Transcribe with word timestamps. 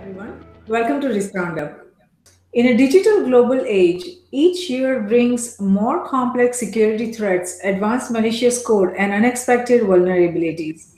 everyone. 0.00 0.42
Welcome 0.66 1.00
to 1.02 1.08
Risk 1.08 1.34
Roundup. 1.34 1.86
In 2.54 2.68
a 2.68 2.76
digital 2.76 3.24
global 3.26 3.60
age, 3.66 4.02
each 4.32 4.70
year 4.70 5.02
brings 5.02 5.60
more 5.60 6.06
complex 6.08 6.58
security 6.58 7.12
threats, 7.12 7.60
advanced 7.64 8.10
malicious 8.10 8.64
code, 8.64 8.94
and 8.96 9.12
unexpected 9.12 9.82
vulnerabilities. 9.82 10.94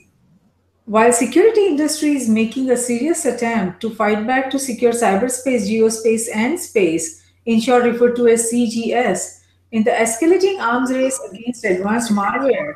While 0.85 1.11
security 1.11 1.65
industry 1.65 2.15
is 2.15 2.29
making 2.29 2.71
a 2.71 2.77
serious 2.77 3.25
attempt 3.25 3.81
to 3.81 3.93
fight 3.93 4.25
back 4.25 4.49
to 4.51 4.59
secure 4.59 4.93
cyberspace, 4.93 5.67
geospace, 5.69 6.27
and 6.33 6.57
space, 6.57 7.23
in 7.45 7.59
short 7.59 7.83
referred 7.83 8.15
to 8.15 8.27
as 8.27 8.49
CGS, 8.53 9.41
in 9.73 9.83
the 9.83 9.91
escalating 9.91 10.59
arms 10.59 10.93
race 10.93 11.19
against 11.29 11.65
advanced 11.65 12.11
malware, 12.11 12.75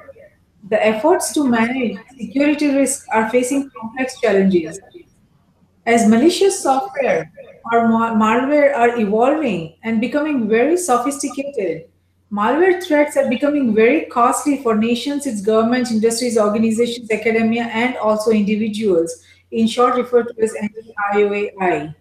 the 0.68 0.86
efforts 0.86 1.32
to 1.34 1.48
manage 1.48 1.98
security 2.20 2.68
risk 2.76 3.06
are 3.14 3.30
facing 3.30 3.70
complex 3.80 4.20
challenges. 4.20 4.78
As 5.88 6.06
malicious 6.06 6.62
software 6.62 7.32
or 7.72 7.88
malware 7.88 8.76
are 8.76 9.00
evolving 9.00 9.76
and 9.84 10.02
becoming 10.02 10.50
very 10.50 10.76
sophisticated, 10.76 11.86
malware 12.30 12.84
threats 12.84 13.16
are 13.16 13.30
becoming 13.30 13.74
very 13.74 14.02
costly 14.08 14.62
for 14.62 14.76
nations, 14.76 15.26
its 15.26 15.40
governments, 15.40 15.90
industries, 15.90 16.38
organizations, 16.38 17.10
academia, 17.10 17.64
and 17.72 17.96
also 17.96 18.32
individuals, 18.32 19.24
in 19.52 19.66
short 19.66 19.96
referred 19.96 20.28
to 20.36 20.44
as 20.44 20.54
IOAI. 21.14 21.96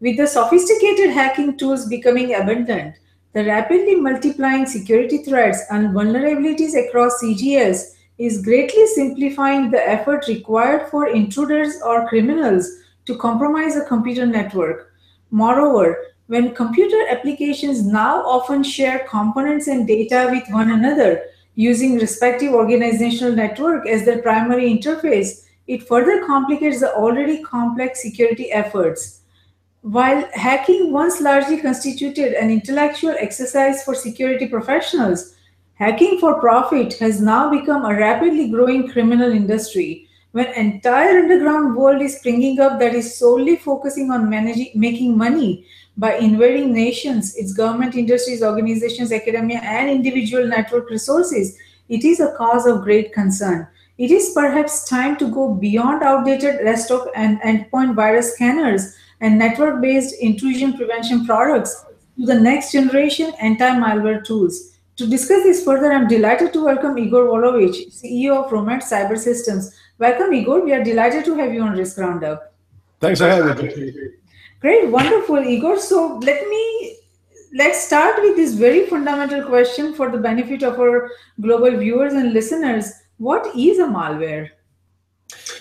With 0.00 0.18
the 0.18 0.26
sophisticated 0.26 1.08
hacking 1.08 1.56
tools 1.56 1.88
becoming 1.88 2.34
abundant, 2.34 2.96
the 3.32 3.46
rapidly 3.46 3.94
multiplying 3.94 4.66
security 4.66 5.24
threats 5.24 5.62
and 5.70 5.94
vulnerabilities 5.94 6.76
across 6.76 7.22
CGS 7.22 7.94
is 8.18 8.44
greatly 8.44 8.86
simplifying 8.88 9.70
the 9.70 9.88
effort 9.88 10.28
required 10.28 10.90
for 10.90 11.08
intruders 11.08 11.80
or 11.82 12.06
criminals 12.06 12.83
to 13.06 13.16
compromise 13.16 13.76
a 13.76 13.84
computer 13.84 14.26
network. 14.26 14.92
Moreover, 15.30 16.14
when 16.26 16.54
computer 16.54 17.06
applications 17.10 17.84
now 17.84 18.24
often 18.24 18.62
share 18.62 19.06
components 19.08 19.66
and 19.66 19.86
data 19.86 20.28
with 20.30 20.44
one 20.50 20.70
another 20.70 21.22
using 21.54 21.98
respective 21.98 22.52
organizational 22.52 23.34
network 23.34 23.86
as 23.86 24.04
their 24.04 24.22
primary 24.22 24.70
interface, 24.70 25.44
it 25.66 25.86
further 25.86 26.24
complicates 26.26 26.80
the 26.80 26.94
already 26.94 27.42
complex 27.42 28.02
security 28.02 28.50
efforts. 28.50 29.20
While 29.82 30.26
hacking 30.32 30.92
once 30.92 31.20
largely 31.20 31.60
constituted 31.60 32.32
an 32.32 32.50
intellectual 32.50 33.14
exercise 33.18 33.84
for 33.84 33.94
security 33.94 34.48
professionals, 34.48 35.34
hacking 35.74 36.18
for 36.20 36.40
profit 36.40 36.94
has 36.94 37.20
now 37.20 37.50
become 37.50 37.84
a 37.84 37.94
rapidly 37.94 38.48
growing 38.48 38.88
criminal 38.88 39.30
industry. 39.30 40.03
When 40.34 40.46
entire 40.54 41.20
underground 41.20 41.76
world 41.76 42.02
is 42.02 42.16
springing 42.16 42.58
up 42.58 42.80
that 42.80 42.92
is 42.92 43.16
solely 43.16 43.54
focusing 43.54 44.10
on 44.10 44.28
managing, 44.28 44.72
making 44.74 45.16
money 45.16 45.64
by 45.96 46.16
invading 46.16 46.72
nations, 46.72 47.36
its 47.36 47.52
government, 47.52 47.94
industries, 47.94 48.42
organizations, 48.42 49.12
academia, 49.12 49.60
and 49.60 49.88
individual 49.88 50.48
network 50.48 50.90
resources, 50.90 51.56
it 51.88 52.04
is 52.04 52.18
a 52.18 52.32
cause 52.32 52.66
of 52.66 52.82
great 52.82 53.12
concern. 53.12 53.68
It 53.96 54.10
is 54.10 54.32
perhaps 54.34 54.88
time 54.88 55.16
to 55.18 55.30
go 55.30 55.54
beyond 55.54 56.02
outdated 56.02 56.64
desktop 56.64 57.06
and 57.14 57.40
endpoint 57.42 57.94
virus 57.94 58.34
scanners 58.34 58.96
and 59.20 59.38
network-based 59.38 60.16
intrusion 60.20 60.76
prevention 60.76 61.26
products 61.26 61.84
to 62.18 62.26
the 62.26 62.40
next 62.40 62.72
generation 62.72 63.32
anti-malware 63.40 64.24
tools. 64.24 64.72
To 64.96 65.06
discuss 65.06 65.44
this 65.44 65.64
further, 65.64 65.92
I'm 65.92 66.08
delighted 66.08 66.52
to 66.54 66.64
welcome 66.64 66.98
Igor 66.98 67.26
Volovich, 67.26 67.92
CEO 67.92 68.44
of 68.44 68.50
Romance 68.50 68.90
Cyber 68.90 69.16
Systems. 69.16 69.76
Welcome, 69.98 70.34
Igor. 70.34 70.64
We 70.64 70.72
are 70.72 70.82
delighted 70.82 71.24
to 71.26 71.36
have 71.36 71.54
you 71.54 71.62
on 71.62 71.76
Risk 71.76 71.98
Roundup. 71.98 72.52
Thanks 73.00 73.20
for 73.20 73.28
having 73.28 73.64
me. 73.64 73.92
Great, 74.60 74.88
wonderful, 74.88 75.38
Igor. 75.38 75.78
So 75.78 76.18
let 76.22 76.48
me 76.48 76.96
let's 77.54 77.86
start 77.86 78.20
with 78.22 78.34
this 78.34 78.54
very 78.54 78.86
fundamental 78.86 79.44
question 79.44 79.94
for 79.94 80.10
the 80.10 80.18
benefit 80.18 80.64
of 80.64 80.80
our 80.80 81.10
global 81.40 81.76
viewers 81.78 82.12
and 82.14 82.32
listeners. 82.32 82.90
What 83.18 83.54
is 83.54 83.78
a 83.78 83.84
malware? 83.84 84.50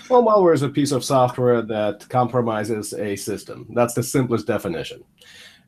Well, 0.09 0.23
malware 0.23 0.55
is 0.55 0.63
a 0.63 0.69
piece 0.69 0.91
of 0.91 1.03
software 1.03 1.61
that 1.61 2.07
compromises 2.09 2.93
a 2.93 3.15
system. 3.15 3.67
That's 3.75 3.93
the 3.93 4.03
simplest 4.03 4.47
definition. 4.47 5.03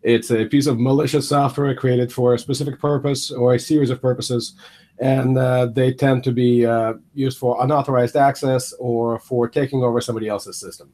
It's 0.02 0.32
a 0.32 0.46
piece 0.46 0.68
of 0.68 0.80
malicious 0.80 1.30
software 1.30 1.76
created 1.76 2.12
for 2.12 2.34
a 2.34 2.40
specific 2.40 2.80
purpose 2.80 3.32
or 3.32 3.54
a 3.54 3.60
series 3.60 3.90
of 3.90 4.02
purposes, 4.02 4.56
and 5.00 5.38
uh, 5.38 5.66
they 5.68 5.94
tend 5.94 6.24
to 6.24 6.32
be 6.32 6.66
uh, 6.66 6.94
used 7.14 7.38
for 7.38 7.64
unauthorized 7.64 8.16
access 8.16 8.74
or 8.80 9.20
for 9.20 9.48
taking 9.48 9.84
over 9.84 10.00
somebody 10.02 10.28
else's 10.28 10.58
system. 10.58 10.92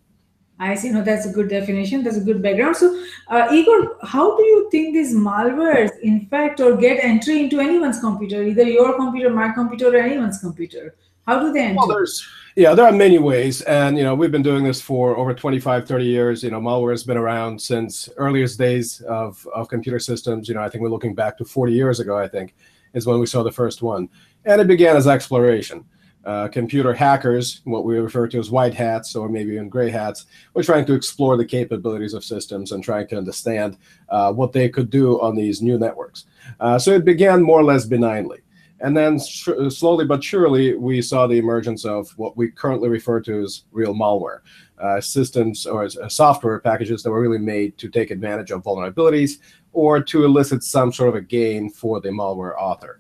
I 0.60 0.76
see. 0.76 0.92
No, 0.92 1.02
that's 1.02 1.26
a 1.26 1.32
good 1.32 1.50
definition. 1.50 2.04
That's 2.04 2.18
a 2.18 2.22
good 2.22 2.42
background. 2.42 2.76
So, 2.76 3.04
uh, 3.30 3.48
Igor, 3.52 3.98
how 4.04 4.38
do 4.38 4.44
you 4.44 4.70
think 4.70 4.94
these 4.94 5.16
malwares 5.16 5.90
infect 6.02 6.60
or 6.60 6.78
get 6.78 7.04
entry 7.04 7.40
into 7.40 7.60
anyone's 7.60 8.00
computer, 8.00 8.44
either 8.44 8.64
your 8.64 8.96
computer, 8.96 9.32
my 9.32 9.52
computer, 9.52 9.88
or 9.88 9.98
anyone's 9.98 10.40
computer? 10.40 10.96
How 11.26 11.40
do 11.40 11.52
they 11.52 11.64
enter? 11.64 11.78
Well, 11.78 11.88
there's 11.88 12.28
yeah, 12.56 12.76
there 12.76 12.86
are 12.86 12.92
many 12.92 13.18
ways, 13.18 13.62
and 13.62 13.98
you 13.98 14.04
know 14.04 14.14
we've 14.14 14.32
been 14.32 14.44
doing 14.44 14.64
this 14.64 14.82
for 14.82 15.18
over 15.18 15.34
25, 15.34 15.88
30 15.88 16.06
years. 16.06 16.44
You 16.44 16.52
know, 16.52 16.60
malware 16.60 16.92
has 16.92 17.04
been 17.04 17.18
around 17.18 17.60
since 17.60 18.10
earliest 18.18 18.60
days 18.60 19.02
of 19.02 19.48
of 19.56 19.68
computer 19.68 20.00
systems. 20.00 20.48
You 20.48 20.56
know, 20.56 20.62
I 20.62 20.70
think 20.70 20.84
we're 20.84 20.90
looking 20.90 21.16
back 21.16 21.38
to 21.40 21.46
40 21.46 21.74
years 21.74 22.00
ago. 22.00 22.18
I 22.18 22.28
think 22.28 22.54
is 22.94 23.06
when 23.06 23.20
we 23.20 23.26
saw 23.26 23.44
the 23.44 23.52
first 23.52 23.82
one, 23.82 24.10
and 24.46 24.62
it 24.62 24.68
began 24.68 24.96
as 24.96 25.08
exploration. 25.08 25.86
Uh, 26.24 26.48
computer 26.48 26.94
hackers, 26.94 27.62
what 27.64 27.84
we 27.84 27.98
refer 27.98 28.28
to 28.28 28.38
as 28.38 28.52
white 28.52 28.76
hats 28.76 29.16
or 29.16 29.28
maybe 29.28 29.54
even 29.54 29.68
gray 29.68 29.90
hats, 29.90 30.28
were 30.54 30.62
trying 30.62 30.86
to 30.86 30.94
explore 30.94 31.36
the 31.36 31.46
capabilities 31.46 32.14
of 32.14 32.24
systems 32.24 32.74
and 32.74 32.84
trying 32.84 33.08
to 33.08 33.18
understand 33.18 33.76
uh, 34.10 34.32
what 34.32 34.52
they 34.54 34.70
could 34.70 34.92
do 34.92 35.20
on 35.20 35.36
these 35.36 35.64
new 35.64 35.80
networks. 35.80 36.26
Uh, 36.60 36.78
so 36.78 36.92
it 36.92 37.06
began 37.06 37.42
more 37.42 37.60
or 37.60 37.64
less 37.64 37.86
benignly. 37.86 38.40
And 38.82 38.98
then 38.98 39.20
slowly 39.20 40.06
but 40.06 40.24
surely, 40.24 40.76
we 40.76 41.02
saw 41.02 41.28
the 41.28 41.38
emergence 41.38 41.86
of 41.86 42.10
what 42.18 42.36
we 42.36 42.50
currently 42.50 42.90
refer 42.90 43.20
to 43.22 43.42
as 43.42 43.64
real 43.72 43.94
malware. 43.94 44.40
Uh, 44.80 45.00
systems 45.00 45.68
or 45.68 45.84
uh, 45.84 46.10
software 46.10 46.60
packages 46.60 47.04
that 47.04 47.12
were 47.12 47.22
really 47.22 47.38
made 47.38 47.78
to 47.78 47.88
take 47.88 48.10
advantage 48.10 48.50
of 48.50 48.64
vulnerabilities 48.64 49.38
or 49.74 50.02
to 50.02 50.26
elicit 50.26 50.64
some 50.64 50.92
sort 50.92 51.10
of 51.10 51.16
a 51.16 51.22
gain 51.22 51.70
for 51.70 52.02
the 52.02 52.10
malware 52.10 52.56
author. 52.58 53.00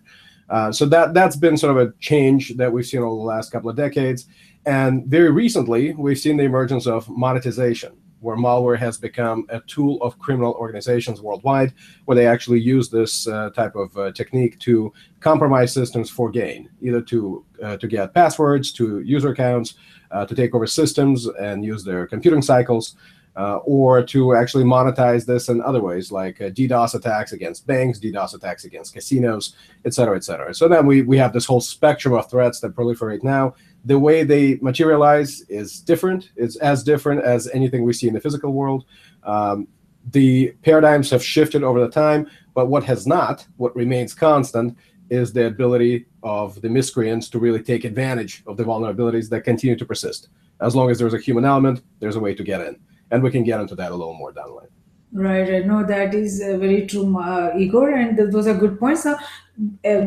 Uh, 0.49 0.71
so 0.71 0.85
that 0.85 1.13
that's 1.13 1.37
been 1.37 1.57
sort 1.57 1.77
of 1.77 1.87
a 1.87 1.93
change 1.99 2.55
that 2.57 2.71
we've 2.71 2.85
seen 2.85 2.99
over 3.01 3.15
the 3.15 3.21
last 3.21 3.51
couple 3.51 3.69
of 3.69 3.75
decades. 3.75 4.27
And 4.65 5.05
very 5.07 5.31
recently, 5.31 5.93
we've 5.93 6.19
seen 6.19 6.37
the 6.37 6.43
emergence 6.43 6.85
of 6.87 7.07
monetization, 7.09 7.93
where 8.19 8.37
malware 8.37 8.77
has 8.77 8.97
become 8.97 9.45
a 9.49 9.59
tool 9.61 9.97
of 10.03 10.19
criminal 10.19 10.53
organizations 10.53 11.21
worldwide, 11.21 11.73
where 12.05 12.15
they 12.15 12.27
actually 12.27 12.59
use 12.59 12.89
this 12.89 13.27
uh, 13.27 13.49
type 13.51 13.75
of 13.75 13.97
uh, 13.97 14.11
technique 14.11 14.59
to 14.59 14.93
compromise 15.21 15.73
systems 15.73 16.09
for 16.09 16.29
gain, 16.29 16.69
either 16.81 17.01
to 17.01 17.45
uh, 17.63 17.77
to 17.77 17.87
get 17.87 18.13
passwords 18.13 18.71
to 18.73 18.99
user 18.99 19.29
accounts, 19.29 19.75
uh, 20.11 20.25
to 20.25 20.35
take 20.35 20.53
over 20.53 20.67
systems 20.67 21.27
and 21.39 21.65
use 21.65 21.83
their 21.83 22.05
computing 22.05 22.41
cycles, 22.41 22.95
uh, 23.35 23.57
or 23.57 24.03
to 24.03 24.35
actually 24.35 24.63
monetize 24.63 25.25
this 25.25 25.49
in 25.49 25.61
other 25.61 25.81
ways, 25.81 26.11
like 26.11 26.41
uh, 26.41 26.49
DDoS 26.49 26.95
attacks 26.95 27.31
against 27.31 27.65
banks, 27.65 27.99
DDoS 27.99 28.35
attacks 28.35 28.65
against 28.65 28.93
casinos, 28.93 29.55
et 29.85 29.93
cetera, 29.93 30.15
et 30.15 30.23
cetera. 30.23 30.53
So 30.53 30.67
then 30.67 30.85
we, 30.85 31.01
we 31.01 31.17
have 31.17 31.33
this 31.33 31.45
whole 31.45 31.61
spectrum 31.61 32.13
of 32.13 32.29
threats 32.29 32.59
that 32.59 32.75
proliferate 32.75 33.23
now. 33.23 33.55
The 33.85 33.97
way 33.97 34.23
they 34.23 34.55
materialize 34.61 35.41
is 35.49 35.79
different. 35.79 36.31
It's 36.35 36.57
as 36.57 36.83
different 36.83 37.23
as 37.23 37.47
anything 37.49 37.83
we 37.83 37.93
see 37.93 38.07
in 38.07 38.13
the 38.13 38.19
physical 38.19 38.51
world. 38.53 38.85
Um, 39.23 39.67
the 40.11 40.53
paradigms 40.63 41.09
have 41.11 41.23
shifted 41.23 41.63
over 41.63 41.79
the 41.79 41.89
time, 41.89 42.29
but 42.53 42.67
what 42.67 42.83
has 42.83 43.07
not, 43.07 43.47
what 43.57 43.75
remains 43.75 44.13
constant, 44.13 44.77
is 45.09 45.31
the 45.31 45.47
ability 45.47 46.05
of 46.23 46.61
the 46.61 46.69
miscreants 46.69 47.29
to 47.29 47.39
really 47.39 47.61
take 47.61 47.85
advantage 47.85 48.43
of 48.47 48.57
the 48.57 48.63
vulnerabilities 48.63 49.29
that 49.29 49.41
continue 49.41 49.75
to 49.75 49.85
persist. 49.85 50.29
As 50.59 50.75
long 50.75 50.89
as 50.89 50.99
there's 50.99 51.13
a 51.13 51.19
human 51.19 51.45
element, 51.45 51.81
there's 51.99 52.16
a 52.16 52.19
way 52.19 52.35
to 52.35 52.43
get 52.43 52.61
in 52.61 52.79
and 53.11 53.22
we 53.22 53.31
can 53.31 53.43
get 53.43 53.59
into 53.59 53.75
that 53.75 53.91
a 53.91 53.96
little 53.96 54.13
more 54.13 54.31
down 54.31 54.47
the 54.47 54.53
line. 54.53 54.67
Right, 55.13 55.49
right. 55.49 55.67
No, 55.67 55.84
that 55.84 56.13
is 56.13 56.41
uh, 56.41 56.58
very 56.58 56.87
true, 56.87 57.19
uh, 57.19 57.53
Igor, 57.58 57.91
and 57.91 58.17
those 58.31 58.47
are 58.47 58.53
good 58.53 58.79
points. 58.79 59.05
Uh, 59.05 59.16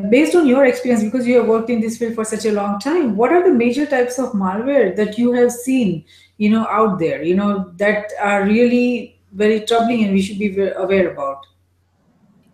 based 0.08 0.34
on 0.34 0.46
your 0.46 0.64
experience, 0.64 1.04
because 1.04 1.26
you 1.26 1.36
have 1.36 1.46
worked 1.46 1.68
in 1.68 1.80
this 1.80 1.98
field 1.98 2.14
for 2.14 2.24
such 2.24 2.46
a 2.46 2.52
long 2.52 2.80
time, 2.80 3.14
what 3.14 3.30
are 3.30 3.44
the 3.44 3.52
major 3.52 3.84
types 3.84 4.18
of 4.18 4.32
malware 4.32 4.96
that 4.96 5.18
you 5.18 5.32
have 5.32 5.52
seen, 5.52 6.04
you 6.38 6.48
know, 6.48 6.66
out 6.68 6.98
there, 6.98 7.22
you 7.22 7.36
know, 7.36 7.70
that 7.76 8.12
are 8.18 8.44
really 8.44 9.20
very 9.32 9.60
troubling 9.60 10.04
and 10.04 10.14
we 10.14 10.22
should 10.22 10.38
be 10.38 10.58
aware 10.70 11.12
about? 11.12 11.46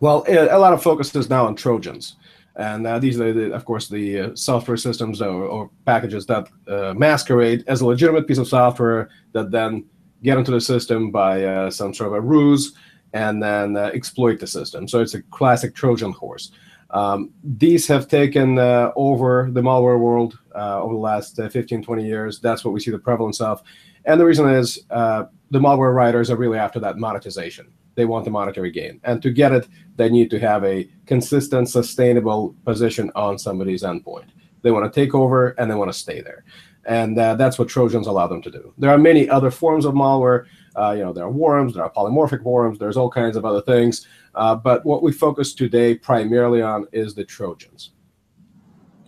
Well, 0.00 0.24
a 0.28 0.58
lot 0.58 0.72
of 0.72 0.82
focus 0.82 1.14
is 1.14 1.30
now 1.30 1.46
on 1.46 1.54
Trojans. 1.54 2.16
And 2.56 2.86
uh, 2.86 2.98
these 2.98 3.20
are, 3.20 3.32
the, 3.32 3.52
of 3.52 3.64
course, 3.64 3.88
the 3.88 4.20
uh, 4.20 4.34
software 4.34 4.76
systems 4.76 5.22
or, 5.22 5.44
or 5.44 5.70
packages 5.86 6.26
that 6.26 6.48
uh, 6.66 6.94
masquerade 6.94 7.64
as 7.68 7.80
a 7.80 7.86
legitimate 7.86 8.26
piece 8.26 8.38
of 8.38 8.48
software 8.48 9.08
that 9.32 9.50
then 9.50 9.84
get 10.22 10.38
into 10.38 10.50
the 10.50 10.60
system 10.60 11.10
by 11.10 11.44
uh, 11.44 11.70
some 11.70 11.94
sort 11.94 12.08
of 12.08 12.14
a 12.14 12.20
ruse 12.20 12.74
and 13.12 13.42
then 13.42 13.76
uh, 13.76 13.90
exploit 13.92 14.38
the 14.38 14.46
system. 14.46 14.86
So 14.86 15.00
it's 15.00 15.14
a 15.14 15.22
classic 15.22 15.74
Trojan 15.74 16.12
horse. 16.12 16.52
Um, 16.90 17.30
these 17.44 17.86
have 17.86 18.08
taken 18.08 18.58
uh, 18.58 18.90
over 18.96 19.48
the 19.52 19.60
malware 19.60 19.98
world 19.98 20.38
uh, 20.54 20.82
over 20.82 20.94
the 20.94 21.00
last 21.00 21.38
uh, 21.38 21.48
15, 21.48 21.82
20 21.82 22.04
years. 22.04 22.40
That's 22.40 22.64
what 22.64 22.74
we 22.74 22.80
see 22.80 22.90
the 22.90 22.98
prevalence 22.98 23.40
of. 23.40 23.62
And 24.04 24.20
the 24.20 24.24
reason 24.24 24.48
is 24.48 24.80
uh, 24.90 25.24
the 25.50 25.58
malware 25.58 25.94
writers 25.94 26.30
are 26.30 26.36
really 26.36 26.58
after 26.58 26.80
that 26.80 26.98
monetization. 26.98 27.72
They 27.94 28.06
want 28.06 28.24
the 28.24 28.30
monetary 28.30 28.70
gain. 28.70 29.00
And 29.04 29.22
to 29.22 29.30
get 29.30 29.52
it, 29.52 29.68
they 29.96 30.08
need 30.08 30.30
to 30.30 30.38
have 30.40 30.64
a 30.64 30.88
consistent, 31.06 31.68
sustainable 31.68 32.54
position 32.64 33.10
on 33.14 33.38
somebody's 33.38 33.82
endpoint. 33.82 34.28
They 34.62 34.70
want 34.70 34.92
to 34.92 35.00
take 35.00 35.14
over 35.14 35.48
and 35.58 35.70
they 35.70 35.74
want 35.74 35.92
to 35.92 35.98
stay 35.98 36.20
there. 36.20 36.44
And 36.90 37.16
uh, 37.16 37.36
that's 37.36 37.56
what 37.56 37.68
Trojans 37.68 38.08
allow 38.08 38.26
them 38.26 38.42
to 38.42 38.50
do. 38.50 38.74
There 38.76 38.90
are 38.90 38.98
many 38.98 39.28
other 39.28 39.52
forms 39.52 39.84
of 39.84 39.94
malware. 39.94 40.46
Uh, 40.74 40.90
you 40.90 41.04
know, 41.04 41.12
there 41.12 41.24
are 41.24 41.30
worms, 41.30 41.74
there 41.74 41.84
are 41.84 41.92
polymorphic 41.92 42.42
worms, 42.42 42.80
there's 42.80 42.96
all 42.96 43.08
kinds 43.08 43.36
of 43.36 43.44
other 43.44 43.62
things. 43.62 44.08
Uh, 44.34 44.56
but 44.56 44.84
what 44.84 45.00
we 45.00 45.12
focus 45.12 45.54
today 45.54 45.94
primarily 45.94 46.62
on 46.62 46.88
is 46.90 47.14
the 47.14 47.24
Trojans. 47.24 47.92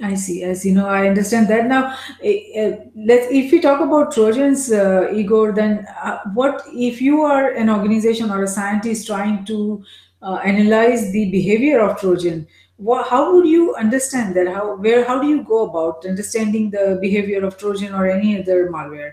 I 0.00 0.14
see. 0.14 0.44
As 0.44 0.64
you 0.64 0.74
know, 0.74 0.86
I 0.86 1.08
understand 1.08 1.48
that. 1.48 1.66
Now, 1.66 1.96
let's 2.94 3.26
if 3.30 3.50
we 3.50 3.60
talk 3.60 3.80
about 3.80 4.12
Trojans, 4.12 4.70
uh, 4.70 5.10
Igor, 5.12 5.52
then 5.52 5.84
uh, 6.02 6.18
what 6.34 6.62
if 6.72 7.00
you 7.00 7.22
are 7.22 7.50
an 7.50 7.68
organization 7.68 8.30
or 8.30 8.44
a 8.44 8.48
scientist 8.48 9.08
trying 9.08 9.44
to 9.46 9.82
uh, 10.22 10.36
analyze 10.44 11.10
the 11.12 11.30
behavior 11.30 11.80
of 11.80 11.98
Trojan? 12.00 12.46
What, 12.76 13.08
how 13.08 13.34
would 13.34 13.46
you 13.46 13.74
understand 13.76 14.34
that? 14.36 14.48
How 14.48 14.76
where 14.76 15.04
how 15.04 15.20
do 15.20 15.28
you 15.28 15.44
go 15.44 15.68
about 15.68 16.04
understanding 16.04 16.70
the 16.70 16.98
behavior 17.00 17.44
of 17.44 17.56
Trojan 17.56 17.94
or 17.94 18.08
any 18.08 18.40
other 18.40 18.70
malware? 18.70 19.12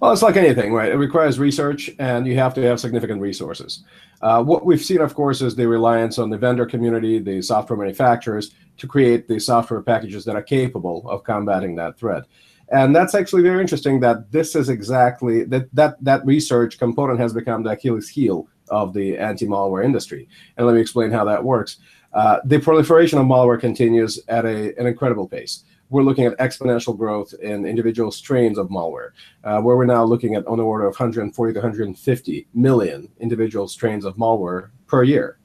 Well, 0.00 0.12
it's 0.12 0.22
like 0.22 0.36
anything, 0.36 0.72
right? 0.72 0.92
It 0.92 0.96
requires 0.96 1.38
research, 1.38 1.90
and 1.98 2.26
you 2.26 2.36
have 2.36 2.54
to 2.54 2.62
have 2.62 2.80
significant 2.80 3.20
resources. 3.20 3.84
Uh, 4.20 4.42
what 4.42 4.64
we've 4.64 4.82
seen, 4.82 5.00
of 5.00 5.14
course, 5.14 5.40
is 5.42 5.56
the 5.56 5.66
reliance 5.66 6.18
on 6.18 6.30
the 6.30 6.38
vendor 6.38 6.66
community, 6.66 7.18
the 7.18 7.40
software 7.42 7.78
manufacturers, 7.78 8.54
to 8.78 8.86
create 8.86 9.28
the 9.28 9.38
software 9.38 9.82
packages 9.82 10.24
that 10.24 10.36
are 10.36 10.42
capable 10.42 11.08
of 11.08 11.24
combating 11.24 11.74
that 11.76 11.98
threat. 11.98 12.24
And 12.70 12.94
that's 12.96 13.14
actually 13.14 13.42
very 13.42 13.60
interesting 13.60 14.00
that 14.00 14.32
this 14.32 14.56
is 14.56 14.68
exactly 14.68 15.44
that 15.44 15.74
that 15.74 16.02
that 16.02 16.24
research 16.24 16.78
component 16.78 17.20
has 17.20 17.32
become 17.32 17.62
the 17.62 17.70
Achilles 17.70 18.08
heel 18.08 18.48
of 18.68 18.94
the 18.94 19.18
anti-malware 19.18 19.84
industry. 19.84 20.28
And 20.56 20.66
let 20.66 20.74
me 20.74 20.80
explain 20.80 21.10
how 21.10 21.24
that 21.26 21.44
works. 21.44 21.78
Uh, 22.12 22.38
the 22.44 22.58
proliferation 22.58 23.18
of 23.18 23.26
malware 23.26 23.58
continues 23.58 24.20
at 24.28 24.44
a, 24.44 24.78
an 24.78 24.86
incredible 24.86 25.28
pace 25.28 25.64
we're 25.92 26.02
looking 26.02 26.24
at 26.24 26.36
exponential 26.38 26.96
growth 26.96 27.34
in 27.42 27.66
individual 27.66 28.10
strains 28.10 28.56
of 28.56 28.68
malware, 28.68 29.10
uh, 29.44 29.60
where 29.60 29.76
we're 29.76 29.84
now 29.84 30.02
looking 30.02 30.34
at 30.34 30.46
on 30.46 30.56
the 30.56 30.64
order 30.64 30.86
of 30.86 30.94
140 30.94 31.52
to 31.52 31.58
150 31.58 32.48
million 32.54 33.08
individual 33.20 33.68
strains 33.68 34.06
of 34.06 34.16
malware 34.16 34.70
per 34.86 35.02
year. 35.02 35.38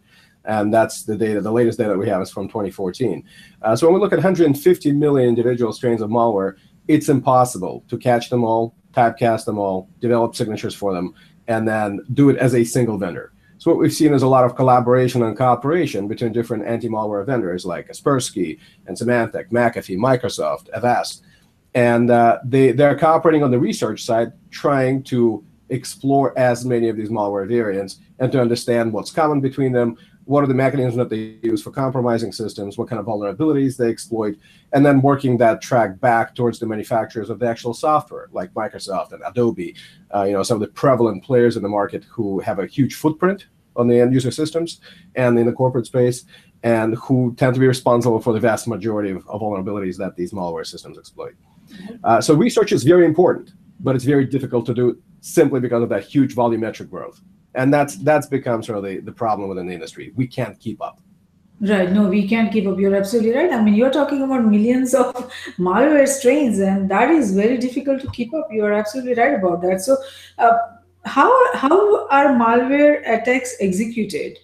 And 0.46 0.74
that's 0.74 1.04
the 1.04 1.18
data, 1.18 1.42
the 1.42 1.52
latest 1.52 1.78
data 1.78 1.98
we 1.98 2.08
have 2.08 2.22
is 2.22 2.32
from 2.32 2.48
2014. 2.48 3.26
Uh, 3.62 3.76
so 3.76 3.88
when 3.88 3.94
we 3.94 4.00
look 4.00 4.14
at 4.14 4.20
150 4.20 4.92
million 4.94 5.28
individual 5.28 5.74
strains 5.74 6.02
of 6.02 6.10
malware, 6.10 6.56
it's 6.88 7.10
impossible 7.10 7.84
to 7.90 7.98
catch 7.98 8.30
them 8.30 8.46
all, 8.46 8.74
typecast 8.94 9.44
them 9.44 9.58
all, 9.58 9.90
develop 10.00 10.34
signatures 10.34 10.74
for 10.74 10.94
them, 10.94 11.14
and 11.50 11.68
then 11.68 12.00
do 12.14 12.30
it 12.30 12.38
as 12.38 12.56
a 12.56 12.64
single 12.64 12.98
vendor. 12.98 13.34
So 13.58 13.72
what 13.72 13.80
we've 13.80 13.94
seen 13.94 14.14
is 14.14 14.22
a 14.22 14.28
lot 14.28 14.46
of 14.46 14.56
collaboration 14.56 15.24
and 15.24 15.36
cooperation 15.36 16.08
between 16.08 16.32
different 16.32 16.66
anti-malware 16.66 17.26
vendors 17.26 17.66
like 17.66 17.90
Kaspersky 17.90 18.60
and 18.86 18.96
Symantec, 18.96 19.50
McAfee, 19.50 19.98
Microsoft, 19.98 20.70
Avast. 20.74 21.24
And 21.74 22.12
uh, 22.12 22.40
they, 22.44 22.72
they're 22.72 22.98
cooperating 22.98 23.44
on 23.44 23.52
the 23.52 23.60
research 23.60 24.04
side, 24.04 24.32
trying 24.52 25.04
to 25.04 25.44
explore 25.70 26.38
as 26.38 26.66
many 26.66 26.88
of 26.88 26.96
these 26.96 27.10
malware 27.10 27.48
variants 27.48 28.00
and 28.20 28.32
to 28.32 28.40
understand 28.40 28.94
what's 28.94 29.12
common 29.12 29.42
between 29.42 29.72
them, 29.72 29.98
what 30.28 30.44
are 30.44 30.48
the 30.48 30.54
mechanisms 30.54 30.98
that 30.98 31.10
they 31.10 31.38
use 31.42 31.64
for 31.64 31.72
compromising 31.72 32.34
systems, 32.34 32.78
what 32.78 32.90
kind 32.90 33.00
of 33.00 33.06
vulnerabilities 33.06 33.78
they 33.78 33.90
exploit, 33.90 34.36
and 34.74 34.86
then 34.86 35.02
working 35.02 35.38
that 35.38 35.62
track 35.62 36.00
back 36.02 36.36
towards 36.36 36.60
the 36.60 36.66
manufacturers 36.66 37.30
of 37.30 37.40
the 37.40 37.48
actual 37.48 37.74
software, 37.74 38.28
like 38.34 38.54
Microsoft 38.54 39.14
and 39.14 39.24
Adobe, 39.26 39.74
uh, 40.14 40.24
you 40.24 40.34
know, 40.34 40.44
some 40.44 40.56
of 40.56 40.62
the 40.62 40.68
prevalent 40.74 41.24
players 41.24 41.56
in 41.56 41.64
the 41.64 41.70
market 41.70 42.04
who 42.04 42.40
have 42.42 42.60
a 42.60 42.68
huge 42.68 42.96
footprint 42.96 43.48
on 43.78 43.88
the 43.88 43.98
end 44.00 44.14
user 44.14 44.30
systems 44.30 44.82
and 45.16 45.40
in 45.40 45.46
the 45.46 45.54
corporate 45.54 45.86
space, 45.86 46.26
and 46.64 46.96
who 46.96 47.34
tend 47.38 47.54
to 47.54 47.60
be 47.60 47.68
responsible 47.68 48.20
for 48.20 48.34
the 48.34 48.40
vast 48.40 48.68
majority 48.68 49.12
of, 49.12 49.26
of 49.30 49.40
vulnerabilities 49.40 49.96
that 49.98 50.18
these 50.18 50.34
malware 50.34 50.66
systems 50.66 50.98
exploit. 50.98 51.36
Uh, 52.04 52.20
so 52.20 52.34
research 52.34 52.74
is 52.74 52.84
very 52.84 53.06
important, 53.06 53.52
but 53.80 53.96
it's 53.96 54.04
very 54.04 54.26
difficult 54.26 54.66
to 54.66 54.74
do 54.74 55.02
simply 55.22 55.62
because 55.62 55.84
of 55.84 55.90
that 55.90 56.04
huge 56.04 56.36
volumetric 56.36 56.90
growth 56.90 57.22
and 57.58 57.74
that's 57.74 57.96
that's 57.98 58.28
become 58.28 58.64
sort 58.64 58.78
of 58.78 58.84
the, 58.86 59.00
the 59.00 59.12
problem 59.12 59.50
within 59.50 59.66
the 59.68 59.74
industry. 59.74 60.14
We 60.16 60.28
can't 60.28 60.58
keep 60.60 60.82
up. 60.82 61.02
Right. 61.60 61.92
No 61.92 62.08
we 62.08 62.28
can't 62.28 62.52
keep 62.54 62.68
up. 62.68 62.78
You're 62.80 62.96
absolutely 62.96 63.34
right. 63.34 63.52
I 63.52 63.62
mean 63.62 63.74
you're 63.74 63.92
talking 63.92 64.22
about 64.22 64.46
millions 64.46 64.94
of 64.94 65.14
malware 65.58 66.08
strains 66.08 66.60
and 66.60 66.90
that 66.90 67.10
is 67.10 67.34
very 67.34 67.58
difficult 67.58 68.00
to 68.02 68.12
keep 68.12 68.34
up. 68.34 68.48
You're 68.52 68.74
absolutely 68.74 69.16
right 69.16 69.34
about 69.34 69.62
that. 69.64 69.82
So 69.82 69.98
uh, 70.38 70.58
how 71.06 71.32
how 71.56 72.08
are 72.10 72.28
malware 72.28 73.00
attacks 73.02 73.56
executed? 73.60 74.38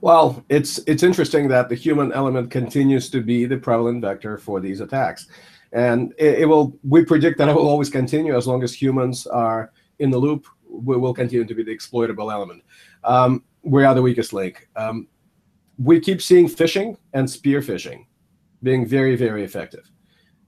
Well 0.00 0.42
it's 0.48 0.80
it's 0.86 1.02
interesting 1.02 1.48
that 1.48 1.68
the 1.68 1.74
human 1.74 2.12
element 2.12 2.50
continues 2.50 3.10
to 3.10 3.20
be 3.20 3.44
the 3.44 3.58
prevalent 3.58 4.00
vector 4.00 4.38
for 4.38 4.58
these 4.58 4.80
attacks. 4.80 5.26
And 5.74 6.14
it, 6.16 6.40
it 6.40 6.46
will 6.46 6.78
we 6.82 7.04
predict 7.04 7.36
that 7.38 7.50
it 7.50 7.54
will 7.54 7.68
always 7.68 7.90
continue 7.90 8.34
as 8.34 8.46
long 8.46 8.62
as 8.62 8.72
humans 8.72 9.26
are 9.26 9.70
in 9.98 10.10
the 10.10 10.18
loop 10.18 10.46
will 10.72 11.14
continue 11.14 11.44
to 11.44 11.54
be 11.54 11.62
the 11.62 11.70
exploitable 11.70 12.30
element. 12.30 12.62
Um, 13.04 13.44
we 13.62 13.84
are 13.84 13.94
the 13.94 14.02
weakest 14.02 14.32
link. 14.32 14.68
Um, 14.76 15.06
we 15.78 16.00
keep 16.00 16.20
seeing 16.22 16.48
phishing 16.48 16.96
and 17.12 17.28
spear 17.28 17.60
phishing 17.60 18.06
being 18.62 18.86
very, 18.86 19.16
very 19.16 19.44
effective. 19.44 19.90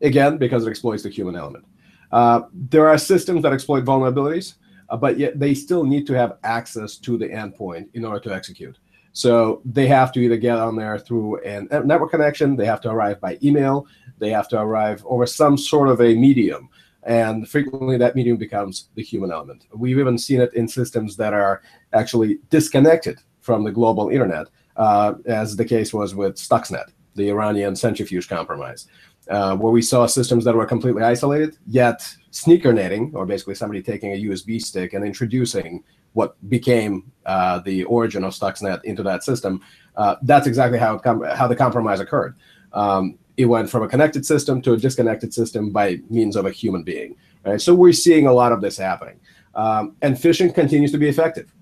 Again, 0.00 0.36
because 0.38 0.66
it 0.66 0.70
exploits 0.70 1.02
the 1.02 1.08
human 1.08 1.36
element. 1.36 1.64
Uh, 2.12 2.42
there 2.52 2.88
are 2.88 2.98
systems 2.98 3.42
that 3.42 3.52
exploit 3.52 3.84
vulnerabilities, 3.84 4.54
uh, 4.88 4.96
but 4.96 5.18
yet 5.18 5.38
they 5.38 5.54
still 5.54 5.84
need 5.84 6.06
to 6.06 6.12
have 6.12 6.38
access 6.44 6.96
to 6.98 7.16
the 7.18 7.28
endpoint 7.28 7.88
in 7.94 8.04
order 8.04 8.20
to 8.20 8.34
execute. 8.34 8.78
So 9.12 9.62
they 9.64 9.86
have 9.86 10.12
to 10.12 10.20
either 10.20 10.36
get 10.36 10.58
on 10.58 10.76
there 10.76 10.98
through 10.98 11.40
a 11.44 11.62
network 11.84 12.10
connection, 12.10 12.56
they 12.56 12.66
have 12.66 12.80
to 12.82 12.90
arrive 12.90 13.20
by 13.20 13.38
email, 13.42 13.86
they 14.18 14.30
have 14.30 14.48
to 14.48 14.60
arrive 14.60 15.04
over 15.06 15.24
some 15.26 15.56
sort 15.56 15.88
of 15.88 16.00
a 16.00 16.14
medium 16.14 16.68
and 17.04 17.48
frequently 17.48 17.96
that 17.98 18.16
medium 18.16 18.36
becomes 18.36 18.88
the 18.94 19.02
human 19.02 19.30
element. 19.30 19.66
We've 19.74 19.98
even 19.98 20.18
seen 20.18 20.40
it 20.40 20.54
in 20.54 20.66
systems 20.66 21.16
that 21.16 21.34
are 21.34 21.62
actually 21.92 22.38
disconnected 22.50 23.20
from 23.40 23.62
the 23.62 23.72
global 23.72 24.08
internet, 24.08 24.46
uh, 24.76 25.14
as 25.26 25.56
the 25.56 25.64
case 25.64 25.92
was 25.92 26.14
with 26.14 26.36
Stuxnet, 26.36 26.90
the 27.14 27.28
Iranian 27.28 27.76
centrifuge 27.76 28.28
compromise, 28.28 28.88
uh, 29.28 29.54
where 29.56 29.72
we 29.72 29.82
saw 29.82 30.06
systems 30.06 30.44
that 30.44 30.54
were 30.54 30.66
completely 30.66 31.02
isolated, 31.02 31.58
yet 31.66 32.08
sneaker 32.30 32.72
netting, 32.72 33.12
or 33.14 33.26
basically 33.26 33.54
somebody 33.54 33.82
taking 33.82 34.12
a 34.12 34.24
USB 34.24 34.60
stick 34.60 34.94
and 34.94 35.04
introducing 35.04 35.84
what 36.14 36.36
became 36.48 37.12
uh, 37.26 37.58
the 37.60 37.84
origin 37.84 38.24
of 38.24 38.32
Stuxnet 38.32 38.82
into 38.84 39.02
that 39.02 39.22
system. 39.22 39.60
Uh, 39.96 40.16
that's 40.22 40.46
exactly 40.46 40.78
how, 40.78 41.00
how 41.34 41.46
the 41.46 41.56
compromise 41.56 42.00
occurred. 42.00 42.34
Um, 42.72 43.18
it 43.36 43.46
went 43.46 43.68
from 43.68 43.82
a 43.82 43.88
connected 43.88 44.24
system 44.24 44.62
to 44.62 44.72
a 44.72 44.76
disconnected 44.76 45.34
system 45.34 45.70
by 45.70 46.00
means 46.08 46.36
of 46.36 46.46
a 46.46 46.50
human 46.50 46.82
being. 46.82 47.16
Right? 47.44 47.60
So 47.60 47.74
we're 47.74 47.92
seeing 47.92 48.26
a 48.26 48.32
lot 48.32 48.52
of 48.52 48.60
this 48.60 48.76
happening. 48.76 49.20
Um, 49.54 49.96
and 50.02 50.16
phishing 50.16 50.54
continues 50.54 50.92
to 50.92 50.98
be 50.98 51.08
effective. 51.08 51.52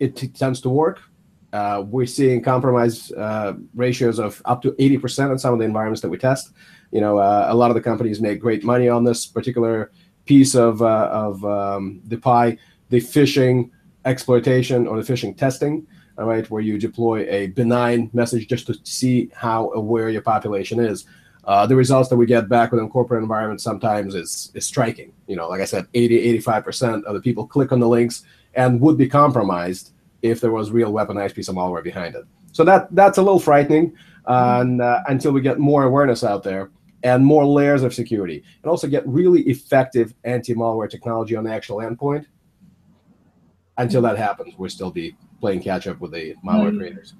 It 0.00 0.16
t- 0.16 0.28
tends 0.28 0.60
to 0.62 0.68
work. 0.68 1.00
Uh, 1.52 1.84
we're 1.86 2.06
seeing 2.06 2.42
compromise 2.42 3.12
uh, 3.12 3.54
ratios 3.74 4.18
of 4.18 4.42
up 4.44 4.60
to 4.62 4.72
80% 4.72 5.32
in 5.32 5.38
some 5.38 5.52
of 5.52 5.60
the 5.60 5.64
environments 5.64 6.00
that 6.02 6.08
we 6.08 6.18
test. 6.18 6.52
You 6.90 7.00
know, 7.00 7.18
uh, 7.18 7.46
a 7.48 7.54
lot 7.54 7.70
of 7.70 7.74
the 7.74 7.80
companies 7.80 8.20
make 8.20 8.40
great 8.40 8.64
money 8.64 8.88
on 8.88 9.04
this 9.04 9.26
particular 9.26 9.92
piece 10.24 10.54
of, 10.54 10.82
uh, 10.82 11.08
of 11.12 11.44
um, 11.44 12.00
the 12.06 12.16
pie, 12.16 12.58
the 12.90 13.00
phishing 13.00 13.70
exploitation 14.04 14.86
or 14.86 15.00
the 15.00 15.12
phishing 15.12 15.36
testing 15.36 15.86
all 16.16 16.26
right, 16.26 16.48
where 16.50 16.62
you 16.62 16.78
deploy 16.78 17.26
a 17.28 17.48
benign 17.48 18.10
message 18.12 18.46
just 18.46 18.66
to 18.68 18.78
see 18.84 19.30
how 19.34 19.72
aware 19.72 20.08
your 20.08 20.22
population 20.22 20.78
is. 20.78 21.06
Uh, 21.44 21.66
the 21.66 21.76
results 21.76 22.08
that 22.08 22.16
we 22.16 22.24
get 22.24 22.48
back 22.48 22.72
within 22.72 22.88
corporate 22.88 23.22
environments 23.22 23.62
sometimes 23.62 24.14
is, 24.14 24.50
is 24.54 24.64
striking. 24.64 25.12
You 25.26 25.36
know, 25.36 25.48
like 25.48 25.60
I 25.60 25.66
said, 25.66 25.86
80, 25.92 26.40
85% 26.40 27.04
of 27.04 27.14
the 27.14 27.20
people 27.20 27.46
click 27.46 27.72
on 27.72 27.80
the 27.80 27.88
links 27.88 28.24
and 28.54 28.80
would 28.80 28.96
be 28.96 29.08
compromised 29.08 29.92
if 30.22 30.40
there 30.40 30.52
was 30.52 30.70
real 30.70 30.92
weaponized 30.92 31.34
piece 31.34 31.48
of 31.48 31.56
malware 31.56 31.84
behind 31.84 32.14
it. 32.14 32.24
So 32.52 32.64
that 32.64 32.86
that's 32.94 33.18
a 33.18 33.22
little 33.22 33.40
frightening 33.40 33.94
and, 34.26 34.80
uh, 34.80 35.00
until 35.08 35.32
we 35.32 35.40
get 35.40 35.58
more 35.58 35.82
awareness 35.82 36.24
out 36.24 36.42
there 36.42 36.70
and 37.02 37.24
more 37.24 37.44
layers 37.44 37.82
of 37.82 37.92
security 37.92 38.42
and 38.62 38.70
also 38.70 38.88
get 38.88 39.06
really 39.06 39.42
effective 39.42 40.14
anti-malware 40.24 40.88
technology 40.88 41.36
on 41.36 41.44
the 41.44 41.52
actual 41.52 41.78
endpoint. 41.78 42.24
Until 43.76 44.00
that 44.02 44.16
happens, 44.16 44.54
we'll 44.56 44.70
still 44.70 44.92
be 44.92 45.16
playing 45.40 45.62
catch 45.62 45.86
up 45.86 46.00
with 46.00 46.12
the 46.12 46.34
malware 46.44 46.72
mm. 46.72 46.78
creators. 46.78 47.14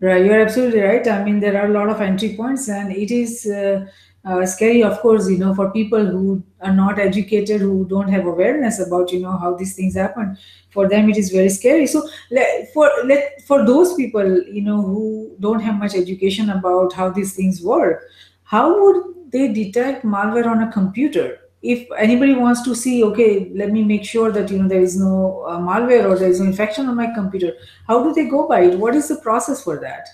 Right, 0.00 0.24
you're 0.24 0.40
absolutely 0.40 0.80
right. 0.80 1.06
I 1.06 1.22
mean, 1.24 1.40
there 1.40 1.60
are 1.60 1.66
a 1.66 1.72
lot 1.72 1.90
of 1.90 2.00
entry 2.00 2.34
points, 2.34 2.70
and 2.70 2.90
it 2.90 3.10
is 3.10 3.46
uh, 3.46 3.86
uh, 4.24 4.46
scary, 4.46 4.82
of 4.82 4.98
course, 5.00 5.28
you 5.28 5.36
know, 5.36 5.54
for 5.54 5.70
people 5.70 6.04
who 6.04 6.42
are 6.60 6.72
not 6.72 6.98
educated, 6.98 7.60
who 7.60 7.86
don't 7.86 8.08
have 8.08 8.24
awareness 8.24 8.78
about, 8.78 9.12
you 9.12 9.20
know, 9.20 9.36
how 9.36 9.54
these 9.54 9.74
things 9.74 9.94
happen. 9.94 10.38
For 10.70 10.88
them, 10.88 11.10
it 11.10 11.18
is 11.18 11.30
very 11.30 11.50
scary. 11.50 11.86
So, 11.86 12.08
for 12.72 12.90
let 13.04 13.42
for 13.42 13.66
those 13.66 13.94
people, 13.94 14.42
you 14.44 14.62
know, 14.62 14.80
who 14.80 15.36
don't 15.40 15.60
have 15.60 15.78
much 15.78 15.94
education 15.94 16.50
about 16.50 16.92
how 16.92 17.10
these 17.10 17.34
things 17.34 17.60
work, 17.62 18.04
how 18.44 18.80
would 18.80 19.30
they 19.32 19.52
detect 19.52 20.04
malware 20.04 20.46
on 20.46 20.62
a 20.62 20.72
computer? 20.72 21.40
If 21.62 21.86
anybody 21.98 22.34
wants 22.34 22.62
to 22.62 22.74
see, 22.74 23.04
okay, 23.04 23.50
let 23.54 23.70
me 23.70 23.82
make 23.82 24.04
sure 24.04 24.32
that 24.32 24.50
you 24.50 24.58
know 24.58 24.68
there 24.68 24.80
is 24.80 24.98
no 24.98 25.44
uh, 25.46 25.58
malware 25.58 26.08
or 26.08 26.18
there 26.18 26.30
is 26.30 26.40
no 26.40 26.46
infection 26.46 26.88
on 26.88 26.96
my 26.96 27.12
computer, 27.14 27.54
how 27.86 28.02
do 28.02 28.12
they 28.14 28.26
go 28.26 28.48
by 28.48 28.62
it? 28.62 28.78
What 28.78 28.94
is 28.94 29.08
the 29.08 29.16
process 29.16 29.62
for 29.62 29.78
that? 29.80 30.08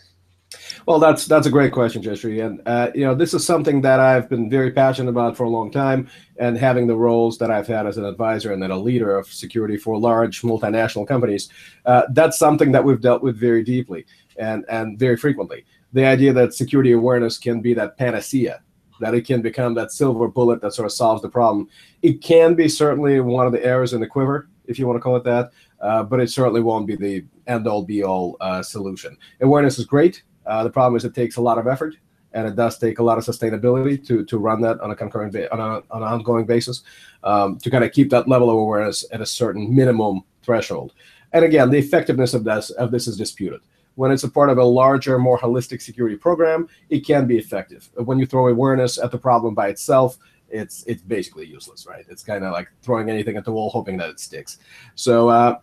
Well, 0.87 1.01
that's 1.01 1.27
that's 1.27 1.49
a 1.49 1.51
great 1.51 1.73
question, 1.73 2.01
Jayashree, 2.01 2.45
and 2.47 2.63
uh, 2.67 2.91
you 2.95 3.05
know 3.05 3.15
this 3.15 3.35
is 3.35 3.45
something 3.45 3.81
that 3.83 3.99
I've 3.99 4.29
been 4.29 4.49
very 4.49 4.71
passionate 4.71 5.11
about 5.11 5.37
for 5.37 5.43
a 5.43 5.49
long 5.49 5.71
time, 5.71 6.09
and 6.37 6.57
having 6.57 6.87
the 6.87 6.97
roles 6.97 7.39
that 7.39 7.51
I've 7.51 7.67
had 7.67 7.87
as 7.87 7.97
an 7.97 8.05
advisor 8.05 8.53
and 8.53 8.63
then 8.63 8.71
a 8.71 8.79
leader 8.79 9.17
of 9.17 9.27
security 9.27 9.77
for 9.77 9.99
large 9.99 10.43
multinational 10.43 11.07
companies, 11.07 11.49
uh, 11.87 12.03
that's 12.11 12.39
something 12.39 12.71
that 12.71 12.85
we've 12.85 13.01
dealt 13.01 13.23
with 13.23 13.37
very 13.37 13.65
deeply 13.65 14.07
and 14.37 14.65
and 14.69 14.97
very 14.99 15.17
frequently. 15.17 15.65
The 15.93 16.05
idea 16.05 16.33
that 16.35 16.55
security 16.55 16.93
awareness 16.93 17.37
can 17.39 17.61
be 17.61 17.75
that 17.75 17.97
panacea, 17.99 18.63
that 19.01 19.15
it 19.15 19.27
can 19.27 19.43
become 19.43 19.75
that 19.75 19.93
silver 19.93 20.29
bullet 20.29 20.61
that 20.63 20.75
sort 20.75 20.87
of 20.87 20.93
solves 20.93 21.23
the 21.23 21.29
problem. 21.29 21.69
It 22.03 22.23
can 22.23 22.55
be 22.55 22.69
certainly 22.69 23.21
one 23.21 23.47
of 23.47 23.53
the 23.53 23.65
arrows 23.65 23.93
in 23.93 24.01
the 24.01 24.07
quiver, 24.07 24.49
if 24.67 24.79
you 24.79 24.87
want 24.87 24.97
to 24.97 25.01
call 25.01 25.17
it 25.17 25.25
that, 25.25 25.53
uh, 25.81 26.03
but 26.03 26.21
it 26.21 26.31
certainly 26.31 26.61
won't 26.61 26.87
be 26.87 26.97
the 26.97 27.25
end 27.47 27.67
all 27.67 27.83
be 27.83 28.03
all 28.03 28.37
uh, 28.41 28.63
solution. 28.63 29.17
Awareness 29.41 29.79
is 29.79 29.85
great 29.85 30.23
uh, 30.47 30.63
the 30.63 30.71
problem 30.71 30.97
is 30.97 31.05
it 31.05 31.15
takes 31.15 31.37
a 31.37 31.41
lot 31.41 31.59
of 31.59 31.67
effort 31.67 31.97
and 32.33 32.47
it 32.47 32.55
does 32.55 32.79
take 32.79 32.99
a 32.99 33.03
lot 33.03 33.19
of 33.19 33.25
sustainability 33.25 34.05
to 34.07 34.25
to 34.25 34.39
run 34.39 34.61
that 34.61 34.81
on 34.81 34.91
a 34.91 34.97
concurrent 34.97 35.33
ba- 35.33 35.53
on, 35.53 35.61
a, 35.61 35.83
on 35.91 36.03
an 36.03 36.09
ongoing 36.09 36.47
basis 36.47 36.83
um, 37.25 37.59
to 37.59 37.71
kind 37.71 37.85
of 37.85 37.93
keep 37.93 38.11
that 38.11 38.29
level 38.29 38.49
of 38.49 38.57
awareness 38.57 39.05
at 39.13 39.21
a 39.21 39.27
certain 39.27 39.75
minimum 39.75 40.23
threshold. 40.43 40.93
And 41.33 41.45
again, 41.45 41.71
the 41.71 41.79
effectiveness 41.79 42.35
of 42.35 42.45
this 42.45 42.71
of 42.71 42.91
this 42.91 43.07
is 43.07 43.17
disputed. 43.17 43.61
When 43.97 44.13
it's 44.13 44.25
a 44.25 44.31
part 44.31 44.49
of 44.49 44.59
a 44.59 44.65
larger, 44.65 45.19
more 45.19 45.39
holistic 45.39 45.83
security 45.83 46.17
program, 46.17 46.69
it 46.89 47.01
can 47.01 47.27
be 47.27 47.37
effective. 47.37 47.91
When 47.97 48.19
you 48.19 48.27
throw 48.27 48.49
awareness 48.49 48.99
at 48.99 49.11
the 49.11 49.19
problem 49.19 49.55
by 49.55 49.69
itself, 49.69 50.17
it's 50.49 50.85
it's 50.87 51.03
basically 51.03 51.47
useless, 51.47 51.87
right? 51.87 52.05
It's 52.09 52.23
kind 52.23 52.45
of 52.45 52.53
like 52.53 52.69
throwing 52.83 53.11
anything 53.11 53.37
at 53.37 53.45
the 53.45 53.53
wall, 53.53 53.69
hoping 53.69 53.97
that 53.99 54.09
it 54.09 54.21
sticks. 54.21 54.59
So 54.95 55.29
uh, 55.29 55.59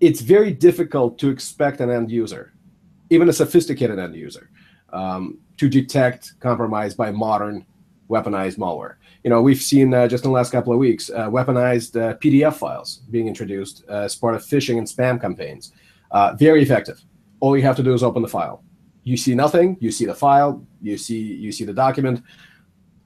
it's 0.00 0.20
very 0.20 0.52
difficult 0.52 1.18
to 1.20 1.30
expect 1.30 1.80
an 1.80 1.90
end 1.90 2.10
user 2.10 2.52
even 3.10 3.28
a 3.28 3.32
sophisticated 3.32 3.98
end 3.98 4.14
user 4.14 4.50
um, 4.92 5.38
to 5.56 5.68
detect 5.68 6.38
compromise 6.40 6.94
by 6.94 7.10
modern 7.10 7.66
weaponized 8.08 8.56
malware. 8.56 8.94
You 9.22 9.30
know, 9.30 9.42
we've 9.42 9.60
seen 9.60 9.92
uh, 9.92 10.08
just 10.08 10.24
in 10.24 10.30
the 10.30 10.34
last 10.34 10.50
couple 10.50 10.72
of 10.72 10.78
weeks 10.78 11.10
uh, 11.10 11.28
weaponized 11.28 12.00
uh, 12.00 12.16
PDF 12.16 12.54
files 12.54 13.02
being 13.10 13.28
introduced 13.28 13.84
as 13.88 14.14
part 14.14 14.34
of 14.34 14.42
phishing 14.42 14.78
and 14.78 14.86
spam 14.86 15.20
campaigns. 15.20 15.72
Uh, 16.10 16.34
very 16.34 16.62
effective. 16.62 17.02
All 17.40 17.56
you 17.56 17.62
have 17.62 17.76
to 17.76 17.82
do 17.82 17.94
is 17.94 18.02
open 18.02 18.22
the 18.22 18.28
file. 18.28 18.62
You 19.04 19.16
see 19.16 19.34
nothing. 19.34 19.76
You 19.80 19.90
see 19.90 20.04
the 20.04 20.14
file. 20.14 20.66
You 20.82 20.98
see 20.98 21.18
you 21.18 21.52
see 21.52 21.64
the 21.64 21.72
document, 21.72 22.22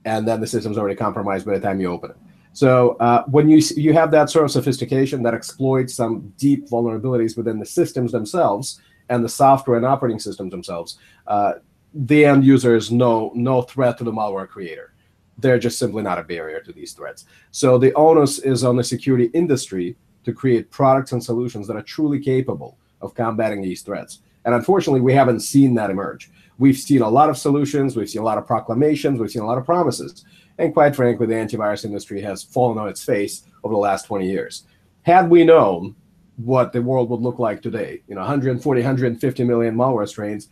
and 0.04 0.26
then 0.26 0.40
the 0.40 0.46
system's 0.46 0.78
already 0.78 0.96
compromised 0.96 1.46
by 1.46 1.54
the 1.54 1.60
time 1.60 1.80
you 1.80 1.90
open 1.90 2.10
it. 2.10 2.16
So 2.52 2.96
uh, 3.00 3.24
when 3.26 3.48
you 3.48 3.62
you 3.76 3.92
have 3.92 4.10
that 4.10 4.30
sort 4.30 4.44
of 4.44 4.50
sophistication 4.50 5.22
that 5.22 5.34
exploits 5.34 5.94
some 5.94 6.32
deep 6.36 6.68
vulnerabilities 6.68 7.36
within 7.36 7.58
the 7.58 7.66
systems 7.66 8.12
themselves, 8.12 8.80
and 9.08 9.24
the 9.24 9.28
software 9.28 9.76
and 9.76 9.86
operating 9.86 10.18
systems 10.18 10.50
themselves, 10.50 10.98
uh, 11.26 11.54
the 11.94 12.24
end 12.24 12.44
user 12.44 12.74
is 12.74 12.90
no 12.90 13.30
no 13.34 13.62
threat 13.62 13.98
to 13.98 14.04
the 14.04 14.12
malware 14.12 14.48
creator. 14.48 14.94
They're 15.38 15.58
just 15.58 15.78
simply 15.78 16.02
not 16.02 16.18
a 16.18 16.22
barrier 16.22 16.60
to 16.60 16.72
these 16.72 16.92
threats. 16.92 17.24
So 17.50 17.78
the 17.78 17.92
onus 17.94 18.38
is 18.38 18.64
on 18.64 18.76
the 18.76 18.84
security 18.84 19.30
industry 19.34 19.96
to 20.24 20.32
create 20.32 20.70
products 20.70 21.12
and 21.12 21.22
solutions 21.22 21.66
that 21.66 21.76
are 21.76 21.82
truly 21.82 22.20
capable 22.20 22.78
of 23.02 23.14
combating 23.14 23.62
these 23.62 23.82
threats. 23.82 24.20
And 24.44 24.54
unfortunately, 24.54 25.00
we 25.00 25.12
haven't 25.12 25.40
seen 25.40 25.74
that 25.74 25.90
emerge. 25.90 26.30
We've 26.58 26.76
seen 26.76 27.02
a 27.02 27.08
lot 27.08 27.30
of 27.30 27.38
solutions, 27.38 27.96
we've 27.96 28.10
seen 28.10 28.22
a 28.22 28.24
lot 28.24 28.38
of 28.38 28.46
proclamations, 28.46 29.18
we've 29.18 29.30
seen 29.30 29.42
a 29.42 29.46
lot 29.46 29.58
of 29.58 29.64
promises. 29.64 30.24
And 30.58 30.72
quite 30.72 30.94
frankly, 30.94 31.26
the 31.26 31.34
antivirus 31.34 31.84
industry 31.84 32.20
has 32.22 32.42
fallen 32.42 32.78
on 32.78 32.88
its 32.88 33.04
face 33.04 33.42
over 33.64 33.74
the 33.74 33.80
last 33.80 34.06
20 34.06 34.28
years. 34.28 34.64
Had 35.02 35.30
we 35.30 35.44
known 35.44 35.96
what 36.36 36.72
the 36.72 36.82
world 36.82 37.10
would 37.10 37.20
look 37.20 37.38
like 37.38 37.62
today. 37.62 38.02
You 38.08 38.14
know, 38.14 38.20
140, 38.20 38.80
150 38.80 39.44
million 39.44 39.74
malware 39.74 40.08
strains. 40.08 40.48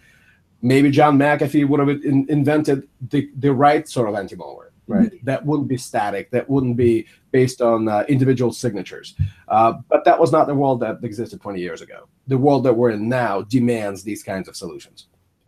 Maybe 0.62 0.90
John 0.90 1.18
McAfee 1.18 1.66
would 1.68 1.80
have 1.80 1.88
in, 1.88 2.26
invented 2.28 2.88
the, 3.08 3.30
the 3.38 3.52
right 3.52 3.88
sort 3.88 4.08
of 4.08 4.14
anti-malware, 4.14 4.70
right? 4.86 5.10
Mm-hmm. 5.10 5.24
That 5.24 5.44
wouldn't 5.46 5.68
be 5.68 5.78
static. 5.78 6.30
That 6.30 6.48
wouldn't 6.50 6.76
be 6.76 7.06
based 7.32 7.62
on 7.62 7.88
uh, 7.88 8.04
individual 8.08 8.52
signatures. 8.52 9.14
Uh, 9.48 9.74
but 9.88 10.04
that 10.04 10.20
was 10.20 10.32
not 10.32 10.46
the 10.46 10.54
world 10.54 10.80
that 10.80 11.02
existed 11.02 11.40
20 11.40 11.60
years 11.60 11.80
ago. 11.80 12.08
The 12.32 12.38
world 12.38 12.62
that 12.66 12.74
we're 12.80 12.92
in 12.98 13.08
now 13.08 13.42
demands 13.42 13.98
these 14.02 14.22
kinds 14.22 14.46
of 14.48 14.54
solutions. 14.62 14.98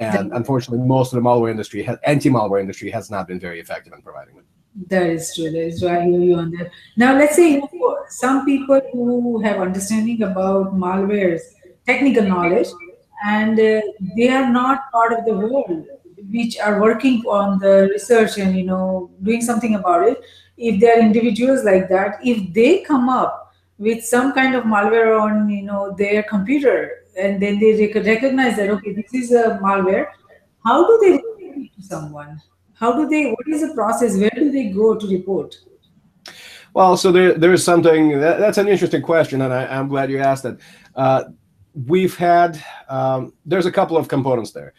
And 0.01 0.33
unfortunately, 0.33 0.85
most 0.97 1.13
of 1.13 1.17
the 1.19 1.27
malware 1.29 1.51
industry, 1.57 1.81
anti-malware 2.13 2.61
industry, 2.61 2.91
has 2.91 3.11
not 3.15 3.29
been 3.29 3.41
very 3.49 3.61
effective 3.61 3.93
in 3.93 4.03
providing 4.03 4.35
them. 4.37 4.47
That 4.89 5.07
is 5.17 5.35
true. 5.35 5.51
That 5.51 5.67
is 5.71 5.81
true. 5.81 5.91
I 5.91 6.03
hear 6.05 6.21
you 6.21 6.37
on 6.37 6.51
that. 6.53 6.71
Now, 6.97 7.17
let's 7.17 7.37
say 7.37 7.63
some 8.09 8.45
people 8.45 8.81
who 8.93 9.41
have 9.43 9.59
understanding 9.61 10.23
about 10.23 10.75
malwares, 10.75 11.43
technical 11.87 12.25
knowledge, 12.25 12.69
and 13.25 13.61
uh, 13.61 13.81
they 14.17 14.29
are 14.29 14.51
not 14.51 14.91
part 14.91 15.13
of 15.13 15.25
the 15.25 15.35
world, 15.35 15.87
which 16.37 16.59
are 16.59 16.81
working 16.81 17.23
on 17.41 17.61
the 17.61 17.89
research 17.93 18.39
and 18.39 18.57
you 18.57 18.65
know 18.65 19.11
doing 19.23 19.43
something 19.51 19.75
about 19.77 20.09
it. 20.09 20.19
If 20.57 20.81
they 20.81 20.91
are 20.91 20.99
individuals 20.99 21.63
like 21.65 21.89
that, 21.91 22.19
if 22.25 22.53
they 22.53 22.81
come 22.81 23.09
up 23.09 23.42
with 23.83 24.05
some 24.05 24.33
kind 24.33 24.55
of 24.55 24.65
malware 24.65 25.21
on 25.21 25.51
you 25.51 25.63
know 25.63 25.83
their 25.99 26.23
computer, 26.23 26.79
and 27.19 27.43
then 27.43 27.59
they 27.59 27.73
recognize 28.13 28.57
that 28.57 28.71
okay, 28.71 28.93
this 28.93 29.13
is 29.13 29.33
a 29.33 29.59
malware, 29.63 30.07
how 30.65 30.87
do 30.87 30.99
they 31.03 31.13
report 31.13 31.75
to 31.77 31.83
someone? 31.83 32.41
how 32.83 32.93
do 32.93 33.09
they 33.09 33.31
what 33.31 33.47
is 33.47 33.61
the 33.67 33.75
process? 33.75 34.17
Where 34.17 34.37
do 34.45 34.51
they 34.51 34.65
go 34.81 34.97
to 34.97 35.07
report? 35.07 35.57
Well 36.75 36.97
so 36.97 37.13
there 37.13 37.35
there 37.35 37.53
is 37.53 37.65
something 37.65 38.19
that, 38.21 38.41
that's 38.41 38.59
an 38.59 38.69
interesting 38.69 39.03
question 39.03 39.43
and 39.43 39.53
I, 39.53 39.63
am 39.79 39.87
glad 39.89 40.11
you 40.11 40.19
asked 40.19 40.45
it. 40.45 40.59
Uh, 40.97 41.25
we've 41.87 42.17
had 42.17 42.63
um, 42.89 43.33
there's 43.47 43.67
a 43.67 43.73
couple 43.79 43.97
of 43.97 44.09
components 44.09 44.51
there 44.51 44.75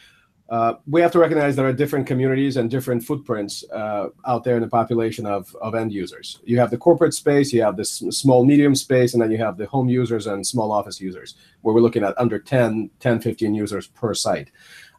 uh, 0.53 0.75
we 0.85 1.01
have 1.01 1.11
to 1.11 1.17
recognize 1.17 1.55
there 1.55 1.67
are 1.67 1.73
different 1.73 2.05
communities 2.05 2.57
and 2.57 2.69
different 2.69 3.03
footprints 3.03 3.63
uh, 3.71 4.09
out 4.27 4.43
there 4.43 4.55
in 4.55 4.61
the 4.61 4.67
population 4.67 5.25
of, 5.25 5.55
of 5.63 5.73
end 5.73 5.91
users. 5.91 6.41
You 6.43 6.59
have 6.59 6.69
the 6.69 6.77
corporate 6.77 7.15
space, 7.15 7.51
you 7.51 7.63
have 7.63 7.75
this 7.75 8.03
small 8.11 8.45
medium 8.45 8.75
space, 8.75 9.13
and 9.13 9.23
then 9.23 9.31
you 9.31 9.39
have 9.39 9.57
the 9.57 9.65
home 9.65 9.89
users 9.89 10.27
and 10.27 10.45
small 10.45 10.71
office 10.71 11.01
users, 11.01 11.37
where 11.61 11.73
we're 11.73 11.81
looking 11.81 12.03
at 12.03 12.13
under 12.19 12.37
10, 12.37 12.91
10 12.99 13.19
15 13.19 13.55
users 13.55 13.87
per 13.87 14.13
site. 14.13 14.51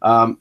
Um, 0.03 0.41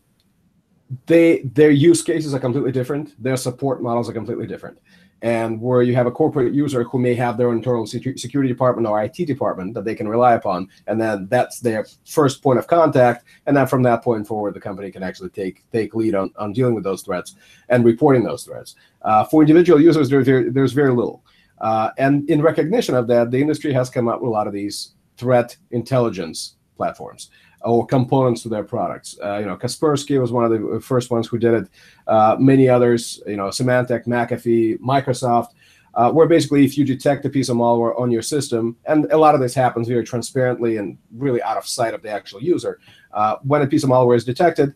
they 1.06 1.44
their 1.44 1.70
use 1.70 2.02
cases 2.02 2.34
are 2.34 2.40
completely 2.40 2.72
different 2.72 3.22
their 3.22 3.38
support 3.38 3.82
models 3.82 4.08
are 4.08 4.14
completely 4.14 4.46
different 4.46 4.78
and 5.24 5.60
where 5.62 5.82
you 5.82 5.96
have 5.96 6.06
a 6.06 6.12
corporate 6.12 6.54
user 6.54 6.84
who 6.84 7.00
may 7.00 7.16
have 7.16 7.38
their 7.38 7.54
internal 7.54 7.88
security 7.88 8.50
department 8.50 8.86
or 8.86 9.02
IT 9.02 9.16
department 9.26 9.74
that 9.74 9.86
they 9.86 9.96
can 9.96 10.08
rely 10.08 10.34
upon, 10.34 10.68
and 10.86 11.00
then 11.00 11.28
that's 11.30 11.62
their 11.62 11.88
first 12.06 12.44
point 12.44 12.60
of 12.60 12.68
contact, 12.68 13.24
and 13.48 13.56
then 13.56 13.66
from 13.66 13.82
that 13.84 14.04
point 14.04 14.28
forward, 14.28 14.54
the 14.54 14.60
company 14.60 14.92
can 14.92 15.02
actually 15.02 15.30
take 15.30 15.64
take 15.72 15.96
lead 15.96 16.14
on, 16.14 16.30
on 16.38 16.52
dealing 16.52 16.76
with 16.76 16.84
those 16.84 17.02
threats 17.02 17.36
and 17.70 17.86
reporting 17.86 18.24
those 18.24 18.44
threats. 18.44 18.76
Uh, 19.02 19.24
for 19.24 19.42
individual 19.42 19.82
users, 19.82 20.10
there's 20.10 20.26
very, 20.26 20.50
there's 20.50 20.74
very 20.74 20.92
little, 20.92 21.24
uh, 21.62 21.90
and 21.98 22.30
in 22.30 22.42
recognition 22.42 22.94
of 22.94 23.08
that, 23.08 23.32
the 23.32 23.40
industry 23.40 23.72
has 23.72 23.90
come 23.90 24.10
up 24.10 24.22
with 24.22 24.28
a 24.28 24.32
lot 24.32 24.46
of 24.46 24.54
these 24.54 24.94
threat 25.16 25.56
intelligence 25.72 26.58
platforms 26.76 27.30
or 27.64 27.86
components 27.86 28.44
to 28.44 28.50
their 28.50 28.64
products. 28.64 29.18
Uh, 29.24 29.38
you 29.38 29.46
know, 29.46 29.56
Kaspersky 29.56 30.20
was 30.20 30.32
one 30.32 30.44
of 30.46 30.52
the 30.52 30.80
first 30.82 31.12
ones 31.12 31.28
who 31.28 31.38
did 31.38 31.54
it. 31.54 31.70
Uh, 32.08 32.36
many 32.40 32.68
others, 32.68 33.22
you 33.26 33.38
know, 33.38 33.48
Symantec, 33.48 34.06
McAfee, 34.06 34.80
Microsoft, 34.80 35.50
uh, 35.94 36.12
where 36.12 36.28
basically 36.28 36.66
if 36.66 36.78
you 36.78 36.84
detect 36.84 37.26
a 37.26 37.30
piece 37.30 37.50
of 37.50 37.58
malware 37.58 38.00
on 38.00 38.12
your 38.12 38.22
system, 38.22 38.76
and 38.86 39.06
a 39.12 39.18
lot 39.18 39.36
of 39.36 39.42
this 39.42 39.54
happens 39.54 39.88
very 39.88 40.04
transparently 40.04 40.78
and 40.78 40.98
really 41.16 41.42
out 41.42 41.58
of 41.58 41.66
sight 41.66 41.94
of 41.94 42.02
the 42.02 42.10
actual 42.10 42.42
user, 42.42 42.80
uh, 43.14 43.36
when 43.44 43.62
a 43.62 43.68
piece 43.68 43.84
of 43.84 43.90
malware 43.90 44.18
is 44.18 44.26
detected, 44.26 44.74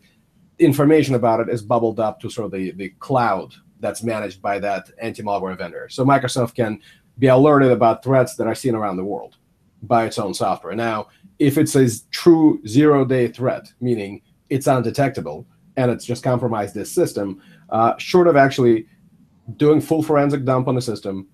information 0.58 1.14
about 1.14 1.40
it 1.40 1.48
is 1.48 1.62
bubbled 1.62 2.00
up 2.00 2.20
to 2.20 2.30
sort 2.30 2.46
of 2.46 2.52
the, 2.52 2.70
the 2.72 2.88
cloud 3.00 3.54
that's 3.80 4.02
managed 4.02 4.40
by 4.42 4.58
that 4.58 4.90
anti-malware 5.00 5.56
vendor. 5.56 5.88
So 5.88 6.04
Microsoft 6.04 6.54
can 6.54 6.80
be 7.18 7.26
alerted 7.26 7.70
about 7.70 8.02
threats 8.02 8.34
that 8.36 8.46
are 8.46 8.54
seen 8.54 8.74
around 8.74 8.96
the 8.96 9.04
world 9.04 9.36
by 9.82 10.06
its 10.06 10.18
own 10.18 10.34
software. 10.34 10.74
Now, 10.74 11.08
if 11.38 11.56
it's 11.56 11.76
a 11.76 11.88
true 12.10 12.60
zero 12.66 13.04
day 13.04 13.28
threat, 13.28 13.72
meaning 13.80 14.22
it's 14.50 14.66
undetectable 14.66 15.46
and 15.76 15.90
it's 15.90 16.04
just 16.04 16.24
compromised 16.24 16.74
this 16.74 16.90
system, 16.90 17.40
uh, 17.70 17.96
short 17.98 18.26
of 18.26 18.36
actually 18.36 18.86
doing 19.56 19.80
full 19.80 20.02
forensic 20.02 20.44
dump 20.44 20.66
on 20.66 20.74
the 20.74 20.82
system, 20.82 21.26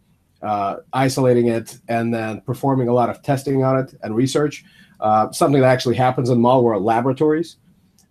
uh, 0.43 0.77
isolating 0.93 1.49
it, 1.49 1.79
and 1.89 2.13
then 2.13 2.41
performing 2.43 2.89
a 2.89 2.93
lot 2.93 3.09
of 3.09 3.23
testing 3.23 3.65
on 3.65 3.79
it 3.79 3.95
and 4.03 4.15
research, 4.15 4.65
uh, 5.01 5.31
something 5.33 5.63
that 5.63 5.69
actually 5.69 5.97
happens 5.97 6.29
in 6.29 6.39
malware 6.39 6.81
laboratories. 6.81 7.57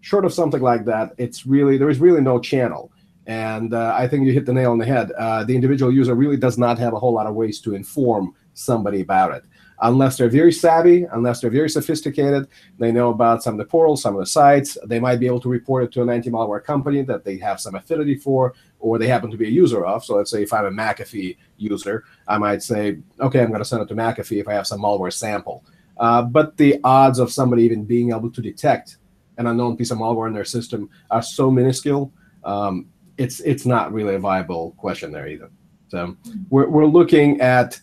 Short 0.01 0.25
of 0.25 0.33
something 0.33 0.61
like 0.61 0.85
that, 0.85 1.13
it's 1.17 1.45
really 1.45 1.77
there 1.77 1.89
is 1.89 1.99
really 1.99 2.21
no 2.21 2.39
channel. 2.39 2.91
And 3.25 3.73
uh, 3.73 3.95
I 3.97 4.07
think 4.07 4.25
you 4.25 4.33
hit 4.33 4.45
the 4.45 4.53
nail 4.53 4.71
on 4.71 4.79
the 4.79 4.85
head. 4.85 5.11
Uh, 5.11 5.45
the 5.45 5.55
individual 5.55 5.93
user 5.93 6.13
really 6.13 6.35
does 6.35 6.57
not 6.57 6.77
have 6.79 6.93
a 6.93 6.99
whole 6.99 7.13
lot 7.13 7.25
of 7.25 7.35
ways 7.35 7.61
to 7.61 7.73
inform 7.73 8.33
somebody 8.53 8.99
about 9.01 9.33
it 9.33 9.43
unless 9.81 10.17
they're 10.17 10.29
very 10.29 10.51
savvy, 10.51 11.05
unless 11.11 11.41
they're 11.41 11.49
very 11.49 11.69
sophisticated, 11.69 12.47
they 12.79 12.91
know 12.91 13.09
about 13.09 13.43
some 13.43 13.55
of 13.55 13.57
the 13.57 13.65
portals, 13.65 14.01
some 14.01 14.15
of 14.15 14.19
the 14.19 14.25
sites. 14.25 14.77
They 14.85 14.99
might 14.99 15.19
be 15.19 15.25
able 15.25 15.41
to 15.41 15.49
report 15.49 15.83
it 15.83 15.91
to 15.93 16.01
an 16.01 16.09
anti-malware 16.09 16.63
company 16.63 17.01
that 17.03 17.23
they 17.23 17.37
have 17.37 17.59
some 17.59 17.75
affinity 17.75 18.15
for, 18.15 18.53
or 18.79 18.97
they 18.97 19.07
happen 19.07 19.31
to 19.31 19.37
be 19.37 19.47
a 19.47 19.49
user 19.49 19.85
of. 19.85 20.05
So 20.05 20.15
let's 20.15 20.31
say 20.31 20.43
if 20.43 20.53
I'm 20.53 20.65
a 20.65 20.71
McAfee 20.71 21.37
user, 21.57 22.03
I 22.27 22.37
might 22.37 22.63
say, 22.63 22.99
okay, 23.19 23.41
I'm 23.41 23.49
going 23.49 23.59
to 23.59 23.65
send 23.65 23.81
it 23.81 23.87
to 23.87 23.95
McAfee 23.95 24.39
if 24.39 24.47
I 24.47 24.53
have 24.53 24.67
some 24.67 24.81
malware 24.81 25.13
sample. 25.13 25.65
Uh, 25.97 26.21
but 26.23 26.57
the 26.57 26.79
odds 26.83 27.19
of 27.19 27.31
somebody 27.31 27.63
even 27.63 27.85
being 27.85 28.11
able 28.11 28.31
to 28.31 28.41
detect 28.41 28.97
an 29.37 29.47
unknown 29.47 29.77
piece 29.77 29.91
of 29.91 29.97
malware 29.97 30.27
in 30.27 30.33
their 30.33 30.45
system 30.45 30.89
are 31.09 31.21
so 31.21 31.49
minuscule. 31.51 32.11
Um, 32.43 32.87
it's 33.17 33.39
it's 33.41 33.65
not 33.65 33.93
really 33.93 34.15
a 34.15 34.19
viable 34.19 34.71
question 34.77 35.11
there 35.11 35.27
either. 35.27 35.49
So 35.89 36.17
we're 36.49 36.67
we're 36.67 36.85
looking 36.85 37.39
at 37.41 37.79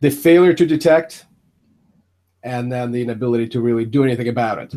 the 0.00 0.10
failure 0.10 0.54
to 0.54 0.66
detect, 0.66 1.26
and 2.42 2.70
then 2.70 2.92
the 2.92 3.02
inability 3.02 3.48
to 3.48 3.60
really 3.60 3.84
do 3.84 4.04
anything 4.04 4.28
about 4.28 4.58
it, 4.58 4.74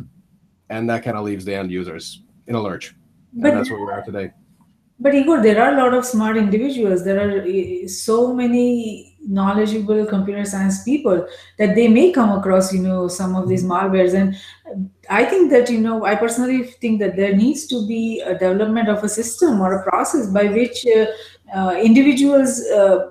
and 0.70 0.90
that 0.90 1.04
kind 1.04 1.18
of 1.18 1.24
leaves 1.24 1.46
the 1.46 1.56
end 1.56 1.72
users 1.72 2.24
in 2.48 2.56
a 2.56 2.62
lurch. 2.62 2.96
But, 3.34 3.50
and 3.50 3.60
that's 3.60 3.70
where 3.70 3.80
we 3.80 3.92
are 3.92 4.04
today. 4.04 4.32
But 5.00 5.16
Igor, 5.16 5.42
there 5.42 5.60
are 5.60 5.74
a 5.74 5.78
lot 5.78 5.96
of 5.96 6.06
smart 6.06 6.38
individuals. 6.38 7.04
There 7.04 7.20
are 7.20 7.42
eh, 7.42 7.88
so 7.88 8.36
many 8.36 9.18
knowledgeable 9.28 10.06
computer 10.06 10.46
science 10.46 10.84
people 10.84 11.28
that 11.58 11.74
they 11.74 11.88
may 11.88 12.12
come 12.12 12.38
across, 12.38 12.72
you 12.72 12.82
know, 12.82 13.08
some 13.08 13.36
of 13.36 13.50
these 13.50 13.64
malwares. 13.64 14.14
And 14.14 14.36
I 15.10 15.26
think 15.26 15.50
that, 15.52 15.72
you 15.72 15.80
know, 15.80 16.06
I 16.06 16.16
personally 16.16 16.64
think 16.64 17.00
that 17.00 17.16
there 17.16 17.36
needs 17.36 17.66
to 17.68 17.88
be 17.88 18.22
a 18.22 18.34
development 18.34 18.90
of 18.90 19.04
a 19.04 19.10
system 19.10 19.60
or 19.60 19.74
a 19.74 19.84
process 19.90 20.28
by 20.28 20.46
which 20.46 20.86
uh, 20.86 21.06
uh, 21.56 21.76
individuals 21.82 22.62
uh, 22.68 23.11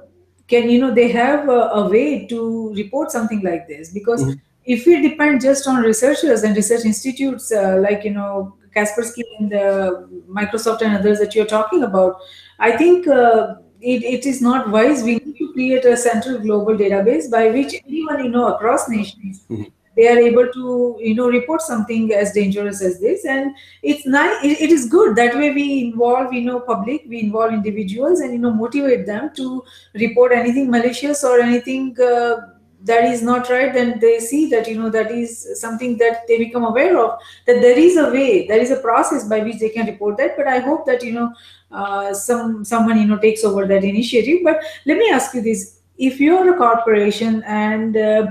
can, 0.51 0.69
you 0.69 0.81
know, 0.81 0.93
they 0.95 1.09
have 1.09 1.49
a, 1.49 1.61
a, 1.81 1.89
way 1.89 2.27
to 2.27 2.75
report 2.75 3.11
something 3.11 3.43
like 3.43 3.67
this 3.69 3.91
because. 3.91 4.23
Mm-hmm. 4.25 4.47
If 4.67 4.85
we 4.87 5.01
depend 5.01 5.41
just 5.41 5.67
on 5.67 5.83
researchers 5.83 6.43
and 6.43 6.55
research 6.55 6.85
institutes 6.85 7.51
uh, 7.51 7.79
like 7.81 8.05
you 8.05 8.11
know 8.11 8.55
Kaspersky 8.77 9.23
and 9.39 9.55
uh, 9.55 10.03
Microsoft 10.29 10.83
and 10.83 10.95
others 10.95 11.19
that 11.19 11.35
you're 11.35 11.47
talking 11.47 11.83
about, 11.83 12.21
I 12.59 12.77
think 12.77 13.09
uh, 13.09 13.55
it, 13.81 14.05
it 14.05 14.27
is 14.27 14.43
not 14.43 14.71
wise. 14.71 15.03
We 15.03 15.17
need 15.17 15.39
to 15.39 15.53
create 15.55 15.85
a 15.87 15.97
central 15.97 16.39
global 16.39 16.77
database 16.77 17.31
by 17.31 17.49
which 17.49 17.75
anyone 17.87 18.23
you 18.23 18.31
know 18.31 18.55
across 18.55 18.89
nations 18.89 19.45
mm-hmm. 19.51 19.65
They 20.01 20.09
are 20.09 20.19
able 20.19 20.47
to 20.53 20.99
you 20.99 21.15
know 21.15 21.29
report 21.29 21.61
something 21.61 22.13
as 22.21 22.33
dangerous 22.33 22.81
as 22.83 23.01
this, 23.01 23.27
and 23.27 23.55
it's 23.83 24.07
nice. 24.07 24.45
It, 24.45 24.61
it 24.69 24.73
is 24.77 24.87
good 24.95 25.17
that 25.17 25.35
way. 25.35 25.51
We 25.51 25.67
involve 25.81 26.33
you 26.33 26.47
know 26.47 26.61
public, 26.61 27.05
we 27.07 27.21
involve 27.21 27.53
individuals, 27.53 28.21
and 28.21 28.33
you 28.33 28.39
know 28.39 28.53
motivate 28.63 29.05
them 29.07 29.29
to 29.41 29.63
report 30.07 30.33
anything 30.33 30.71
malicious 30.71 31.23
or 31.23 31.41
anything. 31.41 31.95
Uh, 32.01 32.41
that 32.83 33.05
is 33.05 33.23
not 33.23 33.49
right 33.51 33.75
then 33.75 33.99
they 34.01 34.19
see 34.19 34.49
that 34.51 34.67
you 34.67 34.75
know 34.77 34.89
that 34.89 35.11
is 35.11 35.33
something 35.61 35.99
that 35.99 36.23
they 36.29 36.39
become 36.39 36.65
aware 36.65 36.99
of 36.99 37.19
that 37.47 37.61
there 37.65 37.79
is 37.79 37.99
a 37.99 38.07
way 38.11 38.47
there 38.47 38.63
is 38.67 38.71
a 38.71 38.79
process 38.85 39.29
by 39.29 39.41
which 39.41 39.59
they 39.59 39.69
can 39.69 39.87
report 39.87 40.17
that 40.17 40.35
but 40.35 40.47
i 40.47 40.59
hope 40.59 40.87
that 40.87 41.03
you 41.03 41.13
know 41.13 41.31
uh, 41.73 42.15
some 42.15 42.65
someone 42.65 42.99
you 42.99 43.07
know 43.07 43.19
takes 43.19 43.45
over 43.45 43.67
that 43.67 43.85
initiative 43.85 44.39
but 44.43 44.65
let 44.87 44.97
me 44.97 45.11
ask 45.11 45.35
you 45.35 45.43
this 45.43 45.81
if 45.99 46.19
you're 46.19 46.55
a 46.55 46.57
corporation 46.57 47.43
and 47.47 47.99
uh, 47.99 48.27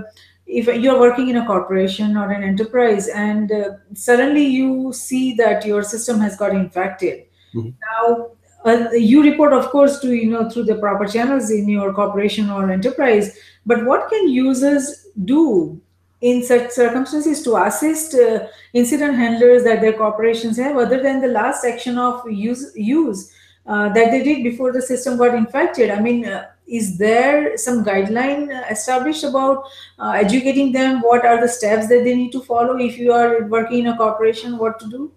if 0.49 0.65
you're 0.65 0.99
working 0.99 1.29
in 1.29 1.37
a 1.37 1.45
corporation 1.45 2.17
or 2.17 2.31
an 2.31 2.43
enterprise 2.43 3.07
and 3.09 3.51
uh, 3.51 3.69
suddenly 3.93 4.43
you 4.43 4.91
see 4.91 5.33
that 5.35 5.65
your 5.65 5.83
system 5.83 6.19
has 6.19 6.35
got 6.35 6.51
infected 6.51 7.25
mm-hmm. 7.53 7.69
now 7.91 8.31
uh, 8.65 8.89
you 8.91 9.21
report 9.23 9.53
of 9.53 9.69
course 9.69 9.99
to 9.99 10.13
you 10.13 10.29
know 10.31 10.49
through 10.49 10.63
the 10.63 10.75
proper 10.75 11.05
channels 11.05 11.51
in 11.51 11.69
your 11.69 11.93
corporation 11.93 12.49
or 12.49 12.71
enterprise 12.71 13.37
but 13.65 13.85
what 13.85 14.09
can 14.09 14.27
users 14.27 15.07
do 15.23 15.79
in 16.21 16.43
such 16.43 16.71
circumstances 16.71 17.43
to 17.43 17.55
assist 17.55 18.15
uh, 18.15 18.47
incident 18.73 19.15
handlers 19.15 19.63
that 19.63 19.81
their 19.81 19.93
corporations 19.93 20.57
have 20.57 20.77
other 20.77 21.01
than 21.01 21.21
the 21.21 21.27
last 21.27 21.63
action 21.63 21.97
of 21.97 22.29
use 22.29 22.71
use 22.75 23.31
uh, 23.67 23.87
that 23.93 24.09
they 24.09 24.23
did 24.23 24.43
before 24.43 24.73
the 24.73 24.81
system 24.81 25.15
got 25.15 25.35
infected 25.35 25.91
i 25.91 25.99
mean 26.01 26.25
uh, 26.25 26.47
is 26.69 26.97
there 26.97 27.57
some 27.57 27.83
guideline 27.83 28.49
established 28.71 29.23
about 29.23 29.63
uh, 29.99 30.11
educating 30.11 30.71
them 30.71 31.01
what 31.01 31.25
are 31.25 31.39
the 31.41 31.47
steps 31.47 31.87
that 31.87 32.03
they 32.03 32.15
need 32.15 32.31
to 32.31 32.41
follow 32.41 32.77
if 32.77 32.97
you 32.97 33.11
are 33.11 33.43
working 33.47 33.79
in 33.79 33.87
a 33.87 33.97
corporation 33.97 34.57
what 34.57 34.79
to 34.79 34.89
do 34.89 35.11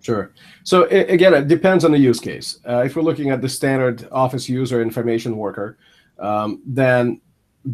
Sure. 0.00 0.32
So 0.62 0.84
it, 0.84 1.10
again, 1.10 1.34
it 1.34 1.48
depends 1.48 1.84
on 1.84 1.90
the 1.90 1.98
use 1.98 2.20
case. 2.20 2.60
Uh, 2.66 2.82
if 2.86 2.94
we're 2.94 3.02
looking 3.02 3.30
at 3.30 3.42
the 3.42 3.48
standard 3.48 4.08
office 4.12 4.48
user 4.48 4.80
information 4.80 5.36
worker, 5.36 5.76
um, 6.18 6.62
then 6.64 7.20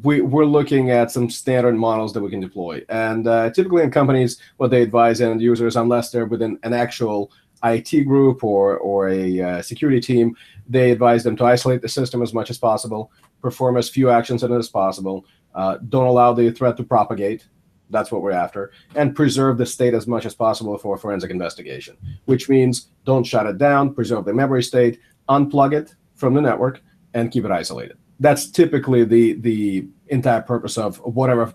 we, 0.03 0.21
we're 0.21 0.47
looking 0.47 0.91
at 0.91 1.11
some 1.11 1.29
standard 1.31 1.77
models 1.77 2.13
that 2.15 2.21
we 2.21 2.31
can 2.31 2.41
deploy. 2.41 2.83
And 2.89 3.29
uh, 3.29 3.51
typically 3.51 3.83
in 3.83 3.91
companies, 3.91 4.39
what 4.57 4.71
they 4.71 4.83
advise 4.83 5.21
end 5.21 5.41
users, 5.41 5.77
unless 5.77 6.11
they're 6.11 6.27
within 6.27 6.59
an 6.63 6.73
actual 6.73 7.31
IT 7.65 8.05
group 8.05 8.45
or, 8.45 8.79
or 8.79 9.09
a 9.09 9.41
uh, 9.41 9.63
security 9.63 10.01
team, 10.01 10.37
they 10.69 10.91
advise 10.91 11.25
them 11.25 11.37
to 11.37 11.45
isolate 11.45 11.83
the 11.83 11.89
system 11.89 12.23
as 12.23 12.33
much 12.33 12.51
as 12.51 12.59
possible, 12.59 13.11
perform 13.41 13.77
as 13.77 13.89
few 13.89 14.11
actions 14.11 14.43
in 14.43 14.53
it 14.53 14.57
as 14.57 14.69
possible, 14.69 15.27
uh, 15.55 15.79
don't 15.89 16.07
allow 16.07 16.33
the 16.33 16.51
threat 16.51 16.77
to 16.77 16.83
propagate, 16.83 17.47
that's 17.91 18.11
what 18.11 18.23
we're 18.23 18.33
after. 18.33 18.73
And 18.95 19.15
preserve 19.15 19.59
the 19.59 19.67
state 19.67 19.95
as 19.95 20.07
much 20.07 20.27
as 20.27 20.35
possible 20.35 20.77
for 20.79 20.97
forensic 20.97 21.31
investigation, 21.31 21.97
which 22.25 22.49
means 22.49 22.89
don't 23.05 23.25
shut 23.25 23.47
it 23.47 23.59
down, 23.59 23.95
preserve 23.95 24.25
the 24.25 24.35
memory 24.35 24.63
state, 24.63 25.01
unplug 25.29 25.75
it 25.75 25.95
from 26.15 26.35
the 26.35 26.41
network, 26.41 26.83
and 27.15 27.31
keep 27.31 27.45
it 27.45 27.51
isolated. 27.51 27.97
That's 28.21 28.51
typically 28.51 29.05
the 29.05 29.35
the 29.35 29.89
entire 30.09 30.43
purpose 30.43 30.79
of 30.79 30.99
whatever 30.99 31.53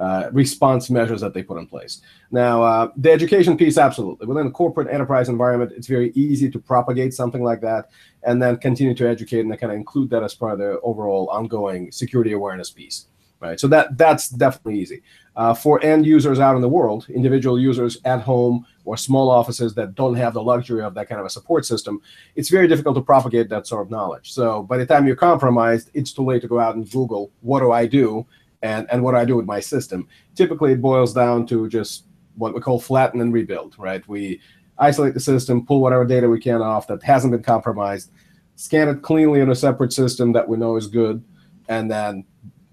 uh, 0.00 0.30
response 0.32 0.90
measures 0.90 1.20
that 1.20 1.34
they 1.34 1.42
put 1.42 1.58
in 1.58 1.66
place. 1.66 2.00
Now, 2.30 2.62
uh, 2.62 2.90
the 2.96 3.12
education 3.12 3.56
piece, 3.56 3.78
absolutely. 3.78 4.26
Within 4.26 4.46
a 4.46 4.50
corporate 4.50 4.88
enterprise 4.90 5.28
environment, 5.28 5.72
it's 5.76 5.86
very 5.86 6.10
easy 6.14 6.50
to 6.50 6.58
propagate 6.58 7.14
something 7.14 7.42
like 7.42 7.60
that 7.60 7.90
and 8.22 8.42
then 8.42 8.56
continue 8.56 8.94
to 8.94 9.06
educate 9.06 9.40
and 9.40 9.58
kind 9.58 9.72
of 9.72 9.76
include 9.76 10.10
that 10.10 10.22
as 10.22 10.34
part 10.34 10.54
of 10.54 10.58
the 10.58 10.80
overall 10.80 11.28
ongoing 11.28 11.92
security 11.92 12.32
awareness 12.32 12.70
piece 12.70 13.06
right? 13.40 13.58
So 13.58 13.66
that 13.68 13.96
that's 13.98 14.28
definitely 14.28 14.78
easy. 14.80 15.02
Uh, 15.34 15.54
for 15.54 15.82
end 15.82 16.04
users 16.04 16.38
out 16.38 16.56
in 16.56 16.62
the 16.62 16.68
world, 16.68 17.06
individual 17.08 17.58
users 17.58 17.98
at 18.04 18.20
home 18.20 18.66
or 18.84 18.96
small 18.96 19.30
offices 19.30 19.74
that 19.74 19.94
don't 19.94 20.14
have 20.14 20.34
the 20.34 20.42
luxury 20.42 20.82
of 20.82 20.94
that 20.94 21.08
kind 21.08 21.20
of 21.20 21.26
a 21.26 21.30
support 21.30 21.64
system, 21.64 22.00
it's 22.36 22.50
very 22.50 22.68
difficult 22.68 22.94
to 22.96 23.00
propagate 23.00 23.48
that 23.48 23.66
sort 23.66 23.82
of 23.82 23.90
knowledge. 23.90 24.32
So 24.32 24.62
by 24.62 24.76
the 24.76 24.86
time 24.86 25.06
you're 25.06 25.16
compromised, 25.16 25.90
it's 25.94 26.12
too 26.12 26.24
late 26.24 26.42
to 26.42 26.48
go 26.48 26.60
out 26.60 26.74
and 26.74 26.90
Google 26.90 27.30
what 27.40 27.60
do 27.60 27.72
I 27.72 27.86
do 27.86 28.26
and 28.62 28.86
and 28.90 29.02
what 29.02 29.14
I 29.14 29.24
do 29.24 29.36
with 29.36 29.46
my 29.46 29.60
system. 29.60 30.08
Typically, 30.34 30.72
it 30.72 30.82
boils 30.82 31.14
down 31.14 31.46
to 31.46 31.68
just 31.68 32.04
what 32.36 32.54
we 32.54 32.60
call 32.60 32.80
flatten 32.80 33.20
and 33.20 33.32
rebuild, 33.32 33.74
right? 33.78 34.06
We 34.08 34.40
isolate 34.78 35.14
the 35.14 35.20
system, 35.20 35.66
pull 35.66 35.80
whatever 35.80 36.04
data 36.04 36.28
we 36.28 36.40
can 36.40 36.62
off 36.62 36.86
that 36.88 37.02
hasn't 37.02 37.32
been 37.32 37.42
compromised, 37.42 38.10
scan 38.56 38.88
it 38.88 39.02
cleanly 39.02 39.40
in 39.40 39.50
a 39.50 39.54
separate 39.54 39.92
system 39.92 40.32
that 40.32 40.48
we 40.48 40.56
know 40.56 40.76
is 40.76 40.86
good, 40.86 41.22
and 41.68 41.90
then 41.90 42.24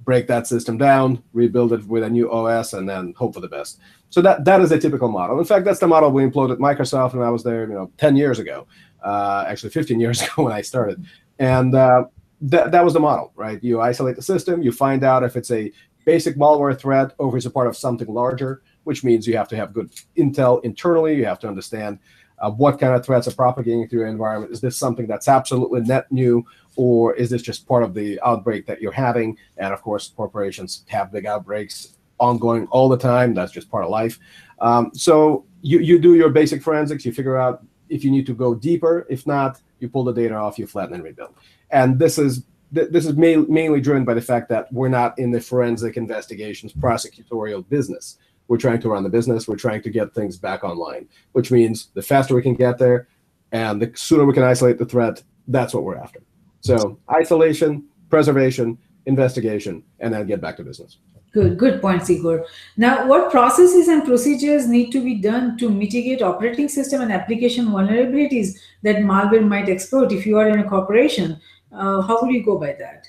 break 0.04 0.26
that 0.28 0.48
system 0.48 0.78
down, 0.78 1.22
rebuild 1.34 1.74
it 1.74 1.86
with 1.86 2.04
a 2.04 2.10
new 2.10 2.32
OS, 2.32 2.74
and 2.74 2.88
then 2.88 3.14
hope 3.18 3.34
for 3.34 3.42
the 3.42 3.48
best. 3.48 3.80
So 4.10 4.22
that 4.22 4.46
that 4.46 4.62
is 4.62 4.72
a 4.72 4.80
typical 4.80 5.10
model. 5.10 5.38
In 5.38 5.46
fact, 5.46 5.66
that's 5.66 5.80
the 5.80 5.88
model 5.88 6.12
we 6.12 6.24
employed 6.24 6.52
at 6.52 6.60
Microsoft 6.60 7.14
when 7.14 7.24
I 7.24 7.30
was 7.30 7.44
there, 7.44 7.68
you 7.68 7.74
know, 7.74 7.92
10 7.98 8.16
years 8.16 8.40
ago, 8.40 8.68
uh, 9.04 9.44
actually 9.48 9.72
15 9.72 10.00
years 10.00 10.22
ago 10.24 10.44
when 10.44 10.54
I 10.54 10.62
started, 10.62 11.06
and 11.40 11.76
uh, 11.76 12.06
that 12.42 12.72
that 12.72 12.84
was 12.84 12.94
the 12.94 13.00
model, 13.00 13.32
right? 13.36 13.64
You 13.64 13.82
isolate 13.82 14.16
the 14.16 14.22
system, 14.22 14.62
you 14.62 14.72
find 14.72 15.04
out 15.04 15.24
if 15.24 15.36
it's 15.36 15.52
a 15.52 15.72
basic 16.06 16.38
malware 16.38 16.78
threat 16.78 17.14
or 17.18 17.30
if 17.30 17.36
it's 17.36 17.46
a 17.46 17.52
part 17.52 17.68
of 17.68 17.76
something 17.76 18.08
larger, 18.08 18.62
which 18.86 19.04
means 19.04 19.28
you 19.28 19.36
have 19.36 19.50
to 19.50 19.56
have 19.56 19.74
good 19.74 19.92
intel 20.18 20.64
internally. 20.64 21.16
You 21.16 21.26
have 21.26 21.40
to 21.40 21.48
understand 21.48 22.00
uh, 22.40 22.52
what 22.52 22.80
kind 22.80 22.94
of 22.94 23.06
threats 23.06 23.28
are 23.28 23.34
propagating 23.34 23.88
through 23.88 24.02
your 24.02 24.08
environment. 24.08 24.52
Is 24.52 24.62
this 24.62 24.78
something 24.78 25.08
that's 25.08 25.28
absolutely 25.28 25.82
net 25.82 26.12
new, 26.12 26.46
or 26.76 27.16
is 27.16 27.30
this 27.30 27.42
just 27.42 27.68
part 27.68 27.84
of 27.84 27.94
the 27.94 28.20
outbreak 28.22 28.66
that 28.68 28.82
you're 28.82 28.92
having? 28.92 29.38
And 29.58 29.74
of 29.74 29.82
course, 29.82 30.14
corporations 30.16 30.86
have 30.88 31.12
big 31.12 31.26
outbreaks 31.26 31.98
ongoing 32.20 32.68
all 32.68 32.90
the 32.90 32.98
time. 32.98 33.34
That's 33.34 33.52
just 33.52 33.70
part 33.70 33.84
of 33.84 33.90
life. 33.90 34.20
Um, 34.60 34.92
so 34.94 35.46
you, 35.62 35.80
you 35.80 36.00
do 36.00 36.16
your 36.16 36.30
basic 36.30 36.62
forensics, 36.62 37.06
you 37.06 37.12
figure 37.12 37.38
out 37.38 37.64
if 37.90 38.04
you 38.04 38.12
need 38.12 38.26
to 38.28 38.34
go 38.34 38.54
deeper. 38.56 39.06
If 39.10 39.26
not, 39.28 39.62
you 39.80 39.90
pull 39.90 40.04
the 40.04 40.14
data 40.14 40.36
off, 40.36 40.58
you 40.58 40.68
flatten 40.68 40.96
and 40.96 41.04
rebuild. 41.04 41.36
And 41.72 42.00
this 42.00 42.18
is 42.18 42.44
this 42.72 43.06
is 43.06 43.14
ma- 43.14 43.46
mainly 43.48 43.80
driven 43.80 44.04
by 44.04 44.14
the 44.14 44.22
fact 44.22 44.50
that 44.50 44.72
we're 44.74 44.90
not 44.90 45.18
in 45.18 45.32
the 45.32 45.40
forensic 45.40 45.96
investigations 45.96 46.74
prosecutorial 46.74 47.68
business. 47.70 48.18
We're 48.50 48.58
trying 48.58 48.82
to 48.82 48.90
run 48.90 49.04
the 49.04 49.10
business. 49.10 49.48
We're 49.48 49.56
trying 49.56 49.82
to 49.84 49.90
get 49.90 50.14
things 50.14 50.38
back 50.38 50.64
online, 50.64 51.08
which 51.32 51.52
means 51.52 51.88
the 51.94 52.02
faster 52.02 52.36
we 52.36 52.42
can 52.42 52.56
get 52.56 52.78
there 52.78 53.08
and 53.52 53.82
the 53.82 53.92
sooner 53.96 54.26
we 54.26 54.34
can 54.34 54.44
isolate 54.44 54.78
the 54.78 54.86
threat, 54.86 55.24
that's 55.48 55.74
what 55.74 55.84
we're 55.84 55.98
after. 55.98 56.20
So 56.62 57.00
isolation, 57.10 57.86
preservation, 58.10 58.78
investigation, 59.06 59.84
and 60.00 60.14
then 60.14 60.28
get 60.28 60.42
back 60.42 60.58
to 60.58 60.64
business. 60.64 60.98
Good, 61.38 61.56
good 61.60 61.82
point, 61.82 62.10
Igor. 62.10 62.48
Now, 62.78 63.06
what 63.06 63.30
processes 63.30 63.90
and 63.90 64.04
procedures 64.04 64.68
need 64.68 64.90
to 64.90 65.04
be 65.04 65.14
done 65.14 65.56
to 65.60 65.70
mitigate 65.70 66.24
operating 66.24 66.68
system 66.68 67.02
and 67.02 67.12
application 67.12 67.68
vulnerabilities 67.68 68.58
that 68.82 69.04
malware 69.04 69.48
might 69.48 69.70
exploit 69.70 70.12
if 70.12 70.26
you 70.26 70.40
are 70.40 70.50
in 70.50 70.58
a 70.58 70.68
corporation? 70.68 71.40
Uh, 71.72 72.02
how 72.02 72.20
would 72.24 72.34
you 72.34 72.44
go 72.44 72.58
by 72.58 72.76
that? 72.80 73.08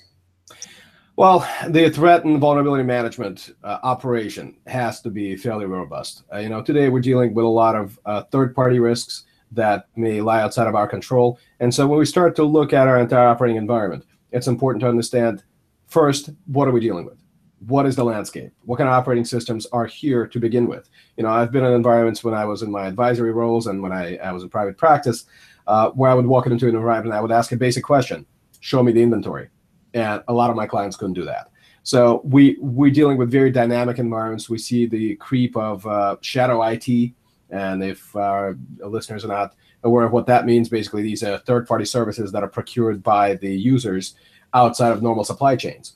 Well, 1.15 1.39
the 1.69 1.89
threat 1.89 2.23
and 2.23 2.39
vulnerability 2.39 2.83
management 2.83 3.55
uh, 3.63 3.79
operation 3.81 4.57
has 4.67 5.01
to 5.01 5.09
be 5.09 5.35
fairly 5.35 5.65
robust. 5.65 6.21
Uh, 6.31 6.37
you 6.37 6.49
know, 6.49 6.61
today 6.61 6.87
we're 6.89 7.01
dealing 7.01 7.33
with 7.33 7.45
a 7.45 7.55
lot 7.63 7.75
of 7.75 7.97
uh, 8.05 8.21
third-party 8.25 8.77
risks 8.77 9.23
that 9.53 9.87
may 9.95 10.21
lie 10.21 10.43
outside 10.43 10.67
of 10.67 10.75
our 10.75 10.87
control. 10.87 11.39
And 11.61 11.73
so 11.73 11.87
when 11.87 11.97
we 11.97 12.05
start 12.05 12.35
to 12.35 12.43
look 12.43 12.73
at 12.73 12.87
our 12.87 12.99
entire 12.99 13.27
operating 13.27 13.57
environment, 13.57 14.05
it's 14.31 14.45
important 14.45 14.81
to 14.81 14.87
understand 14.87 15.41
first, 15.87 16.29
what 16.45 16.67
are 16.67 16.71
we 16.71 16.79
dealing 16.79 17.05
with? 17.05 17.18
What 17.67 17.85
is 17.85 17.95
the 17.95 18.03
landscape? 18.03 18.51
What 18.63 18.77
kind 18.77 18.87
of 18.87 18.93
operating 18.93 19.25
systems 19.25 19.65
are 19.67 19.85
here 19.85 20.25
to 20.27 20.39
begin 20.39 20.67
with? 20.67 20.89
You 21.17 21.23
know, 21.23 21.29
I've 21.29 21.51
been 21.51 21.65
in 21.65 21.73
environments 21.73 22.23
when 22.23 22.33
I 22.33 22.45
was 22.45 22.61
in 22.61 22.71
my 22.71 22.87
advisory 22.87 23.33
roles 23.33 23.67
and 23.67 23.81
when 23.81 23.91
I, 23.91 24.17
I 24.17 24.31
was 24.31 24.43
in 24.43 24.49
private 24.49 24.77
practice, 24.77 25.25
uh, 25.67 25.89
where 25.91 26.09
I 26.09 26.13
would 26.13 26.25
walk 26.25 26.47
into 26.47 26.67
an 26.67 26.75
environment 26.75 27.07
and 27.07 27.13
I 27.13 27.21
would 27.21 27.31
ask 27.31 27.51
a 27.51 27.57
basic 27.57 27.83
question: 27.83 28.25
Show 28.61 28.81
me 28.81 28.91
the 28.91 29.01
inventory. 29.01 29.49
And 29.93 30.23
a 30.27 30.33
lot 30.33 30.49
of 30.49 30.55
my 30.55 30.67
clients 30.67 30.95
couldn't 30.95 31.15
do 31.15 31.25
that. 31.25 31.49
So 31.83 32.21
we 32.23 32.57
we're 32.59 32.91
dealing 32.91 33.17
with 33.17 33.31
very 33.31 33.51
dynamic 33.51 33.97
environments. 33.97 34.49
We 34.49 34.57
see 34.57 34.85
the 34.85 35.15
creep 35.15 35.57
of 35.57 35.85
uh, 35.87 36.17
shadow 36.21 36.61
IT, 36.63 37.13
and 37.49 37.83
if 37.83 38.15
our 38.15 38.57
listeners 38.79 39.25
are 39.25 39.29
not 39.29 39.55
aware 39.83 40.05
of 40.05 40.11
what 40.11 40.27
that 40.27 40.45
means, 40.45 40.69
basically 40.69 41.01
these 41.01 41.23
are 41.23 41.37
third-party 41.39 41.85
services 41.85 42.31
that 42.31 42.43
are 42.43 42.49
procured 42.49 43.01
by 43.01 43.35
the 43.35 43.49
users 43.49 44.15
outside 44.53 44.91
of 44.91 45.01
normal 45.01 45.23
supply 45.23 45.55
chains. 45.55 45.95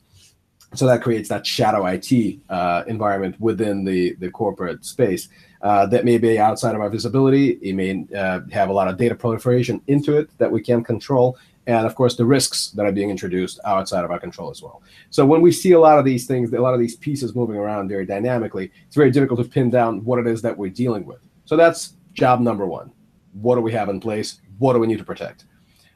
So 0.76 0.88
that 0.88 1.02
creates 1.02 1.30
that 1.30 1.46
shadow 1.46 1.86
IT 1.86 2.40
uh, 2.50 2.84
environment 2.88 3.40
within 3.40 3.84
the 3.84 4.16
the 4.16 4.30
corporate 4.30 4.86
space. 4.86 5.30
Uh, 5.62 5.86
that 5.86 6.04
may 6.04 6.18
be 6.18 6.38
outside 6.38 6.76
of 6.76 6.82
our 6.82 6.90
visibility. 6.90 7.52
It 7.62 7.74
may 7.74 8.06
uh, 8.18 8.42
have 8.52 8.70
a 8.70 8.74
lot 8.74 8.90
of 8.90 8.98
data 8.98 9.16
proliferation 9.16 9.82
into 9.88 10.18
it 10.18 10.30
that 10.38 10.52
we 10.52 10.62
can't 10.62 10.86
control, 10.86 11.38
and 11.68 11.86
of 11.86 11.96
course 11.96 12.18
the 12.18 12.26
risks 12.26 12.72
that 12.72 12.86
are 12.86 12.92
being 12.92 13.10
introduced 13.10 13.62
outside 13.64 14.04
of 14.04 14.12
our 14.12 14.20
control 14.20 14.50
as 14.50 14.62
well. 14.62 14.82
So 15.10 15.26
when 15.26 15.42
we 15.42 15.52
see 15.52 15.72
a 15.72 15.80
lot 15.80 16.00
of 16.00 16.06
these 16.06 16.28
things, 16.28 16.52
a 16.52 16.60
lot 16.60 16.74
of 16.74 16.82
these 16.82 16.98
pieces 16.98 17.34
moving 17.34 17.56
around 17.56 17.88
very 17.88 18.06
dynamically, 18.06 18.72
it's 18.86 18.96
very 18.96 19.12
difficult 19.12 19.42
to 19.42 19.48
pin 19.48 19.70
down 19.70 20.04
what 20.04 20.20
it 20.20 20.28
is 20.28 20.42
that 20.42 20.58
we're 20.58 20.70
dealing 20.70 21.06
with. 21.06 21.22
So 21.46 21.56
that's 21.56 21.96
job 22.14 22.42
number 22.42 22.66
one. 22.66 22.92
What 23.34 23.56
do 23.56 23.62
we 23.62 23.72
have 23.72 23.90
in 23.90 24.00
place? 24.00 24.42
What 24.58 24.74
do 24.74 24.80
we 24.80 24.88
need 24.88 25.00
to 25.00 25.06
protect? 25.06 25.46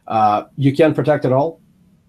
Uh, 0.07 0.45
you 0.55 0.73
can't 0.73 0.95
protect 0.95 1.25
it 1.25 1.33
all 1.33 1.59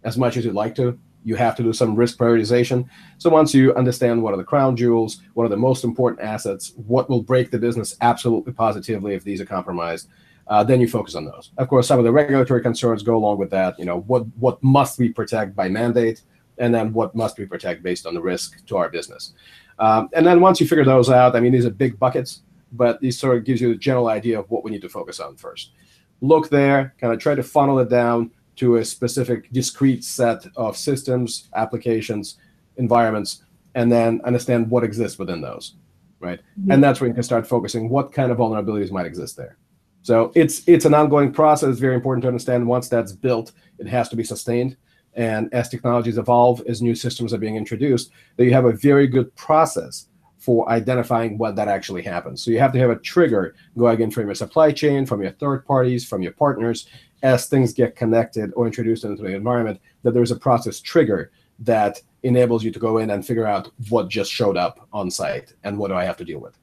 as 0.04 0.16
much 0.16 0.36
as 0.36 0.44
you'd 0.44 0.54
like 0.54 0.74
to. 0.76 0.98
You 1.28 1.36
have 1.36 1.56
to 1.56 1.62
do 1.62 1.74
some 1.74 1.94
risk 1.94 2.16
prioritization. 2.16 2.88
So 3.18 3.28
once 3.28 3.52
you 3.52 3.74
understand 3.74 4.22
what 4.22 4.32
are 4.32 4.38
the 4.38 4.44
crown 4.52 4.76
jewels, 4.76 5.20
what 5.34 5.44
are 5.44 5.50
the 5.50 5.58
most 5.68 5.84
important 5.84 6.22
assets, 6.22 6.72
what 6.86 7.10
will 7.10 7.22
break 7.22 7.50
the 7.50 7.58
business 7.58 7.96
absolutely 8.00 8.54
positively 8.54 9.12
if 9.14 9.24
these 9.24 9.38
are 9.42 9.44
compromised, 9.44 10.08
uh, 10.46 10.64
then 10.64 10.80
you 10.80 10.88
focus 10.88 11.14
on 11.14 11.26
those. 11.26 11.50
Of 11.58 11.68
course, 11.68 11.86
some 11.86 11.98
of 11.98 12.06
the 12.06 12.12
regulatory 12.12 12.62
concerns 12.62 13.02
go 13.02 13.14
along 13.14 13.36
with 13.36 13.50
that. 13.50 13.78
You 13.78 13.84
know, 13.84 14.00
what 14.00 14.22
what 14.38 14.62
must 14.62 14.98
we 14.98 15.10
protect 15.10 15.54
by 15.54 15.68
mandate, 15.68 16.22
and 16.56 16.74
then 16.74 16.94
what 16.94 17.14
must 17.14 17.38
we 17.38 17.44
protect 17.44 17.82
based 17.82 18.06
on 18.06 18.14
the 18.14 18.22
risk 18.22 18.64
to 18.68 18.78
our 18.78 18.88
business. 18.88 19.34
Um, 19.78 20.08
and 20.14 20.26
then 20.26 20.40
once 20.40 20.60
you 20.60 20.66
figure 20.66 20.86
those 20.86 21.10
out, 21.10 21.36
I 21.36 21.40
mean, 21.40 21.52
these 21.52 21.66
are 21.66 21.70
big 21.70 21.98
buckets, 21.98 22.42
but 22.72 23.00
these 23.02 23.18
sort 23.18 23.36
of 23.36 23.44
gives 23.44 23.60
you 23.60 23.72
a 23.72 23.76
general 23.76 24.08
idea 24.08 24.40
of 24.40 24.50
what 24.50 24.64
we 24.64 24.70
need 24.70 24.82
to 24.82 24.88
focus 24.88 25.20
on 25.20 25.36
first. 25.36 25.72
Look 26.20 26.48
there, 26.48 26.94
kind 26.98 27.12
of 27.12 27.20
try 27.20 27.34
to 27.34 27.42
funnel 27.42 27.78
it 27.78 27.90
down 27.90 28.30
to 28.58 28.76
a 28.76 28.84
specific 28.84 29.50
discrete 29.52 30.04
set 30.04 30.46
of 30.56 30.76
systems, 30.76 31.48
applications, 31.54 32.38
environments, 32.76 33.44
and 33.74 33.90
then 33.90 34.20
understand 34.24 34.68
what 34.70 34.84
exists 34.84 35.18
within 35.18 35.40
those, 35.40 35.74
right? 36.20 36.40
Mm-hmm. 36.60 36.72
And 36.72 36.82
that's 36.82 37.00
where 37.00 37.08
you 37.08 37.14
can 37.14 37.22
start 37.22 37.46
focusing 37.46 37.88
what 37.88 38.12
kind 38.12 38.32
of 38.32 38.38
vulnerabilities 38.38 38.90
might 38.90 39.06
exist 39.06 39.36
there. 39.36 39.56
So 40.02 40.32
it's 40.34 40.66
it's 40.66 40.84
an 40.84 40.94
ongoing 40.94 41.32
process. 41.32 41.70
It's 41.70 41.80
very 41.80 41.94
important 41.94 42.22
to 42.22 42.28
understand 42.28 42.66
once 42.66 42.88
that's 42.88 43.12
built, 43.12 43.52
it 43.78 43.86
has 43.86 44.08
to 44.08 44.16
be 44.16 44.24
sustained. 44.24 44.76
And 45.14 45.52
as 45.52 45.68
technologies 45.68 46.18
evolve, 46.18 46.62
as 46.68 46.80
new 46.80 46.94
systems 46.94 47.32
are 47.32 47.38
being 47.38 47.56
introduced, 47.56 48.10
that 48.36 48.44
you 48.44 48.52
have 48.52 48.64
a 48.64 48.72
very 48.72 49.06
good 49.06 49.34
process 49.36 50.08
for 50.38 50.68
identifying 50.70 51.36
what 51.36 51.56
that 51.56 51.68
actually 51.68 52.02
happens. 52.02 52.42
So 52.42 52.50
you 52.50 52.60
have 52.60 52.72
to 52.72 52.78
have 52.78 52.90
a 52.90 52.96
trigger 52.96 53.54
going 53.76 54.00
in 54.00 54.10
from 54.10 54.26
your 54.26 54.34
supply 54.36 54.70
chain, 54.70 55.04
from 55.04 55.20
your 55.20 55.32
third 55.32 55.66
parties, 55.66 56.06
from 56.06 56.22
your 56.22 56.32
partners, 56.32 56.86
as 57.22 57.46
things 57.46 57.72
get 57.72 57.96
connected 57.96 58.52
or 58.54 58.66
introduced 58.66 59.04
into 59.04 59.22
the 59.22 59.34
environment, 59.34 59.80
that 60.02 60.14
there's 60.14 60.30
a 60.30 60.36
process 60.36 60.80
trigger 60.80 61.30
that 61.60 62.00
enables 62.22 62.64
you 62.64 62.70
to 62.70 62.78
go 62.78 62.98
in 62.98 63.10
and 63.10 63.26
figure 63.26 63.46
out 63.46 63.70
what 63.88 64.08
just 64.08 64.30
showed 64.30 64.56
up 64.56 64.86
on 64.92 65.10
site 65.10 65.54
and 65.64 65.78
what 65.78 65.88
do 65.88 65.94
I 65.94 66.04
have 66.04 66.16
to 66.18 66.24
deal 66.24 66.40
with. 66.40 66.58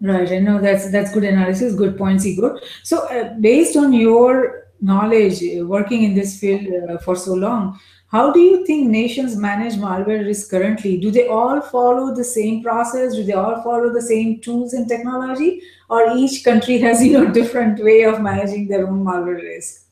Right. 0.00 0.30
I 0.30 0.38
know 0.38 0.60
that's 0.60 0.90
that's 0.92 1.12
good 1.12 1.24
analysis. 1.24 1.74
Good 1.74 1.98
points, 1.98 2.24
Igor. 2.24 2.60
So, 2.84 3.08
uh, 3.08 3.34
based 3.40 3.76
on 3.76 3.92
your 3.92 4.68
knowledge, 4.80 5.42
uh, 5.42 5.66
working 5.66 6.04
in 6.04 6.14
this 6.14 6.38
field 6.38 6.90
uh, 6.90 6.98
for 6.98 7.16
so 7.16 7.34
long, 7.34 7.80
how 8.06 8.30
do 8.32 8.38
you 8.38 8.64
think 8.64 8.88
nations 8.88 9.36
manage 9.36 9.74
malware 9.74 10.24
risk 10.24 10.50
currently? 10.50 10.98
Do 10.98 11.10
they 11.10 11.26
all 11.26 11.60
follow 11.60 12.14
the 12.14 12.22
same 12.22 12.62
process? 12.62 13.16
Do 13.16 13.24
they 13.24 13.32
all 13.32 13.60
follow 13.62 13.92
the 13.92 14.00
same 14.00 14.40
tools 14.40 14.72
and 14.72 14.88
technology, 14.88 15.62
or 15.90 16.16
each 16.16 16.44
country 16.44 16.78
has 16.86 17.04
you 17.04 17.14
know 17.14 17.32
different 17.32 17.82
way 17.82 18.02
of 18.04 18.20
managing 18.20 18.68
their 18.68 18.86
own 18.86 19.04
malware 19.04 19.42
risk? 19.42 19.87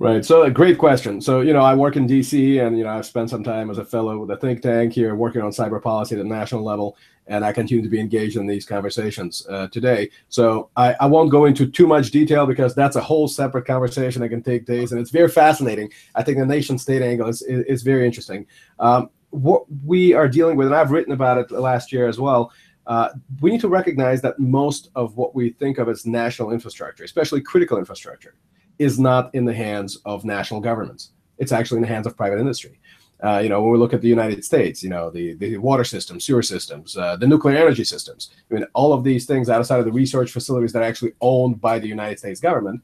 Right. 0.00 0.24
So 0.24 0.44
a 0.44 0.50
great 0.50 0.78
question. 0.78 1.20
So, 1.20 1.42
you 1.42 1.52
know, 1.52 1.60
I 1.60 1.74
work 1.74 1.94
in 1.94 2.08
DC 2.08 2.66
and, 2.66 2.78
you 2.78 2.84
know, 2.84 2.90
I've 2.90 3.04
spent 3.04 3.28
some 3.28 3.44
time 3.44 3.68
as 3.68 3.76
a 3.76 3.84
fellow 3.84 4.16
with 4.16 4.30
a 4.30 4.36
think 4.38 4.62
tank 4.62 4.94
here 4.94 5.14
working 5.14 5.42
on 5.42 5.50
cyber 5.50 5.80
policy 5.80 6.14
at 6.14 6.22
the 6.22 6.24
national 6.24 6.64
level, 6.64 6.96
and 7.26 7.44
I 7.44 7.52
continue 7.52 7.82
to 7.82 7.88
be 7.90 8.00
engaged 8.00 8.38
in 8.38 8.46
these 8.46 8.64
conversations 8.64 9.46
uh, 9.50 9.68
today. 9.68 10.08
So 10.30 10.70
I, 10.74 10.94
I 11.00 11.06
won't 11.06 11.30
go 11.30 11.44
into 11.44 11.66
too 11.66 11.86
much 11.86 12.12
detail 12.12 12.46
because 12.46 12.74
that's 12.74 12.96
a 12.96 13.00
whole 13.02 13.28
separate 13.28 13.66
conversation 13.66 14.22
that 14.22 14.30
can 14.30 14.42
take 14.42 14.64
days, 14.64 14.92
and 14.92 15.00
it's 15.02 15.10
very 15.10 15.28
fascinating. 15.28 15.92
I 16.14 16.22
think 16.22 16.38
the 16.38 16.46
nation 16.46 16.78
state 16.78 17.02
angle 17.02 17.28
is, 17.28 17.42
is, 17.42 17.66
is 17.66 17.82
very 17.82 18.06
interesting. 18.06 18.46
Um, 18.78 19.10
what 19.28 19.64
we 19.84 20.14
are 20.14 20.28
dealing 20.28 20.56
with, 20.56 20.68
and 20.68 20.76
I've 20.76 20.92
written 20.92 21.12
about 21.12 21.36
it 21.36 21.50
last 21.50 21.92
year 21.92 22.08
as 22.08 22.18
well, 22.18 22.52
uh, 22.86 23.10
we 23.42 23.50
need 23.50 23.60
to 23.60 23.68
recognize 23.68 24.22
that 24.22 24.38
most 24.38 24.90
of 24.94 25.18
what 25.18 25.34
we 25.34 25.50
think 25.50 25.76
of 25.76 25.90
as 25.90 26.06
national 26.06 26.52
infrastructure, 26.52 27.04
especially 27.04 27.42
critical 27.42 27.76
infrastructure, 27.76 28.34
is 28.80 28.98
not 28.98 29.32
in 29.34 29.44
the 29.44 29.54
hands 29.54 29.98
of 30.06 30.24
national 30.24 30.60
governments. 30.60 31.12
It's 31.36 31.52
actually 31.52 31.76
in 31.76 31.82
the 31.82 31.94
hands 31.94 32.06
of 32.06 32.16
private 32.16 32.40
industry. 32.40 32.80
Uh, 33.22 33.38
you 33.38 33.50
know, 33.50 33.60
when 33.60 33.72
we 33.72 33.78
look 33.78 33.92
at 33.92 34.00
the 34.00 34.08
United 34.08 34.42
States, 34.42 34.82
you 34.82 34.88
know, 34.88 35.10
the, 35.10 35.34
the 35.34 35.58
water 35.58 35.84
systems, 35.84 36.24
sewer 36.24 36.42
systems, 36.42 36.96
uh, 36.96 37.14
the 37.16 37.26
nuclear 37.26 37.58
energy 37.58 37.84
systems, 37.84 38.30
I 38.50 38.54
mean, 38.54 38.64
all 38.72 38.94
of 38.94 39.04
these 39.04 39.26
things 39.26 39.50
outside 39.50 39.80
of 39.80 39.84
the 39.84 39.92
research 39.92 40.32
facilities 40.32 40.72
that 40.72 40.80
are 40.80 40.86
actually 40.86 41.12
owned 41.20 41.60
by 41.60 41.78
the 41.78 41.86
United 41.86 42.18
States 42.18 42.40
government 42.40 42.80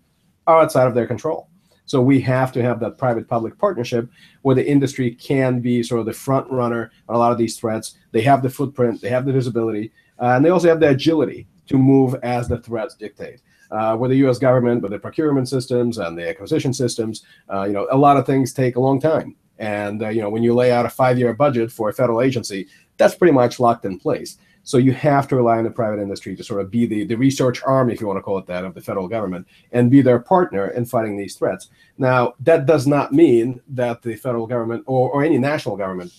are 0.46 0.60
outside 0.60 0.86
of 0.86 0.94
their 0.94 1.06
control. 1.06 1.48
So 1.86 2.02
we 2.02 2.20
have 2.20 2.52
to 2.52 2.62
have 2.62 2.78
that 2.80 2.98
private-public 2.98 3.56
partnership 3.56 4.10
where 4.42 4.54
the 4.54 4.68
industry 4.68 5.12
can 5.12 5.60
be 5.60 5.82
sort 5.82 6.00
of 6.00 6.06
the 6.06 6.12
front 6.12 6.50
runner 6.50 6.90
on 7.08 7.16
a 7.16 7.18
lot 7.18 7.32
of 7.32 7.38
these 7.38 7.58
threats. 7.58 7.96
They 8.12 8.20
have 8.22 8.42
the 8.42 8.50
footprint, 8.50 9.00
they 9.00 9.08
have 9.08 9.24
the 9.24 9.32
visibility, 9.32 9.92
uh, 10.20 10.34
and 10.34 10.44
they 10.44 10.50
also 10.50 10.68
have 10.68 10.80
the 10.80 10.90
agility 10.90 11.46
to 11.68 11.78
move 11.78 12.14
as 12.22 12.48
the 12.48 12.58
threats 12.58 12.94
dictate 12.94 13.40
uh, 13.70 13.96
with 13.98 14.10
the 14.10 14.16
U.S. 14.18 14.38
government, 14.38 14.82
with 14.82 14.92
the 14.92 14.98
procurement 14.98 15.48
systems 15.48 15.98
and 15.98 16.16
the 16.16 16.28
acquisition 16.28 16.72
systems, 16.72 17.24
uh, 17.52 17.64
you 17.64 17.72
know, 17.72 17.86
a 17.90 17.96
lot 17.96 18.16
of 18.16 18.26
things 18.26 18.52
take 18.52 18.76
a 18.76 18.80
long 18.80 19.00
time. 19.00 19.36
And 19.58 20.02
uh, 20.02 20.08
you 20.08 20.20
know, 20.20 20.30
when 20.30 20.42
you 20.42 20.54
lay 20.54 20.72
out 20.72 20.86
a 20.86 20.90
five-year 20.90 21.34
budget 21.34 21.72
for 21.72 21.88
a 21.88 21.92
federal 21.92 22.20
agency, 22.22 22.68
that's 22.96 23.14
pretty 23.14 23.32
much 23.32 23.60
locked 23.60 23.84
in 23.84 23.98
place. 23.98 24.38
So 24.66 24.78
you 24.78 24.92
have 24.94 25.28
to 25.28 25.36
rely 25.36 25.58
on 25.58 25.64
the 25.64 25.70
private 25.70 26.02
industry 26.02 26.34
to 26.34 26.42
sort 26.42 26.60
of 26.60 26.72
be 26.72 26.86
the, 26.86 27.04
the 27.04 27.14
research 27.14 27.62
arm, 27.62 27.88
if 27.88 28.00
you 28.00 28.08
want 28.08 28.16
to 28.16 28.22
call 28.22 28.36
it 28.38 28.46
that, 28.46 28.64
of 28.64 28.74
the 28.74 28.80
federal 28.80 29.06
government 29.06 29.46
and 29.70 29.92
be 29.92 30.02
their 30.02 30.18
partner 30.18 30.70
in 30.70 30.84
fighting 30.84 31.16
these 31.16 31.36
threats. 31.36 31.68
Now, 31.98 32.34
that 32.40 32.66
does 32.66 32.84
not 32.84 33.12
mean 33.12 33.60
that 33.68 34.02
the 34.02 34.16
federal 34.16 34.44
government 34.44 34.82
or, 34.88 35.08
or 35.10 35.22
any 35.22 35.38
national 35.38 35.76
government 35.76 36.12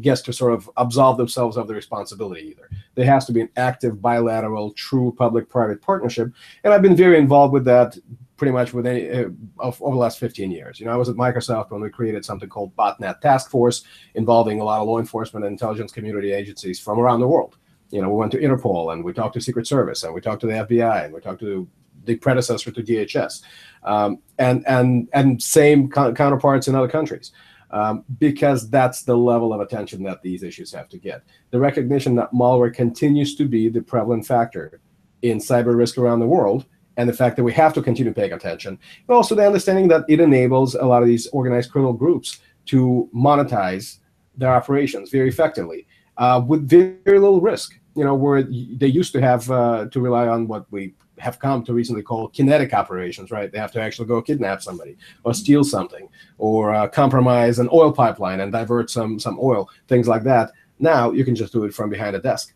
gets 0.00 0.22
to 0.22 0.32
sort 0.32 0.52
of 0.52 0.68
absolve 0.76 1.16
themselves 1.16 1.56
of 1.56 1.68
the 1.68 1.74
responsibility 1.74 2.48
either. 2.48 2.68
There 2.94 3.06
has 3.06 3.24
to 3.26 3.32
be 3.32 3.40
an 3.40 3.48
active 3.56 4.02
bilateral, 4.02 4.72
true 4.72 5.14
public-private 5.16 5.80
partnership, 5.80 6.32
and 6.64 6.72
I've 6.72 6.82
been 6.82 6.96
very 6.96 7.18
involved 7.18 7.52
with 7.52 7.64
that 7.66 7.96
pretty 8.36 8.52
much 8.52 8.72
with 8.72 8.86
any 8.86 9.08
uh, 9.10 9.28
over 9.58 9.94
the 9.94 10.00
last 10.00 10.18
15 10.18 10.50
years. 10.50 10.80
You 10.80 10.86
know, 10.86 10.92
I 10.92 10.96
was 10.96 11.08
at 11.08 11.14
Microsoft 11.14 11.70
when 11.70 11.80
we 11.80 11.88
created 11.88 12.24
something 12.24 12.48
called 12.48 12.74
Botnet 12.76 13.20
Task 13.20 13.50
Force, 13.50 13.84
involving 14.14 14.60
a 14.60 14.64
lot 14.64 14.80
of 14.80 14.88
law 14.88 14.98
enforcement 14.98 15.46
and 15.46 15.52
intelligence 15.52 15.92
community 15.92 16.32
agencies 16.32 16.80
from 16.80 16.98
around 16.98 17.20
the 17.20 17.28
world. 17.28 17.56
You 17.90 18.02
know, 18.02 18.10
we 18.10 18.16
went 18.16 18.32
to 18.32 18.38
Interpol 18.38 18.92
and 18.92 19.04
we 19.04 19.12
talked 19.12 19.34
to 19.34 19.40
Secret 19.40 19.66
Service 19.66 20.02
and 20.02 20.12
we 20.12 20.20
talked 20.20 20.40
to 20.40 20.46
the 20.48 20.54
FBI 20.54 21.04
and 21.04 21.14
we 21.14 21.20
talked 21.20 21.40
to 21.40 21.68
the 22.04 22.16
predecessor 22.16 22.70
to 22.70 22.82
DHS, 22.82 23.42
um, 23.84 24.18
and 24.38 24.66
and 24.66 25.08
and 25.12 25.42
same 25.42 25.88
counterparts 25.90 26.68
in 26.68 26.74
other 26.74 26.88
countries 26.88 27.32
um, 27.70 28.04
because 28.18 28.68
that's 28.70 29.02
the 29.02 29.16
level 29.16 29.52
of 29.52 29.60
attention 29.60 30.02
that 30.04 30.22
these 30.22 30.42
issues 30.42 30.72
have 30.72 30.88
to 30.88 30.98
get. 30.98 31.22
The 31.50 31.58
recognition 31.58 32.14
that 32.16 32.32
malware 32.32 32.72
continues 32.72 33.34
to 33.36 33.46
be 33.46 33.68
the 33.68 33.82
prevalent 33.82 34.26
factor 34.26 34.80
in 35.22 35.38
cyber 35.38 35.76
risk 35.76 35.98
around 35.98 36.20
the 36.20 36.26
world, 36.26 36.66
and 36.96 37.08
the 37.08 37.12
fact 37.12 37.36
that 37.36 37.44
we 37.44 37.52
have 37.52 37.74
to 37.74 37.82
continue 37.82 38.12
paying 38.12 38.32
attention, 38.32 38.78
but 39.06 39.14
also 39.14 39.34
the 39.34 39.46
understanding 39.46 39.88
that 39.88 40.04
it 40.08 40.20
enables 40.20 40.74
a 40.74 40.84
lot 40.84 41.02
of 41.02 41.08
these 41.08 41.26
organized 41.28 41.72
criminal 41.72 41.92
groups 41.92 42.40
to 42.66 43.08
monetize 43.14 43.98
their 44.36 44.54
operations 44.54 45.10
very 45.10 45.28
effectively 45.28 45.86
uh, 46.16 46.42
with 46.46 46.68
very, 46.68 46.96
very, 47.04 47.18
little 47.18 47.40
risk. 47.40 47.78
You 47.96 48.04
know, 48.04 48.14
where 48.14 48.42
they 48.42 48.88
used 48.88 49.12
to 49.12 49.20
have 49.20 49.50
uh, 49.50 49.86
to 49.86 50.00
rely 50.00 50.26
on 50.26 50.48
what 50.48 50.66
we 50.72 50.94
have 51.18 51.38
come 51.38 51.64
to 51.64 51.72
recently 51.72 52.02
call 52.02 52.28
kinetic 52.28 52.74
operations, 52.74 53.30
right? 53.30 53.50
They 53.50 53.58
have 53.58 53.72
to 53.72 53.80
actually 53.80 54.08
go 54.08 54.20
kidnap 54.20 54.62
somebody 54.62 54.96
or 55.24 55.34
steal 55.34 55.64
something 55.64 56.08
or 56.38 56.74
uh, 56.74 56.88
compromise 56.88 57.58
an 57.58 57.68
oil 57.72 57.92
pipeline 57.92 58.40
and 58.40 58.52
divert 58.52 58.90
some 58.90 59.18
some 59.18 59.38
oil, 59.40 59.68
things 59.88 60.08
like 60.08 60.24
that. 60.24 60.52
Now 60.78 61.12
you 61.12 61.24
can 61.24 61.34
just 61.34 61.52
do 61.52 61.64
it 61.64 61.74
from 61.74 61.90
behind 61.90 62.16
a 62.16 62.20
desk. 62.20 62.54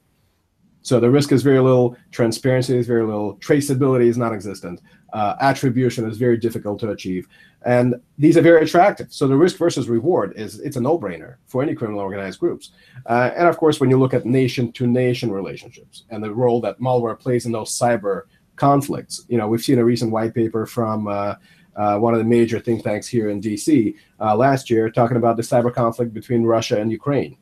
So 0.83 1.01
the 1.01 1.11
risk 1.11 1.33
is 1.33 1.42
very 1.42 1.61
little, 1.61 1.97
transparency 2.12 2.77
is 2.79 2.87
very 2.87 3.05
little, 3.05 3.37
traceability 3.38 4.07
is 4.07 4.16
non-existent, 4.16 4.81
uh, 5.12 5.35
attribution 5.40 6.09
is 6.09 6.16
very 6.16 6.38
difficult 6.38 6.79
to 6.81 6.90
achieve, 6.90 7.27
and 7.66 7.97
these 8.16 8.37
are 8.38 8.42
very 8.42 8.62
attractive. 8.62 9.12
So 9.12 9.27
the 9.27 9.37
risk 9.37 9.57
versus 9.57 9.88
reward 9.88 10.33
is 10.37 10.61
it's 10.61 10.77
a 10.77 10.81
no-brainer 10.81 11.37
for 11.47 11.62
any 11.62 11.75
criminal 11.75 12.01
organized 12.01 12.38
groups. 12.38 12.71
Uh, 13.07 13.31
and 13.37 13.49
of 13.49 13.59
course, 13.59 13.81
when 13.81 13.90
you 13.90 13.99
look 13.99 14.14
at 14.14 14.25
nation-to-nation 14.25 15.31
relationships 15.31 16.05
and 16.11 16.23
the 16.23 16.33
role 16.33 16.61
that 16.62 16.81
malware 16.81 17.18
plays 17.18 17.44
in 17.44 17.53
those 17.53 17.77
cyber 17.77 18.23
conflicts, 18.59 19.25
you 19.29 19.38
know, 19.38 19.49
we've 19.49 19.62
seen 19.62 19.79
a 19.79 19.85
recent 19.85 20.12
white 20.12 20.35
paper 20.35 20.66
from 20.66 21.09
uh, 21.09 21.35
uh, 21.77 21.99
one 21.99 22.12
of 22.12 22.18
the 22.18 22.25
major 22.25 22.59
think 22.59 22.83
tanks 22.83 23.07
here 23.07 23.31
in 23.31 23.40
DC 23.40 23.94
uh, 24.21 24.37
last 24.37 24.68
year 24.68 24.90
talking 24.90 25.16
about 25.16 25.37
the 25.37 25.42
cyber 25.42 25.73
conflict 25.73 26.12
between 26.12 26.44
Russia 26.44 26.81
and 26.81 26.90
Ukraine. 26.90 27.37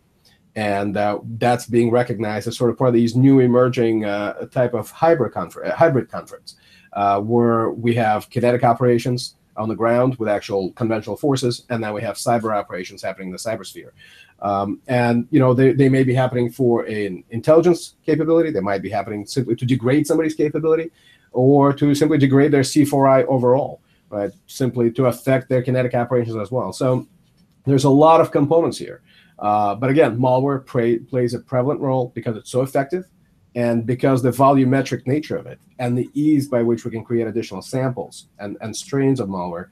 And 0.55 0.97
uh, 0.97 1.21
that's 1.39 1.67
being 1.67 1.91
recognized 1.91 2.49
as 2.49 2.57
sort 2.57 2.71
of 2.71 2.79
part 2.79 2.89
of 2.89 2.95
these 2.95 3.15
new 3.15 3.41
emerging 3.41 4.05
uh, 4.05 4.47
type 4.47 4.73
of 4.73 4.91
hybrid 4.91 5.33
confer- 5.33 5.71
hybrid 5.71 6.11
conflicts, 6.11 6.57
where 7.21 7.71
we 7.71 7.95
have 7.95 8.31
kinetic 8.31 8.65
operations 8.65 9.37
on 9.57 9.69
the 9.69 9.75
ground 9.75 10.17
with 10.17 10.29
actual 10.29 10.73
conventional 10.73 11.17
forces, 11.17 11.65
and 11.71 11.83
then 11.83 11.93
we 11.93 12.03
have 12.03 12.17
cyber 12.17 12.55
operations 12.55 13.03
happening 13.03 13.29
in 13.29 13.33
the 13.33 13.39
cybersphere. 13.39 13.91
Um, 14.41 14.81
and 14.87 15.27
you 15.31 15.41
know 15.41 15.55
they, 15.55 15.73
they 15.73 15.89
may 15.89 16.05
be 16.05 16.15
happening 16.15 16.51
for 16.51 16.85
an 16.85 17.25
intelligence 17.31 17.97
capability, 18.05 18.51
they 18.51 18.61
might 18.61 18.83
be 18.83 18.91
happening 18.91 19.27
simply 19.27 19.57
to 19.57 19.65
degrade 19.65 20.07
somebody's 20.07 20.35
capability, 20.35 20.91
or 21.33 21.73
to 21.73 21.95
simply 21.95 22.19
degrade 22.19 22.53
their 22.53 22.63
C4I 22.63 23.25
overall, 23.27 23.81
right? 24.11 24.31
Simply 24.47 24.91
to 24.93 25.07
affect 25.07 25.49
their 25.49 25.63
kinetic 25.63 25.95
operations 25.95 26.37
as 26.37 26.51
well. 26.51 26.73
So 26.73 27.07
there's 27.65 27.85
a 27.85 27.91
lot 27.91 28.21
of 28.21 28.31
components 28.31 28.79
here. 28.79 29.03
Uh, 29.39 29.75
but 29.75 29.91
again, 29.91 30.19
malware 30.19 30.65
play, 30.65 30.99
plays 30.99 31.35
a 31.35 31.39
prevalent 31.39 31.81
role 31.81 32.11
because 32.15 32.37
it's 32.37 32.51
so 32.51 32.63
effective 32.63 33.05
and 33.57 33.87
because 33.87 34.23
the 34.23 34.31
volumetric 34.31 35.07
nature 35.07 35.37
of 35.37 35.47
it 35.47 35.59
and 35.79 35.97
the 35.97 36.11
ease 36.13 36.47
by 36.47 36.63
which 36.63 36.85
we 36.85 36.91
can 36.91 37.03
create 37.03 37.27
additional 37.27 37.63
samples 37.63 38.29
and, 38.39 38.59
and 38.61 38.77
strains 38.77 39.19
of 39.19 39.29
malware, 39.29 39.69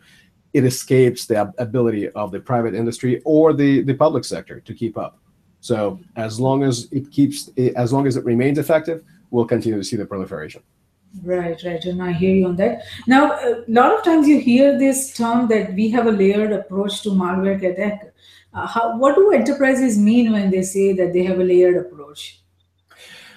it 0.54 0.64
escapes 0.64 1.26
the 1.26 1.52
ability 1.58 2.08
of 2.10 2.32
the 2.32 2.40
private 2.40 2.74
industry 2.74 3.20
or 3.26 3.52
the, 3.52 3.82
the 3.82 3.92
public 3.92 4.24
sector 4.24 4.58
to 4.60 4.72
keep 4.72 4.96
up. 4.96 5.18
So 5.60 6.00
as 6.16 6.40
long 6.40 6.62
as 6.62 6.88
it 6.92 7.10
keeps, 7.10 7.50
as 7.76 7.92
long 7.92 8.06
as 8.06 8.16
it 8.16 8.24
remains 8.24 8.58
effective, 8.58 9.04
we'll 9.30 9.44
continue 9.44 9.78
to 9.78 9.84
see 9.84 9.96
the 9.96 10.06
proliferation. 10.06 10.62
Right, 11.22 11.60
right, 11.64 11.84
and 11.84 12.02
I 12.02 12.12
hear 12.12 12.34
you 12.34 12.46
on 12.46 12.56
that. 12.56 12.84
Now, 13.06 13.32
a 13.32 13.64
lot 13.68 13.96
of 13.96 14.02
times 14.02 14.26
you 14.26 14.40
hear 14.40 14.78
this 14.78 15.14
term 15.14 15.46
that 15.48 15.74
we 15.74 15.90
have 15.90 16.06
a 16.06 16.10
layered 16.10 16.52
approach 16.52 17.02
to 17.02 17.10
malware 17.10 17.62
attack. 17.62 18.14
Uh, 18.52 18.66
how, 18.66 18.96
what 18.98 19.14
do 19.14 19.30
enterprises 19.30 19.98
mean 19.98 20.32
when 20.32 20.50
they 20.50 20.62
say 20.62 20.92
that 20.94 21.12
they 21.12 21.22
have 21.24 21.38
a 21.38 21.44
layered 21.44 21.76
approach? 21.76 22.43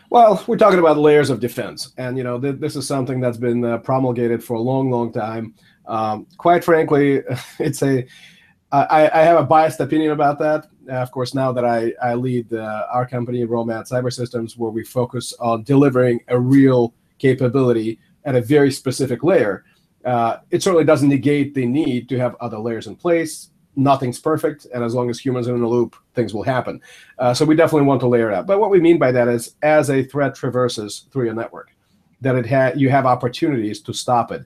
Well, 0.10 0.42
we're 0.48 0.58
talking 0.58 0.80
about 0.80 0.98
layers 0.98 1.30
of 1.30 1.42
defense, 1.42 1.94
and 1.98 2.18
you 2.18 2.24
know 2.24 2.40
th- 2.40 2.60
this 2.60 2.78
is 2.78 2.88
something 2.88 3.20
that's 3.20 3.38
been 3.38 3.64
uh, 3.66 3.80
promulgated 3.80 4.42
for 4.42 4.54
a 4.54 4.62
long, 4.62 4.90
long 4.90 5.12
time. 5.12 5.54
Um, 5.86 6.28
quite 6.38 6.64
frankly, 6.64 7.24
it's 7.60 7.84
a 7.84 8.06
I, 8.72 9.10
I 9.14 9.22
have 9.22 9.40
a 9.40 9.44
biased 9.44 9.80
opinion 9.80 10.12
about 10.12 10.40
that. 10.40 10.68
Uh, 10.90 10.96
of 10.96 11.12
course, 11.12 11.34
now 11.34 11.52
that 11.52 11.66
I, 11.66 11.94
I 12.02 12.16
lead 12.16 12.54
uh, 12.54 12.86
our 12.92 13.08
company, 13.08 13.44
Romance 13.46 13.92
Cyber 13.92 14.12
Systems, 14.12 14.58
where 14.58 14.72
we 14.72 14.84
focus 14.84 15.34
on 15.40 15.64
delivering 15.64 16.20
a 16.28 16.40
real 16.40 16.94
capability 17.18 18.00
at 18.26 18.36
a 18.36 18.42
very 18.42 18.72
specific 18.72 19.24
layer, 19.24 19.64
uh, 20.04 20.38
it 20.52 20.62
certainly 20.62 20.84
doesn't 20.84 21.08
negate 21.08 21.54
the 21.54 21.66
need 21.66 22.10
to 22.10 22.18
have 22.18 22.36
other 22.42 22.60
layers 22.60 22.88
in 22.88 22.96
place 22.96 23.52
nothing's 23.78 24.20
perfect, 24.20 24.66
and 24.74 24.84
as 24.84 24.94
long 24.94 25.10
as 25.10 25.20
humans 25.20 25.48
are 25.48 25.56
in 25.56 25.62
the 25.62 25.68
loop, 25.68 25.96
things 26.16 26.34
will 26.34 26.44
happen. 26.44 26.82
Uh, 27.20 27.34
so 27.34 27.46
we 27.46 27.56
definitely 27.56 27.88
want 27.88 28.02
to 28.02 28.08
layer 28.08 28.32
out. 28.32 28.48
But 28.48 28.60
what 28.60 28.72
we 28.72 28.80
mean 28.80 28.98
by 28.98 29.12
that 29.12 29.28
is, 29.28 29.56
as 29.62 29.90
a 29.90 30.04
threat 30.04 30.36
traverses 30.36 31.06
through 31.12 31.26
your 31.26 31.34
network, 31.36 31.76
that 32.22 32.36
it 32.36 32.48
ha- 32.48 32.74
you 32.76 32.90
have 32.90 33.06
opportunities 33.06 33.82
to 33.82 33.94
stop 33.94 34.32
it 34.32 34.46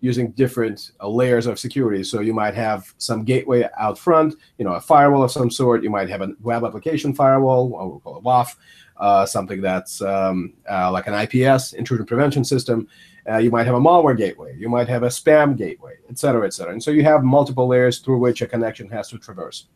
using 0.00 0.30
different 0.32 0.92
uh, 1.00 1.08
layers 1.08 1.46
of 1.46 1.58
security. 1.58 2.02
So 2.02 2.20
you 2.20 2.32
might 2.32 2.54
have 2.54 2.94
some 2.96 3.24
gateway 3.24 3.68
out 3.78 3.98
front, 3.98 4.34
you 4.56 4.64
know, 4.64 4.72
a 4.72 4.80
firewall 4.80 5.22
of 5.22 5.30
some 5.30 5.50
sort. 5.50 5.82
You 5.82 5.90
might 5.90 6.08
have 6.08 6.22
a 6.22 6.32
web 6.40 6.64
application 6.64 7.14
firewall, 7.14 7.68
what 7.68 7.92
we 7.92 8.00
call 8.00 8.16
a 8.16 8.22
WAF, 8.22 8.56
uh, 8.96 9.26
something 9.26 9.60
that's 9.60 10.00
um, 10.00 10.54
uh, 10.70 10.90
like 10.90 11.06
an 11.06 11.14
IPS, 11.14 11.74
intrusion 11.74 12.06
prevention 12.06 12.44
system. 12.44 12.88
Uh, 13.28 13.38
you 13.38 13.50
might 13.50 13.66
have 13.66 13.74
a 13.74 13.80
malware 13.80 14.16
gateway. 14.16 14.56
You 14.56 14.68
might 14.68 14.88
have 14.88 15.02
a 15.02 15.08
spam 15.08 15.56
gateway, 15.56 15.94
et 16.08 16.18
cetera, 16.18 16.46
et 16.46 16.54
cetera. 16.54 16.72
And 16.72 16.82
so 16.82 16.90
you 16.90 17.02
have 17.04 17.22
multiple 17.22 17.66
layers 17.66 17.98
through 17.98 18.18
which 18.18 18.42
a 18.42 18.46
connection 18.46 18.88
has 18.90 19.08
to 19.08 19.18
traverse. 19.18 19.66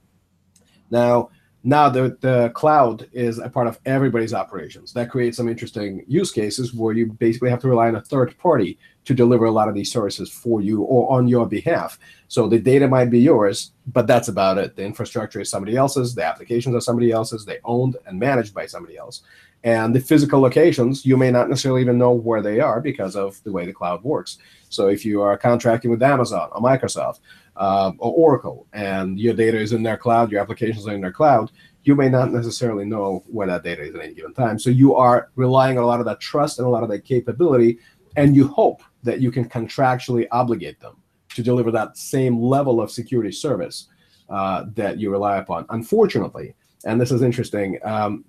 Now, 0.91 1.31
now 1.63 1.89
the, 1.89 2.17
the 2.21 2.51
cloud 2.55 3.09
is 3.13 3.39
a 3.39 3.49
part 3.49 3.67
of 3.67 3.79
everybody's 3.87 4.35
operations. 4.35 4.93
That 4.93 5.11
creates 5.11 5.39
some 5.39 5.49
interesting 5.49 6.05
use 6.07 6.31
cases 6.31 6.75
where 6.75 6.93
you 6.95 7.07
basically 7.07 7.51
have 7.51 7.61
to 7.61 7.69
rely 7.69 7.89
on 7.89 7.97
a 7.97 8.03
third 8.03 8.37
party 8.39 8.79
to 9.07 9.15
deliver 9.15 9.47
a 9.47 9.51
lot 9.51 9.69
of 9.69 9.75
these 9.75 9.91
services 9.91 10.31
for 10.31 10.61
you 10.61 10.83
or 10.83 11.11
on 11.11 11.27
your 11.27 11.47
behalf. 11.47 11.99
So 12.29 12.49
the 12.49 12.59
data 12.59 12.87
might 12.87 13.11
be 13.11 13.21
yours, 13.21 13.73
but 13.87 14.07
that's 14.07 14.29
about 14.29 14.59
it. 14.59 14.77
The 14.77 14.85
infrastructure 14.85 15.41
is 15.41 15.51
somebody 15.51 15.77
else's, 15.77 16.15
the 16.15 16.25
applications 16.25 16.75
are 16.75 16.81
somebody 16.81 17.13
else's, 17.13 17.45
they 17.45 17.59
owned 17.65 17.97
and 18.07 18.19
managed 18.19 18.55
by 18.55 18.67
somebody 18.67 18.97
else. 18.97 19.23
And 19.64 19.94
the 19.94 20.00
physical 20.00 20.40
locations, 20.40 21.07
you 21.07 21.16
may 21.16 21.31
not 21.31 21.48
necessarily 21.48 21.81
even 21.81 21.96
know 21.96 22.12
where 22.12 22.42
they 22.42 22.61
are 22.61 22.83
because 22.83 23.16
of 23.16 23.42
the 23.44 23.53
way 23.53 23.64
the 23.64 23.72
cloud 23.72 24.05
works. 24.05 24.37
So 24.68 24.88
if 24.88 25.07
you 25.07 25.22
are 25.22 25.38
contracting 25.38 25.90
with 25.90 26.03
Amazon 26.03 26.50
or 26.53 26.61
Microsoft 26.61 27.20
uh, 27.57 27.92
or 27.98 28.12
Oracle 28.12 28.66
and 28.74 29.18
your 29.18 29.33
data 29.33 29.59
is 29.59 29.72
in 29.72 29.83
their 29.83 29.96
cloud, 29.96 30.31
your 30.31 30.42
applications 30.42 30.87
are 30.87 30.94
in 30.94 31.00
their 31.00 31.12
cloud, 31.12 31.50
you 31.83 31.94
may 31.94 32.11
not 32.11 32.31
necessarily 32.31 32.85
know 32.85 33.24
where 33.27 33.46
that 33.46 33.62
data 33.62 33.83
is 33.83 33.94
at 33.94 34.03
any 34.03 34.14
given 34.14 34.35
time. 34.35 34.59
So 34.59 34.68
you 34.68 34.94
are 34.94 35.31
relying 35.35 35.79
on 35.79 35.85
a 35.85 35.87
lot 35.87 36.00
of 36.00 36.07
that 36.07 36.20
trust 36.20 36.59
and 36.59 36.66
a 36.66 36.70
lot 36.70 36.83
of 36.83 36.90
that 36.90 37.05
capability, 37.05 37.79
and 38.16 38.37
you 38.37 38.48
hope 38.48 38.83
that 39.03 39.20
you 39.20 39.31
can 39.31 39.48
contractually 39.48 40.27
obligate 40.31 40.79
them 40.81 40.96
to 41.35 41.42
deliver 41.42 41.70
that 41.70 41.96
same 41.96 42.38
level 42.40 42.81
of 42.81 42.90
security 42.90 43.33
service 43.33 43.88
uh, 44.29 44.64
that 44.74 44.98
you 44.98 45.11
rely 45.11 45.38
upon. 45.38 45.66
Unfortunately, 45.70 46.55
and 46.85 47.00
this 47.00 47.11
is 47.11 47.22
interesting, 47.22 47.79
um, 47.83 48.24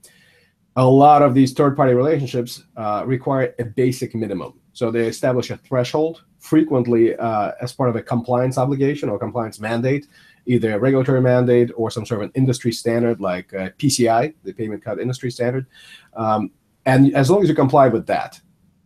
a 0.75 0.85
lot 0.85 1.21
of 1.21 1.33
these 1.33 1.53
third-party 1.53 1.93
relationships 1.93 2.63
uh, 2.75 3.03
require 3.05 3.55
a 3.59 3.65
basic 3.65 4.13
minimum. 4.13 4.59
So 4.73 4.91
they 4.91 5.07
establish 5.07 5.49
a 5.49 5.57
threshold 5.57 6.23
frequently 6.39 7.15
uh, 7.15 7.51
as 7.61 7.71
part 7.71 7.89
of 7.89 7.95
a 7.95 8.01
compliance 8.01 8.57
obligation 8.57 9.07
or 9.07 9.17
compliance 9.17 9.59
mandate, 9.59 10.07
either 10.45 10.73
a 10.73 10.79
regulatory 10.79 11.21
mandate 11.21 11.71
or 11.75 11.89
some 11.89 12.05
sort 12.05 12.21
of 12.21 12.25
an 12.25 12.31
industry 12.35 12.73
standard 12.73 13.21
like 13.21 13.53
uh, 13.53 13.69
PCI, 13.79 14.33
the 14.43 14.53
payment 14.53 14.83
card 14.83 14.99
industry 14.99 15.31
standard. 15.31 15.65
Um, 16.13 16.51
and 16.85 17.15
as 17.15 17.31
long 17.31 17.41
as 17.41 17.49
you 17.49 17.55
comply 17.55 17.87
with 17.87 18.05
that, 18.07 18.39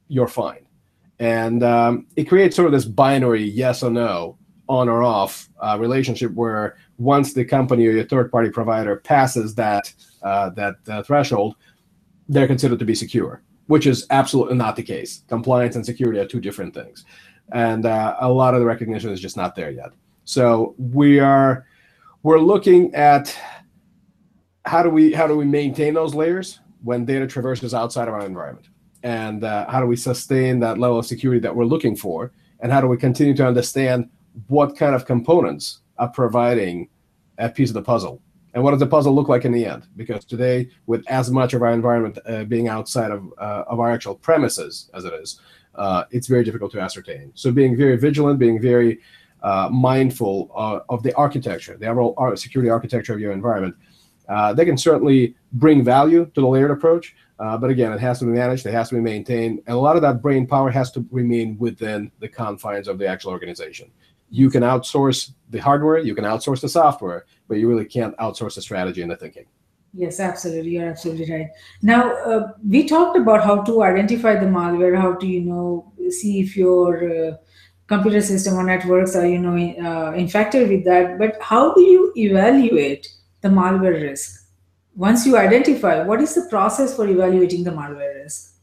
you're 0.08 0.28
fine. 0.28 0.66
And 1.18 1.64
um, 1.64 2.08
it 2.16 2.26
creates 2.26 2.56
sort 2.56 2.68
of 2.68 2.72
this 2.72 2.86
binary 2.86 3.44
yes 3.44 3.84
or 3.84 3.90
no, 3.90 4.38
on 4.70 4.88
or 4.88 5.04
off 5.04 5.50
uh, 5.60 5.76
relationship 5.80 6.32
where 6.34 6.78
once 7.00 7.34
the 7.34 7.44
company 7.44 7.88
or 7.88 7.92
your 7.92 8.06
third-party 8.06 8.52
provider 8.52 8.96
passes 8.98 9.56
that 9.56 9.92
uh, 10.22 10.50
that 10.52 10.76
uh, 10.88 11.02
threshold, 11.02 11.56
they're 12.30 12.48
considered 12.48 12.80
to 12.80 12.86
be 12.86 12.96
secure, 12.96 13.42
which 13.68 13.88
is 13.88 14.06
absolutely 14.12 14.56
not 14.56 14.76
the 14.76 14.84
case. 14.84 15.24
Compliance 15.28 15.76
and 15.76 15.86
security 15.86 16.20
are 16.20 16.28
two 16.28 16.40
different 16.40 16.74
things, 16.74 17.04
and 17.52 17.86
uh, 17.86 18.16
a 18.22 18.32
lot 18.32 18.54
of 18.54 18.62
the 18.62 18.66
recognition 18.66 19.10
is 19.10 19.20
just 19.20 19.36
not 19.36 19.56
there 19.56 19.72
yet. 19.72 19.92
So 20.24 20.76
we 20.78 21.20
are 21.20 21.66
we're 22.24 22.40
looking 22.40 22.94
at 22.94 23.36
how 24.66 24.84
do 24.84 24.90
we 24.90 25.12
how 25.12 25.28
do 25.28 25.36
we 25.36 25.46
maintain 25.46 25.94
those 25.94 26.14
layers 26.14 26.60
when 26.84 27.04
data 27.04 27.28
traverses 27.28 27.74
outside 27.74 28.08
of 28.08 28.14
our 28.14 28.26
environment, 28.26 28.70
and 29.04 29.44
uh, 29.44 29.70
how 29.70 29.82
do 29.82 29.88
we 29.88 29.96
sustain 29.96 30.60
that 30.60 30.78
level 30.78 31.00
of 31.00 31.06
security 31.06 31.40
that 31.40 31.56
we're 31.56 31.66
looking 31.66 31.96
for, 31.96 32.32
and 32.60 32.72
how 32.72 32.80
do 32.80 32.88
we 32.88 32.96
continue 32.96 33.36
to 33.36 33.46
understand 33.46 34.10
what 34.48 34.78
kind 34.78 34.94
of 34.94 35.06
components 35.06 35.80
are 35.98 36.10
providing 36.10 36.88
a 37.40 37.50
piece 37.50 37.70
of 37.70 37.74
the 37.74 37.82
puzzle 37.82 38.22
and 38.54 38.64
what 38.64 38.72
does 38.72 38.80
the 38.80 38.88
puzzle 38.88 39.14
look 39.14 39.28
like 39.28 39.46
in 39.46 39.52
the 39.52 39.66
end? 39.66 39.88
Because 39.96 40.26
today, 40.26 40.70
with 40.88 41.04
as 41.08 41.30
much 41.30 41.54
of 41.54 41.62
our 41.62 41.72
environment 41.72 42.18
uh, 42.26 42.44
being 42.46 42.68
outside 42.68 43.12
of, 43.12 43.32
uh, 43.38 43.64
of 43.68 43.80
our 43.80 43.92
actual 43.92 44.16
premises 44.16 44.90
as 44.94 45.06
it 45.06 45.14
is, 45.14 45.40
uh, 45.76 46.06
it's 46.12 46.28
very 46.28 46.44
difficult 46.44 46.72
to 46.72 46.80
ascertain. 46.80 47.32
So 47.36 47.52
being 47.52 47.78
very 47.78 47.96
vigilant, 47.98 48.40
being 48.40 48.60
very 48.60 49.00
uh, 49.44 49.70
mindful 49.72 50.52
uh, 50.56 50.80
of 50.90 51.04
the 51.04 51.14
architecture, 51.14 51.78
the 51.78 51.88
overall 51.88 52.36
security 52.36 52.70
architecture 52.70 53.14
of 53.14 53.20
your 53.20 53.32
environment, 53.32 53.76
uh, 54.28 54.54
they 54.54 54.66
can 54.66 54.78
certainly 54.78 55.36
bring 55.54 55.84
value 55.84 56.26
to 56.34 56.42
the 56.42 56.48
layered 56.48 56.72
approach. 56.72 57.16
but 57.38 57.70
again, 57.70 57.94
it 57.94 58.00
has 58.00 58.20
to 58.20 58.26
be 58.26 58.32
managed, 58.32 58.66
it 58.66 58.74
has 58.74 58.90
to 58.90 58.96
be 58.96 59.02
maintained, 59.02 59.62
and 59.68 59.76
a 59.76 59.80
lot 59.80 59.96
of 59.96 60.02
that 60.02 60.22
brain 60.22 60.46
power 60.46 60.70
has 60.70 60.92
to 60.92 61.06
remain 61.12 61.58
within 61.58 62.12
the 62.20 62.28
confines 62.28 62.88
of 62.88 62.98
the 62.98 63.08
actual 63.08 63.32
organization 63.32 63.90
you 64.30 64.50
can 64.50 64.64
outsource 64.64 65.32
the 65.50 65.60
hardware, 65.60 66.00
you 66.00 66.16
can 66.16 66.26
outsource 66.26 66.62
the 66.62 66.70
software, 66.70 67.26
but 67.48 67.58
you 67.58 67.68
really 67.68 67.86
can't 67.86 68.16
outsource 68.18 68.56
the 68.56 68.62
strategy 68.62 69.02
and 69.02 69.12
the 69.12 69.16
thinking. 69.16 69.46
Yes, 69.94 70.20
absolutely. 70.20 70.72
You're 70.72 70.90
absolutely 70.90 71.32
right. 71.32 71.48
Now, 71.82 72.14
uh, 72.14 72.52
we 72.68 72.88
talked 72.88 73.18
about 73.18 73.44
how 73.44 73.64
to 73.64 73.82
identify 73.84 74.36
the 74.36 74.46
malware, 74.46 74.96
how 74.96 75.16
to, 75.16 75.26
you 75.26 75.42
know, 75.42 75.92
see 76.12 76.42
if 76.42 76.56
your 76.56 77.30
uh, 77.30 77.38
computer 77.88 78.22
system 78.22 78.54
or 78.54 78.64
networks 78.64 79.16
are, 79.16 79.26
you 79.26 79.40
know, 79.40 79.56
uh, 79.58 80.12
infected 80.12 80.70
with 80.70 80.86
that. 80.86 81.18
But 81.18 81.42
how 81.42 81.74
do 81.74 81.82
you 81.82 82.14
evaluate 82.16 83.08
the 83.42 83.50
malware 83.50 84.00
risk? 84.00 84.40
once 85.00 85.26
you 85.26 85.38
identify, 85.38 86.04
what 86.04 86.22
is 86.22 86.36
the 86.36 86.46
process 86.50 86.94
for 86.94 87.08
evaluating 87.08 87.64
the 87.64 87.72
malware 87.72 88.22
risk? 88.22 88.54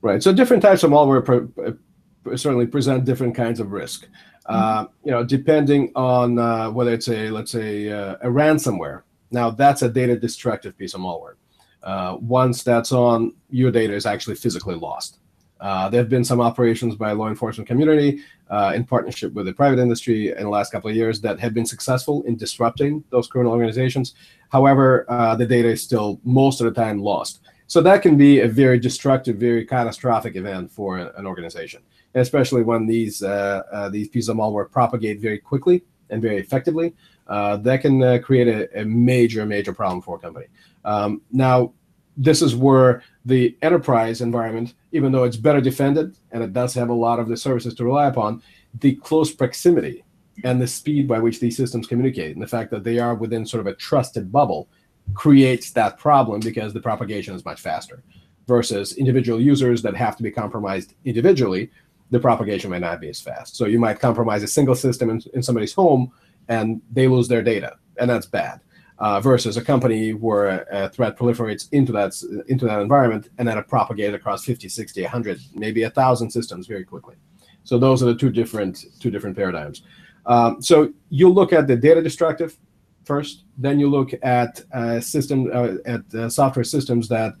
Right. 0.00 0.22
So 0.22 0.32
different 0.32 0.62
types 0.62 0.84
of 0.84 0.92
malware 0.92 1.24
pre- 1.24 2.36
certainly 2.36 2.66
present 2.66 3.04
different 3.04 3.34
kinds 3.34 3.58
of 3.58 3.72
risk. 3.72 4.06
Uh, 4.46 4.86
you 5.04 5.10
know, 5.10 5.24
depending 5.24 5.92
on 5.94 6.38
uh, 6.38 6.70
whether 6.70 6.92
it's 6.92 7.08
a 7.08 7.30
let's 7.30 7.50
say 7.50 7.90
uh, 7.90 8.16
a 8.22 8.26
ransomware. 8.26 9.02
Now 9.30 9.50
that's 9.50 9.82
a 9.82 9.88
data 9.88 10.18
destructive 10.18 10.76
piece 10.76 10.94
of 10.94 11.00
malware. 11.00 11.34
Uh, 11.82 12.16
once 12.20 12.62
that's 12.62 12.92
on, 12.92 13.34
your 13.50 13.70
data 13.70 13.94
is 13.94 14.06
actually 14.06 14.36
physically 14.36 14.74
lost. 14.74 15.18
Uh, 15.60 15.88
there 15.88 16.00
have 16.00 16.08
been 16.08 16.24
some 16.24 16.40
operations 16.40 16.96
by 16.96 17.12
law 17.12 17.28
enforcement 17.28 17.68
community 17.68 18.20
uh, 18.50 18.72
in 18.74 18.84
partnership 18.84 19.32
with 19.32 19.46
the 19.46 19.52
private 19.52 19.78
industry 19.78 20.30
in 20.30 20.42
the 20.42 20.48
last 20.48 20.72
couple 20.72 20.90
of 20.90 20.96
years 20.96 21.20
that 21.20 21.38
have 21.38 21.54
been 21.54 21.64
successful 21.64 22.22
in 22.24 22.36
disrupting 22.36 23.02
those 23.10 23.28
criminal 23.28 23.52
organizations. 23.52 24.14
However, 24.48 25.06
the 25.38 25.46
data 25.46 25.68
is 25.68 25.80
still 25.80 26.20
most 26.24 26.60
of 26.60 26.64
the 26.72 26.80
time 26.80 26.98
lost. 26.98 27.40
So 27.68 27.80
that 27.80 28.02
can 28.02 28.16
be 28.16 28.40
a 28.40 28.48
very 28.48 28.78
destructive, 28.78 29.36
very 29.36 29.64
catastrophic 29.64 30.34
event 30.34 30.70
for 30.70 30.98
an 30.98 31.26
organization 31.26 31.82
especially 32.14 32.62
when 32.62 32.86
these 32.86 33.22
uh, 33.22 33.62
uh, 33.72 33.88
these 33.88 34.08
pieces 34.08 34.28
of 34.28 34.36
malware 34.36 34.70
propagate 34.70 35.20
very 35.20 35.38
quickly 35.38 35.82
and 36.10 36.20
very 36.20 36.38
effectively, 36.38 36.94
uh, 37.28 37.56
that 37.58 37.80
can 37.80 38.22
create 38.22 38.48
a, 38.48 38.80
a, 38.80 38.84
major, 38.84 39.46
major 39.46 39.72
problem 39.72 40.02
for 40.02 40.16
a 40.16 40.18
company. 40.18 40.46
Um, 40.84 41.22
now, 41.30 41.72
this 42.16 42.42
is 42.42 42.54
where 42.54 43.02
the 43.24 43.56
enterprise 43.62 44.20
environment, 44.20 44.74
even 44.92 45.12
though 45.12 45.24
it's 45.24 45.36
better 45.36 45.60
defended 45.60 46.16
and 46.32 46.42
it 46.42 46.52
does 46.52 46.74
have 46.74 46.90
a 46.90 46.94
lot 46.94 47.18
of 47.18 47.28
the 47.28 47.36
services 47.36 47.74
to 47.74 47.84
rely 47.84 48.06
upon, 48.06 48.42
the 48.80 48.94
close 48.96 49.32
proximity 49.34 50.04
and 50.44 50.60
the 50.60 50.66
speed 50.66 51.08
by 51.08 51.18
which 51.18 51.40
these 51.40 51.56
systems 51.56 51.86
communicate 51.86 52.34
and 52.34 52.42
the 52.42 52.46
fact 52.48 52.70
that 52.70 52.84
they 52.84 52.98
are 52.98 53.14
within 53.14 53.46
sort 53.46 53.60
of 53.60 53.66
a 53.66 53.76
trusted 53.76 54.30
bubble 54.30 54.68
creates 55.14 55.70
that 55.70 55.98
problem 55.98 56.40
because 56.40 56.72
the 56.72 56.80
propagation 56.80 57.34
is 57.34 57.44
much 57.44 57.60
faster 57.60 58.02
versus 58.46 58.96
individual 58.96 59.40
users 59.40 59.82
that 59.82 59.94
have 59.94 60.16
to 60.16 60.22
be 60.22 60.30
compromised 60.30 60.94
individually 61.04 61.70
the 62.12 62.20
propagation 62.20 62.70
might 62.70 62.82
not 62.82 63.00
be 63.00 63.08
as 63.08 63.20
fast. 63.20 63.56
So 63.56 63.64
you 63.64 63.80
might 63.80 63.98
compromise 63.98 64.42
a 64.42 64.46
single 64.46 64.74
system 64.74 65.08
in, 65.08 65.22
in 65.32 65.42
somebody's 65.42 65.72
home 65.72 66.12
and 66.48 66.82
they 66.92 67.08
lose 67.08 67.26
their 67.26 67.42
data, 67.42 67.76
and 67.98 68.08
that's 68.08 68.26
bad. 68.26 68.60
Uh, 68.98 69.18
versus 69.20 69.56
a 69.56 69.64
company 69.64 70.12
where 70.12 70.64
a, 70.70 70.88
threat 70.90 71.18
proliferates 71.18 71.68
into 71.72 71.90
that 71.90 72.14
into 72.46 72.66
that 72.66 72.80
environment 72.80 73.30
and 73.38 73.48
then 73.48 73.58
it 73.58 73.66
propagates 73.66 74.14
across 74.14 74.44
50, 74.44 74.68
60, 74.68 75.02
100, 75.02 75.40
maybe 75.54 75.82
a 75.82 75.90
thousand 75.90 76.30
systems 76.30 76.68
very 76.68 76.84
quickly. 76.84 77.16
So 77.64 77.78
those 77.78 78.00
are 78.02 78.06
the 78.06 78.14
two 78.14 78.30
different 78.30 78.84
two 79.00 79.10
different 79.10 79.34
paradigms. 79.34 79.82
Um, 80.26 80.62
so 80.62 80.92
you 81.08 81.30
look 81.30 81.52
at 81.52 81.66
the 81.66 81.74
data 81.74 82.00
destructive 82.00 82.56
first, 83.04 83.44
then 83.58 83.80
you 83.80 83.90
look 83.90 84.12
at 84.22 84.62
uh, 84.72 85.00
system 85.00 85.50
uh, 85.52 85.74
at 85.84 86.14
uh, 86.14 86.28
software 86.28 86.64
systems 86.64 87.08
that 87.08 87.32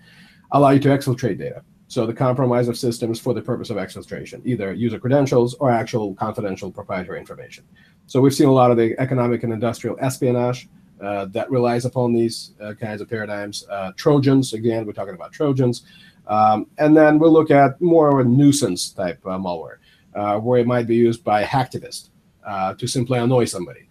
allow 0.50 0.70
you 0.70 0.80
to 0.80 0.88
exfiltrate 0.88 1.38
data. 1.38 1.62
So 1.92 2.06
the 2.06 2.14
compromise 2.14 2.68
of 2.68 2.78
systems 2.78 3.20
for 3.20 3.34
the 3.34 3.42
purpose 3.42 3.68
of 3.68 3.76
exfiltration, 3.76 4.40
either 4.46 4.72
user 4.72 4.98
credentials 4.98 5.52
or 5.56 5.70
actual 5.70 6.14
confidential 6.14 6.72
proprietary 6.72 7.18
information. 7.18 7.64
So 8.06 8.18
we've 8.18 8.32
seen 8.32 8.48
a 8.48 8.52
lot 8.52 8.70
of 8.70 8.78
the 8.78 8.98
economic 8.98 9.42
and 9.42 9.52
industrial 9.52 9.98
espionage 10.00 10.70
uh, 11.02 11.26
that 11.26 11.50
relies 11.50 11.84
upon 11.84 12.14
these 12.14 12.52
uh, 12.62 12.72
kinds 12.72 13.02
of 13.02 13.10
paradigms. 13.10 13.66
Uh, 13.68 13.92
Trojans, 13.94 14.54
again, 14.54 14.86
we're 14.86 14.94
talking 14.94 15.12
about 15.12 15.32
Trojans. 15.32 15.82
Um, 16.28 16.66
and 16.78 16.96
then 16.96 17.18
we'll 17.18 17.30
look 17.30 17.50
at 17.50 17.78
more 17.82 18.18
of 18.18 18.26
a 18.26 18.26
nuisance 18.26 18.88
type 18.88 19.20
uh, 19.26 19.36
malware, 19.36 19.76
uh, 20.14 20.38
where 20.38 20.60
it 20.60 20.66
might 20.66 20.86
be 20.86 20.96
used 20.96 21.22
by 21.22 21.44
hacktivists 21.44 22.08
uh, 22.46 22.72
to 22.72 22.86
simply 22.86 23.18
annoy 23.18 23.44
somebody. 23.44 23.86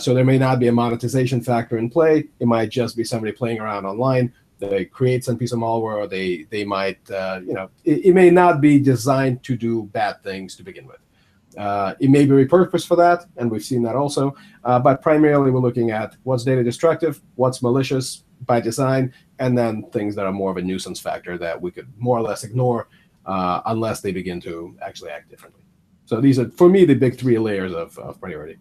so 0.00 0.12
there 0.12 0.24
may 0.24 0.38
not 0.38 0.58
be 0.58 0.66
a 0.66 0.72
monetization 0.72 1.40
factor 1.40 1.78
in 1.78 1.88
play. 1.88 2.24
It 2.40 2.48
might 2.48 2.70
just 2.70 2.96
be 2.96 3.04
somebody 3.04 3.30
playing 3.30 3.60
around 3.60 3.86
online 3.86 4.32
they 4.58 4.84
create 4.84 5.24
some 5.24 5.36
piece 5.36 5.52
of 5.52 5.58
malware 5.58 5.96
or 5.96 6.06
they 6.06 6.44
they 6.50 6.64
might 6.64 6.98
uh, 7.10 7.40
you 7.44 7.52
know 7.52 7.70
it, 7.84 8.06
it, 8.06 8.14
may 8.14 8.30
not 8.30 8.60
be 8.60 8.78
designed 8.78 9.42
to 9.42 9.56
do 9.56 9.84
bad 9.84 10.22
things 10.22 10.56
to 10.56 10.62
begin 10.62 10.86
with 10.86 10.98
uh, 11.56 11.94
it 12.00 12.10
may 12.10 12.24
be 12.24 12.32
repurposed 12.32 12.86
for 12.86 12.96
that 12.96 13.26
and 13.36 13.50
we've 13.50 13.64
seen 13.64 13.82
that 13.82 13.96
also 13.96 14.34
uh, 14.64 14.78
but 14.78 15.00
primarily 15.02 15.50
we're 15.50 15.60
looking 15.60 15.90
at 15.90 16.16
what's 16.24 16.44
data 16.44 16.62
destructive 16.62 17.20
what's 17.36 17.62
malicious 17.62 18.24
by 18.46 18.60
design 18.60 19.12
and 19.38 19.56
then 19.56 19.82
things 19.90 20.14
that 20.14 20.26
are 20.26 20.32
more 20.32 20.50
of 20.50 20.56
a 20.56 20.62
nuisance 20.62 21.00
factor 21.00 21.38
that 21.38 21.60
we 21.60 21.70
could 21.70 21.88
more 21.96 22.18
or 22.18 22.22
less 22.22 22.44
ignore 22.44 22.88
uh, 23.26 23.60
unless 23.66 24.00
they 24.00 24.12
begin 24.12 24.40
to 24.40 24.76
actually 24.82 25.10
act 25.10 25.28
differently 25.28 25.62
so 26.04 26.20
these 26.20 26.38
are 26.38 26.48
for 26.50 26.68
me 26.68 26.84
the 26.84 26.94
big 26.94 27.18
three 27.18 27.38
layers 27.38 27.72
of, 27.72 27.96
of 27.98 28.20
priority 28.20 28.58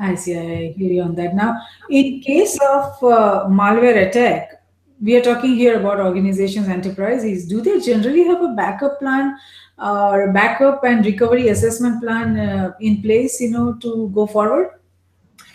I 0.00 0.14
see. 0.14 0.38
I 0.38 0.72
hear 0.76 0.92
you 0.92 1.02
on 1.02 1.16
that. 1.16 1.34
Now, 1.34 1.60
in 1.90 2.20
case 2.20 2.56
of 2.60 3.02
uh, 3.02 3.46
malware 3.48 4.08
attack, 4.08 4.57
we 5.00 5.16
are 5.16 5.22
talking 5.22 5.54
here 5.54 5.78
about 5.78 6.00
organizations, 6.00 6.68
enterprises. 6.68 7.46
Do 7.46 7.60
they 7.60 7.80
generally 7.80 8.24
have 8.24 8.42
a 8.42 8.48
backup 8.48 8.98
plan 8.98 9.38
uh, 9.78 10.10
or 10.10 10.30
a 10.30 10.32
backup 10.32 10.84
and 10.84 11.04
recovery 11.04 11.48
assessment 11.48 12.02
plan 12.02 12.38
uh, 12.38 12.72
in 12.80 13.02
place, 13.02 13.40
you 13.40 13.50
know, 13.50 13.74
to 13.74 14.10
go 14.14 14.26
forward? 14.26 14.70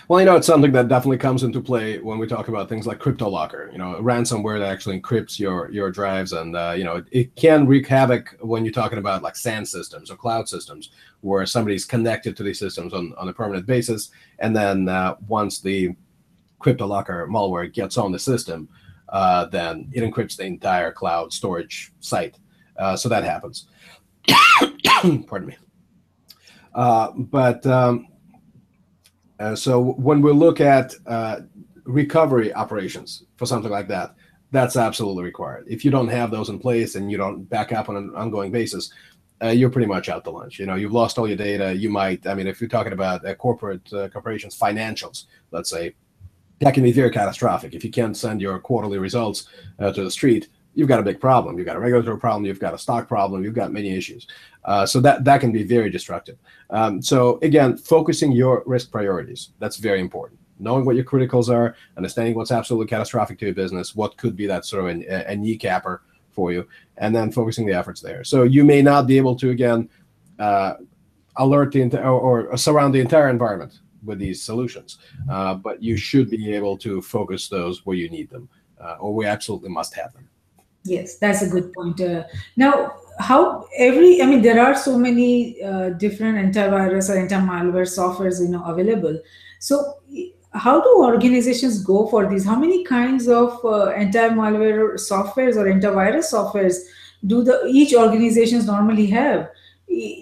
Well, 0.10 0.20
you 0.20 0.26
know, 0.26 0.36
it's 0.36 0.48
something 0.48 0.74
that 0.74 0.90
definitely 0.90 1.18
comes 1.18 1.44
into 1.44 1.62
play 1.62 1.98
when 2.00 2.20
we 2.20 2.28
talk 2.28 2.50
about 2.50 2.68
things 2.68 2.86
like 2.86 3.00
CryptoLocker. 3.00 3.72
You 3.72 3.78
know, 3.78 3.98
ransomware 4.02 4.60
that 4.60 4.70
actually 4.70 5.00
encrypts 5.00 5.40
your 5.40 5.72
your 5.72 5.92
drives, 5.92 6.34
and 6.34 6.56
uh, 6.58 6.74
you 6.78 6.84
know, 6.84 6.98
it, 6.98 7.06
it, 7.12 7.36
can 7.36 7.66
wreak 7.66 7.88
havoc 7.88 8.38
when 8.42 8.66
you're 8.66 8.74
talking 8.74 8.98
about 8.98 9.24
like 9.24 9.38
SAN 9.38 9.66
systems 9.66 10.12
or 10.12 10.18
cloud 10.18 10.50
systems, 10.50 10.92
where 11.22 11.46
somebody's 11.46 11.86
connected 11.86 12.36
to 12.36 12.44
these 12.44 12.60
systems 12.60 12.94
on, 12.94 13.14
on 13.18 13.30
a 13.30 13.34
permanent 13.34 13.66
basis, 13.66 14.12
and 14.40 14.54
then 14.54 14.90
uh, 14.90 15.16
once 15.28 15.62
the 15.62 15.96
CryptoLocker 16.60 17.28
malware 17.30 17.72
gets 17.72 17.98
on 17.98 18.12
the 18.12 18.20
system, 18.20 18.68
uh, 19.14 19.46
then 19.46 19.90
it 19.94 20.02
encrypts 20.02 20.36
the 20.36 20.44
entire 20.44 20.92
cloud 20.92 21.32
storage 21.32 21.94
site. 22.02 22.38
Uh, 22.78 22.98
so 22.98 23.08
that 23.08 23.24
happens. 23.24 23.68
Pardon 25.28 25.48
me. 25.48 25.58
Uh, 26.74 27.12
but 27.16 27.66
um, 27.68 28.08
uh, 29.40 29.56
so 29.56 29.80
when 29.80 30.22
we 30.22 30.32
look 30.32 30.60
at 30.60 30.94
uh, 31.06 31.42
recovery 31.86 32.52
operations 32.54 33.24
for 33.38 33.46
something 33.46 33.72
like 33.72 33.88
that, 33.88 34.16
that's 34.52 34.76
absolutely 34.76 35.24
required. 35.24 35.66
If 35.68 35.86
you 35.86 35.92
don't 35.92 36.08
have 36.08 36.32
those 36.32 36.50
in 36.50 36.60
place 36.60 36.96
and 36.96 37.12
you 37.12 37.18
don't 37.18 37.44
back 37.44 37.72
up 37.72 37.90
on 37.90 37.96
an 37.96 38.16
ongoing 38.16 38.52
basis, 38.52 38.92
uh, 39.44 39.50
you're 39.50 39.70
pretty 39.70 39.88
much 39.88 40.10
out 40.10 40.24
to 40.24 40.32
lunch. 40.32 40.58
You 40.58 40.66
know, 40.66 40.76
you've 40.76 40.94
lost 40.94 41.18
all 41.18 41.28
your 41.28 41.38
data. 41.38 41.74
You 41.74 41.90
might, 41.90 42.26
I 42.26 42.34
mean, 42.34 42.48
if 42.48 42.62
you're 42.62 42.70
talking 42.70 42.94
about 42.94 43.26
uh, 43.26 43.36
corporate 43.36 43.92
uh, 43.94 44.10
corporations, 44.10 44.58
financials, 44.58 45.26
let's 45.52 45.70
say, 45.70 45.96
that 46.60 46.74
can 46.74 46.84
be 46.84 46.92
very 46.92 47.12
catastrophic. 47.12 47.74
If 47.74 47.84
you 47.84 47.92
can't 47.92 48.16
send 48.16 48.42
your 48.42 48.60
quarterly 48.60 48.98
results 48.98 49.48
uh, 49.80 49.92
to 49.92 50.04
the 50.04 50.12
street, 50.12 50.50
you've 50.76 50.88
got 50.88 51.00
a 51.00 51.04
big 51.04 51.20
problem. 51.20 51.58
You've 51.58 51.68
got 51.68 51.76
a 51.76 51.80
regulatory 51.80 52.20
problem. 52.20 52.46
You've 52.46 52.60
got 52.60 52.74
a 52.74 52.78
stock 52.78 53.08
problem. 53.08 53.44
You've 53.44 53.54
got 53.54 53.72
many 53.72 53.96
issues. 53.96 54.28
Uh, 54.66 54.86
so 54.86 55.00
that 55.02 55.24
that 55.26 55.42
can 55.42 55.52
be 55.52 55.64
very 55.64 55.90
destructive. 55.90 56.38
Um, 56.70 57.02
so 57.02 57.40
again, 57.42 57.78
focusing 57.78 58.32
your 58.32 58.64
risk 58.66 58.92
priorities 58.92 59.50
that's 59.60 59.78
very 59.78 60.00
important. 60.00 60.40
Knowing 60.60 60.86
what 60.86 60.96
your 60.96 61.04
criticals 61.04 61.50
are, 61.50 61.76
understanding 61.98 62.36
what's 62.36 62.52
absolutely 62.52 62.88
catastrophic 62.88 63.40
to 63.40 63.46
your 63.46 63.56
business, 63.56 63.96
what 63.96 64.16
could 64.18 64.36
be 64.36 64.48
that 64.48 64.66
sort 64.66 64.86
of 64.86 65.02
a, 65.02 65.32
a 65.32 65.36
kneecapper 65.36 66.00
for 66.32 66.52
you, 66.52 66.66
and 66.98 67.14
then 67.14 67.32
focusing 67.32 67.66
the 67.66 67.74
efforts 67.74 68.02
there. 68.02 68.24
So 68.24 68.44
you 68.44 68.64
may 68.64 68.82
not 68.82 69.06
be 69.06 69.18
able 69.18 69.36
to 69.38 69.50
again 69.50 69.90
uh, 70.40 70.76
alert 71.36 71.72
the 71.72 72.02
or, 72.02 72.48
or 72.48 72.58
surround 72.58 72.94
the 72.94 73.02
entire 73.02 73.30
environment 73.30 73.80
with 74.06 74.20
these 74.20 74.42
solutions. 74.42 74.98
Uh, 75.30 75.56
but 75.56 75.82
you 75.82 75.98
should 75.98 76.30
be 76.30 76.54
able 76.54 76.78
to 76.78 77.02
focus 77.02 77.48
those 77.48 77.86
where 77.86 77.98
you 77.98 78.10
need 78.10 78.30
them, 78.30 78.50
uh, 78.80 78.96
or 79.00 79.14
we 79.14 79.26
absolutely 79.26 79.70
must 79.70 79.94
have 79.96 80.14
them. 80.14 80.28
Yes, 80.86 81.18
that's 81.18 81.42
a 81.42 81.50
good 81.50 81.72
point. 81.74 82.02
Uh, 82.02 82.24
now, 82.58 82.94
how 83.20 83.68
every 83.78 84.22
I 84.22 84.26
mean, 84.26 84.42
there 84.42 84.62
are 84.62 84.76
so 84.76 84.98
many 84.98 85.62
uh, 85.64 85.90
different 85.92 86.38
antivirus 86.38 87.10
or 87.10 87.18
anti-malware 87.18 87.88
softwares 87.88 88.42
you 88.42 88.50
know 88.50 88.64
available. 88.66 89.18
So, 89.60 90.00
how 90.52 90.82
do 90.82 90.90
organizations 90.98 91.82
go 91.84 92.08
for 92.08 92.30
these? 92.30 92.46
How 92.46 92.58
many 92.58 92.84
kinds 92.84 93.30
of 93.30 93.64
uh, 93.64 93.88
anti-malware 93.92 94.96
softwares 94.96 95.56
or 95.56 95.66
antivirus 95.66 96.34
softwares 96.34 96.80
do 97.26 97.44
the 97.44 97.66
each 97.68 97.94
organizations 97.94 98.66
normally 98.66 99.08
have? 99.08 99.50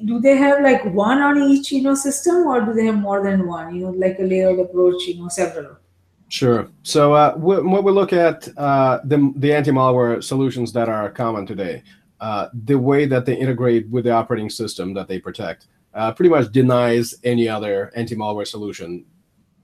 Do 0.06 0.20
they 0.20 0.36
have 0.38 0.62
like 0.62 0.84
one 0.86 1.20
on 1.20 1.42
each 1.42 1.72
you 1.72 1.82
know 1.82 1.96
system 1.96 2.48
or 2.48 2.62
do 2.62 2.74
they 2.74 2.86
have 2.86 2.96
more 2.96 3.24
than 3.24 3.48
one? 3.48 3.76
You 3.76 3.86
know 3.86 3.92
like 3.92 4.20
a 4.20 4.24
layered 4.24 4.60
approach 4.60 5.04
you 5.04 5.20
know 5.22 5.30
several. 5.30 5.78
Sure. 6.30 6.70
So 6.84 7.14
uh, 7.14 7.34
when 7.36 7.84
we 7.84 7.92
look 7.92 8.14
at 8.14 8.48
uh, 8.58 9.00
the, 9.04 9.34
the 9.36 9.54
anti-malware 9.54 10.24
solutions 10.24 10.72
that 10.72 10.88
are 10.88 11.10
common 11.10 11.46
today 11.46 11.84
uh, 12.22 12.48
the 12.66 12.78
way 12.78 13.06
that 13.06 13.26
they 13.26 13.36
integrate 13.36 13.90
with 13.90 14.06
the 14.06 14.12
operating 14.12 14.50
system 14.50 14.94
that 14.94 15.08
they 15.10 15.20
protect 15.20 15.68
uh, 15.94 16.14
pretty 16.14 16.30
much 16.30 16.52
denies 16.52 17.16
any 17.24 17.50
other 17.50 17.92
anti-malware 17.96 18.48
solution 18.48 19.04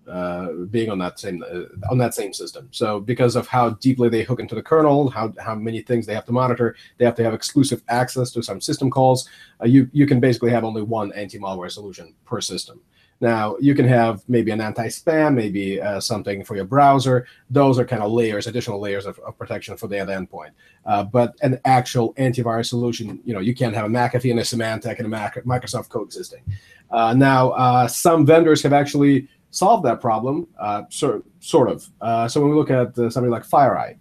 uh, 0.10 0.52
being 0.72 0.90
on 0.90 0.98
that 1.00 1.20
same 1.20 1.44
uh, 1.44 1.92
on 1.92 1.98
that 1.98 2.14
same 2.14 2.34
system. 2.34 2.68
So 2.72 3.00
because 3.00 3.36
of 3.36 3.48
how 3.48 3.72
deeply 3.72 4.10
they 4.10 4.24
hook 4.24 4.40
into 4.40 4.56
the 4.56 4.64
kernel, 4.64 5.10
how 5.10 5.34
how 5.40 5.56
many 5.56 5.82
things 5.82 6.06
they 6.06 6.14
have 6.14 6.26
to 6.26 6.32
monitor, 6.32 6.76
they 6.98 7.06
have 7.06 7.16
to 7.16 7.24
have 7.24 7.34
exclusive 7.34 7.84
access 7.88 8.32
to 8.32 8.42
some 8.42 8.62
system 8.62 8.90
calls. 8.90 9.30
Uh, 9.62 9.66
you 9.66 9.90
you 9.94 10.06
can 10.06 10.20
basically 10.20 10.52
have 10.52 10.64
only 10.64 10.82
one 10.82 11.12
anti-malware 11.14 11.72
solution 11.72 12.14
per 12.26 12.42
system. 12.42 12.80
Now, 13.20 13.58
you 13.60 13.74
can 13.74 13.88
have 13.88 14.22
maybe 14.28 14.52
an 14.52 14.62
anti-spam, 14.62 15.34
maybe 15.34 15.82
uh, 15.82 16.00
something 16.00 16.44
for 16.44 16.56
your 16.56 16.66
browser. 16.66 17.26
Those 17.50 17.80
are 17.80 17.86
kind 17.86 18.04
of 18.04 18.12
layers, 18.12 18.46
additional 18.46 18.80
layers 18.80 19.08
of, 19.08 19.18
of 19.20 19.36
protection 19.38 19.76
for 19.76 19.88
the 19.88 19.96
endpoint. 19.96 20.52
Uh, 20.86 21.04
but 21.04 21.36
an 21.42 21.60
actual 21.66 22.14
antivirus 22.16 22.68
solution, 22.68 23.20
you 23.26 23.34
know, 23.34 23.40
you 23.40 23.56
can't 23.56 23.74
have 23.74 23.86
a 23.86 23.90
McAfee 23.90 24.30
and 24.30 24.40
a 24.40 24.44
Symantec 24.44 24.98
and 24.98 25.08
a 25.08 25.10
Mac- 25.10 25.44
Microsoft 25.46 25.90
coexisting. 25.90 26.44
Uh, 26.92 27.14
now, 27.16 27.88
some 27.88 28.24
vendors 28.24 28.62
have 28.62 28.72
actually 28.72 29.28
solved 29.58 29.84
that 29.86 30.00
problem, 30.00 30.48
uh, 30.60 30.84
sort, 30.90 31.24
sort 31.40 31.70
of. 31.70 31.90
Uh, 32.02 32.28
so 32.28 32.40
when 32.40 32.50
we 32.52 32.56
look 32.56 32.72
at 32.72 32.96
something 33.12 33.32
like 33.32 33.44
FireEye, 33.44 33.98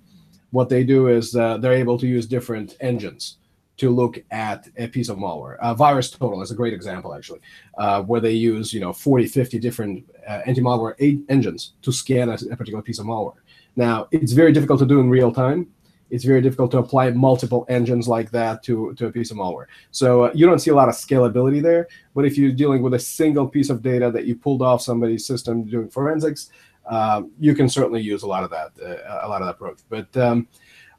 what 0.51 0.69
they 0.69 0.85
do 0.85 1.09
is 1.09 1.33
they're 1.33 1.73
able 1.73 1.99
to 1.99 2.07
use 2.07 2.27
different 2.27 2.77
engines 2.81 3.39
to 3.77 3.91
look 3.91 4.23
at 4.31 4.69
a 4.77 4.89
piece 4.89 5.09
of 5.09 5.19
malware. 5.19 5.57
Uh, 5.61 5.75
VirusTotal 5.75 6.43
is 6.43 6.51
a 6.51 6.55
great 6.55 6.73
example, 6.73 7.15
actually, 7.15 7.41
uh, 7.79 8.03
where 8.03 8.21
they 8.21 8.33
use 8.33 8.73
you 8.73 8.81
know 8.81 8.93
40, 8.93 9.27
50 9.27 9.59
different 9.59 10.05
uh, 10.27 10.41
anti-malware 10.47 10.95
engines 11.29 11.73
to 11.83 11.93
scan 11.93 12.31
a, 12.31 12.35
a, 12.35 12.57
particular 12.57 12.83
piece 12.83 12.99
of 12.99 13.07
malware. 13.07 13.35
Now, 13.77 14.09
it's 14.11 14.33
very 14.33 14.53
difficult 14.53 14.79
to 14.81 14.87
do 14.87 15.01
in 15.01 15.11
real 15.11 15.33
time. 15.33 15.69
It's 16.11 16.25
very 16.25 16.41
difficult 16.41 16.71
to 16.73 16.79
apply 16.79 17.11
multiple 17.11 17.67
engines 17.69 18.07
like 18.09 18.31
that 18.31 18.63
to, 18.65 18.95
to 18.95 19.07
a 19.07 19.13
piece 19.13 19.31
of 19.31 19.37
malware. 19.37 19.67
So 19.91 20.25
uh, 20.25 20.31
you 20.35 20.47
don't 20.47 20.59
see 20.59 20.71
a 20.71 20.75
lot 20.75 20.89
of 20.89 20.95
scalability 20.95 21.63
there. 21.63 21.89
But 22.15 22.25
if 22.25 22.39
you're 22.39 22.53
dealing 22.53 22.83
with 22.83 22.95
a 22.95 22.99
single 22.99 23.49
piece 23.49 23.71
of 23.71 23.83
data 23.83 24.11
that 24.11 24.25
you 24.25 24.37
pulled 24.37 24.63
off 24.63 24.83
somebody's 24.83 25.27
system 25.27 25.65
doing 25.65 25.89
forensics, 25.89 26.51
uh, 26.87 27.23
you 27.39 27.55
can 27.55 27.69
certainly 27.69 28.01
use 28.01 28.23
a 28.23 28.27
lot 28.27 28.45
of 28.45 28.51
that, 28.51 28.71
uh, 28.81 29.27
a 29.27 29.29
lot 29.29 29.43
of 29.43 29.49
that 29.49 29.55
approach. 29.55 29.81
But 29.89 30.17
um, 30.17 30.47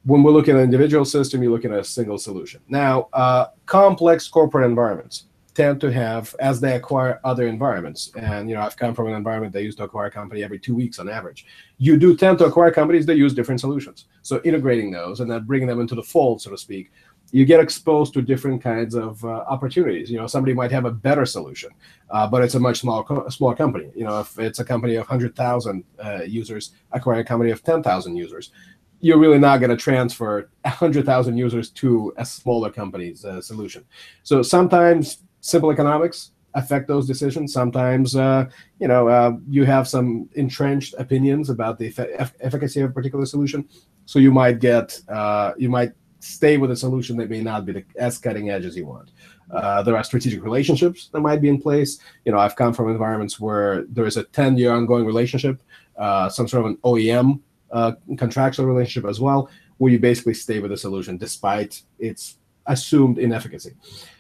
when 0.04 0.24
we're 0.24 0.32
looking 0.32 0.56
at 0.56 0.60
an 0.60 0.66
individual 0.66 1.06
system, 1.06 1.42
you're 1.42 1.52
looking 1.52 1.74
at 1.74 1.80
a 1.80 1.84
single 1.84 2.18
solution. 2.18 2.62
Now, 2.68 3.10
uh, 3.14 3.48
complex 3.66 4.28
corporate 4.28 4.66
environments 4.66 5.26
tend 5.58 5.82
to 5.82 5.92
have, 5.92 6.36
as 6.40 6.62
they 6.62 6.76
acquire 6.76 7.20
other 7.24 7.48
environments, 7.48 8.12
and 8.16 8.48
you 8.48 8.56
know, 8.56 8.62
I've 8.62 8.78
come 8.78 8.94
from 8.94 9.08
an 9.08 9.16
environment 9.16 9.52
that 9.54 9.64
used 9.64 9.80
to 9.80 9.86
acquire 9.86 10.06
a 10.06 10.12
company 10.12 10.44
every 10.44 10.60
two 10.60 10.76
weeks 10.76 11.00
on 11.00 11.10
average. 11.10 11.48
You 11.80 11.98
do 11.98 12.16
tend 12.16 12.38
to 12.38 12.46
acquire 12.46 12.70
companies 12.70 13.08
that 13.08 13.18
use 13.18 13.34
different 13.34 13.60
solutions. 13.60 14.06
So 14.22 14.40
integrating 14.46 14.92
those 14.92 15.20
and 15.20 15.32
then 15.32 15.46
bringing 15.46 15.68
them 15.68 15.80
into 15.80 15.96
the 15.96 16.04
fold, 16.04 16.44
so 16.44 16.52
to 16.52 16.58
speak, 16.60 16.92
you 17.32 17.44
get 17.44 17.60
exposed 17.60 18.14
to 18.14 18.22
different 18.22 18.62
kinds 18.62 18.94
of 18.94 19.26
uh, 19.26 19.46
opportunities. 19.50 20.12
You 20.12 20.20
know, 20.20 20.28
somebody 20.28 20.54
might 20.54 20.72
have 20.72 20.86
a 20.86 20.92
better 20.92 21.26
solution, 21.26 21.72
uh, 22.12 22.28
but 22.28 22.44
it's 22.44 22.54
a 22.54 22.60
much 22.60 22.82
smaller, 22.82 23.04
co- 23.04 23.28
small 23.30 23.56
company. 23.56 23.90
You 23.96 24.04
know, 24.04 24.20
if 24.20 24.38
it's 24.38 24.60
a 24.60 24.64
company 24.64 24.94
of 24.94 25.08
100,000 25.08 25.84
uh, 26.06 26.20
users 26.22 26.74
acquiring 26.92 27.22
a 27.22 27.26
company 27.26 27.50
of 27.50 27.64
10,000 27.64 28.16
users, 28.16 28.52
you're 29.00 29.20
really 29.20 29.40
not 29.40 29.58
going 29.60 29.72
to 29.72 29.78
transfer 29.78 30.50
100,000 30.62 31.36
users 31.36 31.72
to 31.72 32.14
a 32.18 32.26
smaller 32.26 32.72
company's 32.72 33.26
uh, 33.26 33.42
solution. 33.42 33.84
So 34.22 34.42
sometimes 34.44 35.24
simple 35.42 35.72
economics 35.72 36.32
affect 36.54 36.88
those 36.88 37.08
decisions. 37.08 37.54
Sometimes, 37.54 38.16
uh, 38.16 38.46
you 38.80 38.88
know, 38.88 39.08
uh, 39.08 39.34
you 39.48 39.64
have 39.66 39.88
some 39.88 40.30
entrenched 40.34 40.96
opinions 40.98 41.50
about 41.50 41.78
the 41.78 41.94
eff- 42.18 42.34
efficacy 42.40 42.82
of 42.82 42.90
a 42.90 42.94
particular 42.94 43.26
solution. 43.26 43.68
So 44.06 44.20
you 44.20 44.32
might 44.32 44.60
get, 44.60 45.00
uh, 45.08 45.54
you 45.58 45.70
might 45.70 45.92
stay 46.20 46.58
with 46.58 46.72
a 46.72 46.76
solution 46.76 47.16
that 47.18 47.30
may 47.30 47.42
not 47.42 47.66
be 47.66 47.74
the, 47.74 47.86
as 47.98 48.18
cutting 48.18 48.50
edge 48.50 48.66
as 48.66 48.76
you 48.76 48.86
want. 48.86 49.12
Uh, 49.52 49.82
there 49.84 49.96
are 49.96 50.04
strategic 50.04 50.44
relationships 50.44 51.10
that 51.14 51.22
might 51.22 51.42
be 51.42 51.50
in 51.50 51.62
place. 51.62 52.00
You 52.26 52.32
know, 52.32 52.40
I've 52.40 52.56
come 52.56 52.74
from 52.74 52.90
environments 52.90 53.40
where 53.40 53.84
there 53.84 54.06
is 54.06 54.18
a 54.18 54.24
10 54.24 54.58
year 54.58 54.74
ongoing 54.74 55.06
relationship, 55.06 55.62
uh, 55.98 56.28
some 56.30 56.48
sort 56.48 56.66
of 56.66 56.72
an 56.72 56.78
OEM 56.78 57.40
uh, 57.72 57.94
contractual 58.18 58.66
relationship 58.66 59.10
as 59.10 59.20
well, 59.20 59.50
where 59.78 59.92
you 59.92 60.00
basically 60.00 60.34
stay 60.34 60.60
with 60.60 60.72
the 60.72 60.78
solution 60.78 61.18
despite 61.18 61.82
its 62.00 62.38
assumed 62.66 63.20
inefficacy. 63.20 63.74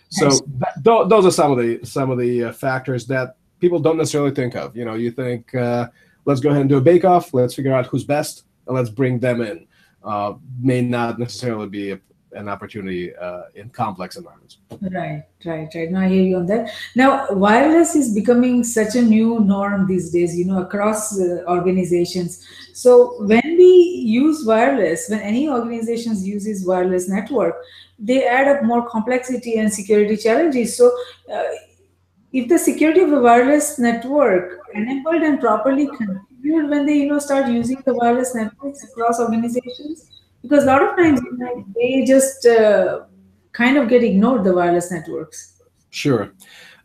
So 0.10 0.30
that, 0.30 0.74
th- 0.84 1.10
those 1.10 1.26
are 1.26 1.32
some 1.32 1.52
of 1.52 1.58
the 1.58 1.84
some 1.84 2.12
of 2.12 2.18
the 2.18 2.46
uh, 2.46 2.54
factors 2.54 3.06
that 3.08 3.36
people 3.60 3.80
don't 3.80 3.98
necessarily 3.98 4.32
think 4.32 4.56
of. 4.56 4.76
You 4.76 4.86
know, 4.86 4.94
you 4.94 5.12
think 5.12 5.54
uh, 5.54 5.88
let's 6.26 6.40
go 6.40 6.50
ahead 6.50 6.62
and 6.62 6.70
do 6.70 6.78
a 6.78 6.82
bake 6.82 7.06
off, 7.06 7.34
let's 7.34 7.54
figure 7.54 7.74
out 7.74 7.88
who's 7.88 8.04
best, 8.04 8.46
and 8.68 8.76
let's 8.76 8.90
bring 8.90 9.20
them 9.20 9.42
in. 9.42 9.68
Uh, 10.04 10.36
may 10.62 10.82
not 10.82 11.20
necessarily 11.20 11.68
be 11.68 11.92
a, 11.92 12.00
an 12.38 12.48
opportunity 12.48 13.16
uh, 13.16 13.44
in 13.56 13.70
complex 13.70 14.16
environments. 14.16 14.58
Right, 14.82 15.24
right, 15.46 15.70
right. 15.74 15.92
Now 15.92 16.02
I 16.02 16.08
hear 16.08 16.24
you 16.24 16.38
on 16.38 16.46
that. 16.48 16.72
Now, 16.96 17.28
wireless 17.32 17.96
is 17.96 18.14
becoming 18.14 18.64
such 18.64 18.96
a 18.96 19.02
new 19.02 19.40
norm 19.40 19.88
these 19.88 20.12
days. 20.12 20.38
You 20.38 20.46
know, 20.46 20.62
across 20.62 21.20
uh, 21.20 21.44
organizations. 21.48 22.46
So 22.74 23.24
when 23.24 23.44
we 23.44 23.72
use 24.06 24.46
wireless, 24.46 25.10
when 25.10 25.20
any 25.20 25.50
organizations 25.50 26.28
uses 26.28 26.66
wireless 26.66 27.10
network, 27.10 27.56
they 28.00 28.26
add 28.26 28.48
up 28.48 28.64
more 28.64 28.90
complexity 28.90 29.58
and 29.58 29.74
security 29.74 30.18
challenges. 30.18 30.78
So. 30.78 30.92
Uh, 31.32 31.44
if 32.34 32.50
the 32.50 32.60
security 32.60 33.00
of 33.00 33.14
a 33.14 33.22
wireless 33.22 33.80
network 33.80 34.62
enabled 34.74 35.24
and 35.24 35.40
properly 35.40 35.88
configured 35.88 36.70
when 36.70 36.86
they 36.86 36.96
you 36.96 37.08
know 37.08 37.20
start 37.20 37.48
using 37.48 37.82
the 37.86 37.94
wireless 37.94 38.36
networks 38.36 38.84
across 38.84 39.22
organizations 39.22 40.17
because 40.48 40.64
a 40.64 40.68
lot 40.68 40.82
of 40.82 40.96
times 40.96 41.20
they 41.76 42.04
just 42.06 42.46
uh, 42.46 43.02
kind 43.52 43.78
of 43.78 43.90
get 43.90 44.04
ignored 44.04 44.44
the 44.44 44.54
wireless 44.54 44.92
networks. 44.92 45.62
Sure. 45.90 46.32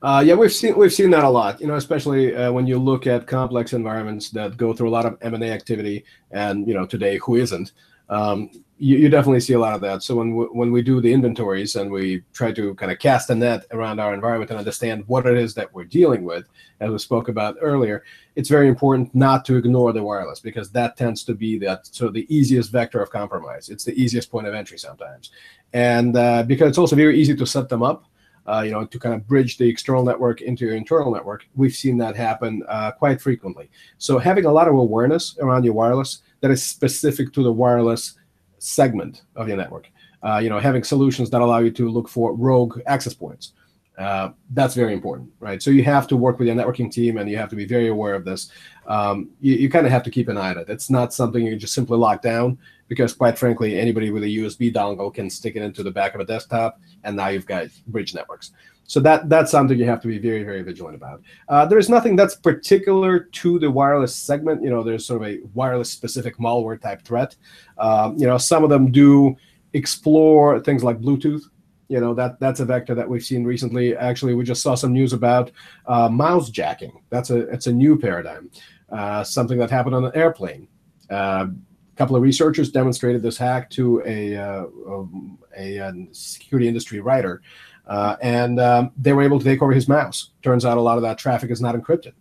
Uh, 0.03 0.21
yeah 0.27 0.35
we've 0.35 0.53
seen 0.53 0.77
we've 0.77 0.93
seen 0.93 1.11
that 1.11 1.23
a 1.23 1.29
lot 1.29 1.61
you 1.61 1.67
know 1.69 1.77
especially 1.77 2.35
uh, 2.35 2.51
when 2.51 2.67
you 2.67 2.77
look 2.77 3.07
at 3.07 3.25
complex 3.25 3.73
environments 3.73 4.31
that 4.31 4.57
go 4.57 4.73
through 4.73 4.89
a 4.89 4.91
lot 4.91 5.07
of 5.07 5.17
m&a 5.23 5.49
activity 5.49 6.05
and 6.33 6.67
you 6.67 6.75
know 6.75 6.85
today 6.85 7.19
who 7.19 7.37
isn't 7.37 7.71
um, 8.09 8.50
you, 8.82 8.98
you, 8.98 9.09
definitely 9.09 9.38
see 9.38 9.53
a 9.53 9.59
lot 9.59 9.74
of 9.74 9.80
that. 9.82 10.03
So 10.03 10.16
when 10.16 10.32
when 10.32 10.72
we 10.72 10.82
do 10.82 11.00
the 11.00 11.12
inventories 11.12 11.76
and 11.76 11.90
we 11.90 12.24
try 12.32 12.50
to 12.53 12.74
kind 12.74 12.90
of 12.90 12.98
cast 12.98 13.30
a 13.30 13.34
net 13.34 13.64
around 13.70 14.00
our 14.00 14.12
environment 14.12 14.50
and 14.50 14.59
understand 14.59 15.05
what 15.07 15.24
it 15.24 15.36
is 15.36 15.55
that 15.55 15.72
we're 15.72 15.84
dealing 15.84 16.24
with, 16.24 16.48
as 16.80 16.90
we 16.90 16.98
spoke 16.98 17.28
about 17.28 17.57
earlier, 17.61 18.03
it's 18.34 18.48
very 18.48 18.66
important 18.66 19.14
not 19.14 19.44
to 19.44 19.57
ignore 19.57 19.92
the 19.92 20.03
wireless 20.03 20.40
because 20.40 20.70
that 20.72 20.96
tends 20.96 21.22
to 21.24 21.34
be 21.34 21.59
that 21.59 21.86
sort 21.86 22.09
of 22.09 22.14
the 22.14 22.26
easiest 22.34 22.72
vector 22.72 23.00
of 23.00 23.11
compromise. 23.11 23.68
It's 23.68 23.84
the 23.84 23.94
easiest 23.94 24.32
point 24.32 24.48
of 24.48 24.55
entry 24.55 24.78
sometimes, 24.78 25.30
and 25.72 26.16
uh, 26.16 26.42
because 26.42 26.70
it's 26.70 26.78
also 26.78 26.96
very 26.96 27.18
easy 27.20 27.36
to 27.36 27.46
set 27.46 27.68
them 27.68 27.82
up. 27.82 28.07
Uh, 28.44 28.62
you 28.62 28.72
know, 28.72 28.84
to 28.84 28.98
kind 28.98 29.14
of 29.14 29.24
bridge 29.28 29.57
the 29.57 29.68
external 29.68 30.05
network 30.05 30.40
into 30.40 30.64
your 30.64 30.74
internal 30.74 31.12
network, 31.12 31.46
we've 31.55 31.76
seen 31.76 31.96
that 31.96 32.16
happen 32.16 32.64
uh, 32.68 32.90
quite 32.90 33.20
frequently. 33.20 33.70
So 33.98 34.18
having 34.18 34.46
a 34.46 34.50
lot 34.50 34.66
of 34.66 34.74
awareness 34.74 35.38
around 35.38 35.62
your 35.62 35.74
wireless 35.74 36.22
that 36.43 36.51
is 36.51 36.62
specific 36.62 37.32
to 37.32 37.43
the 37.43 37.53
wireless 37.53 38.18
segment 38.59 39.22
of 39.34 39.49
your 39.49 39.57
network. 39.57 39.88
Uh, 40.22 40.38
you 40.38 40.51
know, 40.51 40.59
having 40.59 40.84
solutions 40.84 41.30
that 41.30 41.40
allow 41.40 41.59
you 41.59 41.70
to 41.70 41.88
look 41.88 42.09
for 42.09 42.34
rogue 42.34 42.80
access 42.86 43.14
points. 43.14 43.55
Uh, 43.99 44.30
that's 44.51 44.74
very 44.74 44.93
important, 44.93 45.30
right? 45.38 45.62
So 45.62 45.70
you 45.70 45.84
have 45.84 46.07
to 46.09 46.16
work 46.16 46.38
with 46.38 46.49
your 46.49 46.57
networking 46.57 46.90
team, 46.90 47.18
and 47.18 47.28
you 47.28 47.36
have 47.36 47.51
to 47.51 47.57
be 47.57 47.66
very 47.66 47.88
aware 47.88 48.14
of 48.14 48.24
this. 48.24 48.51
Um, 48.86 49.30
you, 49.40 49.55
you 49.55 49.68
kind 49.68 49.86
of 49.86 49.93
have 49.93 50.03
to 50.05 50.11
keep 50.11 50.28
an 50.28 50.36
eye 50.36 50.51
on 50.51 50.59
it. 50.59 50.68
It's 50.68 50.90
not 50.90 51.12
something 51.12 51.45
you 51.45 51.57
just 51.57 51.74
simply 51.74 51.99
lock 51.99 52.22
down 52.22 52.59
because, 52.88 53.12
quite 53.12 53.38
frankly, 53.38 53.78
anybody 53.78 54.11
with 54.11 54.22
a 54.22 54.26
USB 54.26 54.72
dongle 54.72 55.12
can 55.12 55.28
stick 55.28 55.57
it 55.57 55.62
into 55.62 55.82
the 55.82 55.90
back 55.90 56.14
of 56.14 56.20
a 56.20 56.24
desktop, 56.24 56.80
and 57.05 57.16
now 57.16 57.28
you've 57.28 57.47
got 57.47 57.66
bridge 57.86 58.14
networks. 58.14 58.53
So 58.85 59.01
that 59.01 59.28
that's 59.28 59.51
something 59.51 59.78
you 59.78 59.87
have 59.87 60.03
to 60.03 60.09
be 60.09 60.18
very 60.18 60.45
very 60.45 60.62
vigilant 60.62 60.97
about. 60.97 61.22
Uh, 61.49 61.64
there 61.64 61.78
is 61.78 61.89
nothing 61.89 62.16
that's 62.16 62.37
particular 62.37 63.20
to 63.20 63.59
the 63.59 63.70
wireless 63.70 64.14
segment. 64.14 64.62
You 64.62 64.70
know, 64.70 64.83
there's 64.83 65.07
sort 65.07 65.22
of 65.22 65.28
a 65.28 65.41
wireless 65.55 65.91
specific 65.91 66.37
malware 66.39 66.80
type 66.80 67.03
threat. 67.03 67.37
Um, 67.78 68.16
you 68.18 68.26
know, 68.26 68.39
some 68.39 68.64
of 68.64 68.70
them 68.70 68.91
do 68.91 69.37
explore 69.72 70.61
things 70.61 70.85
like 70.85 71.01
Bluetooth. 71.01 71.43
You 71.89 72.01
know 72.01 72.14
that 72.14 72.41
that's 72.41 72.61
a 72.61 72.64
vector 72.64 72.95
that 72.95 73.09
we've 73.09 73.24
seen 73.24 73.45
recently. 73.45 73.97
Actually, 73.97 74.35
we 74.35 74.45
just 74.45 74.62
saw 74.62 74.74
some 74.74 74.93
news 74.93 75.12
about 75.12 75.51
uh, 75.87 76.09
mouse 76.09 76.51
jacking. 76.51 77.03
That's 77.11 77.30
a 77.30 77.49
it's 77.51 77.66
a 77.66 77.72
new 77.72 77.99
paradigm. 77.99 78.51
Uh, 78.91 79.24
something 79.24 79.59
that 79.59 79.70
happened 79.70 79.95
on 79.95 80.05
an 80.05 80.12
airplane. 80.14 80.68
Uh, 81.11 81.47
a 81.93 81.97
couple 81.97 82.16
of 82.16 82.22
researchers 82.22 82.70
demonstrated 82.70 83.22
this 83.22 83.37
hack 83.37 83.68
to 83.70 84.03
a, 84.07 84.37
uh, 84.37 84.64
um, 84.87 85.39
a, 85.57 85.76
a 85.76 85.93
security 86.12 86.68
industry 86.68 87.01
writer 87.01 87.43
uh, 87.87 88.16
and 88.22 88.61
um, 88.61 88.93
they 88.97 89.12
were 89.12 89.22
able 89.22 89.39
to 89.39 89.45
take 89.45 89.62
over 89.62 89.72
his 89.72 89.89
mouse. 89.89 90.30
Turns 90.43 90.64
out 90.64 90.78
a 90.78 90.80
lot 90.80 90.97
of 90.97 91.03
that 91.03 91.18
traffic 91.18 91.51
is 91.51 91.61
not 91.61 91.74
encrypted. 91.74 92.12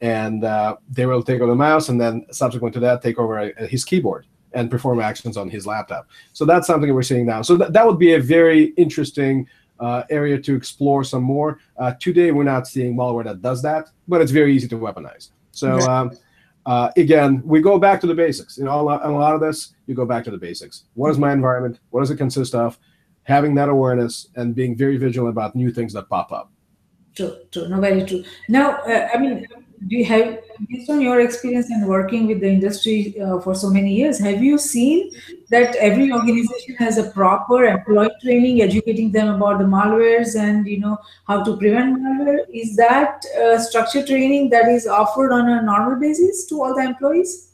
And 0.00 0.44
uh, 0.44 0.76
they 0.88 1.06
were 1.06 1.12
able 1.12 1.22
to 1.22 1.32
take 1.32 1.40
over 1.40 1.50
the 1.50 1.56
mouse 1.56 1.88
and 1.88 2.00
then 2.00 2.26
subsequent 2.30 2.74
to 2.74 2.80
that, 2.80 3.02
take 3.02 3.18
over 3.18 3.38
a, 3.38 3.52
uh, 3.54 3.66
his 3.66 3.84
keyboard 3.84 4.26
and 4.52 4.70
perform 4.70 5.00
actions 5.00 5.36
on 5.36 5.48
his 5.48 5.66
laptop. 5.66 6.08
So 6.32 6.44
that's 6.44 6.66
something 6.66 6.88
that 6.88 6.94
we're 6.94 7.02
seeing 7.02 7.26
now. 7.26 7.42
So 7.42 7.56
th- 7.56 7.70
that 7.70 7.86
would 7.86 7.98
be 7.98 8.14
a 8.14 8.20
very 8.20 8.66
interesting 8.76 9.48
uh, 9.80 10.04
area 10.10 10.38
to 10.40 10.54
explore 10.54 11.04
some 11.04 11.22
more. 11.22 11.58
Uh, 11.76 11.94
today, 11.94 12.30
we're 12.30 12.44
not 12.44 12.68
seeing 12.68 12.94
malware 12.94 13.24
that 13.24 13.42
does 13.42 13.62
that, 13.62 13.90
but 14.06 14.20
it's 14.20 14.30
very 14.30 14.54
easy 14.54 14.68
to 14.68 14.76
weaponize. 14.76 15.30
So 15.50 15.78
um, 15.80 16.12
uh, 16.66 16.90
again, 16.96 17.42
we 17.44 17.60
go 17.60 17.78
back 17.78 18.00
to 18.02 18.06
the 18.06 18.14
basics. 18.14 18.56
You 18.56 18.64
know, 18.64 18.80
a 18.80 18.82
lot, 18.82 19.04
a 19.04 19.10
lot 19.10 19.34
of 19.34 19.40
this, 19.40 19.74
you 19.86 19.94
go 19.94 20.06
back 20.06 20.24
to 20.24 20.30
the 20.30 20.38
basics. 20.38 20.84
What 20.94 21.10
is 21.10 21.18
my 21.18 21.32
environment? 21.32 21.80
What 21.90 22.00
does 22.00 22.10
it 22.10 22.16
consist 22.16 22.54
of? 22.54 22.78
Having 23.24 23.54
that 23.56 23.68
awareness 23.68 24.28
and 24.36 24.54
being 24.54 24.76
very 24.76 24.96
vigilant 24.96 25.30
about 25.30 25.54
new 25.54 25.72
things 25.72 25.92
that 25.92 26.08
pop 26.08 26.32
up. 26.32 26.50
True, 27.14 27.36
true. 27.50 27.68
No, 27.68 27.80
very 27.80 28.04
true. 28.04 28.24
Now, 28.48 28.78
uh, 28.82 29.08
I 29.14 29.18
mean, 29.18 29.46
do 29.86 29.96
you 29.96 30.04
have, 30.04 30.40
based 30.68 30.90
on 30.90 31.00
your 31.00 31.20
experience 31.20 31.68
and 31.70 31.86
working 31.86 32.26
with 32.26 32.40
the 32.40 32.48
industry 32.48 33.14
uh, 33.20 33.40
for 33.40 33.54
so 33.54 33.70
many 33.70 33.94
years, 33.94 34.18
have 34.18 34.42
you 34.42 34.58
seen 34.58 35.12
that 35.50 35.76
every 35.76 36.10
organization 36.10 36.74
has 36.76 36.98
a 36.98 37.10
proper 37.10 37.64
employee 37.64 38.10
training, 38.22 38.62
educating 38.62 39.12
them 39.12 39.28
about 39.28 39.58
the 39.58 39.64
malwares 39.64 40.36
and 40.38 40.66
you 40.66 40.80
know 40.80 40.96
how 41.28 41.42
to 41.44 41.56
prevent 41.56 42.00
malware. 42.00 42.44
Is 42.52 42.76
that 42.76 43.24
uh, 43.40 43.58
structured 43.58 44.06
training 44.06 44.50
that 44.50 44.68
is 44.68 44.86
offered 44.86 45.32
on 45.32 45.48
a 45.48 45.62
normal 45.62 46.00
basis 46.00 46.46
to 46.46 46.62
all 46.62 46.74
the 46.74 46.82
employees? 46.82 47.53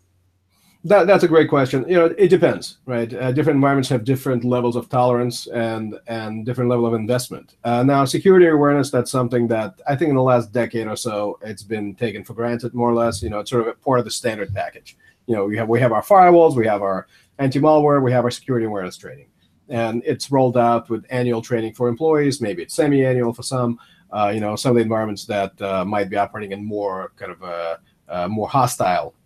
That, 0.84 1.06
that's 1.06 1.24
a 1.24 1.28
great 1.28 1.50
question. 1.50 1.84
You 1.86 1.96
know, 1.96 2.14
it 2.16 2.28
depends, 2.28 2.78
right? 2.86 3.12
Uh, 3.12 3.32
different 3.32 3.56
environments 3.56 3.90
have 3.90 4.02
different 4.02 4.44
levels 4.44 4.76
of 4.76 4.88
tolerance 4.88 5.46
and 5.48 5.98
and 6.06 6.46
different 6.46 6.70
level 6.70 6.86
of 6.86 6.94
investment. 6.94 7.56
Uh, 7.64 7.82
now, 7.82 8.06
security 8.06 8.46
awareness 8.46 8.90
that's 8.90 9.10
something 9.10 9.46
that 9.48 9.78
I 9.86 9.94
think 9.94 10.08
in 10.08 10.16
the 10.16 10.22
last 10.22 10.52
decade 10.52 10.86
or 10.86 10.96
so 10.96 11.38
it's 11.42 11.62
been 11.62 11.94
taken 11.96 12.24
for 12.24 12.32
granted, 12.32 12.72
more 12.72 12.88
or 12.88 12.94
less. 12.94 13.22
You 13.22 13.28
know, 13.28 13.40
it's 13.40 13.50
sort 13.50 13.62
of 13.62 13.68
a 13.68 13.74
part 13.74 13.98
of 13.98 14.06
the 14.06 14.10
standard 14.10 14.54
package. 14.54 14.96
You 15.26 15.36
know, 15.36 15.44
we 15.44 15.56
have 15.58 15.68
we 15.68 15.80
have 15.80 15.92
our 15.92 16.02
firewalls, 16.02 16.56
we 16.56 16.66
have 16.66 16.80
our 16.80 17.08
anti-malware, 17.38 18.02
we 18.02 18.12
have 18.12 18.24
our 18.24 18.30
security 18.30 18.64
awareness 18.64 18.96
training, 18.96 19.28
and 19.68 20.02
it's 20.06 20.30
rolled 20.32 20.56
out 20.56 20.88
with 20.88 21.04
annual 21.10 21.42
training 21.42 21.74
for 21.74 21.88
employees. 21.88 22.40
Maybe 22.40 22.62
it's 22.62 22.74
semi-annual 22.74 23.34
for 23.34 23.42
some. 23.42 23.78
Uh, 24.12 24.32
you 24.34 24.40
know, 24.40 24.56
some 24.56 24.70
of 24.70 24.76
the 24.76 24.82
environments 24.82 25.26
that 25.26 25.60
uh, 25.62 25.84
might 25.84 26.08
be 26.10 26.16
operating 26.16 26.52
in 26.52 26.64
more 26.64 27.12
kind 27.16 27.30
of 27.30 27.42
a, 27.42 27.78
a 28.08 28.28
more 28.28 28.48
hostile 28.48 29.14
uh, 29.14 29.18
uh, 29.18 29.19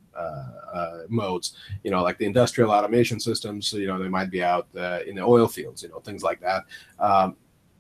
modes, 1.08 1.54
you 1.82 1.90
know, 1.90 2.02
like 2.02 2.18
the 2.18 2.26
industrial 2.26 2.70
automation 2.70 3.20
systems, 3.20 3.72
you 3.72 3.86
know, 3.86 3.98
they 3.98 4.08
might 4.08 4.30
be 4.30 4.42
out 4.42 4.68
uh, 4.76 5.00
in 5.06 5.16
the 5.16 5.22
oil 5.22 5.48
fields, 5.48 5.82
you 5.82 5.88
know, 5.88 6.00
things 6.00 6.22
like 6.22 6.40
that. 6.40 6.64
Um, 6.98 7.36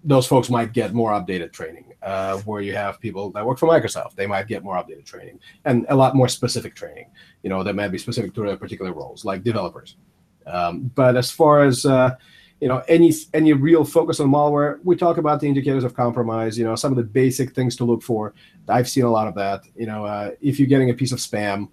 those 0.06 0.26
folks 0.26 0.50
might 0.50 0.72
get 0.74 0.92
more 0.92 1.12
updated 1.12 1.52
training. 1.52 1.94
Uh, 2.02 2.36
where 2.40 2.60
you 2.60 2.74
have 2.74 3.00
people 3.00 3.30
that 3.30 3.46
work 3.46 3.58
for 3.58 3.66
Microsoft, 3.66 4.14
they 4.14 4.26
might 4.26 4.46
get 4.46 4.62
more 4.62 4.76
updated 4.76 5.06
training 5.06 5.40
and 5.64 5.86
a 5.88 5.96
lot 5.96 6.14
more 6.14 6.28
specific 6.28 6.74
training. 6.74 7.06
You 7.42 7.48
know, 7.48 7.62
that 7.62 7.74
might 7.74 7.88
be 7.88 7.96
specific 7.96 8.34
to 8.34 8.42
their 8.42 8.58
particular 8.58 8.92
roles, 8.92 9.24
like 9.24 9.42
developers. 9.42 9.96
Um, 10.46 10.90
but 10.94 11.16
as 11.16 11.30
far 11.30 11.64
as 11.64 11.86
uh, 11.86 12.16
you 12.60 12.68
know, 12.68 12.82
any 12.88 13.12
any 13.32 13.52
real 13.52 13.84
focus 13.84 14.20
on 14.20 14.28
malware, 14.30 14.78
we 14.84 14.96
talk 14.96 15.16
about 15.16 15.40
the 15.40 15.48
indicators 15.48 15.84
of 15.84 15.94
compromise. 15.94 16.58
You 16.58 16.64
know, 16.64 16.76
some 16.76 16.92
of 16.92 16.96
the 16.96 17.04
basic 17.04 17.54
things 17.54 17.74
to 17.76 17.84
look 17.84 18.02
for. 18.02 18.34
I've 18.68 18.88
seen 18.88 19.04
a 19.04 19.10
lot 19.10 19.26
of 19.26 19.34
that. 19.36 19.62
You 19.76 19.86
know, 19.86 20.04
uh, 20.04 20.32
if 20.40 20.58
you're 20.58 20.68
getting 20.68 20.90
a 20.90 20.94
piece 20.94 21.12
of 21.12 21.18
spam, 21.18 21.68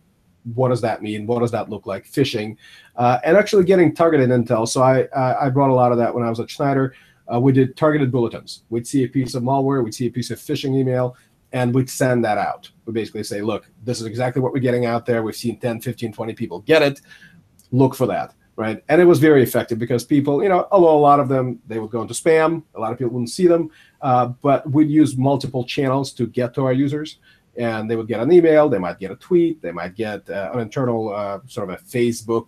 what 0.55 0.69
does 0.69 0.81
that 0.81 1.01
mean? 1.01 1.27
What 1.27 1.39
does 1.39 1.51
that 1.51 1.69
look 1.69 1.85
like? 1.85 2.05
Phishing, 2.05 2.57
uh, 2.95 3.19
and 3.23 3.37
actually 3.37 3.63
getting 3.63 3.93
targeted 3.93 4.29
intel. 4.29 4.67
So 4.67 4.81
I 4.81 5.07
I 5.45 5.49
brought 5.49 5.69
a 5.69 5.73
lot 5.73 5.91
of 5.91 5.97
that 5.97 6.13
when 6.13 6.23
I 6.23 6.29
was 6.29 6.39
at 6.39 6.49
Schneider. 6.49 6.93
Uh, 7.31 7.39
we 7.39 7.51
did 7.51 7.77
targeted 7.77 8.11
bulletins. 8.11 8.63
We'd 8.69 8.87
see 8.87 9.03
a 9.03 9.07
piece 9.07 9.35
of 9.35 9.43
malware, 9.43 9.83
we'd 9.83 9.93
see 9.93 10.07
a 10.07 10.11
piece 10.11 10.31
of 10.31 10.39
phishing 10.39 10.75
email, 10.75 11.15
and 11.53 11.73
we'd 11.73 11.89
send 11.89 12.23
that 12.25 12.37
out. 12.37 12.69
We 12.85 12.93
basically 12.93 13.23
say, 13.23 13.41
look, 13.41 13.69
this 13.83 13.99
is 13.99 14.05
exactly 14.05 14.41
what 14.41 14.53
we're 14.53 14.59
getting 14.59 14.85
out 14.85 15.05
there. 15.05 15.23
We've 15.23 15.35
seen 15.35 15.59
10, 15.59 15.81
15, 15.81 16.13
20 16.13 16.33
people 16.33 16.59
get 16.61 16.81
it. 16.81 17.01
Look 17.71 17.95
for 17.95 18.07
that. 18.07 18.33
Right. 18.57 18.83
And 18.89 19.01
it 19.01 19.05
was 19.05 19.17
very 19.17 19.41
effective 19.41 19.79
because 19.79 20.03
people, 20.03 20.43
you 20.43 20.49
know, 20.49 20.67
although 20.71 20.95
a 20.95 20.99
lot 20.99 21.19
of 21.19 21.29
them, 21.29 21.59
they 21.67 21.79
would 21.79 21.89
go 21.89 22.01
into 22.01 22.13
spam, 22.13 22.63
a 22.75 22.79
lot 22.79 22.91
of 22.91 22.97
people 22.97 23.13
wouldn't 23.13 23.29
see 23.29 23.47
them, 23.47 23.71
uh, 24.01 24.27
but 24.27 24.69
we'd 24.69 24.89
use 24.89 25.17
multiple 25.17 25.63
channels 25.63 26.11
to 26.13 26.27
get 26.27 26.53
to 26.55 26.65
our 26.65 26.73
users 26.73 27.17
and 27.57 27.89
they 27.89 27.95
would 27.95 28.07
get 28.07 28.19
an 28.19 28.31
email, 28.31 28.69
they 28.69 28.79
might 28.79 28.99
get 28.99 29.11
a 29.11 29.15
tweet, 29.15 29.61
they 29.61 29.71
might 29.71 29.95
get 29.95 30.29
uh, 30.29 30.51
an 30.53 30.59
internal 30.59 31.13
uh, 31.13 31.39
sort 31.47 31.69
of 31.69 31.79
a 31.79 31.83
Facebook 31.83 32.47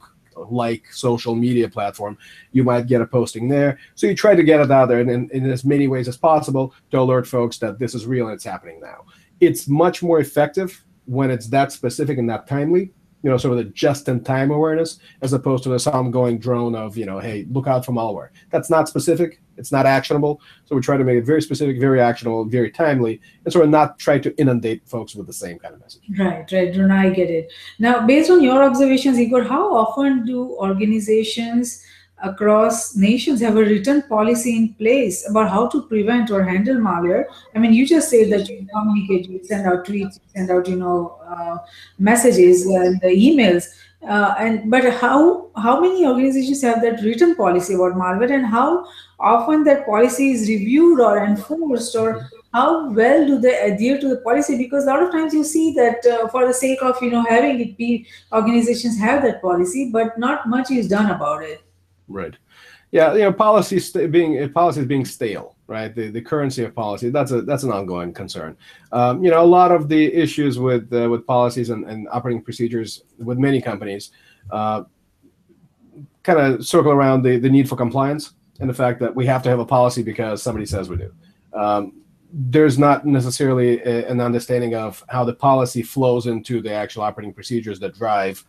like 0.50 0.92
social 0.92 1.36
media 1.36 1.70
platform, 1.70 2.18
you 2.52 2.64
might 2.64 2.88
get 2.88 3.02
a 3.02 3.06
posting 3.06 3.48
there. 3.48 3.78
So 3.96 4.08
you 4.08 4.16
try 4.16 4.36
to 4.36 4.44
get 4.44 4.60
it 4.60 4.72
out 4.72 4.88
there 4.88 5.00
in, 5.00 5.10
in, 5.10 5.30
in, 5.32 5.50
as 5.50 5.64
many 5.64 5.88
ways 5.88 6.08
as 6.08 6.18
possible 6.18 6.74
to 6.92 7.00
alert 7.00 7.28
folks 7.28 7.58
that 7.60 7.80
this 7.80 7.94
is 7.94 8.06
real 8.06 8.28
and 8.28 8.34
it's 8.34 8.44
happening 8.44 8.80
now. 8.82 9.06
It's 9.40 9.68
much 9.68 10.02
more 10.02 10.20
effective 10.20 10.84
when 11.06 11.30
it's 11.30 11.48
that 11.48 11.72
specific 11.72 12.18
and 12.18 12.30
that 12.30 12.48
timely 12.48 12.92
you 13.24 13.30
know, 13.30 13.38
sort 13.38 13.58
of 13.58 13.66
the 13.66 13.72
just-in-time 13.72 14.52
awareness, 14.52 15.00
as 15.22 15.34
opposed 15.34 15.64
to 15.64 15.70
this 15.70 15.88
ongoing 15.88 16.38
drone 16.38 16.76
of, 16.76 16.98
you 16.98 17.06
know, 17.06 17.20
hey, 17.20 17.48
look 17.50 17.68
out 17.68 17.86
for 17.86 17.94
malware. 17.94 18.30
That's 18.52 18.70
not 18.70 18.90
specific. 18.90 19.42
It's 19.56 19.72
not 19.72 19.86
actionable. 19.86 20.42
So 20.66 20.76
we 20.76 20.82
try 20.82 20.98
to 20.98 21.04
make 21.04 21.18
it 21.18 21.26
very 21.26 21.42
specific, 21.42 21.80
very 21.80 22.02
actionable, 22.02 22.44
very 22.46 22.70
timely, 22.70 23.22
and 23.46 23.54
sort 23.54 23.66
of 23.66 23.72
not 23.72 23.98
try 23.98 24.20
to 24.20 24.38
inundate 24.38 24.88
folks 24.88 25.16
with 25.16 25.28
the 25.28 25.34
same 25.34 25.58
kind 25.58 25.74
of 25.74 25.80
message. 25.80 26.02
Right, 26.18 26.52
right. 26.52 26.76
No, 26.76 26.94
I 26.94 27.10
get 27.12 27.30
it. 27.30 27.52
Now, 27.80 28.06
based 28.06 28.30
on 28.30 28.44
your 28.44 28.62
observations, 28.62 29.18
Igor, 29.18 29.44
how 29.44 29.74
often 29.74 30.26
do 30.26 30.56
organizations 30.58 31.84
across 32.24 32.96
nations 32.96 33.42
have 33.42 33.58
a 33.58 33.64
written 33.64 34.02
policy 34.04 34.56
in 34.56 34.74
place 34.76 35.30
about 35.30 35.50
how 35.50 35.68
to 35.68 35.82
prevent 35.84 36.32
or 36.32 36.44
handle 36.44 36.78
malware. 36.78 37.26
I 37.54 37.60
mean, 37.60 37.74
you 37.74 37.86
just 37.86 38.10
say 38.10 38.30
that 38.30 38.50
you 38.50 38.66
communicate, 38.74 39.30
you 39.30 39.44
send 39.44 39.68
out 39.68 39.86
tweets, 39.86 40.20
send 40.34 40.50
out, 40.50 40.68
you 40.68 40.78
know, 40.78 41.20
uh, 41.28 41.58
messages 42.00 42.66
and 42.66 43.02
emails. 43.02 43.66
Uh, 44.08 44.36
and 44.38 44.70
but 44.70 44.84
how 45.00 45.50
how 45.56 45.80
many 45.80 46.06
organizations 46.06 46.62
have 46.62 46.82
that 46.82 47.02
written 47.04 47.36
policy 47.36 47.74
about 47.74 47.94
malware, 47.94 48.32
and 48.38 48.46
how 48.46 48.86
often 49.18 49.64
that 49.64 49.86
policy 49.86 50.32
is 50.32 50.50
reviewed 50.50 51.00
or 51.00 51.24
enforced, 51.24 51.96
or 51.96 52.30
how 52.54 52.90
well 52.92 53.26
do 53.26 53.40
they 53.40 53.58
adhere 53.62 53.98
to 54.02 54.10
the 54.10 54.18
policy? 54.18 54.58
Because 54.58 54.84
a 54.84 54.88
lot 54.88 55.04
of 55.04 55.12
times 55.12 55.34
you 55.34 55.46
see 55.46 55.74
that 55.76 56.06
uh, 56.06 56.28
for 56.28 56.46
the 56.46 56.54
sake 56.54 56.82
of 56.82 57.02
you 57.02 57.12
know 57.12 57.24
having 57.30 57.62
it 57.62 57.78
be 57.78 58.06
organizations 58.34 59.00
have 59.00 59.22
that 59.24 59.42
policy, 59.42 59.90
but 59.90 60.18
not 60.18 60.50
much 60.50 60.70
is 60.70 60.90
done 60.90 61.10
about 61.10 61.44
it. 61.44 61.62
Right. 62.08 62.36
Yeah, 62.92 63.14
you 63.14 63.22
know, 63.22 63.34
policy 63.34 63.80
being 64.08 64.52
policy 64.54 64.82
is 64.82 64.86
being 64.86 65.04
stale, 65.04 65.56
right? 65.66 65.94
The 65.94 66.10
the 66.12 66.22
currency 66.22 66.64
of 66.64 66.76
policy 66.76 67.10
that's 67.10 67.32
a 67.32 67.42
that's 67.42 67.64
an 67.64 67.72
ongoing 67.72 68.14
concern. 68.14 68.56
Um, 68.92 69.24
you 69.24 69.32
know, 69.32 69.42
a 69.42 69.46
lot 69.46 69.72
of 69.72 69.90
the 69.90 70.14
issues 70.14 70.60
with 70.60 70.94
uh, 70.94 71.10
with 71.10 71.26
policies 71.26 71.72
and, 71.72 71.86
and 71.90 72.08
operating 72.12 72.44
procedures 72.44 73.04
with 73.18 73.40
many 73.40 73.62
companies 73.62 74.12
uh, 74.52 74.84
kind 76.22 76.40
of 76.40 76.66
circle 76.66 76.92
around 76.92 77.24
the 77.24 77.40
the 77.40 77.50
need 77.50 77.68
for 77.68 77.76
compliance 77.76 78.34
and 78.60 78.70
the 78.70 78.74
fact 78.74 79.00
that 79.00 79.16
we 79.16 79.26
have 79.26 79.42
to 79.44 79.50
have 79.50 79.60
a 79.60 79.66
policy 79.66 80.04
because 80.04 80.44
somebody 80.44 80.66
says 80.66 80.88
we 80.88 80.98
do. 80.98 81.12
Um, 81.54 81.94
there's 82.32 82.80
not 82.80 83.06
necessarily 83.06 83.80
a, 83.82 84.08
an 84.08 84.20
understanding 84.20 84.76
of 84.76 85.04
how 85.10 85.24
the 85.24 85.34
policy 85.34 85.82
flows 85.82 86.26
into 86.28 86.62
the 86.62 86.72
actual 86.72 87.04
operating 87.04 87.34
procedures 87.34 87.80
that 87.80 87.96
drive 87.96 88.44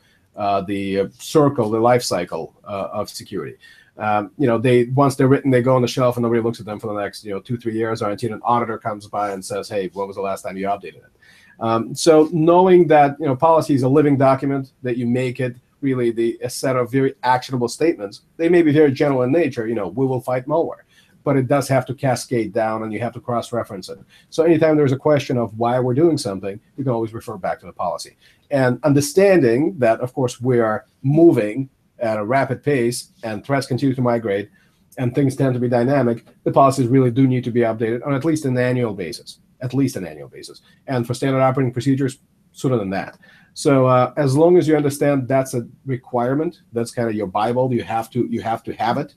the 0.63 1.11
circle, 1.19 1.71
the 1.71 1.79
life 1.79 2.03
cycle 2.03 2.55
uh, 2.65 2.89
of 2.93 3.09
security. 3.09 3.57
Um, 3.97 4.33
you 4.39 4.47
know, 4.47 4.59
they 4.59 4.85
once 4.87 5.15
they're 5.15 5.29
written, 5.29 5.51
they 5.51 5.63
go 5.63 5.77
on 5.77 5.83
the 5.83 5.89
shelf 5.89 6.17
and 6.17 6.23
nobody 6.25 6.41
looks 6.41 6.59
at 6.59 6.67
them 6.67 6.81
for 6.81 6.89
the 6.89 7.01
next, 7.01 7.25
you 7.25 7.33
know, 7.33 7.41
two, 7.41 7.57
three 7.57 7.75
years, 7.75 8.03
or 8.03 8.11
until 8.11 8.33
an 8.33 8.41
auditor 8.43 8.77
comes 8.77 9.07
by 9.07 9.33
and 9.33 9.45
says, 9.45 9.69
"Hey, 9.69 9.89
when 9.93 10.09
was 10.09 10.17
the 10.17 10.23
last 10.23 10.43
time 10.43 10.57
you 10.57 10.67
updated 10.67 10.97
it?" 10.97 11.13
Um, 11.61 11.95
so 11.95 12.29
knowing 12.33 12.89
that 12.89 13.17
you 13.21 13.27
know 13.27 13.37
policy 13.37 13.75
is 13.75 13.83
a 13.83 13.89
living 13.89 14.17
document, 14.17 14.73
that 14.83 14.97
you 14.97 15.07
make 15.07 15.39
it 15.39 15.55
really 15.81 16.11
the 16.11 16.39
a 16.43 16.51
set 16.51 16.75
of 16.75 16.91
very 16.91 17.15
actionable 17.23 17.69
statements. 17.69 18.23
They 18.37 18.49
may 18.49 18.63
be 18.63 18.73
very 18.73 18.91
general 18.91 19.23
in 19.23 19.31
nature. 19.31 19.69
You 19.69 19.77
know, 19.77 19.89
we 19.89 20.07
will 20.07 20.21
fight 20.21 20.47
malware 20.47 20.84
but 21.25 21.37
it 21.37 21.49
does 21.49 21.67
have 21.69 21.87
to 21.87 21.95
cascade 21.95 22.53
down 22.53 22.83
and 22.83 22.93
you 22.93 23.01
have 23.01 23.15
to 23.15 23.21
cross 23.21 23.53
reference 23.53 23.89
it. 23.89 23.99
So 24.31 24.45
anytime 24.45 24.77
there's 24.77 24.93
a 24.93 24.97
question 24.97 25.39
of 25.39 25.59
why 25.59 25.81
we're 25.81 25.95
doing 25.95 26.19
something, 26.19 26.61
you 26.77 26.85
can 26.85 26.93
always 26.93 27.13
refer 27.13 27.37
back 27.37 27.59
to 27.61 27.67
the 27.67 27.73
policy. 27.73 28.17
And 28.51 28.79
understanding 28.85 29.77
that, 29.79 30.01
of 30.01 30.13
course, 30.13 30.41
we 30.41 30.61
are 30.61 30.85
moving 31.03 31.71
at 31.99 32.19
a 32.19 32.25
rapid 32.25 32.63
pace 32.63 33.11
and 33.23 33.45
threats 33.45 33.67
continue 33.67 33.95
to 33.95 34.03
migrate 34.03 34.51
and 34.99 35.15
things 35.15 35.35
tend 35.35 35.55
to 35.55 35.61
be 35.61 35.69
dynamic, 35.69 36.25
the 36.45 36.53
policies 36.53 36.87
really 36.87 37.11
do 37.11 37.27
need 37.27 37.43
to 37.45 37.51
be 37.51 37.61
updated 37.61 38.07
on 38.07 38.15
at 38.15 38.25
least 38.25 38.45
an 38.45 38.57
annual 38.57 38.95
basis, 38.95 39.41
at 39.61 39.75
least 39.75 39.97
an 39.97 40.07
annual 40.07 40.29
basis. 40.29 40.61
And 40.87 41.07
for 41.07 41.15
standard 41.15 41.41
operating 41.41 41.73
procedures, 41.73 42.19
sooner 42.53 42.77
than 42.77 42.91
that. 42.91 43.19
So 43.55 43.87
uh, 43.87 44.13
as 44.17 44.37
long 44.37 44.57
as 44.57 44.67
you 44.67 44.77
understand 44.77 45.29
that's 45.29 45.55
a 45.55 45.67
requirement, 45.87 46.63
that's 46.73 46.91
kind 46.91 47.09
of 47.09 47.15
your 47.15 47.27
Bible. 47.27 47.73
You 47.73 47.83
have 47.83 48.11
to 48.11 48.27
you 48.31 48.41
have 48.43 48.63
to 48.65 48.73
have 48.75 48.99
it. 48.99 49.15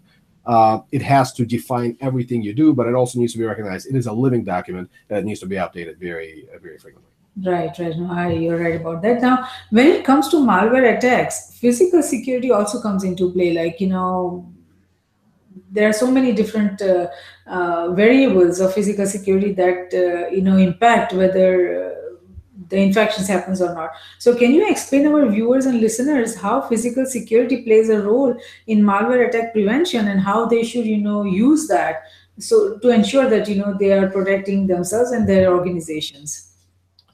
Uh, 0.48 0.80
it 0.91 1.02
has 1.02 1.34
to 1.34 1.45
define 1.45 1.98
everything 2.00 2.41
you 2.41 2.54
do, 2.54 2.74
but 2.74 2.88
it 2.88 2.95
also 2.95 3.20
needs 3.20 3.34
to 3.34 3.39
be 3.39 3.43
recognized. 3.43 3.86
It 3.88 3.95
is 3.95 4.08
a 4.08 4.14
living 4.14 4.43
document 4.45 4.89
that 5.10 5.26
needs 5.26 5.41
to 5.41 5.45
be 5.45 5.58
updated 5.58 5.98
very, 5.98 6.48
very 6.62 6.78
frequently. 6.78 7.12
Right, 7.43 7.78
right. 7.78 7.98
No, 7.98 8.30
you're 8.30 8.58
right 8.58 8.82
about 8.82 9.02
that. 9.04 9.22
Now, 9.22 9.48
when 9.70 9.88
it 9.88 10.06
comes 10.06 10.30
to 10.30 10.38
malware 10.38 10.98
attacks, 10.98 11.54
physical 11.60 12.02
security 12.02 12.50
also 12.50 12.82
comes 12.82 13.04
into 13.04 13.32
play. 13.32 13.54
Like, 13.54 13.80
you 13.80 13.89
know, 13.89 14.52
there 15.70 15.89
are 15.89 15.93
so 15.93 16.10
many 16.10 16.32
different 16.32 16.82
uh, 16.82 17.10
uh, 17.45 17.91
variables 17.91 18.60
of 18.60 18.74
physical 18.74 19.06
security 19.06 19.54
that, 19.54 19.93
uh, 19.93 20.34
you 20.34 20.41
know, 20.41 20.58
impact 20.58 21.14
whether 21.14 21.97
the 22.70 22.78
infections 22.78 23.28
happens 23.28 23.61
or 23.61 23.74
not. 23.74 23.91
So 24.20 24.36
can 24.36 24.53
you 24.53 24.70
explain 24.70 25.07
our 25.07 25.26
viewers 25.28 25.65
and 25.65 25.80
listeners 25.80 26.36
how 26.36 26.61
physical 26.61 27.05
security 27.05 27.63
plays 27.63 27.89
a 27.89 28.01
role 28.01 28.36
in 28.68 28.82
malware 28.82 29.28
attack 29.28 29.53
prevention 29.53 30.07
and 30.07 30.20
how 30.20 30.45
they 30.45 30.63
should, 30.63 30.86
you 30.86 30.97
know, 30.97 31.24
use 31.24 31.68
that 31.68 32.03
so 32.39 32.78
to 32.80 32.89
ensure 32.89 33.30
that, 33.30 33.47
you 33.47 33.55
know, 33.55 33.76
they 33.80 33.91
are 33.93 34.09
protecting 34.09 34.68
themselves 34.68 35.11
and 35.11 35.28
their 35.28 35.53
organizations? 35.53 36.53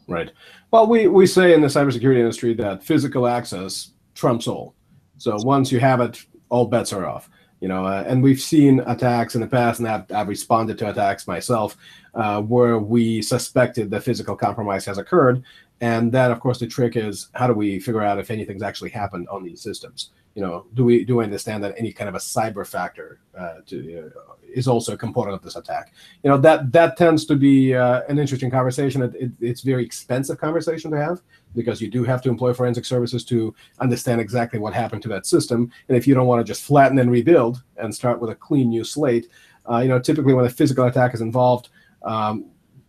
Right. 0.07 0.31
Well, 0.71 0.87
we, 0.87 1.07
we 1.07 1.27
say 1.27 1.53
in 1.53 1.61
the 1.61 1.67
cybersecurity 1.67 2.19
industry 2.19 2.53
that 2.55 2.83
physical 2.83 3.27
access 3.27 3.91
trumps 4.15 4.47
all. 4.47 4.75
So 5.17 5.37
once 5.43 5.71
you 5.71 5.79
have 5.79 6.01
it, 6.01 6.25
all 6.49 6.65
bets 6.65 6.91
are 6.91 7.05
off. 7.05 7.29
You 7.61 7.69
know, 7.69 7.85
uh, 7.85 8.03
and 8.05 8.21
we've 8.21 8.41
seen 8.41 8.81
attacks 8.81 9.35
in 9.35 9.41
the 9.41 9.47
past, 9.47 9.79
and 9.79 9.87
I've, 9.87 10.11
I've 10.11 10.27
responded 10.27 10.77
to 10.79 10.89
attacks 10.89 11.25
myself 11.27 11.77
uh, 12.15 12.41
where 12.41 12.79
we 12.79 13.21
suspected 13.21 13.89
the 13.89 14.01
physical 14.01 14.35
compromise 14.35 14.85
has 14.85 14.97
occurred. 14.97 15.43
And 15.81 16.11
then, 16.11 16.31
of 16.31 16.39
course, 16.39 16.59
the 16.59 16.67
trick 16.67 16.95
is 16.95 17.29
how 17.33 17.47
do 17.47 17.53
we 17.53 17.79
figure 17.79 18.01
out 18.01 18.19
if 18.19 18.31
anything's 18.31 18.63
actually 18.63 18.91
happened 18.91 19.27
on 19.29 19.43
these 19.43 19.61
systems? 19.61 20.11
you 20.35 20.41
know, 20.41 20.65
do 20.73 20.83
we 20.83 21.05
do 21.05 21.17
we 21.17 21.23
understand 21.23 21.63
that 21.63 21.75
any 21.77 21.91
kind 21.91 22.09
of 22.09 22.15
a 22.15 22.19
cyber 22.19 22.65
factor 22.65 23.19
uh, 23.37 23.55
to, 23.67 24.11
uh, 24.17 24.33
is 24.51 24.67
also 24.67 24.93
a 24.93 24.97
component 24.97 25.35
of 25.35 25.43
this 25.43 25.55
attack? 25.55 25.93
You 26.23 26.31
know, 26.31 26.37
that 26.39 26.71
that 26.71 26.97
tends 26.97 27.25
to 27.25 27.35
be 27.35 27.75
uh, 27.75 28.01
an 28.09 28.17
interesting 28.17 28.49
conversation. 28.49 29.03
It, 29.03 29.13
it, 29.15 29.31
it's 29.39 29.61
very 29.61 29.85
expensive 29.85 30.39
conversation 30.39 30.89
to 30.91 30.97
have 30.97 31.21
because 31.55 31.81
you 31.81 31.89
do 31.89 32.03
have 32.03 32.21
to 32.23 32.29
employ 32.29 32.51
forensic 32.53 32.85
services 32.85 33.23
to 33.25 33.53
understand 33.79 34.19
exactly 34.19 34.57
what 34.57 34.73
happened 34.73 35.03
to 35.03 35.09
that 35.09 35.27
system. 35.27 35.71
And 35.87 35.95
if 35.95 36.07
you 36.07 36.15
don't 36.15 36.27
want 36.27 36.39
to 36.39 36.43
just 36.43 36.63
flatten 36.63 36.97
and 36.97 37.11
rebuild 37.11 37.61
and 37.77 37.93
start 37.93 38.19
with 38.19 38.31
a 38.31 38.35
clean 38.35 38.69
new 38.69 38.83
slate, 38.83 39.27
uh, 39.69 39.77
you 39.77 39.87
know, 39.87 39.99
typically 39.99 40.33
when 40.33 40.45
a 40.45 40.49
physical 40.49 40.85
attack 40.85 41.13
is 41.13 41.21
involved, 41.21 41.69
um, 42.03 42.45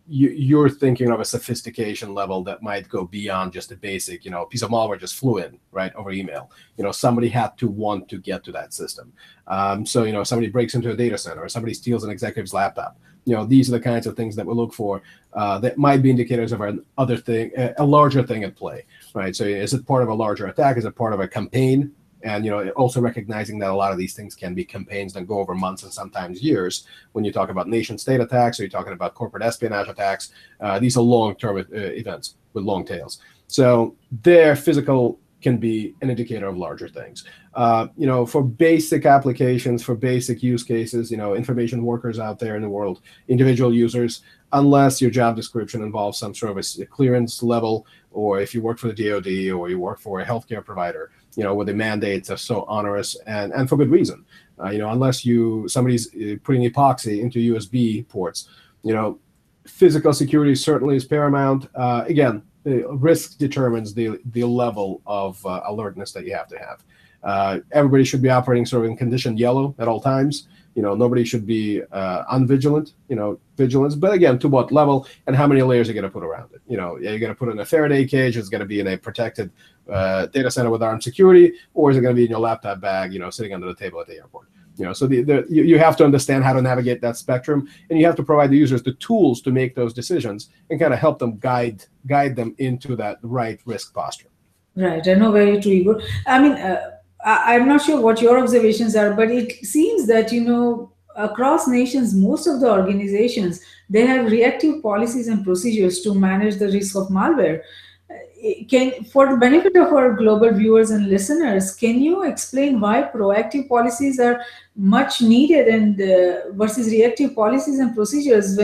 you, 0.07 0.61
are 0.61 0.69
thinking 0.69 1.11
of 1.11 1.21
a 1.21 1.25
sophistication 1.25 2.13
level 2.13 2.43
that 2.45 2.63
might 2.63 2.89
go 2.89 3.05
beyond 3.05 3.53
just 3.53 3.73
a 3.73 3.77
basic, 3.77 4.25
you 4.25 4.31
know, 4.31 4.45
piece 4.45 4.63
of 4.63 4.71
malware 4.71 5.01
just 5.01 5.15
flew 5.15 5.39
in 5.39 5.59
right 5.73 5.95
over 5.95 6.13
email. 6.13 6.51
You 6.77 6.85
know, 6.85 6.93
somebody 6.93 7.29
had 7.29 7.57
to 7.59 7.69
want 7.69 8.09
to 8.11 8.19
get 8.19 8.45
to 8.45 8.53
that 8.53 8.75
system. 8.75 9.13
Um, 9.47 9.87
so 9.87 10.05
you 10.05 10.13
know, 10.13 10.23
somebody 10.23 10.49
breaks 10.49 10.75
into 10.75 10.91
a 10.91 10.97
data 10.97 11.17
center, 11.17 11.43
or 11.43 11.49
somebody 11.49 11.75
steals 11.75 12.05
an 12.05 12.11
executive's 12.11 12.53
laptop. 12.53 12.99
You 13.25 13.35
know, 13.35 13.47
these 13.47 13.69
are 13.69 13.73
the 13.73 13.81
kinds 13.81 14.07
of 14.07 14.17
things 14.17 14.37
that 14.37 14.47
we 14.47 14.53
look 14.53 14.75
for 14.75 15.01
uh, 15.33 15.59
that 15.61 15.79
might 15.79 16.03
be 16.03 16.11
indicators 16.11 16.53
of 16.53 16.61
an 16.61 16.85
other 16.99 17.17
thing, 17.17 17.53
a 17.79 17.85
larger 17.85 18.23
thing 18.23 18.45
at 18.45 18.55
play, 18.55 18.85
right? 19.15 19.35
So 19.35 19.45
is 19.45 19.73
it 19.73 19.87
part 19.87 20.03
of 20.03 20.11
a 20.11 20.15
larger 20.15 20.47
attack? 20.47 20.77
Is 20.77 20.85
it 20.85 20.95
part 20.95 21.15
of 21.15 21.21
a 21.21 21.29
campaign? 21.29 21.95
And 22.25 22.45
you 22.45 22.51
know 22.51 22.69
also 22.71 23.01
recognizing 23.01 23.59
that 23.61 23.71
a 23.71 23.75
lot 23.75 23.93
of 23.93 23.99
these 23.99 24.15
things 24.15 24.35
can 24.35 24.55
be 24.55 24.65
campaigns 24.65 25.13
that 25.13 25.29
go 25.29 25.39
over 25.39 25.55
months 25.55 25.85
and 25.85 25.93
sometimes 25.93 26.43
years. 26.43 26.87
When 27.13 27.25
you 27.25 27.33
talk 27.33 27.51
about 27.51 27.69
nation 27.69 27.99
state 27.99 28.21
attacks 28.21 28.59
or 28.59 28.65
you're 28.65 28.71
talking 28.71 28.95
about 28.95 29.15
corporate 29.15 29.45
espionage 29.45 29.89
attacks 29.89 30.33
uh, 30.61 30.79
these 30.79 30.97
are 30.97 31.03
long-term 31.03 31.59
uh, 31.59 31.63
events 31.77 32.37
with 32.55 32.65
long 32.65 32.85
tails. 32.85 33.21
So 33.47 33.95
their 34.23 34.57
physical 34.57 35.21
can 35.43 35.59
be 35.59 35.95
an 36.01 36.09
indicator 36.09 36.47
of 36.47 36.57
larger 36.57 36.89
things. 36.89 37.25
Uh, 37.53 37.89
you 37.97 38.07
know 38.07 38.25
for 38.27 38.43
basic 38.43 39.07
applications 39.07 39.83
for 39.83 39.95
basic 39.95 40.43
use 40.43 40.65
cases 40.65 41.11
you 41.11 41.17
know 41.17 41.35
information 41.35 41.85
workers 41.85 42.19
out 42.19 42.39
there 42.39 42.57
in 42.57 42.63
the 42.63 42.69
world 42.69 43.01
individual 43.29 43.73
users 43.73 44.23
unless 44.55 45.01
your 45.01 45.11
job 45.11 45.37
description 45.37 45.83
involves 45.83 46.19
some 46.19 46.35
sort 46.35 46.51
of 46.51 46.59
a 46.59 46.87
clearance 46.87 47.43
level 47.45 47.87
or 48.11 48.41
if 48.41 48.55
you 48.55 48.61
work 48.61 48.79
for 48.79 48.91
the 48.91 48.95
dod 48.95 49.27
or 49.53 49.69
you 49.69 49.79
work 49.79 50.01
for 50.01 50.21
a 50.21 50.25
healthcare 50.25 50.65
provider 50.65 51.13
you 51.37 51.43
know, 51.43 51.55
where 51.55 51.67
the 51.67 51.75
mandates 51.75 52.31
are 52.31 52.37
so 52.37 52.65
onerous 52.69 53.17
and, 53.27 53.53
and 53.53 53.69
for 53.69 53.77
good 53.77 53.91
reason. 53.91 54.25
Uh, 54.63 54.71
you 54.71 54.79
know, 54.79 54.91
unless 54.91 55.25
you 55.25 55.67
somebody's 55.69 56.15
uh, 56.15 56.37
putting 56.45 56.63
epoxy 56.71 57.21
into 57.21 57.55
USB 57.55 58.07
ports, 58.09 58.49
you 58.83 58.95
know, 58.95 59.19
physical 59.67 60.13
security 60.13 60.55
certainly 60.55 60.97
is 60.97 61.05
paramount. 61.05 61.69
Uh, 61.75 62.05
again, 62.07 62.43
risk 62.65 63.39
determines 63.39 63.95
the 63.95 64.21
the 64.33 64.45
level 64.45 65.03
of 65.07 65.45
uh, 65.45 65.63
alertness 65.67 66.13
that 66.13 66.25
you 66.25 66.35
have 66.35 66.49
to 66.49 66.59
have. 66.59 66.85
Uh, 67.23 67.61
everybody 67.73 68.05
should 68.05 68.23
be 68.23 68.29
operating 68.29 68.67
sort 68.67 68.85
of 68.85 68.91
in 68.91 68.97
condition 68.97 69.37
yellow 69.37 69.75
at 69.79 69.89
all 69.89 70.01
times. 70.01 70.47
You 70.75 70.83
know, 70.83 70.95
nobody 70.95 71.25
should 71.25 71.47
be 71.47 71.83
uh, 71.93 72.25
unvigilant. 72.33 72.93
You 73.09 73.17
know, 73.17 73.39
vigilance, 73.57 73.95
but 73.95 74.13
again, 74.13 74.39
to 74.41 74.49
what 74.49 74.73
level 74.73 75.07
and 75.27 75.37
how 75.37 75.47
many 75.47 75.63
layers 75.63 75.89
are 75.89 75.93
you 75.93 76.01
going 76.01 76.11
to 76.11 76.13
put 76.13 76.25
around 76.25 76.53
it? 76.53 76.61
You 76.67 76.77
know, 76.77 76.97
you're 76.99 77.19
going 77.19 77.33
to 77.33 77.39
put 77.39 77.49
in 77.49 77.59
a 77.61 77.65
Faraday 77.65 78.05
cage. 78.05 78.37
It's 78.37 78.49
going 78.49 78.61
to 78.61 78.67
be 78.67 78.81
in 78.81 78.89
a 78.89 78.97
protected 78.97 79.51
uh, 79.91 80.27
data 80.27 80.51
center 80.51 80.71
with 80.71 80.83
armed 80.83 81.03
security, 81.03 81.53
or 81.75 81.91
is 81.91 81.97
it 81.97 82.01
going 82.01 82.15
to 82.15 82.19
be 82.19 82.25
in 82.25 82.31
your 82.31 82.41
laptop 82.41 82.81
bag? 82.81 83.13
You 83.13 83.21
know, 83.21 83.31
sitting 83.31 83.55
under 83.55 83.67
the 83.67 83.75
table 83.75 84.01
at 84.01 84.07
the 84.07 84.17
airport. 84.17 84.49
You 84.77 84.85
know, 84.87 84.93
so 84.93 85.07
the, 85.07 85.23
the 85.23 85.47
you, 85.49 85.63
you 85.63 85.79
have 85.79 85.97
to 85.99 86.05
understand 86.05 86.43
how 86.43 86.53
to 86.53 86.61
navigate 86.61 87.01
that 87.03 87.17
spectrum, 87.17 87.69
and 87.91 87.99
you 87.99 88.07
have 88.07 88.17
to 88.17 88.25
provide 88.25 88.51
the 88.51 88.57
users 88.57 88.83
the 88.83 88.95
tools 88.95 89.41
to 89.43 89.53
make 89.53 89.75
those 89.75 89.95
decisions 89.95 90.51
and 90.71 90.81
kind 90.81 90.93
of 90.93 90.99
help 90.99 91.19
them 91.19 91.39
guide 91.39 91.85
guide 92.07 92.35
them 92.35 92.55
into 92.59 92.97
that 92.97 93.19
right 93.23 93.61
risk 93.67 93.95
posture. 93.95 94.29
Right. 94.75 95.07
I 95.07 95.15
know 95.15 95.31
very 95.31 95.61
true. 95.61 96.01
I 96.27 96.41
mean. 96.41 96.53
Uh, 96.53 96.91
I'm 97.25 97.67
not 97.67 97.83
sure 97.83 98.01
what 98.01 98.21
your 98.21 98.39
observations 98.39 98.95
are, 98.95 99.15
but 99.15 99.31
it 99.31 99.65
seems 99.65 100.07
that 100.09 100.31
you 100.31 100.43
know 100.43 100.93
across 101.17 101.67
nations, 101.69 102.15
most 102.15 102.47
of 102.47 102.61
the 102.61 102.71
organizations 102.71 103.61
they 103.89 104.07
have 104.07 104.31
reactive 104.31 104.83
policies 104.83 105.29
and 105.29 105.45
procedures 105.45 106.01
to 106.03 106.15
manage 106.15 106.57
the 106.57 106.69
risk 106.69 106.97
of 106.97 107.09
malware. 107.09 107.63
Uh, 108.11 108.65
can, 108.69 109.05
for 109.05 109.31
the 109.31 109.37
benefit 109.37 109.77
of 109.77 109.93
our 109.93 110.15
global 110.15 110.53
viewers 110.53 110.91
and 110.91 111.09
listeners, 111.09 111.75
can 111.75 112.01
you 112.01 112.25
explain 112.25 112.81
why 112.81 113.03
proactive 113.03 113.69
policies 113.69 114.19
are 114.19 114.43
much 114.77 115.23
needed 115.23 115.69
and 115.69 116.01
uh, 116.01 116.53
versus 116.53 116.89
reactive 116.89 117.35
policies 117.35 117.79
and 117.79 117.95
procedures 117.95 118.59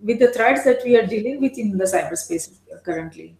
with 0.00 0.18
the 0.18 0.32
threats 0.32 0.64
that 0.64 0.80
we 0.84 0.96
are 0.96 1.06
dealing 1.06 1.40
with 1.40 1.58
in 1.58 1.76
the 1.76 1.84
cyberspace 1.84 2.56
currently? 2.84 3.36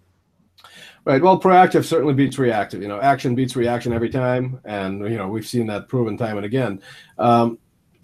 Right. 1.06 1.22
Well, 1.22 1.40
proactive 1.40 1.84
certainly 1.84 2.14
beats 2.14 2.36
reactive. 2.36 2.82
You 2.82 2.88
know, 2.88 3.00
action 3.00 3.36
beats 3.36 3.54
reaction 3.54 3.92
every 3.92 4.10
time, 4.10 4.60
and 4.64 5.08
you 5.08 5.16
know 5.16 5.28
we've 5.28 5.46
seen 5.46 5.68
that 5.68 5.86
proven 5.86 6.16
time 6.16 6.36
and 6.36 6.44
again. 6.44 6.82
Um, 7.16 7.58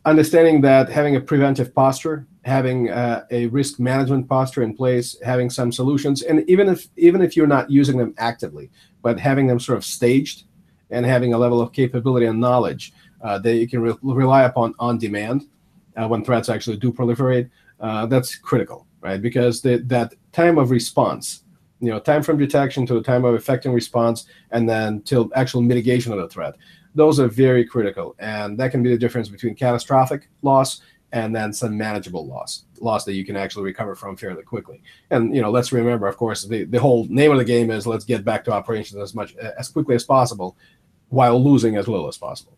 understanding 0.04 0.60
that 0.60 0.88
having 0.88 1.16
a 1.16 1.20
preventive 1.20 1.74
posture, 1.74 2.28
having 2.44 2.90
uh, 2.90 3.24
a 3.32 3.46
risk 3.48 3.80
management 3.80 4.28
posture 4.28 4.62
in 4.62 4.76
place, 4.76 5.16
having 5.24 5.50
some 5.50 5.72
solutions, 5.72 6.22
and 6.22 6.48
even 6.48 6.68
if 6.68 6.86
even 6.96 7.22
if 7.22 7.36
you're 7.36 7.48
not 7.48 7.68
using 7.68 7.98
them 7.98 8.14
actively, 8.18 8.70
but 9.02 9.18
having 9.18 9.48
them 9.48 9.58
sort 9.58 9.78
of 9.78 9.84
staged, 9.84 10.44
and 10.90 11.04
having 11.04 11.34
a 11.34 11.38
level 11.38 11.60
of 11.60 11.72
capability 11.72 12.26
and 12.26 12.38
knowledge 12.38 12.92
uh, 13.20 13.36
that 13.40 13.56
you 13.56 13.66
can 13.66 13.82
re- 13.82 13.98
rely 14.02 14.44
upon 14.44 14.74
on 14.78 14.96
demand 14.96 15.48
uh, 15.96 16.06
when 16.06 16.24
threats 16.24 16.48
actually 16.48 16.76
do 16.76 16.92
proliferate, 16.92 17.50
uh, 17.80 18.06
that's 18.06 18.36
critical, 18.36 18.86
right? 19.00 19.20
Because 19.20 19.60
the, 19.60 19.78
that 19.86 20.14
time 20.30 20.56
of 20.56 20.70
response 20.70 21.42
you 21.82 21.90
know 21.90 21.98
time 21.98 22.22
from 22.22 22.38
detection 22.38 22.86
to 22.86 22.94
the 22.94 23.02
time 23.02 23.24
of 23.24 23.34
effecting 23.34 23.72
response 23.72 24.26
and 24.52 24.68
then 24.68 25.02
till 25.02 25.30
actual 25.34 25.60
mitigation 25.60 26.12
of 26.12 26.18
the 26.18 26.28
threat. 26.28 26.54
Those 26.94 27.18
are 27.18 27.26
very 27.26 27.64
critical 27.64 28.14
and 28.20 28.56
that 28.58 28.70
can 28.70 28.82
be 28.82 28.90
the 28.90 28.96
difference 28.96 29.28
between 29.28 29.56
catastrophic 29.56 30.28
loss 30.42 30.80
and 31.10 31.34
then 31.34 31.52
some 31.52 31.76
manageable 31.76 32.26
loss 32.26 32.64
loss 32.80 33.04
that 33.04 33.14
you 33.14 33.24
can 33.24 33.36
actually 33.36 33.64
recover 33.64 33.96
from 33.96 34.16
fairly 34.16 34.44
quickly. 34.44 34.80
And 35.10 35.34
you 35.34 35.42
know 35.42 35.50
let's 35.50 35.72
remember 35.72 36.06
of 36.06 36.16
course 36.16 36.44
the, 36.44 36.64
the 36.64 36.78
whole 36.78 37.06
name 37.10 37.32
of 37.32 37.38
the 37.38 37.44
game 37.44 37.70
is 37.72 37.84
let's 37.84 38.04
get 38.04 38.24
back 38.24 38.44
to 38.44 38.52
operations 38.52 39.00
as 39.00 39.12
much 39.14 39.34
as 39.36 39.68
quickly 39.68 39.96
as 39.96 40.04
possible 40.04 40.56
while 41.08 41.42
losing 41.42 41.76
as 41.76 41.88
little 41.88 42.06
as 42.06 42.16
possible. 42.16 42.56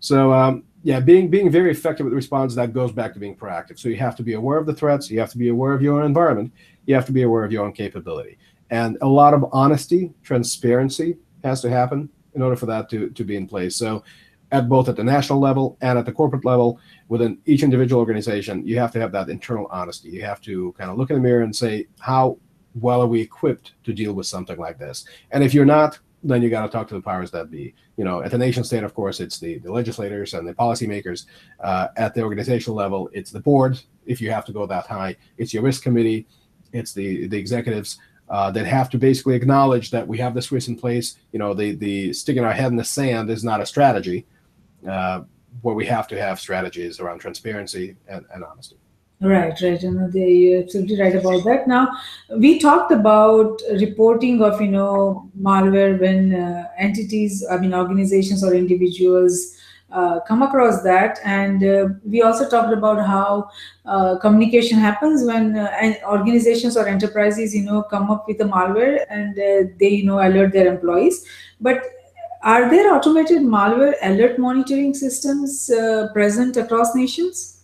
So 0.00 0.34
um, 0.34 0.64
yeah 0.82 1.00
being 1.00 1.30
being 1.30 1.50
very 1.50 1.70
effective 1.70 2.04
with 2.04 2.12
response 2.12 2.54
that 2.56 2.74
goes 2.74 2.92
back 2.92 3.14
to 3.14 3.18
being 3.18 3.36
proactive. 3.36 3.78
So 3.78 3.88
you 3.88 3.96
have 3.96 4.16
to 4.16 4.22
be 4.22 4.34
aware 4.34 4.58
of 4.58 4.66
the 4.66 4.74
threats 4.74 5.10
you 5.10 5.18
have 5.18 5.30
to 5.30 5.38
be 5.38 5.48
aware 5.48 5.72
of 5.72 5.80
your 5.80 6.04
environment 6.04 6.52
you 6.86 6.94
have 6.94 7.06
to 7.06 7.12
be 7.12 7.22
aware 7.22 7.44
of 7.44 7.52
your 7.52 7.64
own 7.64 7.72
capability 7.72 8.36
and 8.70 8.96
a 9.00 9.06
lot 9.06 9.34
of 9.34 9.44
honesty, 9.52 10.12
transparency 10.22 11.16
has 11.42 11.60
to 11.62 11.70
happen 11.70 12.08
in 12.34 12.42
order 12.42 12.56
for 12.56 12.66
that 12.66 12.88
to, 12.90 13.10
to 13.10 13.24
be 13.24 13.36
in 13.36 13.46
place. 13.46 13.76
So, 13.76 14.04
at 14.52 14.68
both 14.68 14.88
at 14.88 14.96
the 14.96 15.04
national 15.04 15.38
level 15.38 15.76
and 15.80 15.96
at 15.96 16.06
the 16.06 16.12
corporate 16.12 16.44
level, 16.44 16.80
within 17.08 17.38
each 17.46 17.62
individual 17.62 18.00
organization, 18.00 18.66
you 18.66 18.78
have 18.78 18.90
to 18.92 19.00
have 19.00 19.12
that 19.12 19.28
internal 19.28 19.68
honesty. 19.70 20.10
You 20.10 20.22
have 20.22 20.40
to 20.42 20.72
kind 20.76 20.90
of 20.90 20.98
look 20.98 21.10
in 21.10 21.16
the 21.16 21.22
mirror 21.22 21.42
and 21.42 21.54
say, 21.54 21.86
how 22.00 22.36
well 22.74 23.00
are 23.00 23.06
we 23.06 23.20
equipped 23.20 23.74
to 23.84 23.92
deal 23.92 24.12
with 24.12 24.26
something 24.26 24.58
like 24.58 24.76
this? 24.76 25.04
And 25.30 25.44
if 25.44 25.54
you're 25.54 25.64
not, 25.64 26.00
then 26.24 26.42
you 26.42 26.50
got 26.50 26.66
to 26.66 26.68
talk 26.68 26.88
to 26.88 26.94
the 26.94 27.00
powers 27.00 27.30
that 27.30 27.50
be. 27.50 27.74
You 27.96 28.04
know, 28.04 28.22
at 28.22 28.32
the 28.32 28.38
nation 28.38 28.64
state, 28.64 28.82
of 28.82 28.92
course, 28.92 29.20
it's 29.20 29.38
the, 29.38 29.58
the 29.58 29.72
legislators 29.72 30.34
and 30.34 30.46
the 30.46 30.54
policymakers. 30.54 31.26
Uh, 31.60 31.88
at 31.96 32.14
the 32.14 32.22
organizational 32.22 32.76
level, 32.76 33.08
it's 33.12 33.30
the 33.30 33.40
board. 33.40 33.80
If 34.04 34.20
you 34.20 34.30
have 34.30 34.44
to 34.46 34.52
go 34.52 34.66
that 34.66 34.86
high, 34.86 35.16
it's 35.38 35.54
your 35.54 35.62
risk 35.62 35.82
committee, 35.82 36.26
it's 36.72 36.92
the 36.92 37.26
the 37.26 37.38
executives 37.38 37.98
uh, 38.30 38.50
that 38.52 38.64
have 38.64 38.88
to 38.90 38.98
basically 38.98 39.34
acknowledge 39.34 39.90
that 39.90 40.08
we 40.08 40.16
have 40.16 40.32
this 40.32 40.50
risk 40.50 40.68
in 40.68 40.76
place. 40.76 41.18
You 41.32 41.38
know, 41.38 41.52
the 41.52 41.74
the 41.74 42.14
sticking 42.14 42.44
our 42.44 42.52
head 42.52 42.70
in 42.70 42.76
the 42.76 42.84
sand 42.84 43.28
is 43.28 43.44
not 43.44 43.60
a 43.60 43.66
strategy. 43.66 44.24
Uh, 44.88 45.22
where 45.62 45.74
we 45.74 45.84
have 45.84 46.06
to 46.08 46.18
have 46.18 46.38
strategies 46.40 47.00
around 47.00 47.18
transparency 47.18 47.96
and, 48.08 48.24
and 48.32 48.44
honesty. 48.44 48.76
Right, 49.20 49.52
right. 49.60 49.82
You 49.82 49.90
know, 49.90 50.08
they, 50.08 50.30
you're 50.30 50.62
absolutely 50.62 50.98
right 50.98 51.14
about 51.14 51.44
that. 51.44 51.68
Now, 51.68 51.88
we 52.38 52.58
talked 52.58 52.90
about 52.90 53.60
reporting 53.72 54.42
of, 54.42 54.60
you 54.60 54.68
know, 54.68 55.30
malware 55.38 56.00
when 56.00 56.34
uh, 56.34 56.68
entities, 56.78 57.44
I 57.50 57.58
mean, 57.58 57.74
organizations 57.74 58.42
or 58.42 58.54
individuals 58.54 59.56
uh, 59.92 60.20
come 60.20 60.42
across 60.42 60.82
that. 60.82 61.18
And 61.24 61.62
uh, 61.64 61.88
we 62.04 62.22
also 62.22 62.48
talked 62.48 62.72
about 62.72 63.04
how 63.04 63.50
uh, 63.86 64.18
communication 64.18 64.78
happens 64.78 65.24
when 65.24 65.56
uh, 65.56 65.94
organizations 66.04 66.76
or 66.76 66.86
enterprises, 66.86 67.54
you 67.54 67.64
know, 67.64 67.82
come 67.82 68.10
up 68.10 68.26
with 68.28 68.40
a 68.40 68.44
malware 68.44 69.04
and 69.10 69.38
uh, 69.38 69.70
they, 69.78 69.88
you 69.88 70.04
know, 70.04 70.20
alert 70.20 70.52
their 70.52 70.72
employees. 70.72 71.24
But 71.60 71.82
are 72.42 72.70
there 72.70 72.94
automated 72.94 73.42
malware 73.42 73.94
alert 74.02 74.38
monitoring 74.38 74.94
systems 74.94 75.70
uh, 75.70 76.08
present 76.12 76.56
across 76.56 76.94
nations? 76.94 77.56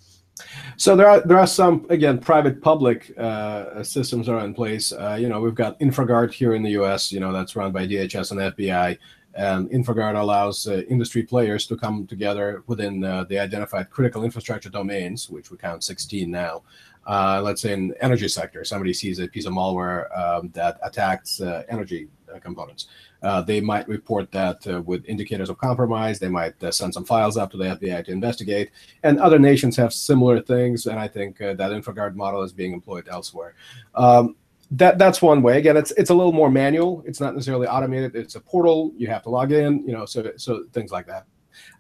So 0.77 0.95
there 0.95 1.09
are 1.09 1.21
there 1.21 1.39
are 1.39 1.47
some 1.47 1.87
again 1.89 2.19
private 2.19 2.61
public 2.61 3.17
uh, 3.19 3.83
systems 3.83 4.29
are 4.29 4.41
in 4.41 4.53
place. 4.53 4.93
Uh, 4.93 5.17
you 5.19 5.29
know 5.29 5.41
we've 5.41 5.55
got 5.55 5.81
InfraGard 5.81 6.33
here 6.33 6.55
in 6.55 6.63
the 6.63 6.73
U.S. 6.73 7.11
You 7.11 7.21
know 7.21 7.33
that's 7.33 7.57
run 7.57 7.73
by 7.73 7.87
DHS 7.87 8.33
and 8.33 8.41
FBI. 8.41 8.99
And 9.37 9.71
InfraGard 9.71 10.19
allows 10.19 10.67
uh, 10.67 10.83
industry 10.89 11.23
players 11.23 11.67
to 11.67 11.77
come 11.77 12.07
together 12.07 12.63
within 12.67 13.05
uh, 13.05 13.25
the 13.25 13.39
identified 13.39 13.91
critical 13.91 14.25
infrastructure 14.25 14.71
domains, 14.71 15.29
which 15.29 15.51
we 15.51 15.59
count 15.59 15.85
16 15.85 16.31
now. 16.31 16.63
Uh, 17.07 17.41
let's 17.45 17.61
say 17.63 17.73
in 17.73 17.95
energy 18.01 18.27
sector, 18.29 18.65
somebody 18.65 18.93
sees 18.93 19.21
a 19.21 19.29
piece 19.29 19.47
of 19.47 19.53
malware 19.53 20.17
um, 20.19 20.51
that 20.55 20.79
attacks 20.83 21.41
uh, 21.41 21.63
energy 21.69 22.09
uh, 22.35 22.39
components. 22.41 22.89
uh, 23.23 23.41
they 23.43 23.61
might 23.61 23.87
report 23.89 24.33
that 24.33 24.67
with 24.85 25.05
indicators 25.07 25.49
of 25.49 25.59
compromise. 25.59 26.19
They 26.19 26.29
might 26.29 26.55
send 26.75 26.93
some 26.95 27.05
files 27.05 27.37
up 27.37 27.51
to 27.53 27.57
the 27.57 27.65
FBI 27.65 28.05
to 28.07 28.13
investigate. 28.13 28.71
And 29.03 29.21
other 29.21 29.39
nations 29.39 29.77
have 29.77 29.93
similar 29.93 30.41
things. 30.41 30.87
And 30.87 30.99
I 30.99 31.09
think 31.09 31.39
that 31.39 31.59
InfraGard 31.59 32.15
model 32.15 32.43
is 32.43 32.53
being 32.53 32.73
employed 32.73 33.07
elsewhere. 33.09 33.55
Um, 33.95 34.37
that 34.73 34.99
that's 34.99 35.23
one 35.23 35.43
way. 35.43 35.59
Again, 35.59 35.77
it's 35.77 35.93
it's 35.93 36.11
a 36.11 36.15
little 36.15 36.33
more 36.33 36.51
manual. 36.51 37.03
It's 37.07 37.21
not 37.21 37.35
necessarily 37.35 37.67
automated. 37.67 38.17
It's 38.17 38.35
a 38.35 38.41
portal. 38.41 38.93
You 38.97 39.07
have 39.09 39.23
to 39.25 39.31
log 39.31 39.53
in. 39.53 39.87
You 39.87 39.93
know, 39.93 40.07
so 40.07 40.33
so 40.37 40.65
things 40.73 40.91
like 40.91 41.07
that. 41.07 41.27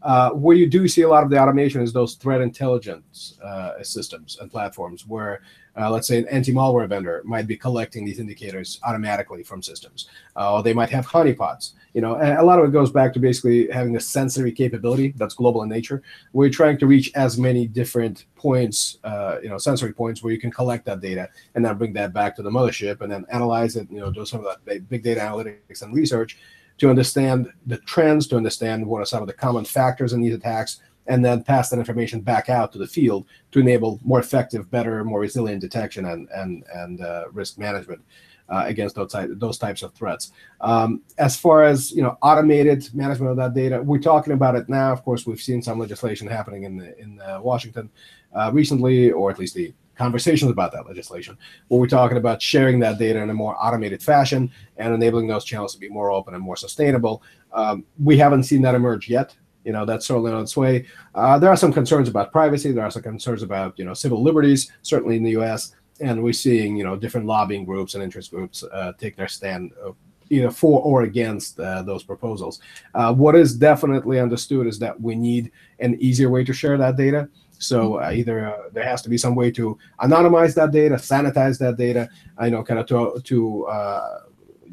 Uh, 0.03 0.31
where 0.31 0.57
you 0.57 0.67
do 0.69 0.89
see 0.89 1.03
a 1.03 1.09
lot 1.09 1.23
of 1.23 1.31
the 1.31 1.39
automation 1.39 1.83
is 1.83 1.93
those 1.93 2.15
threat 2.15 2.41
intelligence 2.41 3.39
uh, 3.43 3.83
systems 3.83 4.39
and 4.41 4.51
platforms 4.51 5.07
where 5.07 5.43
uh, 5.79 5.91
let's 5.91 6.07
say 6.07 6.19
an 6.19 6.29
anti-malware 6.29 6.89
vendor 6.89 7.21
might 7.25 7.47
be 7.47 7.57
collecting 7.57 8.05
these 8.05 8.19
indicators 8.19 8.81
automatically 8.85 9.43
from 9.43 9.63
systems 9.63 10.09
uh, 10.37 10.55
or 10.55 10.63
they 10.63 10.73
might 10.73 10.89
have 10.89 11.07
honeypots 11.07 11.73
you 11.97 12.03
know 12.03 12.15
a 12.15 12.45
lot 12.45 12.59
of 12.59 12.67
it 12.67 12.73
goes 12.73 12.91
back 12.91 13.15
to 13.15 13.19
basically 13.19 13.71
having 13.71 13.97
a 13.97 14.01
sensory 14.01 14.53
capability 14.53 15.15
that's 15.17 15.35
global 15.35 15.63
in 15.63 15.71
nature. 15.71 16.03
We're 16.35 16.51
trying 16.51 16.77
to 16.81 16.87
reach 16.87 17.11
as 17.15 17.39
many 17.39 17.67
different 17.67 18.27
points 18.37 18.99
uh, 19.03 19.39
you 19.43 19.49
know 19.49 19.57
sensory 19.57 19.95
points 19.95 20.23
where 20.23 20.31
you 20.31 20.39
can 20.39 20.51
collect 20.51 20.85
that 20.85 21.01
data 21.01 21.31
and 21.55 21.65
then 21.65 21.79
bring 21.79 21.95
that 21.95 22.13
back 22.13 22.37
to 22.37 22.43
the 22.43 22.51
mothership 22.51 23.01
and 23.01 23.11
then 23.11 23.25
analyze 23.33 23.77
it 23.77 23.91
you 23.91 23.99
know 23.99 24.11
do 24.11 24.27
some 24.27 24.45
of 24.45 24.59
that 24.67 24.89
big 24.91 25.03
data 25.03 25.21
analytics 25.21 25.81
and 25.81 25.95
research 25.95 26.37
to 26.77 26.91
understand 26.91 27.51
the 27.65 27.79
trends, 27.79 28.27
to 28.29 28.37
understand 28.37 28.87
what 28.87 29.01
are 29.01 29.07
some 29.07 29.23
of 29.23 29.27
the 29.27 29.33
common 29.33 29.65
factors 29.65 30.13
in 30.13 30.21
these 30.21 30.35
attacks, 30.35 30.83
and 31.07 31.25
then 31.25 31.43
pass 31.43 31.71
that 31.71 31.79
information 31.79 32.21
back 32.21 32.51
out 32.51 32.73
to 32.73 32.79
the 32.79 32.87
field 32.87 33.25
to 33.53 33.59
enable 33.59 33.99
more 34.05 34.21
effective, 34.21 34.71
better, 34.71 35.03
more 35.03 35.21
resilient 35.21 35.63
detection 35.63 36.05
and 36.05 36.29
and 36.35 36.63
and 36.75 37.01
uh, 37.01 37.25
risk 37.33 37.57
management 37.57 38.03
uh, 38.49 38.65
against 38.67 38.95
those 38.95 39.15
those 39.31 39.59
types 39.59 39.83
of 39.83 39.93
threats. 39.95 40.33
Um, 40.61 41.03
as 41.19 41.37
far 41.37 41.65
as 41.65 41.91
you 41.93 42.03
know, 42.03 42.17
automated 42.23 42.89
management 42.95 43.31
of 43.31 43.37
that 43.37 43.55
data, 43.55 43.83
we're 43.83 43.99
talking 43.99 44.33
about 44.33 44.55
it 44.55 44.69
now. 44.69 44.93
Of 44.93 45.05
course, 45.05 45.27
we've 45.27 45.41
seen 45.41 45.63
some 45.63 45.79
legislation 45.79 46.27
happening 46.29 46.65
in 46.65 46.77
the, 46.77 46.99
in 46.99 47.21
uh, 47.21 47.41
Washington 47.43 47.91
uh, 48.35 48.51
recently, 48.53 49.11
or 49.11 49.31
at 49.31 49.39
least 49.39 49.55
the 49.55 49.73
conversations 49.97 50.51
about 50.51 50.73
that 50.73 50.87
legislation, 50.87 51.37
where 51.69 51.81
we're 51.81 51.87
talking 51.87 52.19
about 52.19 52.41
sharing 52.41 52.79
that 52.81 52.99
data 52.99 53.19
in 53.21 53.31
a 53.31 53.35
more 53.35 53.57
automated 53.59 54.03
fashion 54.03 54.51
and 54.77 54.95
enabling 54.95 55.27
those 55.27 55.45
channels 55.45 55.73
to 55.75 55.81
be 55.81 55.89
more 55.89 56.11
open 56.11 56.35
and 56.35 56.43
more 56.43 56.57
sustainable. 56.57 57.23
Um, 57.53 57.85
we 58.03 58.19
haven't 58.19 58.45
seen 58.45 58.63
that 58.63 58.75
emerge 58.75 59.09
yet. 59.09 59.35
You 59.65 59.73
know, 59.73 59.85
that's 59.85 60.07
certainly 60.07 60.31
on 60.31 60.43
its 60.43 60.57
way. 60.57 60.87
Uh, 61.15 61.39
there 61.39 61.51
are 61.51 61.57
some 61.57 61.73
concerns 61.73 62.09
about 62.09 62.31
privacy. 62.31 62.71
There 62.71 62.85
are 62.85 62.91
some 62.91 63.03
concerns 63.03 63.43
about, 63.43 63.77
you 63.79 63.85
know, 63.85 63.95
civil 63.95 64.23
liberties, 64.23 64.71
certainly 64.83 65.17
in 65.17 65.25
the 65.25 65.33
U.S. 65.33 65.75
And 66.01 66.23
we're 66.23 66.33
seeing, 66.33 66.77
you 66.77 66.85
know, 66.85 66.97
different 66.97 67.27
lobbying 67.27 67.65
groups 67.65 67.95
and 67.95 68.03
interest 68.03 68.31
groups 68.31 68.63
uh, 68.63 68.93
take 68.99 69.17
their 69.17 69.29
stand 69.29 69.73
uh, 69.85 69.93
either 70.31 70.51
for 70.51 70.83
or 70.83 71.03
against 71.03 71.59
uh, 71.61 71.83
those 71.83 72.03
proposals. 72.03 72.61
Uh, 72.95 73.15
what 73.15 73.35
is 73.35 73.55
definitely 73.55 74.19
understood 74.21 74.67
is 74.67 74.79
that 74.79 75.01
we 75.01 75.15
need 75.15 75.51
an 75.79 75.97
easier 76.01 76.31
way 76.31 76.45
to 76.45 76.53
share 76.53 76.77
that 76.77 76.97
data. 76.97 77.29
So 77.59 78.01
uh, 78.03 78.11
either 78.13 78.55
uh, 78.55 78.69
there 78.73 78.85
has 78.85 79.03
to 79.03 79.09
be 79.09 79.17
some 79.17 79.35
way 79.35 79.51
to 79.53 79.79
anonymize 80.01 80.55
that 80.57 80.73
data, 80.73 80.97
sanitize 80.97 81.59
that 81.61 81.77
data, 81.77 82.09
I 82.37 82.51
know, 82.51 82.63
kind 82.63 82.81
of 82.81 82.87
to 82.87 83.21
to 83.25 83.67
uh, 83.67 84.21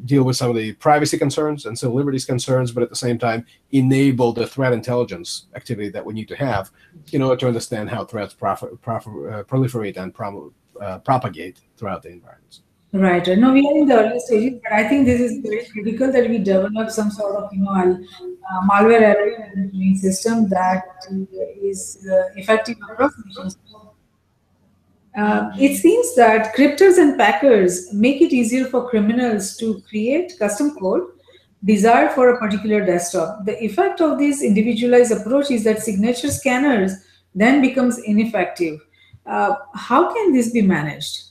deal 0.04 0.24
with 0.24 0.36
some 0.36 0.50
of 0.50 0.56
the 0.56 0.72
privacy 0.74 1.16
concerns 1.16 1.64
and 1.66 1.78
civil 1.78 1.96
liberties 1.96 2.26
concerns, 2.26 2.72
but 2.72 2.82
at 2.82 2.90
the 2.90 2.96
same 2.96 3.18
time 3.18 3.46
enable 3.72 4.32
the 4.32 4.46
threat 4.46 4.72
intelligence 4.72 5.46
activity 5.54 5.88
that 5.88 6.04
we 6.04 6.12
need 6.12 6.28
to 6.28 6.36
have 6.36 6.70
in 7.12 7.22
order 7.22 7.36
to 7.36 7.46
understand 7.46 7.88
how 7.88 8.04
threats 8.04 8.34
prof- 8.34 8.64
prof- 8.82 9.06
uh, 9.06 9.42
proliferate 9.44 9.96
and 9.96 10.12
prom- 10.12 10.52
uh, 10.80 10.98
propagate 10.98 11.60
throughout 11.76 12.02
the 12.02 12.10
environment. 12.10 12.60
Right. 12.92 13.26
No, 13.26 13.52
we 13.52 13.66
are 13.66 13.76
in 13.76 13.88
the 13.88 13.98
early 13.98 14.20
stages, 14.20 14.60
but 14.62 14.72
I 14.72 14.88
think 14.88 15.06
this 15.06 15.20
is 15.20 15.38
very 15.38 15.66
critical 15.72 16.12
that 16.12 16.30
we 16.30 16.38
develop 16.38 16.90
some 16.90 17.10
sort 17.10 17.34
of, 17.34 17.52
you 17.52 17.60
know, 17.60 17.72
uh, 17.72 18.60
malware 18.70 19.02
area 19.02 19.96
system 19.96 20.48
that 20.50 20.84
is 21.60 22.06
uh, 22.08 22.28
effective 22.36 22.76
across 22.88 23.12
nations. 23.26 23.58
Uh, 25.18 25.50
it 25.58 25.76
seems 25.76 26.14
that 26.14 26.54
cryptors 26.54 26.98
and 26.98 27.18
packers 27.18 27.92
make 27.92 28.20
it 28.20 28.32
easier 28.32 28.64
for 28.66 28.88
criminals 28.88 29.56
to 29.56 29.82
create 29.88 30.32
custom 30.38 30.76
code 30.76 31.02
desired 31.64 32.12
for 32.12 32.30
a 32.30 32.38
particular 32.38 32.84
desktop. 32.84 33.44
The 33.44 33.60
effect 33.64 34.00
of 34.00 34.18
this 34.18 34.42
individualized 34.42 35.10
approach 35.10 35.50
is 35.50 35.64
that 35.64 35.82
signature 35.82 36.30
scanners 36.30 36.92
then 37.34 37.60
becomes 37.60 37.98
ineffective. 37.98 38.80
Uh, 39.26 39.54
how 39.74 40.12
can 40.12 40.32
this 40.32 40.50
be 40.50 40.62
managed? 40.62 41.22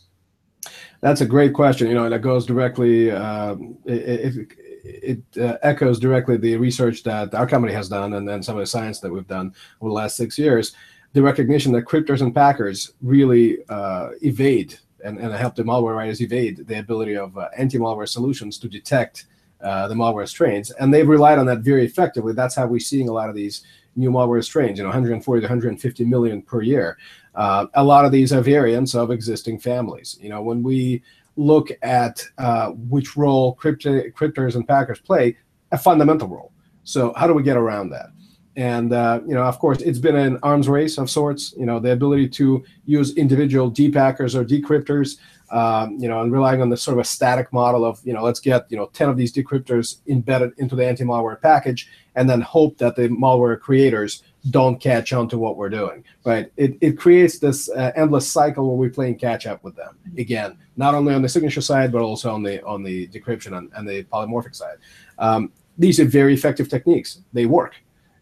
That's 1.01 1.21
a 1.21 1.25
great 1.25 1.53
question. 1.53 1.87
You 1.87 1.95
know, 1.95 2.09
that 2.09 2.21
goes 2.21 2.45
directly. 2.45 3.11
Um, 3.11 3.77
it, 3.85 3.91
it, 3.91 4.47
it 4.83 5.21
uh, 5.37 5.57
echoes 5.61 5.99
directly 5.99 6.37
the 6.37 6.55
research 6.57 7.03
that 7.03 7.33
our 7.33 7.47
company 7.47 7.73
has 7.73 7.89
done, 7.89 8.13
and 8.13 8.27
then 8.27 8.41
some 8.41 8.55
of 8.55 8.61
the 8.61 8.67
science 8.67 8.99
that 8.99 9.11
we've 9.11 9.27
done 9.27 9.53
over 9.81 9.89
the 9.89 9.95
last 9.95 10.15
six 10.15 10.37
years. 10.37 10.73
The 11.13 11.21
recognition 11.21 11.71
that 11.73 11.83
cryptors 11.83 12.21
and 12.21 12.33
packers 12.33 12.93
really 13.01 13.57
uh, 13.69 14.09
evade 14.21 14.79
and, 15.03 15.19
and 15.19 15.33
help 15.33 15.55
the 15.55 15.63
malware 15.63 15.95
writers 15.95 16.21
evade 16.21 16.65
the 16.67 16.79
ability 16.79 17.17
of 17.17 17.37
uh, 17.37 17.49
anti-malware 17.57 18.07
solutions 18.07 18.57
to 18.59 18.67
detect 18.67 19.25
uh, 19.61 19.87
the 19.87 19.93
malware 19.93 20.27
strains, 20.27 20.71
and 20.71 20.93
they've 20.93 21.07
relied 21.07 21.37
on 21.37 21.45
that 21.45 21.59
very 21.59 21.85
effectively. 21.85 22.33
That's 22.33 22.55
how 22.55 22.65
we're 22.65 22.79
seeing 22.79 23.09
a 23.09 23.13
lot 23.13 23.29
of 23.29 23.35
these 23.35 23.63
new 23.95 24.09
malware 24.09 24.43
strains. 24.43 24.77
You 24.77 24.83
know, 24.83 24.89
140 24.89 25.41
to 25.41 25.45
150 25.45 26.05
million 26.05 26.41
per 26.41 26.61
year. 26.61 26.97
Uh, 27.35 27.67
a 27.73 27.83
lot 27.83 28.05
of 28.05 28.11
these 28.11 28.31
are 28.31 28.41
variants 28.41 28.93
of 28.95 29.11
existing 29.11 29.59
families. 29.59 30.17
You 30.21 30.29
know, 30.29 30.41
when 30.41 30.63
we 30.63 31.03
look 31.35 31.71
at 31.81 32.23
uh, 32.37 32.69
which 32.69 33.17
role 33.17 33.55
crypto- 33.55 34.03
and 34.19 34.67
packers 34.67 34.99
play, 34.99 35.37
a 35.71 35.77
fundamental 35.77 36.27
role. 36.27 36.51
So 36.83 37.13
how 37.15 37.27
do 37.27 37.33
we 37.33 37.43
get 37.43 37.57
around 37.57 37.89
that? 37.89 38.07
And 38.55 38.93
uh, 38.93 39.21
you 39.25 39.33
know, 39.33 39.43
of 39.43 39.57
course, 39.57 39.81
it's 39.81 39.97
been 39.97 40.15
an 40.15 40.37
arms 40.43 40.69
race 40.69 40.99
of 40.99 41.09
sorts. 41.09 41.55
You 41.57 41.65
know, 41.65 41.79
the 41.79 41.91
ability 41.91 42.29
to 42.29 42.63
use 42.85 43.15
individual 43.17 43.71
depackers 43.71 44.35
or 44.35 44.45
decryptors. 44.45 45.17
Um, 45.49 45.97
you 45.99 46.07
know, 46.07 46.21
and 46.21 46.31
relying 46.31 46.61
on 46.61 46.69
the 46.69 46.77
sort 46.77 46.97
of 46.97 47.01
a 47.01 47.03
static 47.03 47.51
model 47.51 47.83
of 47.85 47.99
you 48.03 48.13
know, 48.13 48.23
let's 48.23 48.39
get 48.39 48.65
you 48.69 48.77
know 48.77 48.87
ten 48.93 49.09
of 49.09 49.17
these 49.17 49.33
decryptors 49.33 49.97
embedded 50.07 50.51
into 50.57 50.75
the 50.75 50.85
anti-malware 50.85 51.41
package, 51.41 51.89
and 52.15 52.29
then 52.29 52.41
hope 52.41 52.77
that 52.77 52.95
the 52.95 53.09
malware 53.09 53.59
creators 53.59 54.23
don't 54.49 54.79
catch 54.81 55.13
on 55.13 55.29
to 55.29 55.37
what 55.37 55.55
we're 55.55 55.69
doing, 55.69 56.03
right? 56.25 56.51
It, 56.57 56.77
it 56.81 56.97
creates 56.97 57.39
this 57.39 57.69
uh, 57.69 57.91
endless 57.95 58.29
cycle 58.29 58.67
where 58.67 58.75
we're 58.75 58.89
playing 58.89 59.17
catch 59.17 59.45
up 59.47 59.63
with 59.63 59.75
them 59.75 59.97
again, 60.17 60.57
not 60.75 60.95
only 60.95 61.13
on 61.13 61.21
the 61.21 61.29
signature 61.29 61.61
side, 61.61 61.91
but 61.91 62.01
also 62.01 62.33
on 62.33 62.43
the 62.43 62.63
on 62.65 62.83
the 62.83 63.07
decryption 63.07 63.57
and, 63.57 63.71
and 63.75 63.87
the 63.87 64.03
polymorphic 64.05 64.55
side. 64.55 64.77
Um, 65.17 65.51
these 65.77 65.99
are 65.99 66.05
very 66.05 66.33
effective 66.33 66.67
techniques. 66.67 67.21
They 67.31 67.45
work, 67.45 67.75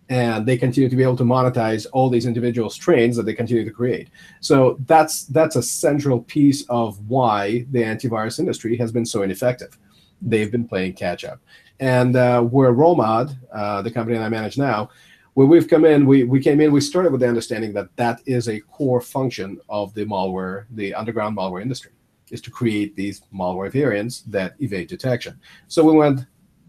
and 0.09 0.45
they 0.45 0.57
continue 0.57 0.89
to 0.89 0.95
be 0.95 1.03
able 1.03 1.17
to 1.17 1.23
monetize 1.23 1.87
all 1.91 2.09
these 2.09 2.27
individual 2.27 2.69
strains 2.69 3.15
that 3.17 3.25
they 3.25 3.33
continue 3.33 3.65
to 3.65 3.71
create. 3.71 4.09
So 4.41 4.77
that's 4.85 5.25
that's 5.25 5.55
a 5.55 5.63
central 5.63 6.21
piece 6.21 6.63
of 6.69 6.99
why 7.09 7.65
the 7.71 7.81
antivirus 7.81 8.37
industry 8.37 8.77
has 8.77 8.91
been 8.91 9.05
so 9.05 9.23
ineffective. 9.23 9.77
They've 10.21 10.51
been 10.51 10.67
playing 10.67 10.93
catch 10.93 11.25
up, 11.25 11.39
and 11.79 12.15
uh, 12.15 12.43
where 12.43 12.71
Romad, 12.71 13.35
uh, 13.51 13.81
the 13.81 13.89
company 13.89 14.17
that 14.17 14.23
I 14.23 14.29
manage 14.29 14.59
now 14.59 14.91
when 15.33 15.47
we've 15.47 15.67
come 15.67 15.85
in, 15.85 16.05
we, 16.05 16.23
we 16.23 16.41
came 16.41 16.59
in, 16.59 16.71
we 16.71 16.81
started 16.81 17.11
with 17.11 17.21
the 17.21 17.27
understanding 17.27 17.73
that 17.73 17.95
that 17.95 18.21
is 18.25 18.49
a 18.49 18.59
core 18.59 18.99
function 19.01 19.59
of 19.69 19.93
the 19.93 20.05
malware, 20.05 20.65
the 20.71 20.93
underground 20.93 21.37
malware 21.37 21.61
industry, 21.61 21.91
is 22.31 22.41
to 22.41 22.51
create 22.51 22.95
these 22.95 23.21
malware 23.33 23.71
variants 23.71 24.21
that 24.23 24.55
evade 24.59 24.87
detection. 24.87 25.39
So 25.67 25.83
we 25.83 25.93
went 25.93 26.25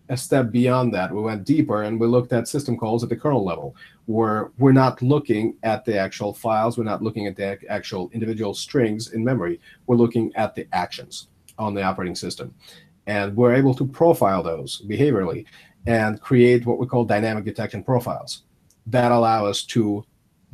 a 0.09 0.17
step 0.17 0.53
beyond 0.53 0.95
that. 0.95 1.13
We 1.13 1.23
went 1.23 1.45
deeper 1.45 1.83
and 1.83 1.99
we 1.99 2.07
looked 2.07 2.33
at 2.33 2.47
system 2.47 2.77
calls 2.77 3.03
at 3.03 3.09
the 3.09 3.17
kernel 3.17 3.45
level, 3.45 3.75
where 4.07 4.53
we're 4.59 4.73
not 4.73 5.03
looking 5.03 5.57
at 5.65 5.85
the 5.85 5.99
actual 5.99 6.33
files, 6.33 6.79
we're 6.79 6.85
not 6.85 7.03
looking 7.03 7.27
at 7.27 7.35
the 7.35 7.59
actual 7.69 8.11
individual 8.13 8.55
strings 8.55 9.13
in 9.13 9.25
memory, 9.25 9.61
we're 9.87 9.97
looking 9.97 10.33
at 10.37 10.55
the 10.55 10.69
actions 10.73 11.29
on 11.59 11.75
the 11.75 11.83
operating 11.83 12.15
system. 12.15 12.55
And 13.09 13.37
we're 13.37 13.55
able 13.55 13.75
to 13.75 13.87
profile 13.87 14.43
those 14.43 14.83
behaviorally 14.83 15.47
and 15.87 16.21
create 16.21 16.65
what 16.65 16.79
we 16.79 16.87
call 16.87 17.05
dynamic 17.05 17.45
detection 17.45 17.83
profiles 17.83 18.45
that 18.87 19.12
allow 19.12 19.47
us 19.47 19.62
to 19.64 20.05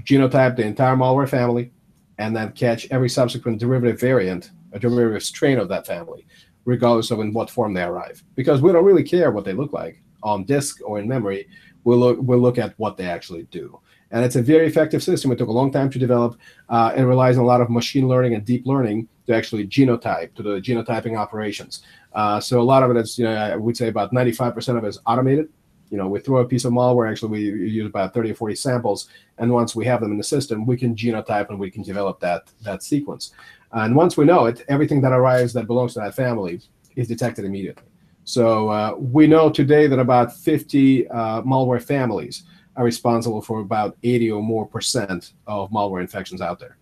genotype 0.04 0.56
the 0.56 0.64
entire 0.64 0.96
malware 0.96 1.28
family 1.28 1.72
and 2.18 2.36
then 2.36 2.52
catch 2.52 2.88
every 2.90 3.08
subsequent 3.08 3.58
derivative 3.58 4.00
variant, 4.00 4.50
a 4.72 4.78
derivative 4.78 5.22
strain 5.22 5.58
of 5.58 5.68
that 5.68 5.86
family, 5.86 6.26
regardless 6.64 7.10
of 7.10 7.20
in 7.20 7.32
what 7.32 7.50
form 7.50 7.72
they 7.72 7.82
arrive. 7.82 8.22
Because 8.34 8.60
we 8.60 8.72
don't 8.72 8.84
really 8.84 9.04
care 9.04 9.30
what 9.30 9.44
they 9.44 9.52
look 9.52 9.72
like 9.72 10.02
on 10.22 10.44
disk 10.44 10.80
or 10.84 10.98
in 10.98 11.08
memory. 11.08 11.48
We'll 11.84 11.98
look, 11.98 12.18
we'll 12.20 12.40
look 12.40 12.58
at 12.58 12.74
what 12.78 12.96
they 12.96 13.06
actually 13.06 13.44
do. 13.44 13.80
And 14.10 14.24
it's 14.24 14.36
a 14.36 14.42
very 14.42 14.66
effective 14.66 15.02
system. 15.02 15.30
It 15.32 15.38
took 15.38 15.48
a 15.48 15.52
long 15.52 15.70
time 15.70 15.90
to 15.90 15.98
develop. 15.98 16.38
Uh, 16.68 16.92
it 16.96 17.02
relies 17.02 17.36
on 17.36 17.44
a 17.44 17.46
lot 17.46 17.60
of 17.60 17.70
machine 17.70 18.08
learning 18.08 18.34
and 18.34 18.44
deep 18.44 18.66
learning 18.66 19.06
to 19.26 19.34
actually 19.34 19.66
genotype, 19.66 20.34
to 20.34 20.42
the 20.42 20.60
genotyping 20.60 21.16
operations. 21.16 21.82
Uh, 22.14 22.40
so 22.40 22.60
a 22.60 22.62
lot 22.62 22.82
of 22.82 22.90
it 22.90 22.96
is, 22.96 23.18
you 23.18 23.24
know, 23.24 23.34
I 23.34 23.54
would 23.54 23.76
say 23.76 23.88
about 23.88 24.12
95% 24.12 24.78
of 24.78 24.84
it 24.84 24.88
is 24.88 24.98
automated 25.06 25.50
you 25.90 25.96
know, 25.96 26.08
we 26.08 26.20
throw 26.20 26.38
a 26.38 26.44
piece 26.44 26.64
of 26.64 26.72
malware, 26.72 27.10
actually 27.10 27.30
we 27.30 27.40
use 27.40 27.86
about 27.86 28.14
30 28.14 28.32
or 28.32 28.34
40 28.34 28.54
samples, 28.54 29.08
and 29.38 29.52
once 29.52 29.74
we 29.74 29.84
have 29.86 30.00
them 30.00 30.12
in 30.12 30.18
the 30.18 30.24
system, 30.24 30.66
we 30.66 30.76
can 30.76 30.94
genotype 30.94 31.48
and 31.48 31.58
we 31.58 31.70
can 31.70 31.82
develop 31.82 32.20
that, 32.20 32.50
that 32.62 32.82
sequence. 32.82 33.32
And 33.72 33.94
once 33.94 34.16
we 34.16 34.24
know 34.24 34.46
it, 34.46 34.64
everything 34.68 35.00
that 35.02 35.12
arrives 35.12 35.52
that 35.54 35.66
belongs 35.66 35.94
to 35.94 36.00
that 36.00 36.14
family 36.14 36.60
is 36.96 37.08
detected 37.08 37.44
immediately. 37.44 37.84
So 38.24 38.68
uh, 38.68 38.94
we 38.98 39.26
know 39.26 39.48
today 39.50 39.86
that 39.86 39.98
about 39.98 40.34
50 40.36 41.08
uh, 41.08 41.42
malware 41.42 41.82
families 41.82 42.44
are 42.76 42.84
responsible 42.84 43.40
for 43.40 43.60
about 43.60 43.96
80 44.02 44.30
or 44.32 44.42
more 44.42 44.66
percent 44.66 45.32
of 45.46 45.70
malware 45.70 46.00
infections 46.00 46.40
out 46.40 46.58
there. 46.58 46.76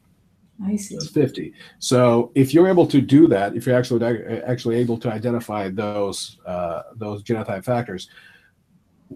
I 0.65 0.77
see. 0.77 0.97
That's 0.97 1.09
50. 1.09 1.53
So 1.79 2.33
if 2.35 2.55
you're 2.55 2.69
able 2.69 2.87
to 2.87 3.01
do 3.01 3.29
that, 3.29 3.55
if 3.55 3.67
you're 3.67 3.77
actually 3.77 4.05
actually 4.45 4.77
able 4.77 4.99
to 4.99 5.13
identify 5.13 5.69
those 5.69 6.39
uh, 6.47 6.83
those 6.95 7.23
genotype 7.23 7.65
factors, 7.65 8.09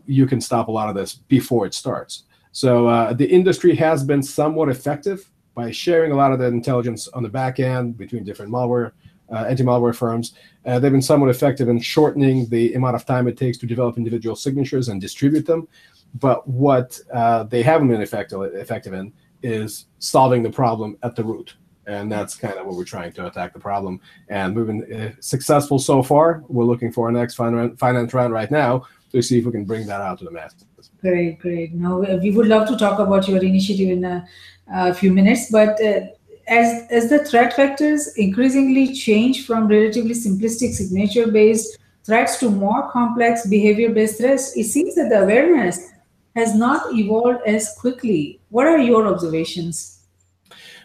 you 0.06 0.26
can 0.26 0.40
stop 0.40 0.68
a 0.68 0.70
lot 0.70 0.88
of 0.88 0.94
this 0.94 1.14
before 1.14 1.66
it 1.66 1.74
starts. 1.74 2.24
So 2.52 2.88
uh, 2.88 3.12
the 3.12 3.26
industry 3.26 3.74
has 3.76 4.04
been 4.04 4.22
somewhat 4.22 4.68
effective 4.68 5.30
by 5.54 5.70
sharing 5.70 6.12
a 6.12 6.16
lot 6.16 6.32
of 6.32 6.38
the 6.38 6.46
intelligence 6.46 7.08
on 7.08 7.22
the 7.22 7.28
back 7.28 7.60
end 7.60 7.96
between 7.96 8.24
different 8.24 8.50
malware 8.50 8.92
uh, 9.30 9.44
anti-malware 9.48 9.94
firms. 9.94 10.34
Uh, 10.66 10.78
they've 10.78 10.92
been 10.92 11.02
somewhat 11.02 11.30
effective 11.30 11.68
in 11.68 11.80
shortening 11.80 12.48
the 12.48 12.74
amount 12.74 12.96
of 12.96 13.06
time 13.06 13.28
it 13.28 13.36
takes 13.36 13.58
to 13.58 13.66
develop 13.66 13.96
individual 13.96 14.34
signatures 14.34 14.88
and 14.88 15.00
distribute 15.00 15.46
them. 15.46 15.68
But 16.14 16.46
what 16.48 16.98
uh, 17.12 17.44
they 17.44 17.62
haven't 17.62 17.88
been 17.88 18.00
effective, 18.00 18.40
effective 18.54 18.92
in 18.92 19.12
is 19.42 19.86
solving 20.00 20.42
the 20.42 20.50
problem 20.50 20.98
at 21.02 21.14
the 21.14 21.24
root. 21.24 21.54
And 21.86 22.10
that's 22.10 22.34
kind 22.34 22.54
of 22.54 22.66
what 22.66 22.76
we're 22.76 22.84
trying 22.84 23.12
to 23.12 23.26
attack 23.26 23.52
the 23.52 23.58
problem. 23.60 24.00
And 24.28 24.54
we've 24.54 24.66
been 24.66 24.92
uh, 24.92 25.12
successful 25.20 25.78
so 25.78 26.02
far. 26.02 26.44
We're 26.48 26.64
looking 26.64 26.92
for 26.92 27.06
our 27.06 27.12
next 27.12 27.34
finance 27.34 28.14
round 28.14 28.32
right 28.32 28.50
now 28.50 28.86
to 29.12 29.22
see 29.22 29.38
if 29.38 29.44
we 29.44 29.52
can 29.52 29.64
bring 29.64 29.86
that 29.86 30.00
out 30.00 30.18
to 30.18 30.24
the 30.24 30.30
masses. 30.30 30.64
Great, 31.00 31.38
great. 31.38 31.74
Now, 31.74 31.98
we 31.98 32.30
would 32.30 32.46
love 32.46 32.68
to 32.68 32.76
talk 32.76 32.98
about 32.98 33.28
your 33.28 33.42
initiative 33.42 33.90
in 33.90 34.04
a, 34.04 34.26
a 34.72 34.94
few 34.94 35.12
minutes, 35.12 35.50
but 35.50 35.80
uh, 35.82 36.00
as, 36.46 36.86
as 36.90 37.10
the 37.10 37.24
threat 37.24 37.54
vectors 37.54 38.08
increasingly 38.16 38.92
change 38.94 39.46
from 39.46 39.68
relatively 39.68 40.14
simplistic 40.14 40.72
signature-based 40.72 41.78
threats 42.04 42.38
to 42.40 42.50
more 42.50 42.90
complex 42.90 43.46
behavior-based 43.46 44.18
threats, 44.18 44.56
it 44.56 44.64
seems 44.64 44.94
that 44.94 45.10
the 45.10 45.22
awareness 45.22 45.90
has 46.36 46.54
not 46.54 46.92
evolved 46.94 47.40
as 47.46 47.74
quickly. 47.78 48.40
What 48.50 48.66
are 48.66 48.78
your 48.78 49.06
observations? 49.06 50.02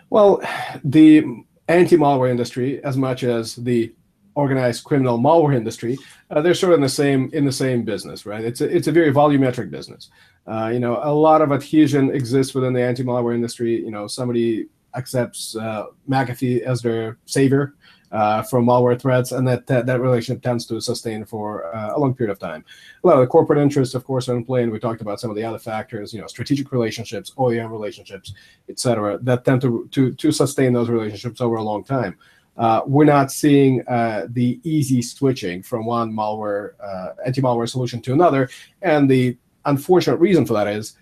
Well, 0.09 0.41
the 0.83 1.25
anti-malware 1.67 2.29
industry, 2.29 2.83
as 2.83 2.95
much 2.95 3.23
as 3.23 3.55
the 3.55 3.93
organized 4.35 4.83
criminal 4.83 5.17
malware 5.17 5.55
industry, 5.55 5.97
uh, 6.29 6.41
they're 6.41 6.53
sort 6.53 6.73
of 6.73 6.77
in 6.77 6.83
the 6.83 6.89
same 6.89 7.29
in 7.33 7.45
the 7.45 7.51
same 7.51 7.83
business, 7.83 8.25
right? 8.25 8.43
It's 8.43 8.61
a, 8.61 8.75
it's 8.75 8.87
a 8.87 8.91
very 8.91 9.11
volumetric 9.11 9.69
business. 9.71 10.09
Uh, 10.45 10.69
you 10.71 10.79
know, 10.79 10.99
a 11.01 11.13
lot 11.13 11.41
of 11.41 11.51
adhesion 11.51 12.11
exists 12.11 12.53
within 12.53 12.73
the 12.73 12.81
anti-malware 12.81 13.33
industry. 13.33 13.83
You 13.83 13.91
know, 13.91 14.07
somebody 14.07 14.67
accepts 14.95 15.55
uh, 15.55 15.85
McAfee 16.07 16.61
as 16.61 16.81
their 16.81 17.17
savior 17.25 17.73
uh, 18.11 18.41
from 18.43 18.65
malware 18.65 18.99
threats, 18.99 19.31
and 19.31 19.47
that, 19.47 19.67
that, 19.67 19.85
that 19.85 19.99
relationship 19.99 20.41
tends 20.41 20.65
to 20.65 20.79
sustain 20.79 21.25
for 21.25 21.75
uh, 21.75 21.95
a 21.95 21.99
long 21.99 22.13
period 22.13 22.31
of 22.31 22.39
time. 22.39 22.63
A 23.03 23.07
lot 23.07 23.15
of 23.15 23.21
the 23.21 23.27
corporate 23.27 23.59
interests, 23.59 23.95
of 23.95 24.05
course, 24.05 24.29
are 24.29 24.37
in 24.37 24.45
play, 24.45 24.63
and 24.63 24.71
we 24.71 24.79
talked 24.79 25.01
about 25.01 25.19
some 25.19 25.29
of 25.29 25.35
the 25.35 25.43
other 25.43 25.59
factors, 25.59 26.13
you 26.13 26.21
know, 26.21 26.27
strategic 26.27 26.71
relationships, 26.71 27.33
OEM 27.37 27.71
relationships, 27.71 28.33
et 28.69 28.79
cetera, 28.79 29.17
that 29.17 29.43
tend 29.43 29.61
to, 29.61 29.87
to, 29.91 30.13
to 30.13 30.31
sustain 30.31 30.71
those 30.71 30.89
relationships 30.89 31.41
over 31.41 31.55
a 31.55 31.63
long 31.63 31.83
time. 31.83 32.17
Uh, 32.57 32.81
we're 32.85 33.05
not 33.05 33.31
seeing 33.31 33.85
uh, 33.87 34.27
the 34.29 34.59
easy 34.63 35.01
switching 35.01 35.61
from 35.61 35.85
one 35.85 36.11
malware 36.11 36.71
uh, 36.81 37.09
anti-malware 37.25 37.67
solution 37.67 38.01
to 38.01 38.13
another, 38.13 38.49
and 38.81 39.09
the 39.09 39.37
unfortunate 39.65 40.17
reason 40.17 40.45
for 40.45 40.53
that 40.53 40.67
is 40.67 40.97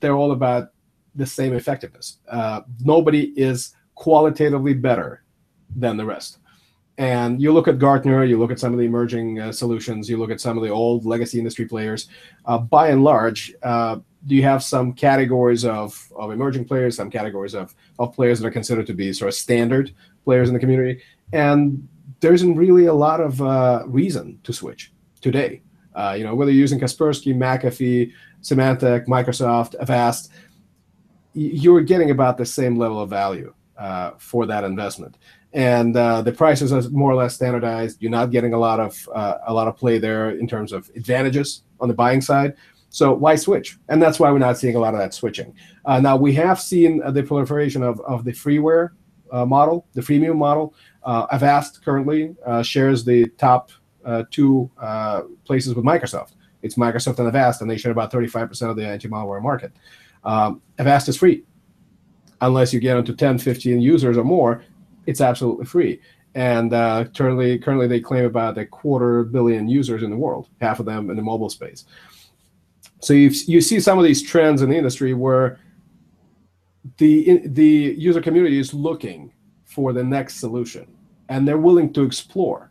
they're 0.00 0.16
all 0.16 0.32
about 0.32 0.70
the 1.14 1.26
same 1.26 1.54
effectiveness. 1.54 2.18
Uh, 2.28 2.60
nobody 2.80 3.32
is 3.36 3.74
qualitatively 3.94 4.74
better 4.74 5.22
than 5.76 5.96
the 5.96 6.04
rest. 6.04 6.38
And 6.98 7.40
you 7.40 7.52
look 7.52 7.66
at 7.66 7.78
Gartner, 7.78 8.24
you 8.24 8.38
look 8.38 8.50
at 8.50 8.60
some 8.60 8.74
of 8.74 8.78
the 8.78 8.84
emerging 8.84 9.40
uh, 9.40 9.52
solutions, 9.52 10.08
you 10.10 10.18
look 10.18 10.30
at 10.30 10.40
some 10.40 10.58
of 10.58 10.62
the 10.62 10.68
old 10.68 11.06
legacy 11.06 11.38
industry 11.38 11.64
players. 11.64 12.08
Uh, 12.44 12.58
by 12.58 12.88
and 12.88 13.02
large, 13.02 13.54
uh, 13.62 13.98
you 14.26 14.42
have 14.42 14.62
some 14.62 14.92
categories 14.92 15.64
of, 15.64 16.12
of 16.14 16.30
emerging 16.30 16.66
players, 16.66 16.96
some 16.96 17.10
categories 17.10 17.54
of, 17.54 17.74
of 17.98 18.14
players 18.14 18.38
that 18.38 18.46
are 18.46 18.50
considered 18.50 18.86
to 18.86 18.92
be 18.92 19.14
sort 19.14 19.28
of 19.28 19.34
standard 19.34 19.94
players 20.30 20.48
in 20.48 20.54
the 20.54 20.60
community. 20.64 20.94
And 21.32 21.88
there 22.20 22.34
isn't 22.38 22.54
really 22.64 22.86
a 22.86 22.98
lot 23.06 23.20
of 23.20 23.32
uh, 23.42 23.82
reason 23.86 24.38
to 24.44 24.52
switch 24.52 24.92
today. 25.20 25.62
Uh, 25.98 26.14
you 26.16 26.24
know, 26.24 26.34
whether 26.36 26.52
you're 26.52 26.66
using 26.66 26.78
Kaspersky, 26.78 27.32
McAfee, 27.44 28.12
Symantec, 28.48 29.00
Microsoft, 29.16 29.74
Avast, 29.84 30.30
you're 31.34 31.80
getting 31.92 32.10
about 32.16 32.38
the 32.38 32.46
same 32.46 32.74
level 32.76 33.00
of 33.00 33.08
value 33.10 33.52
uh, 33.76 34.12
for 34.18 34.46
that 34.46 34.62
investment. 34.62 35.18
And 35.52 35.96
uh, 35.96 36.22
the 36.22 36.34
prices 36.42 36.72
are 36.72 36.88
more 36.90 37.10
or 37.10 37.16
less 37.22 37.34
standardized. 37.34 38.00
You're 38.00 38.16
not 38.20 38.30
getting 38.30 38.52
a 38.54 38.58
lot 38.68 38.78
of 38.86 38.92
uh, 39.20 39.36
a 39.50 39.52
lot 39.58 39.66
of 39.66 39.74
play 39.76 39.98
there 39.98 40.30
in 40.42 40.46
terms 40.46 40.70
of 40.72 40.80
advantages 40.94 41.48
on 41.80 41.88
the 41.88 41.94
buying 41.94 42.20
side. 42.20 42.54
So 42.90 43.12
why 43.24 43.34
switch? 43.36 43.68
And 43.88 44.00
that's 44.02 44.18
why 44.20 44.30
we're 44.30 44.46
not 44.48 44.58
seeing 44.58 44.76
a 44.76 44.82
lot 44.86 44.94
of 44.94 45.00
that 45.00 45.12
switching. 45.14 45.50
Uh, 45.84 45.98
now 46.08 46.16
we 46.26 46.32
have 46.34 46.58
seen 46.60 46.90
the 47.16 47.22
proliferation 47.22 47.82
of, 47.82 48.00
of 48.14 48.24
the 48.24 48.32
freeware 48.32 48.90
model, 49.32 49.86
the 49.94 50.00
freemium 50.00 50.36
model. 50.36 50.74
Uh, 51.02 51.26
Avast 51.32 51.84
currently 51.84 52.34
shares 52.62 53.04
the 53.04 53.28
top 53.38 53.70
two 54.30 54.70
places 55.44 55.74
with 55.74 55.84
Microsoft. 55.84 56.32
It's 56.62 56.74
Microsoft 56.74 57.18
and 57.18 57.28
Avast, 57.28 57.62
and 57.62 57.70
they 57.70 57.76
share 57.76 57.92
about 57.92 58.12
35% 58.12 58.70
of 58.70 58.76
the 58.76 58.86
anti-malware 58.86 59.42
market. 59.42 59.72
Um, 60.24 60.60
Avast 60.78 61.08
is 61.08 61.16
free. 61.16 61.44
Unless 62.42 62.72
you 62.72 62.80
get 62.80 62.96
into 62.96 63.14
10, 63.14 63.38
15 63.38 63.80
users 63.80 64.16
or 64.16 64.24
more, 64.24 64.62
it's 65.06 65.20
absolutely 65.20 65.66
free. 65.66 66.00
And 66.34 66.72
uh, 66.72 67.06
currently, 67.16 67.58
currently 67.58 67.86
they 67.86 68.00
claim 68.00 68.24
about 68.24 68.56
a 68.56 68.64
quarter 68.64 69.24
billion 69.24 69.68
users 69.68 70.02
in 70.02 70.10
the 70.10 70.16
world, 70.16 70.48
half 70.60 70.80
of 70.80 70.86
them 70.86 71.10
in 71.10 71.16
the 71.16 71.22
mobile 71.22 71.50
space. 71.50 71.84
So 73.00 73.14
you 73.14 73.30
you 73.46 73.60
see 73.60 73.80
some 73.80 73.98
of 73.98 74.04
these 74.04 74.22
trends 74.22 74.62
in 74.62 74.70
the 74.70 74.76
industry 74.76 75.14
where 75.14 75.58
the 76.96 77.42
the 77.46 77.94
user 77.98 78.20
community 78.20 78.58
is 78.58 78.72
looking 78.72 79.32
for 79.64 79.92
the 79.92 80.02
next 80.02 80.36
solution, 80.36 80.86
and 81.28 81.46
they're 81.46 81.58
willing 81.58 81.92
to 81.92 82.02
explore. 82.02 82.70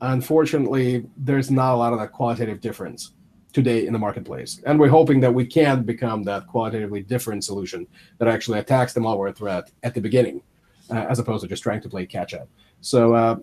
Unfortunately, 0.00 1.06
there's 1.16 1.50
not 1.50 1.74
a 1.74 1.76
lot 1.76 1.92
of 1.92 1.98
that 1.98 2.12
qualitative 2.12 2.60
difference 2.60 3.12
today 3.52 3.86
in 3.86 3.92
the 3.92 3.98
marketplace. 3.98 4.60
And 4.66 4.78
we're 4.78 4.88
hoping 4.88 5.20
that 5.20 5.32
we 5.32 5.44
can 5.46 5.82
become 5.82 6.22
that 6.24 6.46
qualitatively 6.46 7.02
different 7.02 7.44
solution 7.44 7.86
that 8.18 8.28
actually 8.28 8.58
attacks 8.58 8.92
the 8.92 9.00
malware 9.00 9.34
threat 9.34 9.70
at 9.82 9.94
the 9.94 10.00
beginning, 10.00 10.42
uh, 10.90 11.06
as 11.08 11.18
opposed 11.18 11.42
to 11.42 11.48
just 11.48 11.62
trying 11.62 11.80
to 11.80 11.88
play 11.88 12.06
catch 12.06 12.34
up. 12.34 12.48
So, 12.80 13.14
uh, 13.14 13.36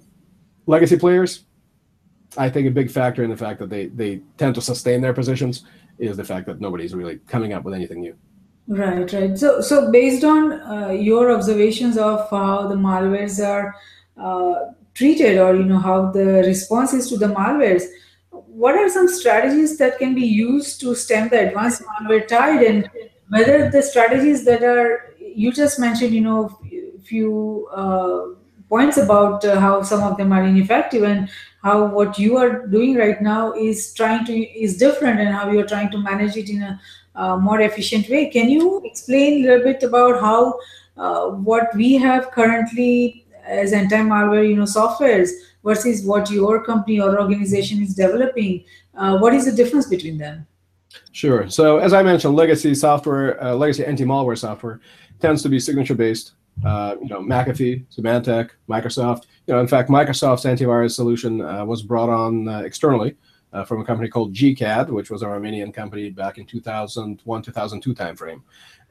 legacy 0.67 0.97
players, 0.97 1.45
I 2.37 2.49
think 2.49 2.67
a 2.67 2.71
big 2.71 2.89
factor 2.89 3.23
in 3.23 3.29
the 3.29 3.37
fact 3.37 3.59
that 3.59 3.69
they, 3.69 3.87
they 3.87 4.21
tend 4.37 4.55
to 4.55 4.61
sustain 4.61 5.01
their 5.01 5.13
positions 5.13 5.65
is 5.97 6.17
the 6.17 6.23
fact 6.23 6.45
that 6.47 6.61
nobody's 6.61 6.93
really 6.93 7.17
coming 7.27 7.53
up 7.53 7.63
with 7.63 7.73
anything 7.73 8.01
new. 8.01 8.15
Right, 8.67 9.11
right. 9.13 9.37
So, 9.37 9.61
so 9.61 9.91
based 9.91 10.23
on 10.23 10.53
uh, 10.53 10.89
your 10.89 11.31
observations 11.31 11.97
of 11.97 12.29
how 12.31 12.67
the 12.67 12.75
malwares 12.75 13.45
are 13.45 13.75
uh, 14.17 14.71
treated, 14.95 15.37
or 15.37 15.55
you 15.55 15.65
know 15.65 15.77
how 15.77 16.11
the 16.11 16.43
response 16.45 16.93
is 16.93 17.07
to 17.09 17.17
the 17.17 17.27
malwares, 17.27 17.83
what 18.31 18.75
are 18.75 18.89
some 18.89 19.07
strategies 19.07 19.77
that 19.77 19.99
can 19.99 20.15
be 20.15 20.25
used 20.25 20.79
to 20.81 20.95
stem 20.95 21.29
the 21.29 21.47
advanced 21.47 21.83
malware 21.83 22.27
tide 22.27 22.63
and 22.63 22.89
whether 23.29 23.69
the 23.69 23.81
strategies 23.81 24.45
that 24.45 24.63
are 24.63 25.13
you 25.19 25.51
just 25.51 25.79
mentioned 25.79 26.13
you 26.13 26.21
know 26.21 26.57
few 27.03 27.67
uh, 27.73 28.27
points 28.69 28.97
about 28.97 29.43
uh, 29.45 29.59
how 29.59 29.81
some 29.81 30.01
of 30.01 30.17
them 30.17 30.31
are 30.31 30.43
ineffective 30.43 31.03
and 31.03 31.29
how 31.63 31.85
what 31.85 32.17
you 32.17 32.37
are 32.37 32.65
doing 32.67 32.95
right 32.95 33.21
now 33.21 33.51
is 33.53 33.93
trying 33.93 34.25
to 34.25 34.33
is 34.33 34.77
different 34.77 35.19
and 35.19 35.29
how 35.29 35.51
you're 35.51 35.67
trying 35.67 35.91
to 35.91 35.97
manage 35.97 36.37
it 36.37 36.49
in 36.49 36.63
a 36.63 36.79
uh, 37.15 37.37
more 37.37 37.61
efficient 37.61 38.09
way. 38.09 38.27
Can 38.29 38.49
you 38.49 38.81
explain 38.83 39.45
a 39.45 39.47
little 39.47 39.63
bit 39.63 39.83
about 39.83 40.21
how 40.21 40.59
uh, 40.97 41.29
what 41.29 41.73
we 41.75 41.93
have 41.93 42.31
currently 42.31 43.25
as 43.45 43.73
anti-malware 43.73 44.47
you 44.47 44.55
know 44.55 44.63
softwares 44.63 45.29
versus 45.63 46.03
what 46.03 46.29
your 46.29 46.63
company 46.63 46.99
or 46.99 47.19
organization 47.19 47.81
is 47.81 47.93
developing? 47.93 48.63
Uh, 48.95 49.17
what 49.17 49.33
is 49.33 49.45
the 49.45 49.51
difference 49.51 49.87
between 49.87 50.17
them? 50.17 50.45
Sure. 51.11 51.49
So 51.49 51.77
as 51.77 51.93
i 51.93 52.01
mentioned 52.01 52.35
legacy 52.35 52.73
software 52.73 53.41
uh, 53.43 53.53
legacy 53.53 53.85
anti-malware 53.85 54.37
software 54.37 54.79
tends 55.19 55.41
to 55.43 55.49
be 55.49 55.59
signature 55.59 55.95
based 55.95 56.33
uh, 56.65 56.95
you 57.01 57.09
know 57.09 57.21
mcafee 57.21 57.85
symantec 57.93 58.51
microsoft. 58.69 59.23
You 59.47 59.53
know 59.53 59.59
in 59.59 59.67
fact 59.67 59.89
microsoft's 59.89 60.45
antivirus 60.45 60.91
solution 60.91 61.41
uh, 61.41 61.65
was 61.65 61.81
brought 61.81 62.09
on 62.09 62.47
externally 62.65 63.15
uh, 63.55 63.63
from 63.63 63.79
a 63.79 63.85
company 63.85 64.09
called 64.09 64.33
GeCAD, 64.33 64.89
which 64.89 65.09
was 65.09 65.21
a 65.21 65.25
Romanian 65.25 65.73
company 65.73 66.09
back 66.09 66.37
in 66.37 66.45
2001, 66.45 67.41
2002 67.41 67.95
timeframe. 67.95 68.41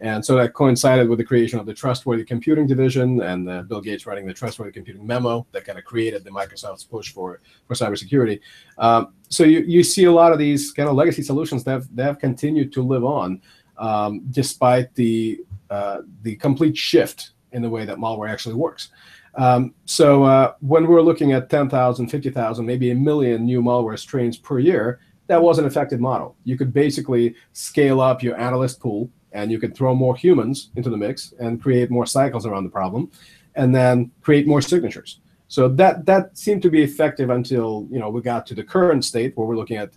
And 0.00 0.24
so 0.24 0.36
that 0.36 0.54
coincided 0.54 1.06
with 1.06 1.18
the 1.18 1.24
creation 1.24 1.58
of 1.58 1.66
the 1.66 1.74
Trustworthy 1.74 2.24
Computing 2.24 2.66
Division 2.66 3.20
and 3.20 3.48
uh, 3.48 3.62
Bill 3.62 3.82
Gates 3.82 4.06
writing 4.06 4.26
the 4.26 4.32
Trustworthy 4.32 4.72
Computing 4.72 5.06
memo 5.06 5.46
that 5.52 5.66
kind 5.66 5.78
of 5.78 5.84
created 5.84 6.24
the 6.24 6.30
Microsoft's 6.30 6.82
push 6.82 7.12
for, 7.12 7.42
for 7.68 7.74
cybersecurity. 7.74 8.40
Um, 8.78 9.12
so 9.28 9.44
you, 9.44 9.60
you 9.60 9.84
see 9.84 10.04
a 10.04 10.12
lot 10.12 10.32
of 10.32 10.38
these 10.38 10.72
kind 10.72 10.88
of 10.88 10.94
legacy 10.94 11.22
solutions 11.22 11.62
that 11.64 11.72
have, 11.72 11.96
that 11.96 12.04
have 12.04 12.18
continued 12.18 12.72
to 12.72 12.82
live 12.82 13.04
on 13.04 13.42
um, 13.76 14.22
despite 14.30 14.94
the, 14.94 15.40
uh, 15.68 15.98
the 16.22 16.36
complete 16.36 16.76
shift 16.76 17.32
in 17.52 17.60
the 17.60 17.68
way 17.68 17.84
that 17.84 17.98
malware 17.98 18.30
actually 18.30 18.54
works. 18.54 18.88
Um, 19.36 19.74
so 19.84 20.24
uh, 20.24 20.54
when 20.60 20.86
we're 20.86 21.02
looking 21.02 21.32
at 21.32 21.50
10,000, 21.50 22.08
50,000, 22.08 22.64
maybe 22.64 22.90
a 22.90 22.94
million 22.94 23.44
new 23.44 23.62
malware 23.62 23.98
strains 23.98 24.36
per 24.36 24.58
year, 24.58 25.00
that 25.26 25.42
was 25.42 25.58
an 25.58 25.64
effective 25.64 26.00
model. 26.00 26.36
You 26.44 26.56
could 26.56 26.72
basically 26.72 27.34
scale 27.52 28.00
up 28.00 28.22
your 28.22 28.38
analyst 28.38 28.80
pool 28.80 29.10
and 29.32 29.50
you 29.50 29.58
could 29.58 29.74
throw 29.74 29.94
more 29.94 30.14
humans 30.16 30.70
into 30.76 30.90
the 30.90 30.96
mix 30.96 31.34
and 31.40 31.60
create 31.60 31.90
more 31.90 32.06
cycles 32.06 32.46
around 32.46 32.64
the 32.64 32.70
problem 32.70 33.10
and 33.56 33.74
then 33.74 34.10
create 34.20 34.46
more 34.46 34.60
signatures. 34.60 35.20
So 35.48 35.68
that 35.68 36.06
that 36.06 36.36
seemed 36.36 36.62
to 36.62 36.70
be 36.70 36.82
effective 36.82 37.30
until 37.30 37.86
you 37.90 37.98
know 37.98 38.08
we 38.08 38.22
got 38.22 38.46
to 38.46 38.54
the 38.54 38.64
current 38.64 39.04
state 39.04 39.36
where 39.36 39.46
we're 39.46 39.56
looking 39.56 39.76
at 39.76 39.92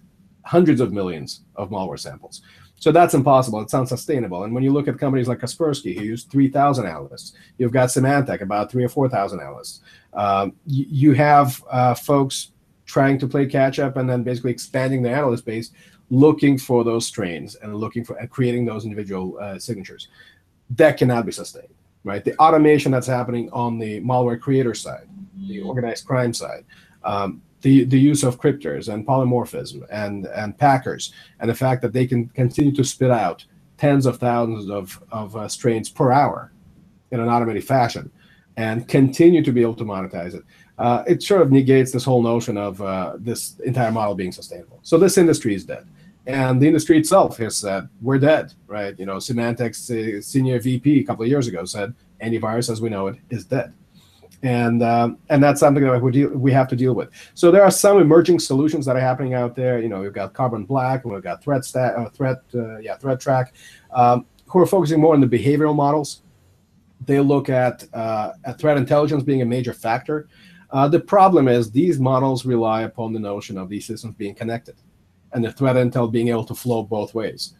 hundreds 0.45 0.81
of 0.81 0.93
millions 0.93 1.41
of 1.55 1.69
malware 1.69 1.99
samples. 1.99 2.41
So 2.79 2.91
that's 2.91 3.15
impossible. 3.15 3.59
It's 3.61 3.73
unsustainable. 3.73 4.43
And 4.43 4.53
when 4.53 4.63
you 4.63 4.71
look 4.71 4.87
at 4.87 4.99
companies 4.99 5.27
like 5.27 5.39
Kaspersky, 5.39 5.97
who 5.97 6.05
use 6.05 6.23
3,000 6.25 6.85
analysts, 6.85 7.33
you've 7.57 7.71
got 7.71 7.89
Symantec, 7.89 8.41
about 8.41 8.71
three 8.71 8.83
or 8.83 8.89
4,000 8.89 9.39
analysts. 9.39 9.81
Um, 10.13 10.53
you, 10.65 10.85
you, 10.87 11.13
have 11.13 11.63
uh, 11.69 11.95
folks 11.95 12.51
trying 12.85 13.17
to 13.19 13.27
play 13.27 13.45
catch 13.47 13.79
up 13.79 13.97
and 13.97 14.09
then 14.09 14.23
basically 14.23 14.51
expanding 14.51 15.01
their 15.01 15.15
analyst 15.15 15.45
base, 15.45 15.71
looking 16.09 16.57
for 16.57 16.83
those 16.83 17.05
strains 17.05 17.55
and 17.55 17.75
looking 17.75 18.03
for 18.03 18.15
and 18.17 18.29
creating 18.29 18.65
those 18.65 18.83
individual 18.83 19.37
uh, 19.39 19.59
signatures. 19.59 20.07
That 20.71 20.97
cannot 20.97 21.25
be 21.25 21.31
sustained, 21.31 21.73
right? 22.03 22.23
The 22.23 22.37
automation 22.37 22.91
that's 22.91 23.07
happening 23.07 23.49
on 23.51 23.79
the 23.79 24.01
malware 24.01 24.39
creator 24.39 24.73
side, 24.73 25.07
the 25.47 25.61
organized 25.61 26.05
crime 26.05 26.33
side, 26.33 26.63
um, 27.03 27.41
the, 27.61 27.85
the 27.85 27.99
use 27.99 28.23
of 28.23 28.39
cryptors 28.39 28.89
and 28.89 29.05
polymorphism 29.05 29.85
and, 29.91 30.27
and 30.27 30.57
packers, 30.57 31.13
and 31.39 31.49
the 31.49 31.55
fact 31.55 31.81
that 31.81 31.93
they 31.93 32.05
can 32.05 32.27
continue 32.29 32.71
to 32.73 32.83
spit 32.83 33.11
out 33.11 33.45
tens 33.77 34.05
of 34.05 34.17
thousands 34.17 34.69
of, 34.69 35.01
of 35.11 35.35
uh, 35.35 35.47
strains 35.47 35.89
per 35.89 36.11
hour 36.11 36.51
in 37.11 37.19
an 37.19 37.29
automated 37.29 37.63
fashion 37.63 38.11
and 38.57 38.87
continue 38.87 39.43
to 39.43 39.51
be 39.51 39.61
able 39.61 39.75
to 39.75 39.85
monetize 39.85 40.33
it. 40.33 40.43
Uh, 40.79 41.03
it 41.07 41.21
sort 41.21 41.41
of 41.41 41.51
negates 41.51 41.91
this 41.91 42.03
whole 42.03 42.21
notion 42.21 42.57
of 42.57 42.81
uh, 42.81 43.13
this 43.19 43.59
entire 43.59 43.91
model 43.91 44.15
being 44.15 44.31
sustainable. 44.31 44.79
So 44.81 44.97
this 44.97 45.17
industry 45.17 45.53
is 45.53 45.63
dead. 45.63 45.87
And 46.25 46.61
the 46.61 46.67
industry 46.67 46.97
itself 46.97 47.37
has 47.37 47.55
said, 47.55 47.87
we're 48.01 48.19
dead, 48.19 48.53
right? 48.67 48.97
You 48.99 49.05
know, 49.05 49.15
Symantec's 49.15 49.89
uh, 49.89 50.21
senior 50.21 50.59
VP 50.59 50.99
a 50.99 51.03
couple 51.03 51.23
of 51.23 51.29
years 51.29 51.47
ago 51.47 51.65
said, 51.65 51.93
antivirus 52.21 52.71
as 52.71 52.81
we 52.81 52.89
know 52.89 53.07
it 53.07 53.17
is 53.29 53.45
dead 53.45 53.73
and 54.43 54.83
um, 54.83 55.17
and 55.29 55.43
that's 55.43 55.59
something 55.59 55.83
that 55.83 56.01
we 56.01 56.11
deal, 56.11 56.29
we 56.29 56.51
have 56.51 56.67
to 56.67 56.75
deal 56.75 56.93
with. 56.93 57.09
So 57.33 57.51
there 57.51 57.63
are 57.63 57.71
some 57.71 57.99
emerging 57.99 58.39
solutions 58.39 58.85
that 58.85 58.95
are 58.95 59.01
happening 59.01 59.33
out 59.33 59.55
there. 59.55 59.79
You 59.79 59.89
know, 59.89 60.01
we've 60.01 60.13
got 60.13 60.33
Carbon 60.33 60.65
Black, 60.65 61.03
and 61.03 61.13
we've 61.13 61.23
got 61.23 61.43
Threat 61.43 61.65
Stat, 61.65 61.95
uh, 61.95 62.09
Threat, 62.09 62.37
uh, 62.53 62.77
yeah, 62.77 62.97
Threat 62.97 63.19
Track, 63.19 63.53
um, 63.91 64.25
who 64.45 64.59
are 64.59 64.67
focusing 64.67 65.01
more 65.01 65.13
on 65.13 65.21
the 65.21 65.27
behavioral 65.27 65.75
models. 65.75 66.21
They 67.05 67.19
look 67.19 67.49
at 67.49 67.87
uh, 67.93 68.33
at 68.45 68.59
threat 68.59 68.77
intelligence 68.77 69.23
being 69.23 69.41
a 69.41 69.45
major 69.45 69.73
factor. 69.73 70.27
Uh, 70.69 70.87
the 70.87 70.99
problem 70.99 71.47
is 71.47 71.71
these 71.71 71.99
models 71.99 72.45
rely 72.45 72.81
upon 72.81 73.13
the 73.13 73.19
notion 73.19 73.57
of 73.57 73.69
these 73.69 73.85
systems 73.85 74.15
being 74.15 74.35
connected, 74.35 74.75
and 75.33 75.43
the 75.43 75.51
threat 75.51 75.77
intel 75.77 76.11
being 76.11 76.27
able 76.27 76.43
to 76.43 76.55
flow 76.55 76.83
both 76.83 77.13
ways 77.13 77.53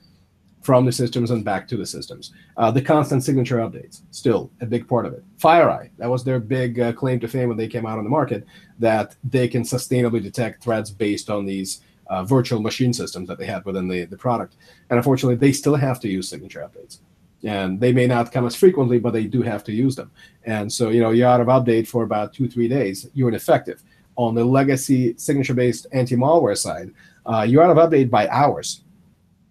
from 0.62 0.86
the 0.86 0.92
systems 0.92 1.32
and 1.32 1.46
back 1.46 1.66
to 1.66 1.78
the 1.78 1.86
systems. 1.86 2.34
Uh, 2.58 2.70
the 2.70 2.82
constant 2.82 3.24
signature 3.24 3.58
updates, 3.58 4.02
still 4.12 4.52
a 4.60 4.66
big 4.66 4.86
part 4.88 5.06
of 5.06 5.14
it. 5.14 5.24
FireEye, 5.40 5.90
that 5.98 6.10
was 6.10 6.24
their 6.24 6.40
big 6.40 6.80
uh, 6.80 6.92
claim 6.92 7.20
to 7.20 7.28
fame 7.28 7.48
when 7.48 7.58
they 7.58 7.68
came 7.68 7.86
out 7.86 7.98
on 7.98 8.04
the 8.04 8.10
market, 8.10 8.46
that 8.80 9.16
they 9.24 9.48
can 9.48 9.64
sustainably 9.64 10.22
detect 10.22 10.62
threats 10.62 10.90
based 10.90 11.30
on 11.30 11.46
these 11.46 11.82
uh, 12.08 12.24
virtual 12.24 12.62
machine 12.62 12.94
systems 12.94 13.28
that 13.28 13.38
they 13.38 13.46
had 13.46 13.64
within 13.66 13.88
the, 13.88 14.06
the 14.06 14.18
product. 14.18 14.56
And 14.90 14.98
unfortunately, 14.98 15.36
they 15.36 15.52
still 15.52 15.76
have 15.76 16.00
to 16.02 16.10
use 16.10 16.28
signature 16.28 16.60
updates. 16.60 17.00
And 17.44 17.80
they 17.80 17.94
may 17.94 18.08
not 18.08 18.32
come 18.32 18.46
as 18.46 18.56
frequently, 18.56 19.00
but 19.00 19.12
they 19.12 19.26
do 19.26 19.42
have 19.44 19.64
to 19.66 19.72
use 19.72 19.96
them. 19.96 20.12
And 20.44 20.72
so, 20.72 20.90
you 20.90 21.02
know, 21.02 21.12
you're 21.12 21.30
out 21.30 21.40
of 21.40 21.48
update 21.48 21.88
for 21.88 22.04
about 22.04 22.34
two, 22.34 22.50
three 22.50 22.68
days, 22.68 23.08
you're 23.14 23.30
ineffective. 23.30 23.84
On 24.16 24.34
the 24.34 24.44
legacy 24.44 25.14
signature 25.18 25.54
based 25.54 25.86
anti 25.92 26.16
malware 26.16 26.58
side, 26.58 26.92
uh, 27.26 27.46
you're 27.48 27.64
out 27.64 27.70
of 27.70 27.78
update 27.78 28.10
by 28.10 28.28
hours. 28.30 28.82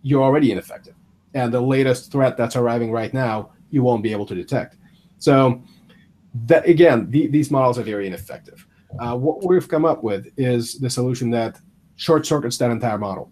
You're 0.02 0.22
already 0.22 0.50
ineffective 0.50 0.95
and 1.36 1.52
the 1.52 1.60
latest 1.60 2.10
threat 2.10 2.34
that's 2.38 2.56
arriving 2.56 2.90
right 2.90 3.12
now, 3.12 3.50
you 3.70 3.82
won't 3.82 4.02
be 4.02 4.10
able 4.10 4.24
to 4.24 4.34
detect. 4.34 4.76
So 5.18 5.62
that 6.46 6.66
again, 6.66 7.10
the, 7.10 7.26
these 7.26 7.50
models 7.50 7.78
are 7.78 7.82
very 7.82 8.06
ineffective. 8.06 8.66
Uh, 8.98 9.16
what 9.16 9.44
we've 9.44 9.68
come 9.68 9.84
up 9.84 10.02
with 10.02 10.22
is 10.38 10.78
the 10.78 10.88
solution 10.88 11.30
that 11.30 11.60
short 11.96 12.24
circuits 12.26 12.56
that 12.58 12.70
entire 12.70 12.96
model. 12.96 13.30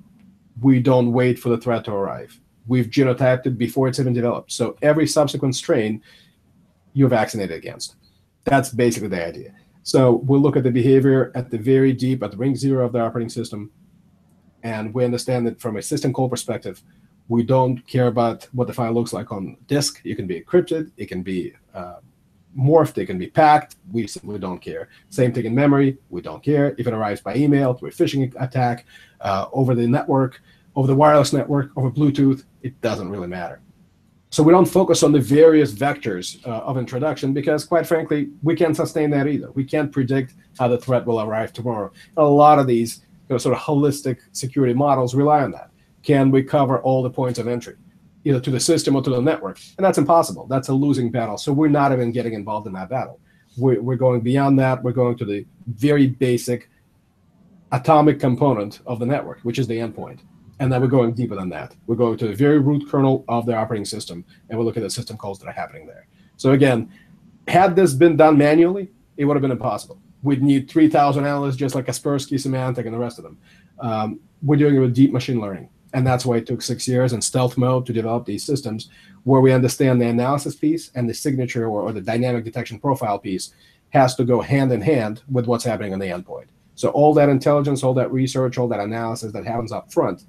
We 0.60 0.80
don't 0.80 1.12
wait 1.12 1.38
for 1.38 1.48
the 1.48 1.56
threat 1.56 1.84
to 1.86 1.92
arrive. 1.92 2.38
We've 2.66 2.90
genotyped 2.98 3.46
it 3.46 3.56
before 3.56 3.88
it's 3.88 3.98
even 3.98 4.12
developed. 4.12 4.52
So 4.52 4.76
every 4.82 5.06
subsequent 5.06 5.56
strain, 5.56 6.02
you're 6.92 7.08
vaccinated 7.08 7.56
against. 7.56 7.96
That's 8.44 8.68
basically 8.68 9.08
the 9.08 9.26
idea. 9.26 9.54
So 9.82 10.00
we'll 10.26 10.40
look 10.40 10.56
at 10.56 10.62
the 10.62 10.70
behavior 10.70 11.32
at 11.34 11.50
the 11.50 11.58
very 11.58 11.92
deep, 11.94 12.22
at 12.22 12.30
the 12.32 12.36
ring 12.36 12.54
zero 12.54 12.84
of 12.84 12.92
the 12.92 13.00
operating 13.00 13.30
system, 13.30 13.70
and 14.62 14.92
we 14.94 15.04
understand 15.04 15.46
that 15.46 15.60
from 15.60 15.76
a 15.76 15.82
system 15.82 16.12
call 16.12 16.28
perspective, 16.28 16.82
we 17.28 17.42
don't 17.42 17.86
care 17.86 18.08
about 18.08 18.46
what 18.52 18.66
the 18.66 18.72
file 18.72 18.92
looks 18.92 19.12
like 19.12 19.32
on 19.32 19.56
disk. 19.66 20.00
It 20.04 20.16
can 20.16 20.26
be 20.26 20.40
encrypted. 20.40 20.90
It 20.96 21.06
can 21.06 21.22
be 21.22 21.54
uh, 21.74 21.96
morphed. 22.56 22.98
It 22.98 23.06
can 23.06 23.18
be 23.18 23.28
packed. 23.28 23.76
We 23.92 24.06
simply 24.06 24.38
don't 24.38 24.60
care. 24.60 24.88
Same 25.10 25.32
thing 25.32 25.46
in 25.46 25.54
memory. 25.54 25.98
We 26.10 26.20
don't 26.20 26.42
care 26.42 26.74
if 26.78 26.86
it 26.86 26.92
arrives 26.92 27.20
by 27.20 27.36
email 27.36 27.74
through 27.74 27.88
a 27.88 27.92
phishing 27.92 28.32
attack, 28.40 28.86
uh, 29.20 29.46
over 29.52 29.74
the 29.74 29.86
network, 29.86 30.42
over 30.76 30.86
the 30.86 30.94
wireless 30.94 31.32
network, 31.32 31.70
over 31.76 31.90
Bluetooth. 31.90 32.44
It 32.62 32.78
doesn't 32.80 33.08
really 33.08 33.28
matter. 33.28 33.60
So 34.30 34.42
we 34.42 34.52
don't 34.52 34.66
focus 34.66 35.04
on 35.04 35.12
the 35.12 35.20
various 35.20 35.72
vectors 35.72 36.44
uh, 36.44 36.50
of 36.50 36.76
introduction 36.76 37.32
because, 37.32 37.64
quite 37.64 37.86
frankly, 37.86 38.30
we 38.42 38.56
can't 38.56 38.74
sustain 38.74 39.08
that 39.10 39.28
either. 39.28 39.52
We 39.52 39.64
can't 39.64 39.92
predict 39.92 40.34
how 40.58 40.66
the 40.66 40.76
threat 40.76 41.06
will 41.06 41.20
arrive 41.20 41.52
tomorrow. 41.52 41.92
A 42.16 42.24
lot 42.24 42.58
of 42.58 42.66
these 42.66 43.02
you 43.28 43.34
know, 43.34 43.38
sort 43.38 43.56
of 43.56 43.62
holistic 43.62 44.18
security 44.32 44.74
models 44.74 45.14
rely 45.14 45.42
on 45.42 45.52
that 45.52 45.70
can 46.04 46.30
we 46.30 46.42
cover 46.42 46.80
all 46.80 47.02
the 47.02 47.10
points 47.10 47.38
of 47.38 47.48
entry, 47.48 47.76
either 48.24 48.40
to 48.40 48.50
the 48.50 48.60
system 48.60 48.94
or 48.94 49.02
to 49.02 49.10
the 49.10 49.20
network? 49.20 49.58
And 49.78 49.84
that's 49.84 49.98
impossible. 49.98 50.46
That's 50.46 50.68
a 50.68 50.74
losing 50.74 51.10
battle. 51.10 51.38
So 51.38 51.52
we're 51.52 51.68
not 51.68 51.92
even 51.92 52.12
getting 52.12 52.34
involved 52.34 52.66
in 52.66 52.74
that 52.74 52.90
battle. 52.90 53.20
We're, 53.56 53.80
we're 53.80 53.96
going 53.96 54.20
beyond 54.20 54.58
that. 54.58 54.82
We're 54.82 54.92
going 54.92 55.16
to 55.18 55.24
the 55.24 55.46
very 55.66 56.06
basic 56.06 56.68
atomic 57.72 58.20
component 58.20 58.80
of 58.86 58.98
the 58.98 59.06
network, 59.06 59.40
which 59.40 59.58
is 59.58 59.66
the 59.66 59.78
endpoint. 59.78 60.20
And 60.60 60.72
then 60.72 60.80
we're 60.80 60.88
going 60.88 61.14
deeper 61.14 61.34
than 61.34 61.48
that. 61.50 61.74
We're 61.86 61.96
going 61.96 62.16
to 62.18 62.28
the 62.28 62.34
very 62.34 62.58
root 62.58 62.88
kernel 62.88 63.24
of 63.28 63.46
the 63.46 63.56
operating 63.56 63.84
system, 63.84 64.24
and 64.48 64.58
we'll 64.58 64.66
look 64.66 64.76
at 64.76 64.82
the 64.82 64.90
system 64.90 65.16
calls 65.16 65.38
that 65.40 65.48
are 65.48 65.52
happening 65.52 65.86
there. 65.86 66.06
So 66.36 66.52
again, 66.52 66.92
had 67.48 67.74
this 67.74 67.94
been 67.94 68.16
done 68.16 68.38
manually, 68.38 68.90
it 69.16 69.24
would 69.24 69.34
have 69.34 69.42
been 69.42 69.50
impossible. 69.50 70.00
We'd 70.22 70.42
need 70.42 70.70
3,000 70.70 71.26
analysts 71.26 71.56
just 71.56 71.74
like 71.74 71.86
Kaspersky, 71.86 72.34
Symantec, 72.34 72.84
and 72.84 72.94
the 72.94 72.98
rest 72.98 73.18
of 73.18 73.24
them. 73.24 73.38
Um, 73.80 74.20
we're 74.42 74.56
doing 74.56 74.76
it 74.76 74.78
with 74.78 74.94
deep 74.94 75.12
machine 75.12 75.40
learning. 75.40 75.68
And 75.94 76.06
that's 76.06 76.26
why 76.26 76.36
it 76.36 76.46
took 76.46 76.60
six 76.60 76.86
years 76.86 77.12
in 77.12 77.22
stealth 77.22 77.56
mode 77.56 77.86
to 77.86 77.92
develop 77.92 78.26
these 78.26 78.44
systems 78.44 78.90
where 79.22 79.40
we 79.40 79.52
understand 79.52 80.00
the 80.00 80.06
analysis 80.06 80.56
piece 80.56 80.90
and 80.94 81.08
the 81.08 81.14
signature 81.14 81.66
or, 81.66 81.82
or 81.82 81.92
the 81.92 82.00
dynamic 82.00 82.44
detection 82.44 82.78
profile 82.78 83.18
piece 83.18 83.54
has 83.90 84.16
to 84.16 84.24
go 84.24 84.40
hand 84.40 84.72
in 84.72 84.80
hand 84.80 85.22
with 85.30 85.46
what's 85.46 85.64
happening 85.64 85.92
on 85.92 86.00
the 86.00 86.06
endpoint. 86.08 86.46
So 86.74 86.88
all 86.90 87.14
that 87.14 87.28
intelligence, 87.28 87.84
all 87.84 87.94
that 87.94 88.12
research, 88.12 88.58
all 88.58 88.66
that 88.68 88.80
analysis 88.80 89.32
that 89.32 89.46
happens 89.46 89.70
up 89.70 89.92
front, 89.92 90.24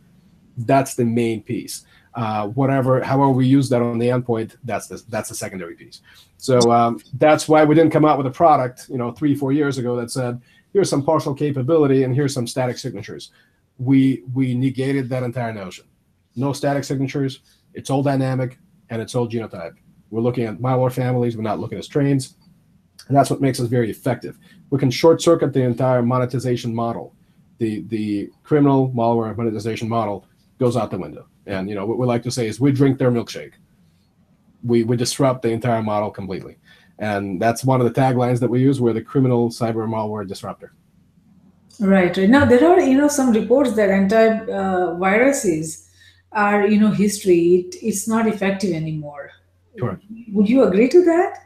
that's 0.60 0.94
the 0.94 1.04
main 1.04 1.42
piece. 1.42 1.84
Uh, 2.14 2.48
whatever, 2.50 3.02
however 3.02 3.32
we 3.32 3.48
use 3.48 3.68
that 3.70 3.82
on 3.82 3.98
the 3.98 4.08
endpoint, 4.08 4.56
that's 4.64 4.88
the 4.88 5.04
that's 5.10 5.30
the 5.30 5.36
secondary 5.36 5.76
piece. 5.76 6.02
So 6.38 6.72
um, 6.72 7.02
that's 7.16 7.50
why 7.50 7.66
we 7.66 7.76
didn't 7.76 7.92
come 7.92 8.06
out 8.06 8.18
with 8.18 8.28
a 8.28 8.32
product, 8.32 8.88
you 8.88 8.98
know, 8.98 9.12
three 9.12 9.36
four 9.36 9.52
years 9.52 9.80
ago 9.80 9.96
that 9.98 10.12
said 10.12 10.40
here's 10.72 10.90
some 10.90 11.04
partial 11.04 11.34
capability 11.34 12.04
and 12.04 12.16
here's 12.16 12.34
some 12.34 12.48
static 12.48 12.78
signatures 12.78 13.32
we 13.78 14.24
we 14.34 14.54
negated 14.54 15.10
that 15.10 15.24
entire 15.24 15.54
notion. 15.54 15.86
No 16.36 16.54
static 16.54 16.84
signatures. 16.84 17.40
It's 17.74 17.90
all 17.90 18.04
dynamic 18.04 18.58
and 18.90 19.02
it's 19.02 19.16
all 19.16 19.28
genotype. 19.28 19.76
We're 20.10 20.22
looking 20.22 20.46
at 20.46 20.58
malware 20.60 20.92
families. 20.92 21.36
We're 21.36 21.44
not 21.44 21.60
looking 21.60 21.78
at 21.78 21.84
strains, 21.84 22.36
and 23.08 23.18
that's 23.18 23.30
what 23.30 23.42
makes 23.42 23.60
us 23.60 23.68
very 23.68 23.90
effective. 23.90 24.38
We 24.70 24.80
can 24.80 24.92
short 24.92 25.22
circuit 25.22 25.54
the 25.54 25.62
entire 25.62 26.02
monetization 26.02 26.74
model. 26.74 27.16
The 27.58 27.82
the 27.88 28.30
criminal 28.44 28.92
malware 28.92 29.36
monetization 29.36 29.90
model 29.90 30.26
goes 30.60 30.78
out 30.78 30.92
the 30.92 30.98
window. 30.98 31.28
And 31.48 31.70
you 31.70 31.76
know 31.76 31.86
what 31.86 31.98
we 31.98 32.06
like 32.06 32.24
to 32.24 32.32
say 32.32 32.48
is 32.48 32.60
we 32.60 32.72
drink 32.72 32.98
their 32.98 33.12
milkshake. 33.12 33.54
We 34.64 34.84
we 34.84 34.98
disrupt 34.98 35.42
the 35.42 35.50
entire 35.50 35.84
model 35.84 36.12
completely. 36.12 36.58
And 36.98 37.42
that's 37.42 37.66
one 37.66 37.82
of 37.82 37.94
the 37.94 38.00
taglines 38.00 38.40
that 38.40 38.50
we 38.50 38.62
use. 38.62 38.80
We're 38.80 38.94
the 38.94 39.02
criminal 39.02 39.50
cyber 39.50 39.86
malware 39.88 40.26
disruptor. 40.28 40.74
Right, 41.80 42.16
right. 42.16 42.30
Now 42.30 42.46
there 42.46 42.66
are 42.68 42.80
you 42.80 42.98
know 42.98 43.08
some 43.08 43.32
reports 43.32 43.74
that 43.76 43.90
antiviruses 43.90 45.88
uh, 46.32 46.40
are 46.40 46.68
you 46.68 46.80
know 46.80 46.92
history. 46.92 47.56
It, 47.56 47.76
it's 47.82 48.08
not 48.08 48.28
effective 48.28 48.74
anymore. 48.74 49.32
Correct. 49.80 50.04
Would 50.34 50.48
you 50.50 50.64
agree 50.64 50.90
to 50.90 51.04
that? 51.06 51.46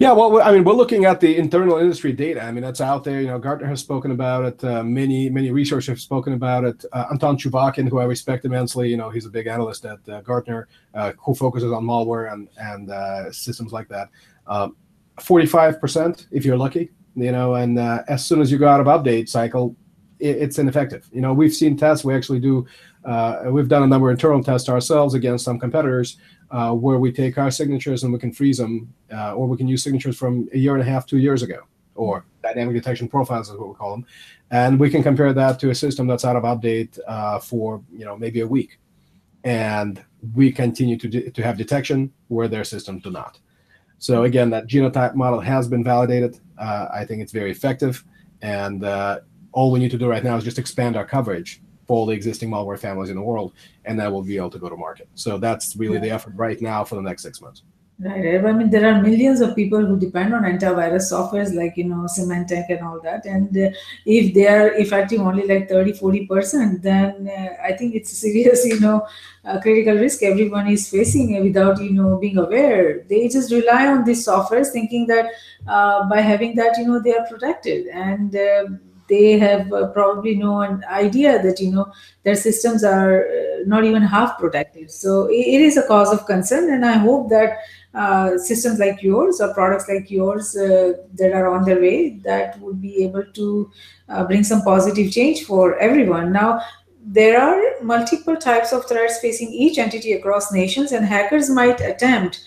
Yeah, 0.00 0.10
well, 0.12 0.42
I 0.42 0.50
mean, 0.50 0.64
we're 0.64 0.72
looking 0.72 1.04
at 1.04 1.20
the 1.20 1.36
internal 1.36 1.78
industry 1.78 2.12
data. 2.12 2.42
I 2.42 2.50
mean, 2.50 2.62
that's 2.62 2.80
out 2.80 3.04
there. 3.04 3.20
You 3.20 3.28
know, 3.28 3.38
Gartner 3.38 3.68
has 3.68 3.80
spoken 3.80 4.10
about 4.10 4.44
it. 4.44 4.64
Uh, 4.64 4.82
many, 4.82 5.30
many 5.30 5.52
researchers 5.52 5.86
have 5.86 6.00
spoken 6.00 6.32
about 6.32 6.64
it. 6.64 6.84
Uh, 6.92 7.06
Anton 7.12 7.38
Chuvakin, 7.38 7.88
who 7.88 8.00
I 8.00 8.04
respect 8.04 8.44
immensely, 8.44 8.88
you 8.88 8.96
know, 8.96 9.08
he's 9.10 9.24
a 9.24 9.30
big 9.30 9.46
analyst 9.46 9.84
at 9.84 10.00
uh, 10.08 10.20
Gartner, 10.22 10.66
uh, 10.94 11.12
who 11.24 11.32
focuses 11.32 11.72
on 11.72 11.84
malware 11.84 12.32
and 12.32 12.48
and 12.58 12.90
uh, 12.90 13.30
systems 13.30 13.72
like 13.72 13.88
that. 13.88 14.08
Um, 14.48 14.76
45% 15.20 16.26
if 16.32 16.44
you're 16.44 16.56
lucky, 16.56 16.90
you 17.14 17.32
know, 17.32 17.54
and 17.54 17.78
uh, 17.78 18.02
as 18.08 18.24
soon 18.24 18.40
as 18.40 18.50
you 18.50 18.58
go 18.58 18.68
out 18.68 18.80
of 18.80 18.86
update 18.86 19.28
cycle, 19.28 19.76
it, 20.18 20.36
it's 20.36 20.58
ineffective. 20.58 21.08
You 21.12 21.20
know, 21.20 21.32
we've 21.32 21.54
seen 21.54 21.76
tests, 21.76 22.04
we 22.04 22.14
actually 22.14 22.40
do, 22.40 22.66
uh, 23.04 23.44
we've 23.46 23.68
done 23.68 23.82
a 23.82 23.86
number 23.86 24.08
of 24.08 24.14
internal 24.14 24.42
tests 24.42 24.68
ourselves 24.68 25.14
against 25.14 25.44
some 25.44 25.58
competitors 25.58 26.18
uh, 26.50 26.72
where 26.72 26.98
we 26.98 27.12
take 27.12 27.38
our 27.38 27.50
signatures 27.50 28.02
and 28.04 28.12
we 28.12 28.18
can 28.18 28.32
freeze 28.32 28.58
them, 28.58 28.92
uh, 29.12 29.34
or 29.34 29.46
we 29.46 29.56
can 29.56 29.68
use 29.68 29.82
signatures 29.82 30.16
from 30.16 30.48
a 30.52 30.58
year 30.58 30.74
and 30.74 30.82
a 30.82 30.90
half, 30.90 31.06
two 31.06 31.18
years 31.18 31.42
ago, 31.42 31.60
or 31.94 32.24
dynamic 32.42 32.74
detection 32.74 33.08
profiles 33.08 33.48
is 33.48 33.56
what 33.56 33.68
we 33.68 33.74
call 33.74 33.92
them. 33.92 34.06
And 34.50 34.78
we 34.78 34.90
can 34.90 35.02
compare 35.02 35.32
that 35.32 35.58
to 35.60 35.70
a 35.70 35.74
system 35.74 36.06
that's 36.06 36.24
out 36.24 36.36
of 36.36 36.44
update 36.44 36.98
uh, 37.08 37.38
for, 37.38 37.82
you 37.92 38.04
know, 38.04 38.16
maybe 38.16 38.40
a 38.40 38.46
week. 38.46 38.78
And 39.42 40.02
we 40.34 40.52
continue 40.52 40.96
to, 40.96 41.08
de- 41.08 41.30
to 41.30 41.42
have 41.42 41.58
detection 41.58 42.12
where 42.28 42.48
their 42.48 42.64
systems 42.64 43.02
do 43.02 43.10
not. 43.10 43.38
So 43.98 44.24
again, 44.24 44.50
that 44.50 44.66
genotype 44.66 45.14
model 45.14 45.40
has 45.40 45.66
been 45.66 45.82
validated. 45.82 46.38
Uh, 46.58 46.88
I 46.92 47.04
think 47.04 47.22
it's 47.22 47.32
very 47.32 47.50
effective, 47.50 48.04
and 48.42 48.84
uh, 48.84 49.20
all 49.52 49.70
we 49.70 49.78
need 49.78 49.90
to 49.90 49.98
do 49.98 50.08
right 50.08 50.22
now 50.22 50.36
is 50.36 50.44
just 50.44 50.58
expand 50.58 50.96
our 50.96 51.06
coverage 51.06 51.62
for 51.86 51.96
all 51.96 52.06
the 52.06 52.14
existing 52.14 52.50
malware 52.50 52.78
families 52.78 53.10
in 53.10 53.16
the 53.16 53.22
world, 53.22 53.52
and 53.84 53.98
then 53.98 54.10
we'll 54.12 54.22
be 54.22 54.36
able 54.36 54.50
to 54.50 54.58
go 54.58 54.68
to 54.68 54.76
market. 54.76 55.08
So 55.14 55.38
that's 55.38 55.76
really 55.76 55.98
the 55.98 56.10
effort 56.10 56.32
right 56.34 56.60
now 56.60 56.84
for 56.84 56.94
the 56.94 57.02
next 57.02 57.22
six 57.22 57.40
months. 57.40 57.62
Right. 58.00 58.44
I 58.44 58.52
mean, 58.52 58.70
there 58.70 58.92
are 58.92 59.00
millions 59.00 59.40
of 59.40 59.54
people 59.54 59.86
who 59.86 59.96
depend 59.96 60.34
on 60.34 60.42
antivirus 60.42 61.12
softwares 61.12 61.54
like, 61.54 61.76
you 61.76 61.84
know, 61.84 62.08
Symantec 62.08 62.68
and 62.68 62.84
all 62.84 63.00
that. 63.02 63.24
And 63.24 63.56
uh, 63.56 63.70
if 64.04 64.34
they 64.34 64.48
are 64.48 64.74
effective 64.74 65.20
only 65.20 65.46
like 65.46 65.68
30, 65.68 65.92
40%, 65.92 66.82
then 66.82 67.28
uh, 67.28 67.62
I 67.62 67.72
think 67.72 67.94
it's 67.94 68.10
a 68.10 68.16
serious, 68.16 68.66
you 68.66 68.80
know, 68.80 69.06
uh, 69.44 69.60
critical 69.60 69.94
risk 69.94 70.24
everyone 70.24 70.66
is 70.66 70.90
facing 70.90 71.40
without, 71.40 71.80
you 71.80 71.92
know, 71.92 72.18
being 72.18 72.36
aware. 72.36 73.04
They 73.08 73.28
just 73.28 73.52
rely 73.52 73.86
on 73.86 74.02
these 74.02 74.26
softwares 74.26 74.72
thinking 74.72 75.06
that 75.06 75.26
uh, 75.68 76.08
by 76.08 76.20
having 76.20 76.56
that, 76.56 76.76
you 76.76 76.88
know, 76.88 77.00
they 77.00 77.14
are 77.14 77.26
protected. 77.28 77.86
And 77.86 78.34
uh, 78.34 78.64
they 79.08 79.38
have 79.38 79.72
uh, 79.72 79.88
probably 79.88 80.34
no 80.34 80.62
idea 80.90 81.42
that 81.42 81.60
you 81.60 81.70
know 81.70 81.92
their 82.22 82.34
systems 82.34 82.82
are 82.82 83.26
uh, 83.26 83.58
not 83.66 83.84
even 83.84 84.02
half 84.02 84.38
protected 84.38 84.90
so 84.90 85.26
it, 85.26 85.46
it 85.56 85.60
is 85.60 85.76
a 85.76 85.86
cause 85.86 86.10
of 86.12 86.24
concern 86.26 86.72
and 86.72 86.86
i 86.86 86.92
hope 86.92 87.28
that 87.28 87.58
uh, 87.94 88.36
systems 88.36 88.78
like 88.78 89.02
yours 89.02 89.40
or 89.40 89.54
products 89.54 89.88
like 89.88 90.10
yours 90.10 90.56
uh, 90.56 90.92
that 91.14 91.32
are 91.32 91.48
on 91.48 91.64
their 91.64 91.80
way 91.80 92.18
that 92.24 92.58
would 92.60 92.80
be 92.80 93.04
able 93.04 93.24
to 93.34 93.70
uh, 94.08 94.24
bring 94.24 94.42
some 94.42 94.62
positive 94.62 95.12
change 95.12 95.44
for 95.44 95.78
everyone. 95.78 96.32
Now, 96.32 96.60
there 97.06 97.40
are 97.40 97.82
multiple 97.82 98.36
types 98.36 98.72
of 98.72 98.88
threats 98.88 99.20
facing 99.20 99.52
each 99.52 99.78
entity 99.78 100.14
across 100.14 100.50
nations, 100.52 100.92
and 100.92 101.04
hackers 101.04 101.50
might 101.50 101.80
attempt 101.80 102.40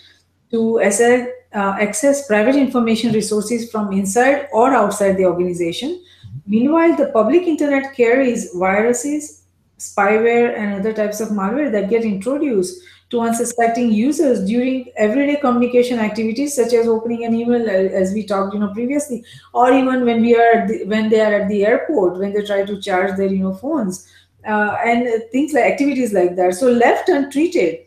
to 0.50 0.80
access, 0.80 1.28
uh, 1.54 1.76
access 1.80 2.26
private 2.26 2.56
information 2.56 3.12
resources 3.12 3.70
from 3.70 3.92
inside 3.92 4.48
or 4.52 4.74
outside 4.74 5.16
the 5.16 5.24
organization. 5.24 6.02
Meanwhile, 6.46 6.96
the 6.96 7.06
public 7.06 7.42
internet 7.42 7.94
carries 7.94 8.52
viruses, 8.52 9.44
spyware, 9.78 10.58
and 10.58 10.74
other 10.74 10.92
types 10.92 11.20
of 11.20 11.28
malware 11.28 11.70
that 11.70 11.88
get 11.88 12.04
introduced 12.04 12.82
to 13.10 13.20
unsuspecting 13.20 13.90
users 13.90 14.44
during 14.44 14.90
everyday 14.96 15.36
communication 15.36 15.98
activities 15.98 16.54
such 16.54 16.74
as 16.74 16.86
opening 16.86 17.24
an 17.24 17.34
email 17.34 17.62
uh, 17.62 18.00
as 18.02 18.12
we 18.12 18.22
talked 18.22 18.52
you 18.52 18.60
know 18.60 18.72
previously 18.74 19.24
or 19.54 19.72
even 19.72 20.04
when 20.04 20.20
we 20.20 20.36
are 20.36 20.66
the, 20.68 20.84
when 20.84 21.08
they 21.08 21.20
are 21.20 21.34
at 21.40 21.48
the 21.48 21.64
airport 21.64 22.18
when 22.18 22.32
they 22.32 22.44
try 22.44 22.64
to 22.64 22.80
charge 22.80 23.16
their 23.16 23.28
you 23.28 23.42
know 23.42 23.54
phones 23.54 24.06
uh, 24.46 24.76
and 24.84 25.22
things 25.32 25.52
like 25.52 25.64
activities 25.64 26.12
like 26.12 26.36
that. 26.36 26.54
So 26.54 26.70
left 26.70 27.08
untreated 27.08 27.80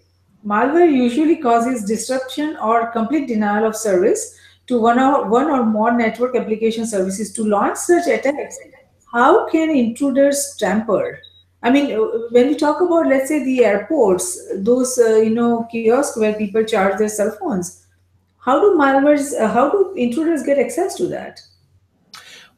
malware 0.45 0.91
usually 0.91 1.35
causes 1.37 1.85
disruption 1.85 2.57
or 2.57 2.91
complete 2.91 3.27
denial 3.27 3.65
of 3.65 3.75
service 3.75 4.37
to 4.67 4.79
one 4.79 4.99
or 4.99 5.29
one 5.29 5.47
or 5.47 5.65
more 5.65 5.91
network 5.91 6.35
application 6.35 6.85
services 6.85 7.31
to 7.33 7.43
launch 7.43 7.77
such 7.77 8.07
attacks. 8.07 8.57
How 9.11 9.49
can 9.49 9.69
intruders 9.69 10.55
tamper 10.57 11.19
I 11.63 11.69
mean, 11.69 11.93
uh, 11.93 12.27
when 12.31 12.47
we 12.47 12.55
talk 12.55 12.81
about, 12.81 13.07
let's 13.07 13.27
say, 13.27 13.43
the 13.43 13.63
airports, 13.63 14.39
those 14.55 14.97
uh, 14.97 15.17
you 15.17 15.29
know 15.29 15.67
kiosks 15.71 16.17
where 16.17 16.33
people 16.33 16.63
charge 16.63 16.97
their 16.97 17.09
cell 17.09 17.35
phones, 17.39 17.85
how 18.39 18.59
do 18.59 18.77
malwares, 18.77 19.39
uh, 19.39 19.47
how 19.47 19.69
do 19.69 19.93
intruders 19.95 20.43
get 20.43 20.57
access 20.57 20.95
to 20.95 21.07
that? 21.07 21.39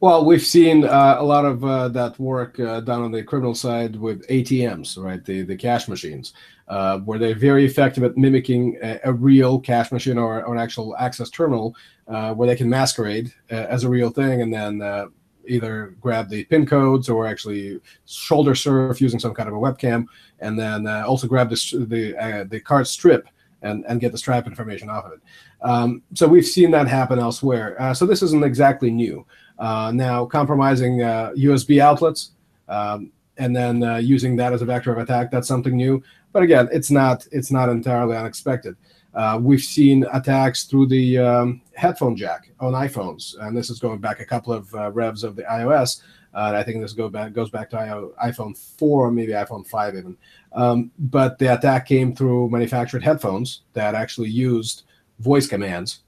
Well, 0.00 0.24
we've 0.24 0.42
seen 0.42 0.84
uh, 0.84 1.16
a 1.18 1.24
lot 1.24 1.44
of 1.44 1.64
uh, 1.64 1.88
that 1.88 2.18
work 2.18 2.58
uh, 2.58 2.80
done 2.80 3.02
on 3.02 3.12
the 3.12 3.22
criminal 3.22 3.54
side 3.54 3.96
with 3.96 4.26
ATMs, 4.28 5.02
right? 5.02 5.24
The 5.24 5.42
the 5.42 5.56
cash 5.56 5.86
machines, 5.86 6.32
where 6.66 7.18
they're 7.18 7.34
very 7.34 7.66
effective 7.66 8.04
at 8.04 8.16
mimicking 8.16 8.78
a, 8.82 9.00
a 9.04 9.12
real 9.12 9.60
cash 9.60 9.92
machine 9.92 10.18
or, 10.18 10.44
or, 10.44 10.54
an 10.54 10.60
actual 10.60 10.96
access 10.96 11.28
terminal, 11.30 11.76
where 12.06 12.46
they 12.46 12.56
can 12.56 12.70
masquerade 12.70 13.32
as 13.50 13.84
a 13.84 13.88
real 13.88 14.10
thing 14.10 14.40
and 14.40 14.52
then 14.52 15.10
either 15.48 15.94
grab 16.00 16.28
the 16.28 16.44
pin 16.44 16.66
codes 16.66 17.08
or 17.08 17.26
actually 17.26 17.80
shoulder 18.06 18.54
surf 18.54 19.00
using 19.00 19.20
some 19.20 19.34
kind 19.34 19.48
of 19.48 19.54
a 19.54 19.58
webcam, 19.58 20.06
and 20.40 20.58
then 20.58 20.86
uh, 20.86 21.04
also 21.06 21.26
grab 21.26 21.50
the 21.50 21.86
the 21.88 22.16
uh, 22.16 22.44
the 22.44 22.60
card 22.60 22.86
strip 22.86 23.28
and 23.62 23.84
and 23.88 24.00
get 24.00 24.12
the 24.12 24.18
strap 24.18 24.46
information 24.46 24.88
off 24.88 25.04
of 25.04 25.12
it. 25.12 25.20
Um, 25.62 26.02
so 26.14 26.26
we've 26.28 26.46
seen 26.46 26.70
that 26.72 26.88
happen 26.88 27.18
elsewhere. 27.18 27.80
Uh, 27.80 27.94
so 27.94 28.06
this 28.06 28.22
isn't 28.22 28.44
exactly 28.44 28.90
new. 28.90 29.26
Uh, 29.58 29.92
now 29.94 30.24
compromising 30.26 30.98
USB 30.98 31.80
uh, 31.80 31.86
outlets. 31.86 32.32
Um, 32.68 33.12
and 33.36 33.54
then 33.54 33.82
uh, 33.82 33.96
using 33.96 34.36
that 34.36 34.52
as 34.52 34.62
a 34.62 34.64
vector 34.64 34.92
of 34.92 34.98
attack 34.98 35.30
that's 35.30 35.48
something 35.48 35.76
new 35.76 36.02
but 36.32 36.42
again 36.42 36.68
it's 36.72 36.90
not 36.90 37.26
it's 37.32 37.50
not 37.50 37.68
entirely 37.68 38.16
unexpected 38.16 38.76
uh, 39.14 39.38
we've 39.40 39.62
seen 39.62 40.04
attacks 40.12 40.64
through 40.64 40.86
the 40.86 41.18
um, 41.18 41.62
headphone 41.74 42.16
jack 42.16 42.50
on 42.60 42.72
iPhones, 42.72 43.36
and 43.40 43.56
this 43.56 43.70
is 43.70 43.78
going 43.78 43.98
back 43.98 44.20
a 44.20 44.24
couple 44.24 44.52
of 44.52 44.74
uh, 44.74 44.90
revs 44.90 45.24
of 45.24 45.36
the 45.36 45.42
iOS. 45.42 46.02
Uh, 46.34 46.52
I 46.56 46.64
think 46.64 46.80
this 46.80 46.92
go 46.92 47.08
back, 47.08 47.32
goes 47.32 47.50
back 47.50 47.70
to 47.70 47.76
iPhone 48.24 48.58
4 48.58 49.06
or 49.06 49.10
maybe 49.12 49.32
iPhone 49.32 49.64
5 49.64 49.94
even. 49.94 50.16
Um, 50.52 50.90
but 50.98 51.38
the 51.38 51.54
attack 51.54 51.86
came 51.86 52.14
through 52.14 52.50
manufactured 52.50 53.04
headphones 53.04 53.62
that 53.72 53.94
actually 53.94 54.30
used 54.30 54.82
voice 55.20 55.46
commands 55.46 56.00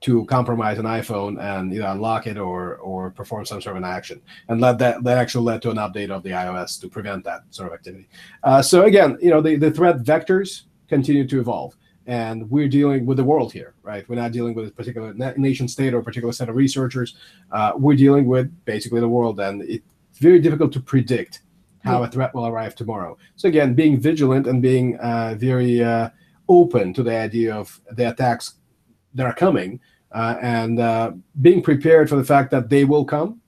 to 0.00 0.24
compromise 0.24 0.78
an 0.78 0.84
iPhone 0.84 1.40
and 1.40 1.72
either 1.72 1.86
unlock 1.86 2.26
it 2.26 2.36
or 2.36 2.76
or 2.78 3.10
perform 3.10 3.46
some 3.46 3.62
sort 3.62 3.76
of 3.76 3.82
an 3.84 3.88
action. 3.88 4.20
And 4.48 4.60
that 4.60 4.78
that 4.78 5.04
that 5.04 5.18
actually 5.18 5.44
led 5.44 5.62
to 5.62 5.70
an 5.70 5.76
update 5.76 6.10
of 6.10 6.24
the 6.24 6.30
iOS 6.30 6.80
to 6.80 6.88
prevent 6.88 7.22
that 7.24 7.42
sort 7.50 7.68
of 7.68 7.74
activity. 7.74 8.08
Uh, 8.42 8.60
so 8.60 8.82
again, 8.82 9.16
you 9.22 9.30
know, 9.30 9.40
the, 9.40 9.54
the 9.54 9.70
threat 9.70 9.98
vectors 9.98 10.62
continue 10.88 11.26
to 11.28 11.40
evolve 11.40 11.76
and 12.06 12.50
we're 12.50 12.68
dealing 12.68 13.06
with 13.06 13.16
the 13.16 13.24
world 13.24 13.52
here, 13.52 13.74
right? 13.82 14.08
We're 14.08 14.16
not 14.16 14.32
dealing 14.32 14.54
with 14.54 14.68
a 14.68 14.70
particular 14.70 15.14
nation 15.36 15.68
state 15.68 15.94
or 15.94 15.98
a 15.98 16.02
particular 16.02 16.32
set 16.32 16.48
of 16.48 16.56
researchers. 16.56 17.16
Uh, 17.50 17.72
we're 17.76 17.96
dealing 17.96 18.26
with 18.26 18.50
basically 18.64 19.00
the 19.00 19.08
world, 19.08 19.40
and 19.40 19.62
it's 19.62 19.84
very 20.18 20.40
difficult 20.40 20.72
to 20.72 20.80
predict 20.80 21.42
how 21.84 22.00
yeah. 22.00 22.08
a 22.08 22.10
threat 22.10 22.34
will 22.34 22.46
arrive 22.46 22.74
tomorrow. 22.74 23.16
So 23.36 23.48
again, 23.48 23.74
being 23.74 24.00
vigilant 24.00 24.46
and 24.46 24.60
being 24.62 24.96
uh, 24.98 25.36
very 25.38 25.82
uh, 25.82 26.10
open 26.48 26.92
to 26.94 27.02
the 27.02 27.16
idea 27.16 27.54
of 27.54 27.80
the 27.90 28.08
attacks 28.10 28.54
that 29.14 29.26
are 29.26 29.34
coming, 29.34 29.80
uh, 30.12 30.36
and 30.42 30.80
uh, 30.80 31.12
being 31.40 31.62
prepared 31.62 32.08
for 32.08 32.16
the 32.16 32.24
fact 32.24 32.50
that 32.50 32.68
they 32.68 32.84
will 32.84 33.04
come, 33.04 33.40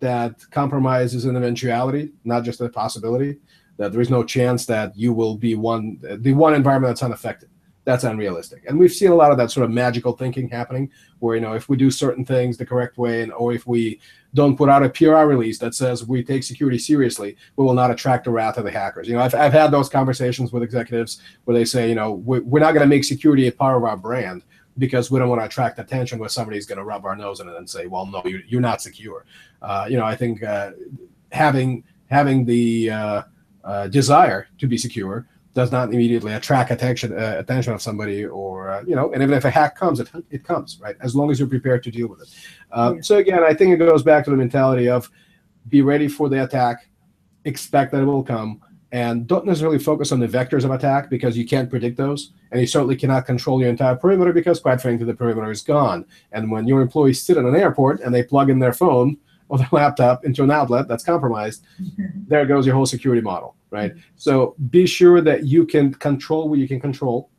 that 0.00 0.44
compromise 0.50 1.14
is 1.14 1.24
an 1.24 1.36
eventuality, 1.36 2.12
not 2.24 2.44
just 2.44 2.60
a 2.60 2.68
possibility. 2.68 3.38
That 3.78 3.92
there 3.92 4.00
is 4.00 4.08
no 4.08 4.24
chance 4.24 4.64
that 4.66 4.96
you 4.96 5.12
will 5.12 5.36
be 5.36 5.54
one 5.54 5.98
the 6.00 6.32
one 6.32 6.54
environment 6.54 6.92
that's 6.92 7.02
unaffected 7.02 7.50
that's 7.86 8.02
unrealistic. 8.02 8.64
And 8.66 8.76
we've 8.76 8.92
seen 8.92 9.12
a 9.12 9.14
lot 9.14 9.30
of 9.30 9.38
that 9.38 9.52
sort 9.52 9.64
of 9.64 9.70
magical 9.70 10.12
thinking 10.12 10.48
happening 10.48 10.90
where, 11.20 11.36
you 11.36 11.40
know, 11.40 11.54
if 11.54 11.68
we 11.68 11.76
do 11.76 11.88
certain 11.88 12.24
things 12.24 12.56
the 12.56 12.66
correct 12.66 12.98
way 12.98 13.22
and 13.22 13.32
or 13.32 13.52
if 13.52 13.64
we 13.64 14.00
don't 14.34 14.56
put 14.56 14.68
out 14.68 14.82
a 14.82 14.88
PR 14.88 15.24
release 15.24 15.58
that 15.60 15.72
says 15.72 16.04
we 16.04 16.24
take 16.24 16.42
security 16.42 16.78
seriously, 16.78 17.36
we 17.54 17.64
will 17.64 17.74
not 17.74 17.92
attract 17.92 18.24
the 18.24 18.30
wrath 18.30 18.58
of 18.58 18.64
the 18.64 18.72
hackers. 18.72 19.06
You 19.06 19.14
know, 19.14 19.20
I've, 19.20 19.36
I've 19.36 19.52
had 19.52 19.70
those 19.70 19.88
conversations 19.88 20.52
with 20.52 20.64
executives 20.64 21.22
where 21.44 21.56
they 21.56 21.64
say, 21.64 21.88
you 21.88 21.94
know, 21.94 22.14
we, 22.14 22.40
we're 22.40 22.58
not 22.58 22.72
going 22.72 22.82
to 22.82 22.88
make 22.88 23.04
security 23.04 23.46
a 23.46 23.52
part 23.52 23.76
of 23.76 23.84
our 23.84 23.96
brand 23.96 24.42
because 24.78 25.08
we 25.08 25.20
don't 25.20 25.28
want 25.28 25.40
to 25.40 25.46
attract 25.46 25.78
attention 25.78 26.18
where 26.18 26.28
somebody's 26.28 26.66
going 26.66 26.78
to 26.78 26.84
rub 26.84 27.04
our 27.04 27.14
nose 27.14 27.38
in 27.38 27.48
it 27.48 27.54
and 27.54 27.70
say, 27.70 27.86
well, 27.86 28.04
no, 28.04 28.20
you're, 28.24 28.42
you're 28.48 28.60
not 28.60 28.82
secure. 28.82 29.24
Uh, 29.62 29.86
you 29.88 29.96
know, 29.96 30.04
I 30.04 30.16
think 30.16 30.42
uh, 30.42 30.72
having 31.30 31.84
having 32.10 32.44
the 32.44 32.90
uh, 32.90 33.22
uh 33.64 33.86
desire 33.88 34.48
to 34.58 34.66
be 34.66 34.76
secure 34.76 35.26
does 35.56 35.72
not 35.72 35.92
immediately 35.92 36.34
attract 36.34 36.70
attention 36.70 37.18
uh, 37.18 37.36
attention 37.38 37.72
of 37.72 37.80
somebody 37.80 38.26
or 38.26 38.68
uh, 38.68 38.82
you 38.86 38.94
know 38.94 39.10
and 39.12 39.22
even 39.22 39.34
if 39.34 39.46
a 39.46 39.50
hack 39.50 39.74
comes 39.74 39.98
it, 39.98 40.08
it 40.30 40.44
comes 40.44 40.78
right? 40.82 40.96
As 41.00 41.16
long 41.16 41.30
as 41.30 41.38
you're 41.38 41.48
prepared 41.48 41.82
to 41.84 41.90
deal 41.90 42.08
with 42.08 42.20
it. 42.20 42.28
Uh, 42.70 42.92
yeah. 42.96 43.00
so 43.00 43.16
again 43.16 43.42
i 43.42 43.54
think 43.54 43.72
it 43.72 43.78
goes 43.78 44.02
back 44.02 44.22
to 44.24 44.30
the 44.30 44.36
mentality 44.36 44.86
of 44.86 45.10
be 45.68 45.80
ready 45.80 46.08
for 46.08 46.28
the 46.28 46.44
attack 46.44 46.88
expect 47.46 47.90
that 47.92 48.02
it 48.02 48.04
will 48.04 48.22
come 48.22 48.60
and 48.92 49.26
don't 49.26 49.46
necessarily 49.46 49.78
focus 49.78 50.12
on 50.12 50.20
the 50.20 50.28
vectors 50.28 50.64
of 50.64 50.70
attack 50.70 51.08
because 51.08 51.38
you 51.38 51.46
can't 51.46 51.70
predict 51.70 51.96
those 51.96 52.32
and 52.50 52.60
you 52.60 52.66
certainly 52.66 52.94
cannot 52.94 53.24
control 53.24 53.58
your 53.60 53.70
entire 53.70 53.96
perimeter 53.96 54.32
because 54.32 54.60
quite 54.60 54.80
frankly 54.80 55.06
the 55.06 55.14
perimeter 55.14 55.50
is 55.50 55.62
gone. 55.62 56.04
And 56.32 56.50
when 56.50 56.68
your 56.68 56.82
employees 56.82 57.22
sit 57.22 57.36
in 57.36 57.46
an 57.46 57.56
airport 57.56 58.00
and 58.00 58.14
they 58.14 58.22
plug 58.22 58.50
in 58.50 58.58
their 58.58 58.72
phone 58.72 59.16
or 59.48 59.58
their 59.58 59.68
laptop 59.72 60.24
into 60.24 60.42
an 60.42 60.50
outlet 60.50 60.88
that's 60.88 61.04
compromised 61.04 61.64
there 62.28 62.46
goes 62.46 62.66
your 62.66 62.74
whole 62.74 62.86
security 62.86 63.22
model 63.22 63.56
right? 63.70 63.92
So 64.16 64.54
be 64.70 64.86
sure 64.86 65.20
that 65.20 65.44
you 65.44 65.66
can 65.66 65.94
control 65.94 66.48
what 66.48 66.58
you 66.58 66.68
can 66.68 66.80
control, 66.80 67.30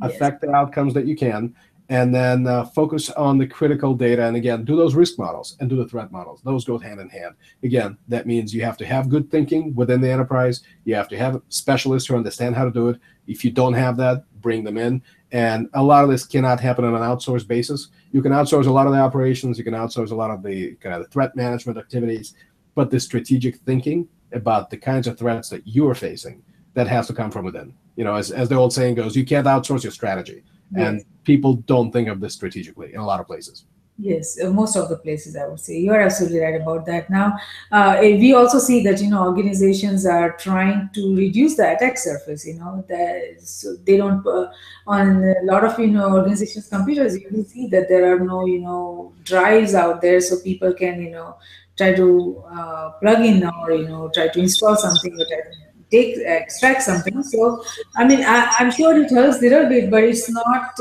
affect 0.00 0.40
the 0.40 0.50
outcomes 0.50 0.94
that 0.94 1.06
you 1.06 1.16
can, 1.16 1.54
and 1.90 2.14
then 2.14 2.46
uh, 2.46 2.64
focus 2.64 3.10
on 3.10 3.36
the 3.36 3.46
critical 3.46 3.94
data. 3.94 4.24
And 4.26 4.36
again, 4.36 4.64
do 4.64 4.74
those 4.74 4.94
risk 4.94 5.18
models 5.18 5.56
and 5.60 5.68
do 5.68 5.76
the 5.76 5.86
threat 5.86 6.10
models. 6.10 6.40
Those 6.42 6.64
go 6.64 6.78
hand 6.78 7.00
in 7.00 7.08
hand. 7.10 7.34
Again, 7.62 7.98
that 8.08 8.26
means 8.26 8.54
you 8.54 8.64
have 8.64 8.78
to 8.78 8.86
have 8.86 9.10
good 9.10 9.30
thinking 9.30 9.74
within 9.74 10.00
the 10.00 10.10
enterprise. 10.10 10.62
You 10.84 10.94
have 10.94 11.08
to 11.08 11.18
have 11.18 11.42
specialists 11.48 12.08
who 12.08 12.16
understand 12.16 12.56
how 12.56 12.64
to 12.64 12.70
do 12.70 12.88
it. 12.88 13.00
If 13.26 13.44
you 13.44 13.50
don't 13.50 13.74
have 13.74 13.96
that, 13.98 14.24
bring 14.44 14.62
them 14.62 14.78
in. 14.78 15.02
And 15.32 15.68
a 15.72 15.82
lot 15.82 16.04
of 16.04 16.10
this 16.10 16.24
cannot 16.24 16.60
happen 16.60 16.84
on 16.84 16.94
an 16.94 17.00
outsourced 17.00 17.48
basis. 17.48 17.88
You 18.12 18.22
can 18.22 18.30
outsource 18.30 18.66
a 18.66 18.70
lot 18.70 18.86
of 18.86 18.92
the 18.92 19.00
operations. 19.00 19.58
You 19.58 19.64
can 19.64 19.74
outsource 19.74 20.12
a 20.12 20.14
lot 20.14 20.30
of 20.30 20.44
the 20.44 20.76
kind 20.76 20.94
of 20.94 21.02
the 21.02 21.08
threat 21.08 21.34
management 21.34 21.78
activities, 21.78 22.34
but 22.76 22.90
the 22.90 23.00
strategic 23.00 23.56
thinking 23.56 24.06
about 24.32 24.70
the 24.70 24.76
kinds 24.76 25.06
of 25.08 25.18
threats 25.18 25.48
that 25.48 25.66
you 25.66 25.88
are 25.88 25.94
facing 25.94 26.42
that 26.74 26.86
has 26.86 27.06
to 27.06 27.14
come 27.14 27.30
from 27.30 27.44
within. 27.44 27.74
You 27.96 28.04
know, 28.04 28.14
as, 28.14 28.30
as 28.30 28.48
the 28.48 28.56
old 28.56 28.72
saying 28.72 28.96
goes, 28.96 29.16
you 29.16 29.24
can't 29.24 29.46
outsource 29.46 29.82
your 29.82 29.92
strategy. 29.92 30.44
Yes. 30.76 30.86
And 30.86 31.04
people 31.24 31.54
don't 31.54 31.90
think 31.90 32.08
of 32.08 32.20
this 32.20 32.34
strategically 32.34 32.92
in 32.92 33.00
a 33.00 33.06
lot 33.06 33.20
of 33.20 33.26
places. 33.26 33.64
Yes, 33.96 34.42
uh, 34.42 34.50
most 34.50 34.74
of 34.74 34.88
the 34.88 34.96
places 34.96 35.36
I 35.36 35.46
would 35.46 35.60
say 35.60 35.78
you're 35.78 36.00
absolutely 36.00 36.40
right 36.40 36.60
about 36.60 36.84
that. 36.86 37.08
Now, 37.10 37.36
uh, 37.70 37.96
eh, 38.02 38.16
we 38.18 38.34
also 38.34 38.58
see 38.58 38.82
that 38.82 39.00
you 39.00 39.08
know 39.08 39.22
organizations 39.22 40.04
are 40.04 40.32
trying 40.36 40.90
to 40.94 41.14
reduce 41.14 41.56
the 41.56 41.76
attack 41.76 41.98
surface. 41.98 42.44
You 42.44 42.54
know, 42.54 42.84
that 42.88 43.40
so 43.40 43.76
they 43.76 43.96
don't 43.96 44.26
uh, 44.26 44.50
on 44.88 45.22
a 45.22 45.34
lot 45.44 45.62
of 45.64 45.78
you 45.78 45.86
know 45.86 46.10
organizations' 46.10 46.66
computers. 46.66 47.14
You 47.14 47.20
can 47.28 47.46
see 47.46 47.68
that 47.68 47.88
there 47.88 48.12
are 48.12 48.18
no 48.18 48.44
you 48.46 48.58
know 48.58 49.12
drives 49.22 49.76
out 49.76 50.02
there, 50.02 50.20
so 50.20 50.40
people 50.40 50.72
can 50.72 51.00
you 51.00 51.10
know 51.10 51.36
try 51.76 51.94
to 51.94 52.42
uh, 52.50 52.90
plug 53.00 53.24
in 53.24 53.46
or 53.46 53.70
you 53.70 53.86
know 53.86 54.10
try 54.12 54.26
to 54.26 54.40
install 54.40 54.74
something 54.74 55.16
that 55.16 55.44
take 55.92 56.18
extract 56.26 56.82
something. 56.82 57.22
So 57.22 57.62
I 57.94 58.04
mean 58.08 58.24
I, 58.24 58.52
am 58.58 58.72
sure 58.72 59.00
it 59.00 59.12
helps 59.12 59.38
a 59.38 59.42
little 59.42 59.68
bit, 59.68 59.88
but 59.88 60.02
it's 60.02 60.28
not 60.28 60.74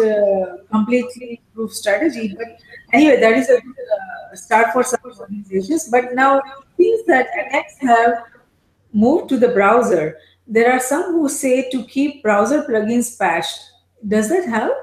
completely 0.71 1.41
proof 1.53 1.73
strategy. 1.73 2.35
But 2.35 2.57
anyway, 2.93 3.19
that 3.19 3.33
is 3.33 3.49
a 3.49 3.57
uh, 3.57 4.35
start 4.35 4.71
for 4.71 4.83
some 4.83 4.99
organizations. 5.03 5.89
But 5.89 6.13
now 6.13 6.41
things 6.77 7.01
that 7.07 7.27
attacks 7.37 7.75
have 7.81 8.23
moved 8.93 9.29
to 9.29 9.37
the 9.37 9.49
browser. 9.49 10.17
There 10.47 10.71
are 10.71 10.79
some 10.79 11.11
who 11.13 11.29
say 11.29 11.69
to 11.71 11.85
keep 11.85 12.21
browser 12.21 12.63
plugins 12.63 13.17
patched. 13.17 13.59
Does 14.07 14.29
that 14.29 14.47
help? 14.47 14.77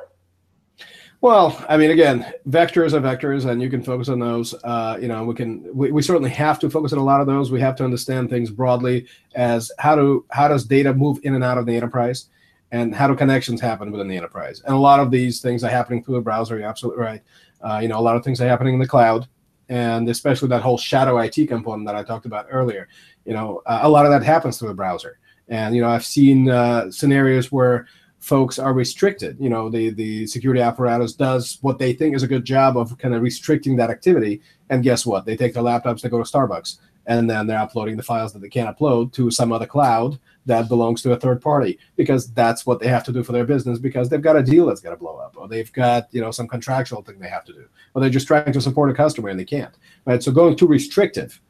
Well, 1.23 1.63
I 1.69 1.77
mean, 1.77 1.91
again, 1.91 2.33
vectors 2.49 2.95
are 2.95 3.01
vectors, 3.01 3.45
and 3.45 3.61
you 3.61 3.69
can 3.69 3.83
focus 3.83 4.09
on 4.09 4.19
those. 4.19 4.55
Uh, 4.65 4.97
you 5.01 5.07
know, 5.07 5.23
we 5.25 5.35
can 5.35 5.69
we, 5.77 5.93
we 5.93 6.01
certainly 6.01 6.31
have 6.31 6.59
to 6.61 6.71
focus 6.71 6.95
on 6.95 6.99
a 6.99 7.05
lot 7.05 7.21
of 7.21 7.27
those. 7.27 7.53
We 7.53 7.61
have 7.61 7.77
to 7.77 7.85
understand 7.85 8.31
things 8.31 8.51
broadly 8.51 9.07
as 9.35 9.71
how 9.79 9.97
do 9.97 10.25
how 10.31 10.49
does 10.49 10.65
data 10.65 10.95
move 10.95 11.21
in 11.23 11.35
and 11.35 11.45
out 11.45 11.59
of 11.59 11.67
the 11.67 11.77
enterprise, 11.77 12.29
and 12.73 12.95
how 12.95 13.07
do 13.07 13.15
connections 13.15 13.61
happen 13.61 13.93
within 13.93 14.09
the 14.09 14.17
enterprise. 14.17 14.63
And 14.65 14.75
a 14.75 14.79
lot 14.79 14.99
of 14.99 15.11
these 15.11 15.43
things 15.43 15.63
are 15.63 15.69
happening 15.69 16.03
through 16.03 16.15
the 16.15 16.23
browser. 16.23 16.59
You're 16.59 16.69
absolutely 16.69 17.03
right. 17.03 17.23
Uh, 17.63 17.79
you 17.83 17.89
know, 17.89 17.99
a 17.99 18.01
lot 18.01 18.17
of 18.17 18.25
things 18.25 18.41
are 18.41 18.49
happening 18.49 18.75
in 18.75 18.81
the 18.81 18.87
cloud, 18.87 19.29
and 19.69 20.09
especially 20.09 20.49
that 20.49 20.63
whole 20.63 20.79
shadow 20.79 21.19
IT 21.19 21.47
component 21.49 21.87
that 21.87 21.95
I 21.95 22.03
talked 22.03 22.27
about 22.27 22.47
earlier. 22.51 22.89
You 23.25 23.35
know, 23.35 23.63
uh, 23.67 23.81
a 23.83 23.89
lot 23.89 24.07
of 24.07 24.13
that 24.13 24.23
happens 24.23 24.59
through 24.59 24.69
the 24.69 24.75
browser. 24.75 25.19
And 25.49 25.75
you 25.75 25.83
know, 25.83 25.89
I've 25.89 26.07
seen 26.07 26.49
uh, 26.49 26.91
scenarios 26.91 27.51
where 27.53 27.87
folks 28.21 28.59
are 28.59 28.73
restricted. 28.73 29.37
You 29.41 29.49
know, 29.49 29.69
the 29.69 29.91
the 29.91 30.27
security 30.27 30.61
apparatus 30.61 31.15
does 31.15 31.59
what 31.63 31.79
they 31.79 31.93
think 31.93 32.15
is 32.15 32.23
a 32.23 32.29
good 32.29 32.45
job 32.45 32.77
of 32.77 32.97
kind 32.99 33.15
of 33.15 33.23
restricting 33.23 33.77
that 33.77 33.91
activity. 33.91 34.43
And 34.69 34.83
guess 34.83 35.05
what? 35.05 35.25
They 35.25 35.37
take 35.37 35.55
their 35.55 35.63
laptops, 35.63 36.03
they 36.03 36.09
go 36.09 36.23
to 36.23 36.31
Starbucks, 36.31 36.79
and 37.07 37.29
then 37.29 37.47
they're 37.47 37.59
uploading 37.59 37.97
the 37.97 38.03
files 38.03 38.33
that 38.33 38.41
they 38.41 38.49
can't 38.49 38.77
upload 38.77 39.13
to 39.15 39.31
some 39.31 39.53
other 39.53 39.67
cloud 39.67 40.19
that 40.47 40.69
belongs 40.69 41.03
to 41.03 41.13
a 41.13 41.17
third 41.17 41.41
party 41.41 41.79
because 41.97 42.33
that's 42.33 42.65
what 42.65 42.81
they 42.81 42.89
have 42.89 43.05
to 43.05 43.13
do 43.13 43.23
for 43.23 43.33
their 43.33 43.45
business 43.45 43.79
because 43.79 44.09
they've 44.09 44.23
got 44.23 44.37
a 44.37 44.43
deal 44.43 44.67
that's 44.67 44.81
going 44.81 44.95
to 44.95 44.99
blow 44.99 45.17
up 45.17 45.37
or 45.37 45.49
they've 45.49 45.73
got 45.73 46.09
you 46.13 46.21
know 46.21 46.31
some 46.31 46.49
contractual 46.49 47.03
thing 47.03 47.19
they 47.19 47.29
have 47.29 47.45
to 47.45 47.53
do 47.53 47.67
or 47.95 48.01
they're 48.01 48.11
just 48.11 48.27
trying 48.27 48.53
to 48.53 48.61
support 48.61 48.91
a 48.91 48.95
customer 48.95 49.29
and 49.29 49.39
they 49.39 49.45
can't 49.45 49.75
right 50.07 50.23
so 50.23 50.33
going 50.33 50.57
too 50.57 50.67
restrictive 50.67 51.41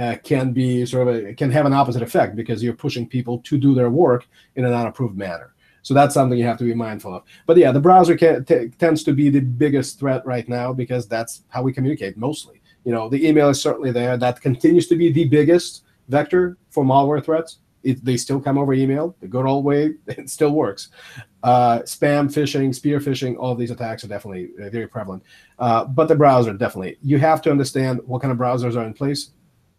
uh, 0.00 0.16
can 0.22 0.52
be 0.52 0.86
sort 0.86 1.08
of 1.08 1.14
a, 1.14 1.34
can 1.34 1.50
have 1.50 1.66
an 1.66 1.72
opposite 1.72 2.02
effect 2.02 2.36
because 2.36 2.62
you're 2.62 2.74
pushing 2.74 3.06
people 3.08 3.38
to 3.38 3.58
do 3.58 3.74
their 3.74 3.90
work 3.90 4.26
in 4.54 4.64
an 4.64 4.72
unapproved 4.72 5.16
manner 5.16 5.54
so 5.82 5.94
that's 5.94 6.12
something 6.12 6.38
you 6.38 6.44
have 6.44 6.58
to 6.58 6.64
be 6.64 6.74
mindful 6.74 7.14
of. 7.14 7.22
But 7.46 7.56
yeah, 7.56 7.72
the 7.72 7.80
browser 7.80 8.14
can, 8.14 8.44
t- 8.44 8.68
tends 8.78 9.02
to 9.04 9.12
be 9.14 9.30
the 9.30 9.40
biggest 9.40 9.98
threat 9.98 10.26
right 10.26 10.46
now 10.46 10.70
because 10.70 11.08
that's 11.08 11.44
how 11.48 11.62
we 11.62 11.72
communicate 11.72 12.18
mostly. 12.18 12.60
You 12.84 12.92
know, 12.92 13.08
the 13.08 13.26
email 13.26 13.48
is 13.48 13.62
certainly 13.62 13.90
there. 13.90 14.18
That 14.18 14.40
continues 14.42 14.86
to 14.88 14.96
be 14.96 15.10
the 15.10 15.24
biggest 15.24 15.84
vector 16.08 16.58
for 16.68 16.84
malware 16.84 17.24
threats. 17.24 17.60
It, 17.88 18.04
they 18.04 18.16
still 18.16 18.40
come 18.40 18.58
over 18.58 18.72
email 18.74 19.16
the 19.20 19.28
good 19.28 19.46
old 19.46 19.64
way. 19.64 19.94
It 20.06 20.30
still 20.30 20.52
works. 20.52 20.90
Uh, 21.42 21.80
spam 21.80 22.26
phishing, 22.26 22.74
spear 22.74 22.98
phishing, 22.98 23.36
all 23.38 23.54
these 23.54 23.70
attacks 23.70 24.04
are 24.04 24.08
definitely 24.08 24.50
uh, 24.60 24.70
very 24.70 24.88
prevalent. 24.88 25.22
Uh, 25.58 25.84
but 25.84 26.08
the 26.08 26.16
browser 26.16 26.52
definitely. 26.52 26.98
You 27.02 27.18
have 27.18 27.40
to 27.42 27.50
understand 27.50 28.00
what 28.04 28.22
kind 28.22 28.32
of 28.32 28.38
browsers 28.38 28.76
are 28.76 28.84
in 28.84 28.94
place. 28.94 29.30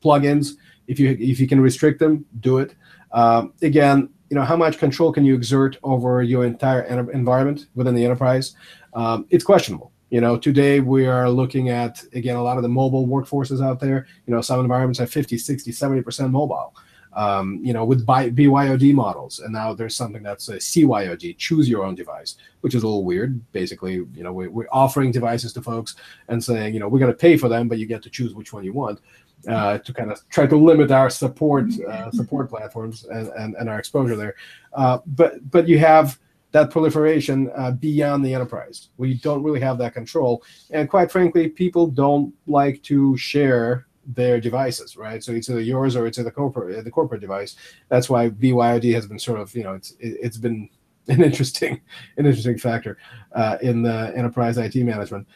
Plugins, 0.03 0.53
if 0.87 0.99
you 0.99 1.17
if 1.19 1.39
you 1.39 1.47
can 1.47 1.59
restrict 1.59 1.99
them, 1.99 2.25
do 2.39 2.59
it. 2.59 2.75
Um, 3.11 3.53
again, 3.61 4.09
you 4.29 4.35
know 4.35 4.43
how 4.43 4.55
much 4.55 4.77
control 4.77 5.11
can 5.11 5.25
you 5.25 5.35
exert 5.35 5.77
over 5.83 6.21
your 6.21 6.45
entire 6.45 6.81
environment 7.11 7.67
within 7.75 7.95
the 7.95 8.05
enterprise 8.05 8.55
um, 8.93 9.25
it's 9.29 9.43
questionable 9.43 9.91
you 10.09 10.21
know 10.21 10.37
today 10.37 10.79
we 10.79 11.05
are 11.05 11.29
looking 11.29 11.69
at 11.69 12.03
again 12.13 12.35
a 12.35 12.43
lot 12.43 12.57
of 12.57 12.63
the 12.63 12.69
mobile 12.69 13.07
workforces 13.07 13.63
out 13.63 13.79
there 13.79 14.07
you 14.27 14.33
know 14.33 14.41
some 14.41 14.59
environments 14.59 14.99
have 14.99 15.09
50 15.09 15.37
60 15.37 15.71
70% 15.71 16.31
mobile 16.31 16.75
um, 17.13 17.59
you 17.63 17.73
know 17.73 17.85
with 17.85 18.05
BYOD 18.05 18.93
models 18.93 19.39
and 19.39 19.53
now 19.53 19.73
there's 19.73 19.95
something 19.95 20.23
that's 20.23 20.49
a 20.49 20.57
CYOD 20.57 21.37
choose 21.37 21.67
your 21.67 21.83
own 21.83 21.95
device 21.95 22.35
which 22.61 22.75
is 22.75 22.83
a 22.83 22.87
little 22.87 23.03
weird 23.03 23.41
basically 23.51 23.93
you 23.93 24.23
know 24.23 24.31
we're, 24.31 24.49
we're 24.49 24.67
offering 24.71 25.11
devices 25.11 25.53
to 25.53 25.61
folks 25.61 25.95
and 26.27 26.43
saying 26.43 26.73
you 26.73 26.79
know 26.79 26.87
we're 26.87 26.99
going 26.99 27.11
to 27.11 27.17
pay 27.17 27.37
for 27.37 27.49
them 27.49 27.67
but 27.67 27.79
you 27.79 27.85
get 27.85 28.03
to 28.03 28.09
choose 28.09 28.33
which 28.33 28.53
one 28.53 28.63
you 28.63 28.73
want 28.73 28.99
uh, 29.47 29.77
to 29.79 29.93
kind 29.93 30.11
of 30.11 30.27
try 30.29 30.45
to 30.45 30.55
limit 30.55 30.91
our 30.91 31.09
support 31.09 31.71
uh, 31.87 32.11
support 32.11 32.49
platforms 32.49 33.05
and, 33.05 33.29
and, 33.29 33.55
and, 33.55 33.69
our 33.69 33.79
exposure 33.79 34.15
there. 34.15 34.35
Uh, 34.73 34.99
but 35.07 35.49
but 35.49 35.67
you 35.67 35.79
have 35.79 36.19
that 36.51 36.71
proliferation 36.71 37.51
uh, 37.55 37.71
beyond 37.71 38.25
the 38.25 38.33
enterprise. 38.33 38.89
We 38.97 39.13
don't 39.13 39.43
really 39.43 39.61
have 39.61 39.77
that 39.77 39.93
control, 39.93 40.43
and 40.71 40.89
quite 40.89 41.11
frankly, 41.11 41.47
people 41.47 41.87
don't 41.87 42.33
like 42.47 42.81
to 42.83 43.15
share 43.17 43.87
their 44.13 44.39
devices, 44.39 44.97
right? 44.97 45.23
So 45.23 45.31
it's 45.31 45.49
either 45.49 45.61
yours 45.61 45.95
or 45.95 46.07
it's 46.07 46.17
the 46.17 46.31
corporate 46.31 46.83
the 46.83 46.91
corporate 46.91 47.21
device. 47.21 47.55
That's 47.89 48.09
why 48.09 48.29
BYOD 48.29 48.93
has 48.93 49.05
been 49.05 49.19
sort 49.19 49.39
of 49.39 49.53
you 49.55 49.63
know 49.63 49.73
it's 49.73 49.95
it's 49.99 50.37
been 50.37 50.69
an 51.07 51.23
interesting 51.23 51.81
an 52.17 52.25
interesting 52.25 52.57
factor 52.57 52.97
uh, 53.33 53.57
in 53.61 53.83
the 53.83 54.13
enterprise 54.15 54.57
IT 54.57 54.75
management. 54.75 55.27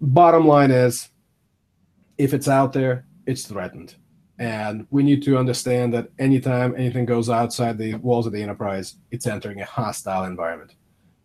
Bottom 0.00 0.46
line 0.46 0.70
is, 0.70 1.10
if 2.18 2.32
it's 2.32 2.48
out 2.48 2.72
there, 2.72 3.04
it's 3.26 3.46
threatened. 3.46 3.96
And 4.38 4.86
we 4.90 5.02
need 5.02 5.24
to 5.24 5.36
understand 5.36 5.92
that 5.94 6.10
anytime 6.20 6.76
anything 6.76 7.04
goes 7.04 7.28
outside 7.28 7.76
the 7.76 7.96
walls 7.96 8.24
of 8.24 8.32
the 8.32 8.40
enterprise, 8.40 8.94
it's 9.10 9.26
entering 9.26 9.60
a 9.60 9.64
hostile 9.64 10.24
environment, 10.24 10.76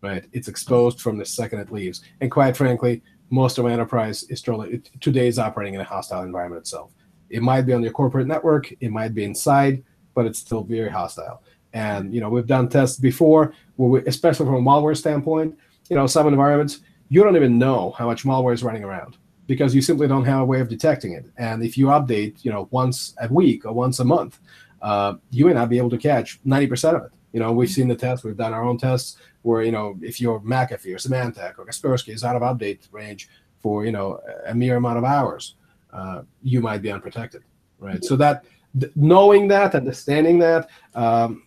right? 0.02 0.24
It's 0.32 0.48
exposed 0.48 1.00
from 1.00 1.18
the 1.18 1.24
second 1.24 1.60
it 1.60 1.70
leaves. 1.70 2.02
And 2.20 2.28
quite 2.28 2.56
frankly, 2.56 3.02
most 3.30 3.58
of 3.58 3.64
our 3.64 3.70
enterprise 3.70 4.24
is 4.24 4.42
totally, 4.42 4.82
today 5.00 5.28
is 5.28 5.38
operating 5.38 5.74
in 5.74 5.80
a 5.80 5.84
hostile 5.84 6.22
environment 6.22 6.60
itself. 6.60 6.92
It 7.30 7.42
might 7.42 7.62
be 7.62 7.72
on 7.72 7.82
your 7.82 7.92
corporate 7.92 8.26
network, 8.26 8.72
it 8.80 8.90
might 8.90 9.14
be 9.14 9.24
inside, 9.24 9.82
but 10.14 10.26
it's 10.26 10.38
still 10.38 10.62
very 10.62 10.90
hostile. 10.90 11.42
And 11.72 12.14
you 12.14 12.20
know, 12.20 12.28
we've 12.28 12.46
done 12.46 12.68
tests 12.68 12.98
before, 12.98 13.54
we, 13.76 14.00
especially 14.06 14.46
from 14.46 14.54
a 14.54 14.60
malware 14.60 14.96
standpoint. 14.96 15.58
You 15.90 15.96
know, 15.96 16.06
some 16.06 16.28
environments 16.28 16.80
you 17.08 17.22
don't 17.22 17.36
even 17.36 17.58
know 17.58 17.92
how 17.92 18.06
much 18.06 18.24
malware 18.24 18.54
is 18.54 18.62
running 18.62 18.84
around 18.84 19.16
because 19.46 19.74
you 19.74 19.82
simply 19.82 20.08
don't 20.08 20.24
have 20.24 20.40
a 20.40 20.44
way 20.44 20.60
of 20.60 20.68
detecting 20.68 21.12
it. 21.12 21.26
And 21.36 21.62
if 21.62 21.76
you 21.76 21.86
update, 21.86 22.44
you 22.44 22.50
know, 22.50 22.68
once 22.70 23.14
a 23.20 23.32
week 23.32 23.66
or 23.66 23.72
once 23.72 23.98
a 24.00 24.04
month, 24.04 24.38
uh, 24.80 25.14
you 25.30 25.46
may 25.46 25.52
not 25.52 25.68
be 25.68 25.78
able 25.78 25.90
to 25.90 25.98
catch 25.98 26.42
90% 26.44 26.96
of 26.96 27.04
it. 27.04 27.12
You 27.32 27.40
know, 27.40 27.52
we've 27.52 27.70
seen 27.70 27.88
the 27.88 27.96
tests, 27.96 28.24
we've 28.24 28.36
done 28.36 28.54
our 28.54 28.64
own 28.64 28.78
tests 28.78 29.16
where, 29.44 29.62
you 29.62 29.72
know, 29.72 29.94
if 30.00 30.22
your 30.22 30.40
McAfee 30.40 30.94
or 30.94 30.96
Symantec 30.96 31.58
or 31.58 31.66
Kaspersky 31.66 32.14
is 32.14 32.24
out 32.24 32.34
of 32.34 32.40
update 32.42 32.88
range 32.92 33.28
for, 33.58 33.84
you 33.84 33.92
know, 33.92 34.18
a 34.46 34.54
mere 34.54 34.76
amount 34.76 34.96
of 34.96 35.04
hours, 35.04 35.56
uh, 35.92 36.22
you 36.42 36.62
might 36.62 36.80
be 36.80 36.90
unprotected, 36.90 37.42
right? 37.78 38.02
So 38.02 38.16
that 38.16 38.46
th- 38.80 38.92
knowing 38.96 39.46
that, 39.48 39.74
understanding 39.74 40.38
that, 40.38 40.70
um, 40.94 41.42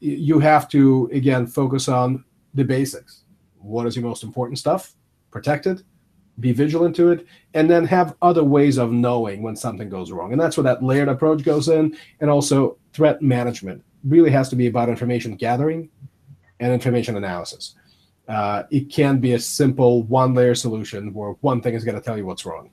you 0.00 0.40
have 0.40 0.68
to, 0.70 1.08
again, 1.12 1.46
focus 1.46 1.88
on 1.88 2.24
the 2.54 2.64
basics. 2.64 3.22
What 3.58 3.86
is 3.86 3.94
your 3.94 4.04
most 4.04 4.24
important 4.24 4.58
stuff? 4.58 4.94
Protected, 5.30 5.84
be 6.40 6.52
vigilant 6.52 6.96
to 6.96 7.10
it, 7.10 7.26
and 7.54 7.70
then 7.70 7.84
have 7.86 8.16
other 8.22 8.42
ways 8.42 8.76
of 8.76 8.90
knowing 8.90 9.40
when 9.40 9.54
something 9.54 9.88
goes 9.88 10.10
wrong. 10.10 10.32
And 10.32 10.40
that's 10.40 10.56
where 10.56 10.64
that 10.64 10.82
layered 10.82 11.08
approach 11.08 11.44
goes 11.44 11.68
in. 11.68 11.96
And 12.20 12.28
also, 12.28 12.76
threat 12.92 13.22
management 13.22 13.84
really 14.04 14.30
has 14.30 14.48
to 14.48 14.56
be 14.56 14.66
about 14.66 14.88
information 14.88 15.36
gathering 15.36 15.88
and 16.60 16.72
information 16.72 17.16
analysis. 17.16 17.74
Uh, 18.28 18.64
it 18.70 18.90
can 18.90 19.18
be 19.18 19.34
a 19.34 19.38
simple 19.38 20.02
one 20.04 20.34
layer 20.34 20.54
solution 20.54 21.12
where 21.14 21.32
one 21.42 21.60
thing 21.60 21.74
is 21.74 21.84
going 21.84 21.94
to 21.94 22.00
tell 22.00 22.16
you 22.16 22.26
what's 22.26 22.44
wrong. 22.44 22.70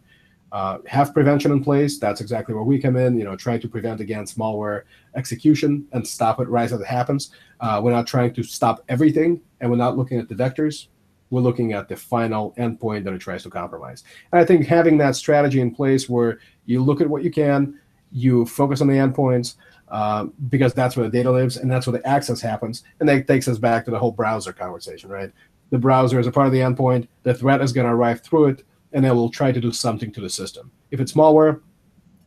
Uh, 0.51 0.77
have 0.87 1.13
prevention 1.13 1.51
in 1.51 1.63
place. 1.63 1.97
That's 1.97 2.21
exactly 2.21 2.53
where 2.53 2.63
we 2.63 2.79
come 2.79 2.95
in. 2.95 3.17
You 3.17 3.23
know, 3.23 3.35
try 3.35 3.57
to 3.57 3.67
prevent 3.67 3.99
against 4.01 4.37
malware 4.37 4.83
execution 5.15 5.87
and 5.93 6.07
stop 6.07 6.39
it 6.39 6.47
right 6.47 6.71
as 6.71 6.79
it 6.79 6.85
happens. 6.85 7.31
Uh, 7.59 7.81
we're 7.83 7.91
not 7.91 8.05
trying 8.05 8.33
to 8.35 8.43
stop 8.43 8.83
everything, 8.87 9.41
and 9.59 9.69
we're 9.69 9.77
not 9.77 9.97
looking 9.97 10.19
at 10.19 10.29
the 10.29 10.35
vectors 10.35 10.87
We're 11.33 11.41
looking 11.41 11.73
at 11.73 11.89
the 11.89 11.95
final 11.95 12.53
endpoint 12.59 13.05
that 13.05 13.13
it 13.13 13.19
tries 13.19 13.41
to 13.41 13.49
compromise. 13.49 14.03
And 14.31 14.39
I 14.39 14.45
think 14.45 14.67
having 14.67 14.99
that 14.99 15.15
strategy 15.15 15.61
in 15.61 15.73
place 15.73 16.07
where 16.07 16.37
you 16.65 16.83
look 16.83 17.01
at 17.01 17.09
what 17.09 17.23
you 17.23 17.31
can, 17.31 17.79
you 18.11 18.45
focus 18.45 18.81
on 18.81 18.87
the 18.87 18.93
endpoints, 18.93 19.55
um, 19.93 20.33
because 20.49 20.73
that's 20.73 20.97
where 20.97 21.07
the 21.07 21.15
data 21.15 21.31
lives 21.31 21.57
and 21.57 21.71
that's 21.71 21.85
where 21.85 21.97
the 21.97 22.05
access 22.05 22.41
happens. 22.41 22.83
And 22.99 23.07
that 23.07 23.27
takes 23.27 23.47
us 23.47 23.59
back 23.59 23.85
to 23.85 23.91
the 23.91 23.99
whole 23.99 24.11
browser 24.11 24.51
conversation, 24.51 25.09
right? 25.09 25.31
The 25.69 25.77
browser 25.77 26.19
is 26.19 26.25
a 26.25 26.31
part 26.31 26.47
of 26.47 26.51
the 26.51 26.59
endpoint. 26.59 27.07
The 27.21 27.35
threat 27.35 27.61
is 27.61 27.71
going 27.71 27.85
to 27.85 27.93
arrive 27.93 28.21
through 28.21 28.47
it, 28.47 28.63
and 28.91 29.05
it 29.05 29.11
will 29.11 29.29
try 29.29 29.51
to 29.51 29.61
do 29.61 29.71
something 29.71 30.11
to 30.11 30.19
the 30.19 30.29
system. 30.29 30.71
If 30.89 30.99
it's 30.99 31.13
malware, 31.13 31.61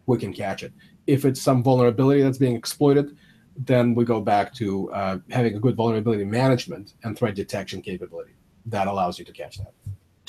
we 0.07 0.17
can 0.17 0.33
catch 0.33 0.63
it. 0.63 0.73
If 1.09 1.25
it's 1.25 1.43
some 1.43 1.63
vulnerability 1.63 2.23
that's 2.23 2.39
being 2.39 2.55
exploited, 2.55 3.17
then 3.57 3.95
we 3.95 4.05
go 4.05 4.21
back 4.21 4.55
to 4.55 4.93
uh, 4.93 5.19
having 5.31 5.57
a 5.57 5.59
good 5.59 5.75
vulnerability 5.75 6.25
management 6.25 6.95
and 7.03 7.19
threat 7.19 7.35
detection 7.35 7.83
capability 7.83 8.33
that 8.67 8.87
allows 8.87 9.19
you 9.19 9.25
to 9.25 9.33
catch 9.33 9.59
that. 9.59 9.73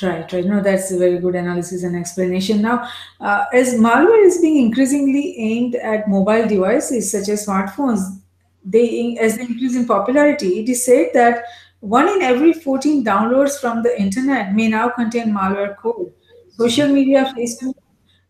Right, 0.01 0.31
right. 0.31 0.45
No, 0.45 0.61
that's 0.61 0.91
a 0.91 0.97
very 0.97 1.17
good 1.17 1.33
analysis 1.35 1.83
and 1.83 1.95
explanation. 1.95 2.61
Now, 2.61 2.87
uh, 3.19 3.45
as 3.51 3.73
malware 3.75 4.25
is 4.25 4.39
being 4.39 4.63
increasingly 4.63 5.35
aimed 5.39 5.75
at 5.75 6.07
mobile 6.07 6.47
devices 6.47 7.11
such 7.11 7.29
as 7.29 7.47
smartphones, 7.47 8.21
they 8.63 9.17
as 9.19 9.37
they 9.37 9.43
increase 9.43 9.75
in 9.75 9.87
popularity, 9.87 10.59
it 10.59 10.69
is 10.69 10.85
said 10.85 11.09
that 11.13 11.45
one 11.79 12.07
in 12.09 12.21
every 12.21 12.53
14 12.53 13.03
downloads 13.03 13.59
from 13.59 13.81
the 13.81 13.99
internet 13.99 14.53
may 14.53 14.67
now 14.67 14.89
contain 14.89 15.33
malware 15.33 15.75
code. 15.77 16.13
Social 16.49 16.87
media, 16.87 17.33
Facebook, 17.35 17.75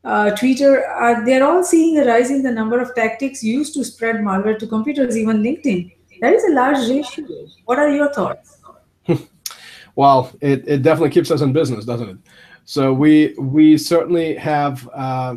uh, 0.06 0.32
Twitter, 0.32 0.86
uh, 0.88 1.24
they're 1.26 1.46
all 1.46 1.64
seeing 1.64 1.98
a 2.00 2.06
rise 2.06 2.30
in 2.32 2.44
the 2.44 2.52
number 2.52 2.80
of 2.80 2.96
tactics 2.96 3.44
used 3.44 3.74
to 3.74 3.84
spread 3.84 4.18
malware 4.18 4.58
to 4.60 4.68
computers, 4.68 5.18
even 5.18 5.42
LinkedIn. 5.42 5.94
That 6.22 6.34
is 6.34 6.44
a 6.46 6.54
large 6.54 6.90
ratio. 6.90 7.26
What 7.66 7.80
are 7.80 7.90
your 7.90 8.14
thoughts? 8.14 8.57
Well, 9.98 10.32
it, 10.42 10.64
it 10.68 10.84
definitely 10.84 11.10
keeps 11.10 11.32
us 11.32 11.42
in 11.42 11.52
business, 11.52 11.84
doesn't 11.84 12.10
it? 12.10 12.18
So 12.66 12.94
we 12.94 13.34
we 13.40 13.78
certainly 13.78 14.36
have, 14.36 14.88
uh, 14.94 15.36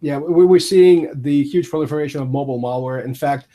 yeah, 0.00 0.18
we, 0.18 0.44
we're 0.44 0.58
seeing 0.58 0.98
the 1.22 1.44
huge 1.44 1.70
proliferation 1.70 2.20
of 2.20 2.28
mobile 2.28 2.60
malware. 2.60 3.04
In 3.04 3.14
fact, 3.14 3.46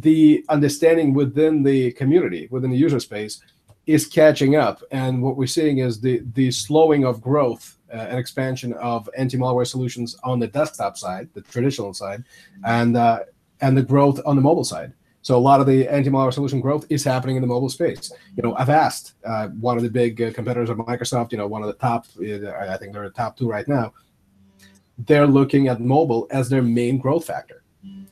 the 0.00 0.44
understanding 0.48 1.14
within 1.14 1.62
the 1.62 1.92
community, 1.92 2.48
within 2.50 2.70
the 2.72 2.76
user 2.76 2.98
space, 2.98 3.40
is 3.86 4.06
catching 4.06 4.56
up. 4.56 4.82
And 4.90 5.22
what 5.22 5.36
we're 5.36 5.46
seeing 5.58 5.78
is 5.78 6.00
the 6.00 6.22
the 6.32 6.50
slowing 6.50 7.04
of 7.04 7.20
growth 7.20 7.78
uh, 7.92 8.08
and 8.10 8.18
expansion 8.18 8.72
of 8.74 9.08
anti-malware 9.16 9.66
solutions 9.66 10.16
on 10.24 10.40
the 10.40 10.48
desktop 10.48 10.96
side, 10.96 11.28
the 11.34 11.42
traditional 11.42 11.94
side, 11.94 12.24
and 12.64 12.96
uh, 12.96 13.20
and 13.60 13.76
the 13.78 13.82
growth 13.82 14.18
on 14.26 14.34
the 14.34 14.42
mobile 14.42 14.64
side. 14.64 14.92
So 15.24 15.34
a 15.38 15.40
lot 15.40 15.60
of 15.60 15.66
the 15.66 15.88
anti-malware 15.88 16.34
solution 16.34 16.60
growth 16.60 16.84
is 16.90 17.02
happening 17.02 17.36
in 17.36 17.40
the 17.40 17.48
mobile 17.48 17.70
space. 17.70 18.12
You 18.36 18.42
know, 18.42 18.54
Avast, 18.58 19.14
uh, 19.24 19.48
one 19.48 19.78
of 19.78 19.82
the 19.82 19.88
big 19.88 20.20
uh, 20.20 20.30
competitors 20.32 20.68
of 20.68 20.76
Microsoft, 20.76 21.32
you 21.32 21.38
know, 21.38 21.46
one 21.46 21.62
of 21.62 21.68
the 21.68 21.80
top, 21.88 22.04
uh, 22.20 22.50
I 22.72 22.76
think 22.76 22.92
they're 22.92 23.08
the 23.08 23.14
top 23.14 23.34
two 23.38 23.48
right 23.48 23.66
now. 23.66 23.94
They're 24.98 25.26
looking 25.26 25.68
at 25.68 25.80
mobile 25.80 26.26
as 26.30 26.50
their 26.50 26.60
main 26.60 26.98
growth 26.98 27.24
factor. 27.24 27.64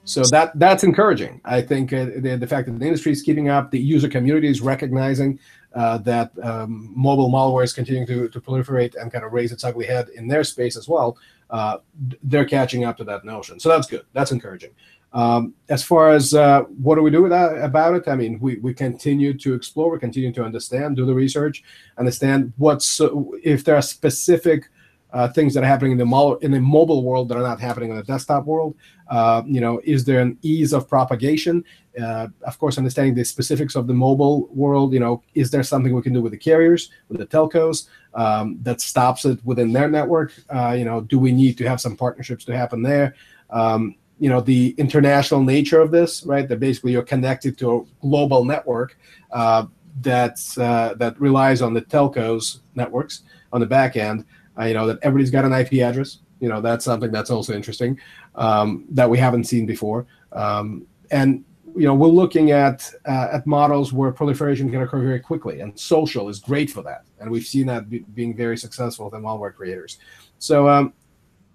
So 0.05 0.22
that 0.24 0.59
that's 0.59 0.84
encouraging. 0.84 1.40
I 1.44 1.60
think 1.62 1.93
uh, 1.93 2.06
the, 2.16 2.36
the 2.40 2.47
fact 2.47 2.66
that 2.66 2.78
the 2.78 2.84
industry 2.84 3.12
is 3.12 3.22
keeping 3.22 3.48
up, 3.48 3.70
the 3.70 3.78
user 3.78 4.09
community 4.09 4.48
is 4.48 4.60
recognizing 4.60 5.39
uh, 5.74 5.98
that 5.98 6.32
um, 6.43 6.93
mobile 6.97 7.30
malware 7.30 7.62
is 7.62 7.72
continuing 7.72 8.06
to, 8.06 8.28
to 8.28 8.40
proliferate 8.40 9.01
and 9.01 9.12
kind 9.12 9.24
of 9.24 9.32
raise 9.32 9.52
its 9.52 9.64
ugly 9.64 9.86
head 9.86 10.09
in 10.16 10.26
their 10.26 10.44
space 10.44 10.76
as 10.76 10.89
well. 10.89 11.16
Uh, 11.51 11.78
they're 12.24 12.44
catching 12.44 12.84
up 12.84 12.97
to 12.97 13.05
that 13.05 13.24
notion. 13.24 13.60
So 13.60 13.68
that's 13.68 13.86
good. 13.86 14.05
That's 14.12 14.32
encouraging. 14.32 14.70
Um, 15.14 15.55
as 15.68 15.84
far 15.84 16.10
as 16.10 16.32
uh, 16.32 16.62
what 16.62 16.94
do 16.94 17.02
we 17.02 17.10
do 17.10 17.28
that, 17.28 17.59
about 17.62 17.94
it? 17.94 18.09
I 18.09 18.16
mean, 18.16 18.39
we, 18.40 18.56
we 18.56 18.72
continue 18.72 19.36
to 19.39 19.55
explore, 19.55 19.90
we 19.90 19.98
continue 19.98 20.32
to 20.32 20.44
understand, 20.44 20.97
do 20.97 21.05
the 21.05 21.14
research, 21.14 21.62
understand 21.98 22.52
what's 22.56 23.01
if 23.43 23.64
there 23.64 23.76
are 23.76 23.82
specific 23.82 24.70
uh, 25.12 25.28
things 25.28 25.52
that 25.52 25.62
are 25.62 25.66
happening 25.66 25.93
in 25.93 25.98
the 25.98 26.06
mo- 26.06 26.36
in 26.36 26.51
the 26.51 26.60
mobile 26.60 27.05
world 27.05 27.28
that 27.28 27.36
are 27.36 27.43
not 27.43 27.60
happening 27.60 27.90
in 27.90 27.97
the 27.97 28.02
desktop 28.02 28.47
world. 28.47 28.74
Uh, 29.10 29.43
you 29.44 29.60
know, 29.60 29.80
is 29.84 30.05
there 30.05 30.20
an 30.20 30.39
ease 30.40 30.72
of 30.72 30.89
propagation? 30.89 31.62
Uh, 32.02 32.28
of 32.47 32.59
course, 32.59 32.78
understanding 32.78 33.14
the 33.14 33.24
specifics 33.24 33.74
of 33.74 33.86
the 33.86 33.93
mobile 33.93 34.48
world. 34.55 34.94
You 34.94 35.01
know, 35.01 35.22
is 35.34 35.51
there 35.51 35.62
something 35.62 35.94
we 35.94 36.01
can 36.01 36.14
do 36.14 36.22
with 36.22 36.32
the 36.32 36.39
carriers, 36.39 36.90
with 37.09 37.18
the 37.18 37.26
telcos, 37.26 37.89
um, 38.14 38.59
that 38.62 38.80
stops 38.80 39.26
it 39.26 39.39
within 39.44 39.72
their 39.72 39.90
network? 39.90 40.32
Uh, 40.48 40.70
you 40.70 40.86
know, 40.86 41.02
do 41.02 41.18
we 41.18 41.30
need 41.30 41.59
to 41.59 41.68
have 41.68 41.80
some 41.80 41.94
partnerships 41.94 42.47
to 42.47 42.56
happen 42.56 42.82
there? 42.82 43.14
Um, 43.51 43.97
you 44.23 44.28
know, 44.28 44.40
the 44.40 44.73
international 44.78 45.43
nature 45.43 45.81
of 45.81 45.90
this, 45.90 46.23
right? 46.24 46.49
That 46.49 46.61
basically 46.61 46.93
you're 46.93 47.03
connected 47.03 47.59
to 47.59 47.74
a 47.74 48.07
global 48.07 48.44
network 48.44 48.97
uh, 49.32 49.66
that's 50.01 50.57
uh, 50.57 50.94
that 50.99 51.20
relies 51.20 51.61
on 51.61 51.74
the 51.74 51.82
telcos 51.82 52.61
networks 52.77 53.24
on 53.53 53.61
the 53.61 53.66
back 53.66 53.97
end. 53.97 54.24
Uh, 54.57 54.66
you 54.66 54.74
know 54.74 54.86
that 54.86 55.01
everybody's 55.03 55.32
got 55.32 55.44
an 55.44 55.53
IP 55.53 55.82
address. 55.82 56.19
You 56.39 56.49
know 56.49 56.61
that's 56.61 56.85
something 56.85 57.11
that's 57.11 57.31
also 57.31 57.53
interesting 57.53 57.99
um, 58.36 58.85
that 58.90 59.11
we 59.11 59.19
haven't 59.19 59.43
seen 59.43 59.66
before. 59.66 60.07
Um, 60.31 60.86
and 61.11 61.44
you 61.74 61.89
know 61.89 61.94
we're 61.94 62.07
looking 62.07 62.53
at 62.53 62.89
uh, 63.09 63.27
at 63.32 63.44
models 63.44 63.93
where 63.93 64.12
proliferation 64.12 64.70
can 64.70 64.82
occur 64.82 65.01
very 65.01 65.19
quickly, 65.19 65.59
and 65.62 65.77
social 65.77 66.28
is 66.28 66.39
great 66.39 66.70
for 66.70 66.85
that. 66.85 67.03
And 67.19 67.28
we've 67.28 67.44
seen 67.44 67.66
that 67.66 67.90
be, 67.90 68.05
being 68.15 68.36
very 68.36 68.57
successful 68.57 69.11
with 69.11 69.20
malware 69.20 69.53
creators. 69.53 69.99
So 70.39 70.69
um, 70.69 70.93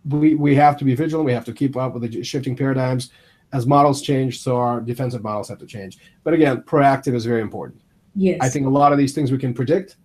we 0.10 0.36
we 0.36 0.56
have 0.56 0.78
to 0.78 0.86
be 0.86 0.96
vigilant. 0.96 1.26
We 1.26 1.34
have 1.34 1.46
to 1.46 1.54
keep 1.54 1.76
up 1.76 1.94
with 1.94 2.12
the 2.12 2.24
shifting 2.24 2.56
paradigms. 2.56 3.12
As 3.54 3.66
models 3.66 4.02
change, 4.02 4.42
so 4.42 4.58
our 4.58 4.82
defensive 4.82 5.24
models 5.24 5.48
have 5.48 5.58
to 5.60 5.66
change. 5.66 6.00
But 6.26 6.34
again, 6.34 6.64
proactive 6.64 7.14
is 7.14 7.26
very 7.26 7.42
important. 7.42 7.82
Yes. 8.14 8.40
I 8.42 8.50
think 8.50 8.66
a 8.66 8.70
lot 8.70 8.92
of 8.92 8.98
these 8.98 9.14
things 9.14 9.32
we 9.32 9.38
can 9.38 9.54
predict, 9.54 9.96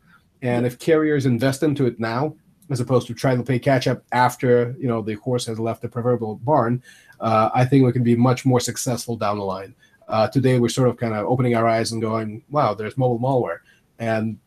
and 0.43 0.65
if 0.65 0.79
carriers 0.79 1.27
invest 1.27 1.65
into 1.65 1.87
it 1.87 1.99
now, 1.99 2.37
as 2.71 2.81
opposed 2.81 3.07
to 3.09 3.15
trying 3.15 3.39
to 3.39 3.43
play 3.43 3.59
catch 3.59 3.87
up 3.87 4.03
after 4.13 4.77
you 4.79 4.89
know 4.89 5.03
the 5.03 5.15
horse 5.15 5.47
has 5.47 5.59
left 5.59 5.83
the 5.83 5.89
proverbial 5.89 6.37
barn. 6.37 6.83
Uh, 7.21 7.51
I 7.55 7.65
think 7.65 7.85
we 7.85 7.93
can 7.93 8.03
be 8.03 8.17
much 8.17 8.45
more 8.45 8.61
successful 8.61 9.17
down 9.17 9.39
the 9.39 9.45
line. 9.45 9.75
Uh, 10.09 10.29
today, 10.29 10.59
we're 10.59 10.69
sort 10.69 10.89
of 10.89 10.97
kind 10.97 11.15
of 11.15 11.27
opening 11.27 11.55
our 11.55 11.67
eyes 11.67 11.93
and 11.93 12.01
going, 12.01 12.43
"Wow, 12.51 12.75
there's 12.75 12.97
mobile 12.97 13.19
malware," 13.19 13.59
and 13.99 14.39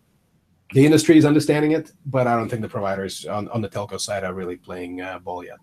the 0.73 0.85
industry 0.85 1.17
is 1.17 1.25
understanding 1.25 1.71
it, 1.71 1.91
but 2.05 2.27
I 2.27 2.35
don't 2.35 2.49
think 2.49 2.61
the 2.61 2.69
providers 2.69 3.25
on, 3.25 3.47
on 3.49 3.61
the 3.61 3.69
telco 3.69 3.99
side 3.99 4.23
are 4.23 4.33
really 4.33 4.57
playing 4.57 5.01
uh, 5.01 5.19
ball 5.19 5.43
yet. 5.43 5.57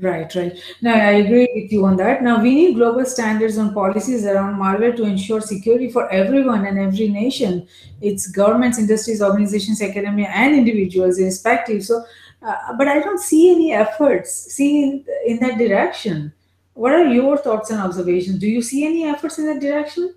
Right, 0.00 0.32
right. 0.36 0.56
Now, 0.80 0.94
I 0.94 1.12
agree 1.24 1.48
with 1.54 1.72
you 1.72 1.84
on 1.84 1.96
that. 1.96 2.22
Now, 2.22 2.40
we 2.40 2.54
need 2.54 2.76
global 2.76 3.04
standards 3.04 3.58
on 3.58 3.74
policies 3.74 4.24
around 4.24 4.54
malware 4.54 4.96
to 4.96 5.02
ensure 5.02 5.40
security 5.40 5.90
for 5.90 6.08
everyone 6.10 6.66
and 6.66 6.78
every 6.78 7.08
nation. 7.08 7.66
It's 8.00 8.28
governments, 8.28 8.78
industries, 8.78 9.20
organizations, 9.20 9.82
academia, 9.82 10.28
and 10.28 10.54
individuals, 10.54 11.18
irrespective. 11.18 11.84
So, 11.84 12.04
uh, 12.42 12.76
but 12.78 12.86
I 12.86 13.00
don't 13.00 13.18
see 13.18 13.50
any 13.50 13.72
efforts 13.72 14.30
see 14.30 14.84
in, 14.84 15.04
in 15.26 15.40
that 15.40 15.58
direction. 15.58 16.32
What 16.74 16.92
are 16.92 17.06
your 17.06 17.36
thoughts 17.36 17.70
and 17.70 17.80
observations? 17.80 18.38
Do 18.38 18.46
you 18.46 18.62
see 18.62 18.86
any 18.86 19.04
efforts 19.04 19.38
in 19.38 19.46
that 19.46 19.60
direction? 19.60 20.14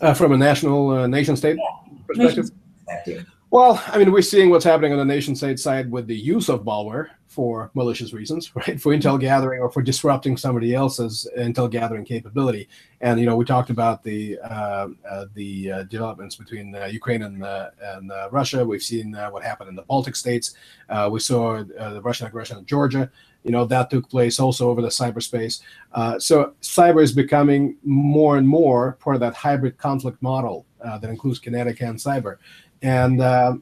Uh, 0.00 0.14
from 0.14 0.32
a 0.32 0.38
national 0.38 0.90
uh, 0.90 1.06
nation 1.06 1.36
state 1.36 1.58
yeah. 1.58 1.92
perspective? 2.06 2.44
Nation 2.44 2.60
perspective. 2.86 3.26
Well, 3.50 3.82
I 3.86 3.96
mean, 3.96 4.12
we're 4.12 4.20
seeing 4.20 4.50
what's 4.50 4.64
happening 4.64 4.92
on 4.92 4.98
the 4.98 5.06
nation 5.06 5.34
state 5.34 5.58
side 5.58 5.90
with 5.90 6.06
the 6.06 6.14
use 6.14 6.50
of 6.50 6.64
malware 6.64 7.08
for 7.28 7.70
malicious 7.72 8.12
reasons, 8.12 8.54
right? 8.56 8.78
For 8.78 8.92
intel 8.92 9.18
gathering 9.18 9.62
or 9.62 9.70
for 9.70 9.80
disrupting 9.80 10.36
somebody 10.36 10.74
else's 10.74 11.26
intel 11.38 11.70
gathering 11.70 12.04
capability. 12.04 12.68
And 13.00 13.18
you 13.18 13.24
know, 13.24 13.36
we 13.36 13.46
talked 13.46 13.70
about 13.70 14.02
the 14.02 14.38
uh, 14.40 14.88
uh, 15.08 15.24
the 15.32 15.72
uh, 15.72 15.82
developments 15.84 16.36
between 16.36 16.74
uh, 16.74 16.86
Ukraine 16.86 17.22
and 17.22 17.42
uh, 17.42 17.70
and 17.80 18.12
uh, 18.12 18.28
Russia. 18.30 18.62
We've 18.66 18.82
seen 18.82 19.12
what 19.12 19.42
happened 19.42 19.70
in 19.70 19.76
the 19.76 19.82
Baltic 19.82 20.16
states. 20.16 20.54
we 21.10 21.20
saw 21.20 21.62
the 21.62 22.02
Russian 22.02 22.26
aggression 22.26 22.58
in 22.58 22.66
Georgia. 22.66 23.10
You 23.44 23.52
know, 23.52 23.64
that 23.64 23.88
took 23.88 24.10
place 24.10 24.38
also 24.40 24.68
over 24.68 24.82
the 24.82 24.88
cyberspace. 24.88 25.62
so 26.20 26.52
cyber 26.60 27.02
is 27.02 27.12
becoming 27.12 27.76
more 27.82 28.36
and 28.36 28.46
more 28.46 28.98
part 29.00 29.16
of 29.16 29.20
that 29.20 29.34
hybrid 29.34 29.78
conflict 29.78 30.20
model 30.20 30.66
that 30.82 31.04
includes 31.04 31.38
kinetic 31.38 31.80
and 31.80 31.96
cyber. 31.98 32.36
And 32.82 33.20
uh, 33.20 33.54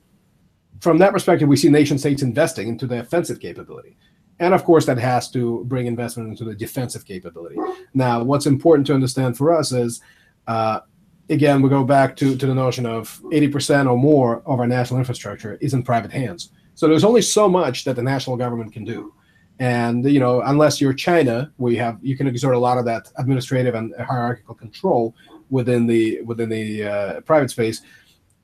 from 0.81 0.99
that 0.99 1.13
perspective, 1.13 1.49
we 1.49 1.57
see 1.57 1.69
nation 1.69 1.99
states 1.99 2.23
investing 2.23 2.69
into 2.69 2.87
the 2.87 3.01
offensive 3.01 3.41
capability. 3.41 3.97
And 4.39 4.53
of 4.53 4.65
course, 4.65 4.85
that 4.87 4.99
has 4.99 5.31
to 5.31 5.65
bring 5.65 5.87
investment 5.87 6.29
into 6.29 6.45
the 6.45 6.55
defensive 6.55 7.05
capability. 7.05 7.57
Now, 7.95 8.23
what's 8.23 8.47
important 8.47 8.87
to 8.89 8.95
understand 8.95 9.37
for 9.37 9.55
us 9.57 9.73
is, 9.73 10.03
uh, 10.47 10.81
again, 11.31 11.63
we 11.63 11.71
go 11.71 11.85
back 11.85 12.17
to, 12.17 12.37
to 12.37 12.47
the 12.47 12.55
notion 12.55 12.85
of 12.85 13.21
80% 13.25 13.91
or 13.91 13.97
more 13.97 14.43
of 14.45 14.61
our 14.61 14.67
national 14.67 14.99
infrastructure 14.99 15.57
is 15.61 15.73
in 15.73 15.83
private 15.83 16.13
hands. 16.13 16.51
So 16.75 16.87
there's 16.87 17.05
only 17.05 17.23
so 17.23 17.49
much 17.49 17.85
that 17.85 17.97
the 17.97 18.03
national 18.03 18.37
government 18.37 18.73
can 18.73 18.85
do. 18.85 19.15
And 19.59 20.05
you 20.05 20.21
know, 20.21 20.43
unless 20.43 20.81
you're 20.83 20.93
China, 20.93 21.51
we 21.57 21.77
have 21.77 21.99
you 22.03 22.15
can 22.15 22.27
exert 22.27 22.55
a 22.55 22.59
lot 22.59 22.77
of 22.77 22.85
that 22.85 23.11
administrative 23.17 23.75
and 23.75 23.95
hierarchical 23.97 24.55
control 24.55 25.15
within 25.49 25.87
the 25.87 26.21
within 26.23 26.51
the 26.51 26.85
uh, 26.85 27.21
private 27.23 27.51
space 27.51 27.81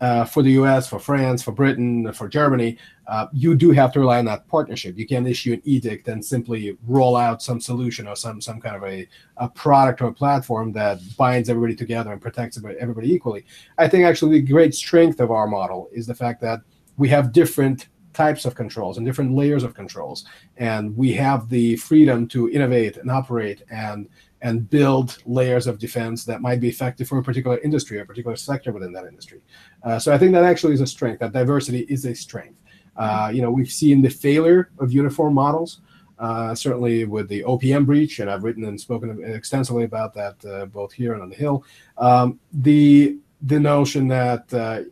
uh, 0.03 0.25
for 0.25 0.43
the 0.43 0.51
US, 0.53 0.89
for 0.89 0.99
France, 0.99 1.45
for 1.45 1.53
Britain, 1.53 2.13
for 2.13 2.29
Germany, 2.29 2.77
uh, 3.07 3.29
you 3.33 3.55
do 3.55 3.71
have 3.71 3.93
to 3.93 4.01
rely 4.01 4.19
on 4.19 4.25
that 4.25 4.49
partnership. 4.49 4.99
You 4.99 5.07
can't 5.07 5.29
issue 5.29 5.53
an 5.53 5.63
edict 5.65 6.09
and 6.09 6.25
simply 6.25 6.77
roll 6.89 7.15
out 7.15 7.41
some 7.41 7.61
solution 7.61 8.09
or 8.09 8.17
some 8.17 8.41
some 8.41 8.61
kind 8.61 8.75
of 8.75 8.83
a, 8.83 9.07
a 9.37 9.49
product 9.49 10.03
or 10.03 10.09
a 10.09 10.13
platform 10.13 10.73
that 10.73 10.99
binds 11.17 11.49
everybody 11.49 11.77
together 11.77 12.11
and 12.11 12.21
protects 12.21 12.61
everybody 12.81 13.13
equally. 13.13 13.47
I 13.79 13.87
think 13.87 14.05
actually 14.05 14.41
the 14.41 14.53
great 14.53 14.75
strength 14.75 15.21
of 15.21 15.31
our 15.31 15.47
model 15.47 15.89
is 15.93 16.07
the 16.09 16.17
fact 16.17 16.41
that 16.41 16.63
we 16.97 17.09
have 17.11 17.33
different 17.33 17.87
types 18.13 18.45
of 18.45 18.57
controls 18.57 18.99
and 18.99 19.07
different 19.07 19.35
layers 19.35 19.63
of 19.63 19.73
controls, 19.73 20.27
and 20.57 20.97
we 20.97 21.13
have 21.13 21.49
the 21.49 21.77
freedom 21.77 22.27
to 22.29 22.51
innovate 22.51 22.97
and 22.97 23.09
operate 23.09 23.63
and 23.71 24.09
and 24.43 24.69
build 24.69 25.19
layers 25.25 25.67
of 25.67 25.79
defense 25.79 26.25
that 26.25 26.43
might 26.43 26.61
be 26.61 26.69
effective 26.69 27.09
for 27.09 27.19
a 27.19 27.23
particular 27.23 27.59
industry 27.59 27.99
or 27.99 28.03
a 28.03 28.07
particular 28.07 28.37
sector 28.37 28.73
within 28.73 28.93
that 28.93 29.07
industry. 29.07 29.41
Uh, 29.85 29.99
so 29.99 30.13
I 30.13 30.19
think 30.19 30.33
that 30.33 30.45
actually 30.45 30.75
is 30.75 30.81
a 30.81 30.87
strength. 30.87 31.21
That 31.21 31.33
diversity 31.33 31.81
is 31.89 32.05
a 32.05 32.15
strength. 32.15 32.59
Uh, 32.97 33.31
you 33.33 33.43
know, 33.43 33.51
we've 33.51 33.71
seen 33.71 34.03
the 34.03 34.11
failure 34.11 34.71
of 34.79 34.93
uniform 34.93 35.35
models. 35.35 35.81
Uh, 36.19 36.55
certainly 36.55 37.05
with 37.05 37.29
the 37.29 37.43
OPM 37.43 37.85
breach, 37.85 38.21
and 38.21 38.31
I've 38.31 38.45
written 38.45 38.63
and 38.65 38.81
spoken 38.81 39.25
extensively 39.25 39.83
about 39.83 40.15
that 40.15 40.45
uh, 40.45 40.67
both 40.67 40.93
here 40.93 41.15
and 41.15 41.23
on 41.23 41.29
the 41.29 41.35
Hill. 41.35 41.65
Um, 41.99 42.39
the 42.53 43.19
the 43.41 43.59
notion 43.59 44.07
that 44.09 44.55
uh, 44.55 44.83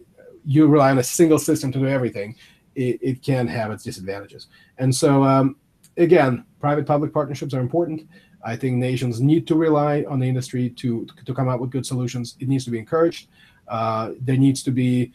you 0.45 0.67
rely 0.67 0.91
on 0.91 0.99
a 0.99 1.05
single 1.05 1.39
system 1.39 1.71
to 1.71 1.79
do 1.79 1.87
everything, 1.87 2.35
it, 2.75 2.99
it 3.01 3.23
can 3.23 3.47
have 3.47 3.71
its 3.71 3.85
disadvantages. 3.85 4.49
And 4.79 4.93
so, 4.93 5.23
um, 5.23 5.55
again, 5.99 6.45
private-public 6.59 7.13
partnerships 7.13 7.55
are 7.55 7.61
important. 7.61 8.09
I 8.45 8.57
think 8.57 8.79
nations 8.79 9.21
need 9.21 9.47
to 9.49 9.55
rely 9.55 10.05
on 10.09 10.19
the 10.19 10.27
industry 10.27 10.71
to 10.71 11.07
to 11.27 11.35
come 11.35 11.49
up 11.49 11.61
with 11.61 11.71
good 11.71 11.87
solutions. 11.87 12.37
It 12.41 12.49
needs 12.49 12.65
to 12.65 12.71
be 12.71 12.79
encouraged. 12.79 13.29
Uh, 13.71 14.13
there 14.21 14.37
needs 14.37 14.63
to 14.65 14.71
be 14.71 15.13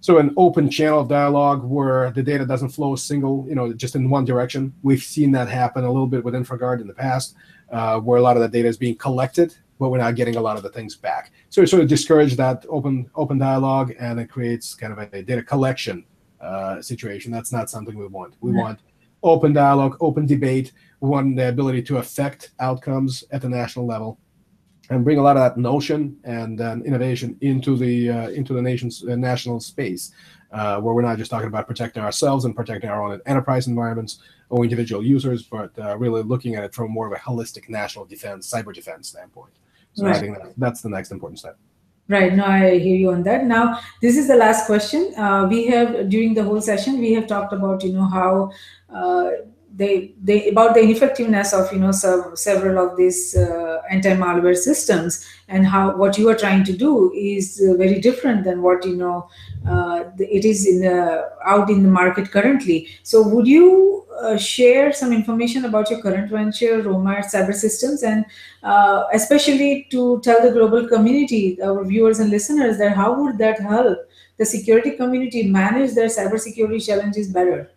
so 0.00 0.18
an 0.18 0.32
open 0.36 0.70
channel 0.70 1.00
of 1.00 1.08
dialogue 1.08 1.64
where 1.64 2.10
the 2.12 2.22
data 2.22 2.46
doesn't 2.46 2.68
flow 2.70 2.94
single, 2.96 3.44
you 3.48 3.54
know, 3.54 3.72
just 3.72 3.96
in 3.96 4.08
one 4.08 4.24
direction. 4.24 4.72
We've 4.82 5.02
seen 5.02 5.32
that 5.32 5.48
happen 5.48 5.84
a 5.84 5.90
little 5.90 6.06
bit 6.06 6.24
with 6.24 6.34
InfraGard 6.34 6.80
in 6.80 6.86
the 6.86 6.94
past, 6.94 7.34
uh, 7.70 7.98
where 8.00 8.18
a 8.18 8.22
lot 8.22 8.36
of 8.36 8.42
the 8.42 8.48
data 8.48 8.68
is 8.68 8.76
being 8.76 8.96
collected, 8.96 9.56
but 9.78 9.88
we're 9.90 9.98
not 9.98 10.14
getting 10.14 10.36
a 10.36 10.40
lot 10.40 10.56
of 10.56 10.62
the 10.62 10.68
things 10.70 10.94
back. 10.94 11.32
So 11.50 11.62
it 11.62 11.68
sort 11.68 11.82
of 11.82 11.88
discourage 11.88 12.36
that 12.36 12.64
open 12.68 13.10
open 13.16 13.38
dialogue, 13.38 13.94
and 13.98 14.20
it 14.20 14.28
creates 14.28 14.74
kind 14.74 14.92
of 14.92 14.98
a 14.98 15.22
data 15.22 15.42
collection 15.42 16.04
uh, 16.40 16.80
situation. 16.80 17.32
That's 17.32 17.52
not 17.52 17.68
something 17.68 17.96
we 17.98 18.06
want. 18.06 18.34
We 18.40 18.52
yeah. 18.52 18.62
want 18.62 18.80
open 19.22 19.52
dialogue, 19.52 19.96
open 20.00 20.26
debate. 20.26 20.72
We 21.00 21.08
want 21.08 21.36
the 21.36 21.48
ability 21.48 21.82
to 21.82 21.98
affect 21.98 22.52
outcomes 22.60 23.24
at 23.32 23.42
the 23.42 23.48
national 23.48 23.86
level 23.86 24.18
and 24.90 25.04
bring 25.04 25.18
a 25.18 25.22
lot 25.22 25.36
of 25.36 25.42
that 25.42 25.60
notion 25.60 26.18
and 26.24 26.60
um, 26.60 26.82
innovation 26.82 27.36
into 27.40 27.76
the 27.76 28.10
uh, 28.10 28.28
into 28.30 28.54
the 28.54 28.62
nation's 28.62 29.04
uh, 29.04 29.16
national 29.16 29.60
space, 29.60 30.12
uh, 30.52 30.80
where 30.80 30.94
we're 30.94 31.02
not 31.02 31.18
just 31.18 31.30
talking 31.30 31.48
about 31.48 31.66
protecting 31.66 32.02
ourselves 32.02 32.44
and 32.44 32.56
protecting 32.56 32.88
our 32.90 33.02
own 33.02 33.20
enterprise 33.26 33.66
environments 33.66 34.20
or 34.50 34.64
individual 34.64 35.04
users, 35.04 35.42
but 35.42 35.70
uh, 35.78 35.96
really 35.98 36.22
looking 36.22 36.54
at 36.54 36.64
it 36.64 36.74
from 36.74 36.90
more 36.90 37.06
of 37.06 37.12
a 37.12 37.16
holistic 37.16 37.68
national 37.68 38.04
defense, 38.06 38.50
cyber 38.50 38.74
defense 38.74 39.08
standpoint. 39.08 39.52
So 39.92 40.06
right. 40.06 40.16
I 40.16 40.20
think 40.20 40.38
that, 40.38 40.54
that's 40.56 40.80
the 40.80 40.88
next 40.88 41.10
important 41.10 41.38
step. 41.38 41.58
Right. 42.08 42.32
Now 42.32 42.46
I 42.46 42.78
hear 42.78 42.96
you 42.96 43.10
on 43.10 43.22
that. 43.24 43.44
Now 43.44 43.80
this 44.00 44.16
is 44.16 44.28
the 44.28 44.36
last 44.36 44.64
question. 44.64 45.12
Uh, 45.16 45.46
we 45.50 45.66
have 45.66 46.08
during 46.08 46.32
the 46.32 46.42
whole 46.42 46.62
session 46.62 46.98
we 46.98 47.12
have 47.12 47.26
talked 47.26 47.52
about 47.52 47.84
you 47.84 47.92
know 47.92 48.06
how 48.06 48.50
uh, 48.88 49.30
they 49.74 50.14
they 50.22 50.48
about 50.48 50.72
the 50.74 50.80
ineffectiveness 50.80 51.52
of 51.52 51.70
you 51.72 51.78
know 51.78 51.92
some, 51.92 52.34
several 52.34 52.76
of 52.84 52.96
these 52.96 53.36
uh, 53.36 53.67
anti-malware 53.90 54.56
systems 54.56 55.26
and 55.48 55.66
how 55.66 55.96
what 55.96 56.18
you 56.18 56.28
are 56.28 56.36
trying 56.36 56.64
to 56.64 56.72
do 56.72 57.12
is 57.14 57.62
uh, 57.68 57.74
very 57.74 58.00
different 58.00 58.44
than 58.44 58.62
what 58.62 58.84
you 58.84 58.96
know 58.96 59.28
uh, 59.68 60.04
it 60.18 60.44
is 60.44 60.66
in 60.66 60.80
the, 60.80 61.30
out 61.44 61.70
in 61.70 61.82
the 61.82 61.88
market 61.88 62.30
currently. 62.30 62.88
So 63.02 63.26
would 63.26 63.46
you 63.46 64.06
uh, 64.20 64.36
share 64.36 64.92
some 64.92 65.12
information 65.12 65.64
about 65.64 65.90
your 65.90 66.00
current 66.02 66.30
venture 66.30 66.82
Romad 66.82 67.24
cyber 67.26 67.54
systems 67.54 68.02
and 68.02 68.24
uh, 68.62 69.04
especially 69.12 69.86
to 69.90 70.20
tell 70.20 70.42
the 70.42 70.50
global 70.50 70.88
community 70.88 71.60
our 71.62 71.84
viewers 71.84 72.18
and 72.18 72.30
listeners 72.30 72.78
that 72.78 72.96
how 72.96 73.12
would 73.20 73.38
that 73.38 73.60
help 73.60 73.98
the 74.38 74.44
security 74.44 74.92
community 74.92 75.44
manage 75.44 75.94
their 75.94 76.08
cybersecurity 76.08 76.84
challenges 76.84 77.28
better 77.28 77.70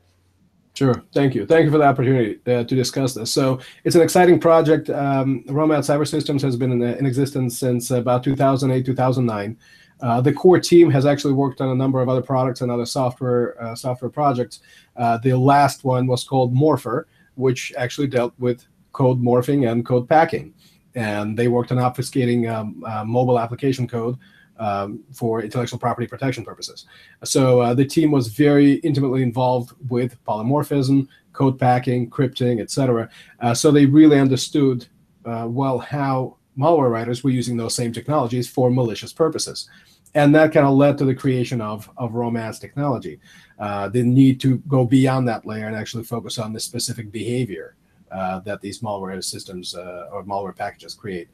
Sure. 0.73 1.03
Thank 1.13 1.35
you. 1.35 1.45
Thank 1.45 1.65
you 1.65 1.71
for 1.71 1.77
the 1.77 1.83
opportunity 1.83 2.39
uh, 2.47 2.63
to 2.63 2.75
discuss 2.75 3.13
this. 3.13 3.31
So 3.31 3.59
it's 3.83 3.95
an 3.95 4.01
exciting 4.01 4.39
project. 4.39 4.89
Um, 4.89 5.43
Romad 5.47 5.79
Cyber 5.79 6.07
Systems 6.07 6.41
has 6.43 6.55
been 6.55 6.71
in, 6.71 6.81
in 6.81 7.05
existence 7.05 7.59
since 7.59 7.91
about 7.91 8.23
2008, 8.23 8.85
2009. 8.85 9.57
Uh, 10.01 10.19
the 10.21 10.33
core 10.33 10.59
team 10.59 10.89
has 10.89 11.05
actually 11.05 11.33
worked 11.33 11.61
on 11.61 11.69
a 11.69 11.75
number 11.75 12.01
of 12.01 12.09
other 12.09 12.21
products 12.21 12.61
and 12.61 12.71
other 12.71 12.85
software 12.85 13.61
uh, 13.61 13.75
software 13.75 14.09
projects. 14.09 14.61
Uh, 14.95 15.17
the 15.19 15.33
last 15.33 15.83
one 15.83 16.07
was 16.07 16.23
called 16.23 16.53
Morpher, 16.53 17.07
which 17.35 17.71
actually 17.77 18.07
dealt 18.07 18.33
with 18.39 18.65
code 18.93 19.21
morphing 19.21 19.69
and 19.69 19.85
code 19.85 20.07
packing. 20.07 20.53
And 20.95 21.37
they 21.37 21.47
worked 21.47 21.71
on 21.71 21.77
obfuscating 21.77 22.51
um, 22.51 22.83
uh, 22.85 23.03
mobile 23.05 23.39
application 23.39 23.87
code 23.87 24.17
um, 24.57 25.03
for 25.11 25.41
intellectual 25.41 25.79
property 25.79 26.07
protection 26.07 26.43
purposes. 26.45 26.85
So 27.23 27.61
uh, 27.61 27.73
the 27.73 27.85
team 27.85 28.11
was 28.11 28.27
very 28.27 28.73
intimately 28.75 29.23
involved 29.23 29.73
with 29.89 30.23
polymorphism, 30.25 31.07
code 31.33 31.59
packing, 31.59 32.09
crypting, 32.09 32.61
etc. 32.61 33.09
Uh, 33.39 33.53
so 33.53 33.71
they 33.71 33.85
really 33.85 34.19
understood 34.19 34.87
uh, 35.25 35.47
well 35.49 35.79
how 35.79 36.37
malware 36.57 36.91
writers 36.91 37.23
were 37.23 37.29
using 37.29 37.57
those 37.57 37.75
same 37.75 37.93
technologies 37.93 38.47
for 38.47 38.69
malicious 38.69 39.13
purposes. 39.13 39.69
And 40.13 40.35
that 40.35 40.51
kind 40.51 40.65
of 40.65 40.73
led 40.73 40.97
to 40.97 41.05
the 41.05 41.15
creation 41.15 41.61
of, 41.61 41.89
of 41.97 42.13
Romad's 42.13 42.59
technology. 42.59 43.19
Uh, 43.57 43.87
the 43.87 44.03
need 44.03 44.41
to 44.41 44.57
go 44.67 44.85
beyond 44.85 45.27
that 45.29 45.45
layer 45.45 45.67
and 45.67 45.75
actually 45.75 46.03
focus 46.03 46.37
on 46.37 46.51
the 46.51 46.59
specific 46.59 47.11
behavior 47.11 47.75
uh, 48.11 48.39
that 48.41 48.59
these 48.59 48.81
malware 48.81 49.23
systems 49.23 49.73
uh, 49.73 50.09
or 50.11 50.23
malware 50.25 50.55
packages 50.55 50.93
create. 50.93 51.29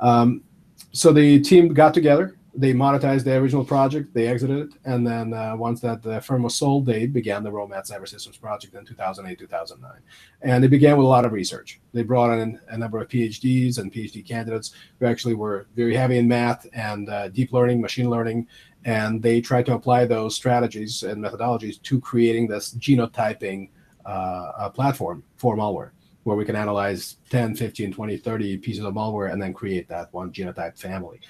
Um, 0.00 0.42
so 0.90 1.12
the 1.12 1.40
team 1.40 1.72
got 1.72 1.94
together 1.94 2.36
they 2.56 2.72
monetized 2.72 3.24
the 3.24 3.36
original 3.36 3.64
project, 3.64 4.14
they 4.14 4.26
exited 4.26 4.68
it, 4.68 4.78
and 4.84 5.06
then 5.06 5.34
uh, 5.34 5.54
once 5.54 5.80
that 5.80 6.02
the 6.02 6.20
firm 6.22 6.42
was 6.42 6.54
sold, 6.54 6.86
they 6.86 7.06
began 7.06 7.42
the 7.42 7.50
Romad 7.50 7.88
Cyber 7.88 8.08
Systems 8.08 8.38
project 8.38 8.74
in 8.74 8.84
2008, 8.84 9.38
2009. 9.38 10.00
And 10.40 10.64
they 10.64 10.68
began 10.68 10.96
with 10.96 11.04
a 11.04 11.08
lot 11.08 11.26
of 11.26 11.32
research. 11.32 11.80
They 11.92 12.02
brought 12.02 12.38
in 12.38 12.58
a 12.68 12.78
number 12.78 12.98
of 12.98 13.08
PhDs 13.08 13.78
and 13.78 13.92
PhD 13.92 14.26
candidates 14.26 14.72
who 14.98 15.06
actually 15.06 15.34
were 15.34 15.66
very 15.76 15.94
heavy 15.94 16.16
in 16.16 16.26
math 16.26 16.66
and 16.72 17.10
uh, 17.10 17.28
deep 17.28 17.52
learning, 17.52 17.80
machine 17.80 18.08
learning, 18.08 18.46
and 18.84 19.22
they 19.22 19.40
tried 19.40 19.66
to 19.66 19.74
apply 19.74 20.06
those 20.06 20.34
strategies 20.34 21.02
and 21.02 21.22
methodologies 21.22 21.80
to 21.82 22.00
creating 22.00 22.46
this 22.46 22.74
genotyping 22.74 23.68
uh, 24.06 24.70
platform 24.70 25.22
for 25.36 25.56
malware 25.56 25.90
where 26.26 26.36
we 26.36 26.44
can 26.44 26.56
analyze 26.56 27.18
10, 27.30 27.54
15, 27.54 27.92
20, 27.92 28.16
30 28.16 28.56
pieces 28.58 28.84
of 28.84 28.92
malware 28.92 29.32
and 29.32 29.40
then 29.40 29.54
create 29.54 29.88
that 29.88 30.12
one 30.12 30.32
genotype 30.32 30.76
family. 30.76 31.20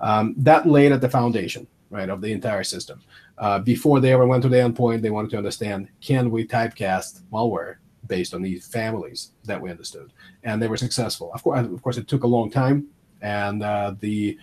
Um, 0.00 0.34
that 0.38 0.66
laid 0.66 0.92
at 0.92 1.00
the 1.00 1.08
foundation, 1.08 1.66
right, 1.90 2.08
of 2.08 2.20
the 2.20 2.32
entire 2.32 2.64
system. 2.64 3.00
Uh, 3.38 3.58
before 3.58 4.00
they 4.00 4.12
ever 4.12 4.26
went 4.26 4.42
to 4.42 4.48
the 4.48 4.56
endpoint, 4.56 5.02
they 5.02 5.10
wanted 5.10 5.30
to 5.30 5.36
understand, 5.36 5.88
can 6.00 6.30
we 6.30 6.46
typecast 6.46 7.22
malware 7.32 7.76
based 8.06 8.34
on 8.34 8.42
these 8.42 8.66
families 8.66 9.32
that 9.44 9.60
we 9.60 9.70
understood? 9.70 10.12
And 10.42 10.60
they 10.60 10.68
were 10.68 10.76
successful. 10.76 11.30
Of 11.34 11.42
course, 11.42 11.66
of 11.66 11.82
course, 11.82 11.96
it 11.98 12.08
took 12.08 12.24
a 12.24 12.26
long 12.26 12.50
time, 12.50 12.86
and 13.20 13.62
uh, 13.62 13.94
the 14.00 14.38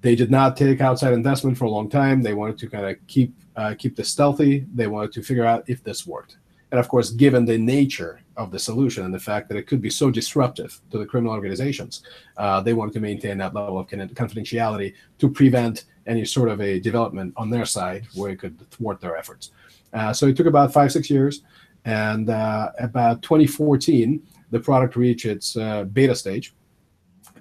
they 0.00 0.16
did 0.16 0.32
not 0.32 0.56
take 0.56 0.80
outside 0.80 1.12
investment 1.12 1.56
for 1.56 1.66
a 1.66 1.70
long 1.70 1.88
time. 1.88 2.22
They 2.22 2.34
wanted 2.34 2.58
to 2.58 2.68
kind 2.68 2.86
of 2.86 3.06
keep 3.06 3.34
uh, 3.54 3.74
keep 3.78 3.94
this 3.94 4.08
stealthy. 4.08 4.66
They 4.74 4.88
wanted 4.88 5.12
to 5.12 5.22
figure 5.22 5.46
out 5.46 5.64
if 5.68 5.84
this 5.84 6.06
worked. 6.06 6.38
And 6.72 6.80
of 6.80 6.88
course, 6.88 7.10
given 7.10 7.44
the 7.44 7.58
nature 7.58 8.22
of 8.38 8.50
the 8.50 8.58
solution 8.58 9.04
and 9.04 9.12
the 9.12 9.20
fact 9.20 9.48
that 9.50 9.58
it 9.58 9.66
could 9.66 9.82
be 9.82 9.90
so 9.90 10.10
disruptive 10.10 10.80
to 10.90 10.96
the 10.96 11.04
criminal 11.04 11.34
organizations, 11.34 12.02
uh, 12.38 12.62
they 12.62 12.72
wanted 12.72 12.94
to 12.94 13.00
maintain 13.00 13.36
that 13.38 13.54
level 13.54 13.78
of 13.78 13.86
confidentiality 13.88 14.94
to 15.18 15.28
prevent 15.28 15.84
any 16.06 16.24
sort 16.24 16.48
of 16.48 16.62
a 16.62 16.80
development 16.80 17.34
on 17.36 17.50
their 17.50 17.66
side 17.66 18.06
where 18.14 18.30
it 18.30 18.38
could 18.38 18.58
thwart 18.70 19.02
their 19.02 19.18
efforts. 19.18 19.52
Uh, 19.92 20.14
so 20.14 20.26
it 20.26 20.34
took 20.34 20.46
about 20.46 20.72
five, 20.72 20.90
six 20.90 21.10
years. 21.10 21.42
And 21.84 22.30
uh, 22.30 22.70
about 22.78 23.20
2014, 23.20 24.22
the 24.50 24.58
product 24.58 24.96
reached 24.96 25.26
its 25.26 25.56
uh, 25.58 25.84
beta 25.84 26.14
stage. 26.14 26.54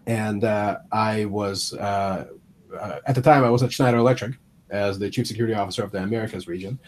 And 0.08 0.44
uh, 0.44 0.80
I 0.92 1.24
was, 1.26 1.74
uh, 1.76 2.28
at 3.06 3.16
the 3.16 3.22
time, 3.22 3.46
I 3.46 3.50
was 3.50 3.64
at 3.64 3.72
Schneider 3.72 3.98
Electric 3.98 4.36
as 4.72 5.00
the 5.00 5.10
chief 5.10 5.28
security 5.28 5.54
officer 5.54 5.84
of 5.84 5.92
the 5.92 6.04
Americas 6.04 6.48
region. 6.48 6.80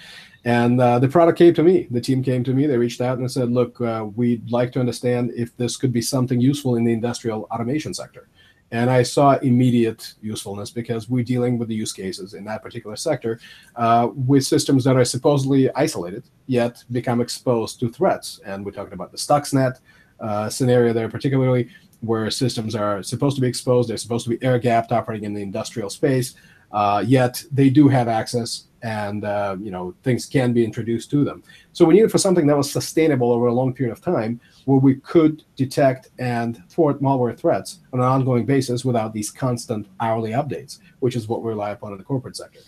And 0.46 0.80
uh, 0.80 1.00
the 1.00 1.08
product 1.08 1.38
came 1.38 1.54
to 1.54 1.64
me. 1.64 1.88
The 1.90 2.02
team 2.02 2.22
came 2.22 2.44
to 2.44 2.54
me. 2.54 2.68
They 2.68 2.78
reached 2.78 3.02
out 3.02 3.18
and 3.18 3.32
said, 3.32 3.50
"Look, 3.50 3.80
uh, 3.80 4.08
we'd 4.16 4.52
like 4.52 4.72
to 4.74 4.80
understand 4.80 5.32
if 5.36 5.56
this 5.58 5.78
could 5.78 5.94
be 5.94 6.02
something 6.02 6.42
useful 6.42 6.76
in 6.76 6.84
the 6.84 6.92
industrial 6.92 7.48
automation 7.52 7.94
sector." 7.94 8.28
And 8.72 8.90
I 8.90 9.04
saw 9.04 9.38
immediate 9.38 10.16
usefulness 10.20 10.72
because 10.72 11.08
we're 11.08 11.24
dealing 11.24 11.60
with 11.60 11.68
the 11.68 11.76
use 11.76 11.94
cases 11.94 12.34
in 12.34 12.44
that 12.46 12.64
particular 12.64 12.96
sector 12.96 13.40
uh, 13.76 14.10
with 14.16 14.44
systems 14.44 14.84
that 14.86 14.96
are 14.96 15.06
supposedly 15.06 15.72
isolated 15.76 16.24
yet 16.48 16.84
become 16.92 17.22
exposed 17.22 17.80
to 17.82 17.90
threats. 17.90 18.40
And 18.46 18.66
we're 18.66 18.72
talking 18.72 18.94
about 18.94 19.12
the 19.12 19.18
Stuxnet 19.18 19.80
uh, 20.20 20.50
scenario 20.50 20.92
there, 20.92 21.08
particularly 21.08 21.70
where 22.02 22.32
systems 22.32 22.74
are 22.74 23.04
supposed 23.04 23.36
to 23.36 23.42
be 23.42 23.48
exposed. 23.48 23.90
They're 23.90 23.98
supposed 23.98 24.24
to 24.24 24.32
be 24.32 24.44
air 24.44 24.58
gapped, 24.58 24.92
operating 24.92 25.26
in 25.26 25.36
the 25.36 25.44
industrial 25.44 25.92
space, 25.92 26.34
uh, 26.74 27.04
yet 27.06 27.44
they 27.52 27.70
do 27.70 27.88
have 27.88 28.08
access 28.08 28.66
and 28.84 29.24
uh, 29.24 29.56
you 29.60 29.72
know 29.72 29.96
things 30.04 30.26
can 30.26 30.52
be 30.54 30.64
introduced 30.64 31.10
to 31.12 31.24
them. 31.24 31.42
So 31.72 31.86
we 31.86 31.94
needed 31.94 32.12
for 32.12 32.18
something 32.18 32.46
that 32.48 32.58
was 32.58 32.70
sustainable 32.70 33.32
over 33.32 33.48
a 33.48 33.54
long 33.54 33.74
period 33.74 33.94
of 33.94 34.02
time, 34.02 34.42
where 34.66 34.78
we 34.78 34.96
could 34.96 35.44
detect 35.56 36.10
and 36.20 36.62
thwart 36.70 37.02
malware 37.02 37.38
threats 37.38 37.80
on 37.94 38.00
an 38.00 38.06
ongoing 38.06 38.46
basis 38.46 38.84
without 38.84 39.14
these 39.14 39.32
constant 39.32 39.88
hourly 40.02 40.32
updates, 40.32 40.80
which 41.00 41.16
is 41.16 41.28
what 41.28 41.42
we 41.42 41.50
rely 41.50 41.72
upon 41.72 41.94
in 41.94 41.98
the 41.98 42.04
corporate 42.04 42.36
sector. 42.36 42.60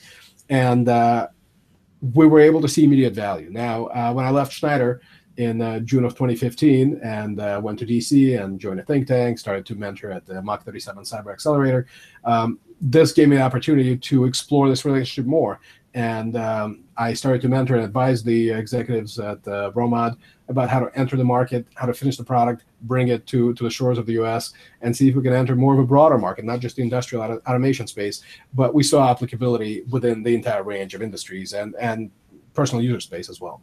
And 0.50 0.88
uh, 0.88 1.28
we 2.14 2.28
were 2.28 2.40
able 2.40 2.62
to 2.62 2.70
see 2.70 2.86
immediate 2.86 3.14
value. 3.14 3.50
Now, 3.52 3.88
uh, 3.88 4.14
when 4.14 4.26
I 4.26 4.30
left 4.30 4.54
Schneider 4.54 5.02
in 5.38 5.62
uh, 5.62 5.80
June 5.80 6.06
of 6.06 6.14
2015 6.14 7.02
and 7.04 7.40
uh, 7.40 7.60
went 7.62 7.80
to 7.80 7.86
DC 7.86 8.42
and 8.42 8.60
joined 8.60 8.80
a 8.80 8.84
think 8.84 9.08
tank, 9.08 9.38
started 9.38 9.66
to 9.66 9.76
mentor 9.76 10.12
at 10.12 10.26
the 10.26 10.42
Mach 10.42 10.64
37 10.64 11.04
Cyber 11.04 11.34
Accelerator, 11.34 11.88
um, 12.24 12.60
this 12.82 13.12
gave 13.12 13.30
me 13.30 13.38
the 13.38 13.42
opportunity 13.42 13.98
to 13.98 14.26
explore 14.26 14.70
this 14.70 14.86
relationship 14.86 15.26
more. 15.26 15.60
And 15.94 16.36
um, 16.36 16.84
I 16.98 17.14
started 17.14 17.42
to 17.44 17.48
mentor 17.48 17.76
and 17.76 17.86
advise 17.86 18.22
the 18.22 18.50
executives 18.52 19.18
at 19.18 19.38
uh, 19.48 19.72
Romad 19.72 20.18
about 20.50 20.70
how 20.70 20.82
to 20.82 21.00
enter 21.00 21.16
the 21.16 21.24
market, 21.24 21.66
how 21.76 21.86
to 21.86 21.94
finish 21.94 22.18
the 22.18 22.24
product, 22.24 22.66
bring 22.82 23.08
it 23.08 23.26
to, 23.28 23.54
to 23.54 23.64
the 23.64 23.70
shores 23.70 23.98
of 23.98 24.06
the 24.06 24.14
US, 24.22 24.54
and 24.82 24.96
see 24.96 25.08
if 25.08 25.16
we 25.16 25.24
can 25.24 25.32
enter 25.32 25.56
more 25.56 25.74
of 25.74 25.80
a 25.80 25.86
broader 25.86 26.18
market, 26.18 26.44
not 26.44 26.60
just 26.60 26.76
the 26.76 26.84
industrial 26.84 27.24
auto- 27.24 27.42
automation 27.48 27.88
space, 27.88 28.24
but 28.54 28.74
we 28.74 28.84
saw 28.84 29.10
applicability 29.10 29.84
within 29.90 30.22
the 30.22 30.36
entire 30.36 30.64
range 30.64 30.94
of 30.94 31.02
industries 31.02 31.54
and, 31.54 31.76
and 31.80 32.12
personal 32.54 32.84
user 32.84 33.00
space 33.00 33.30
as 33.30 33.40
well. 33.40 33.62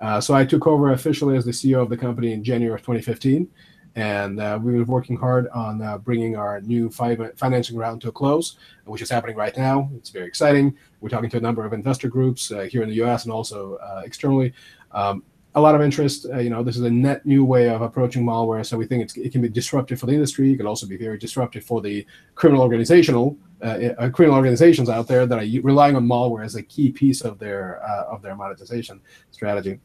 Uh, 0.00 0.20
so 0.20 0.34
I 0.34 0.44
took 0.44 0.66
over 0.66 0.92
officially 0.92 1.36
as 1.36 1.44
the 1.44 1.52
CEO 1.52 1.80
of 1.80 1.90
the 1.90 1.96
company 1.96 2.32
in 2.32 2.42
January 2.42 2.74
of 2.74 2.80
2015 2.80 3.48
and 3.96 4.40
uh, 4.40 4.58
we've 4.62 4.74
been 4.74 4.86
working 4.86 5.16
hard 5.16 5.48
on 5.48 5.82
uh, 5.82 5.98
bringing 5.98 6.36
our 6.36 6.60
new 6.60 6.90
financing 6.90 7.76
round 7.76 8.00
to 8.02 8.08
a 8.08 8.12
close, 8.12 8.56
which 8.84 9.02
is 9.02 9.10
happening 9.10 9.36
right 9.36 9.56
now. 9.56 9.90
It's 9.96 10.10
very 10.10 10.26
exciting. 10.26 10.76
We're 11.00 11.08
talking 11.08 11.30
to 11.30 11.36
a 11.36 11.40
number 11.40 11.64
of 11.64 11.72
investor 11.72 12.08
groups 12.08 12.50
uh, 12.50 12.62
here 12.62 12.82
in 12.82 12.88
the 12.88 12.96
U.S. 12.96 13.24
and 13.24 13.32
also 13.32 13.76
uh, 13.76 14.02
externally. 14.04 14.52
Um, 14.92 15.22
a 15.54 15.60
lot 15.60 15.74
of 15.74 15.80
interest. 15.80 16.26
Uh, 16.32 16.38
you 16.38 16.50
know, 16.50 16.62
this 16.62 16.76
is 16.76 16.82
a 16.82 16.90
net 16.90 17.24
new 17.26 17.44
way 17.44 17.68
of 17.68 17.82
approaching 17.82 18.24
malware, 18.24 18.64
so 18.64 18.76
we 18.76 18.86
think 18.86 19.16
it 19.16 19.32
can 19.32 19.40
be 19.40 19.48
disruptive 19.48 19.98
for 19.98 20.06
the 20.06 20.12
industry. 20.12 20.52
It 20.52 20.58
can 20.58 20.66
also 20.66 20.86
be 20.86 20.96
very 20.96 21.18
disruptive 21.18 21.64
for 21.64 21.80
the 21.80 22.06
criminal 22.34 22.62
organizational 22.62 23.36
uh, 23.62 24.08
criminal 24.12 24.36
organizations 24.36 24.88
out 24.88 25.08
there 25.08 25.26
that 25.26 25.38
are 25.38 25.60
relying 25.62 25.96
on 25.96 26.06
malware 26.06 26.44
as 26.44 26.54
a 26.54 26.62
key 26.62 26.92
piece 26.92 27.22
of 27.22 27.38
their 27.38 27.80
of 27.82 28.22
their 28.22 28.36
monetization 28.36 29.00
strategy. 29.32 29.80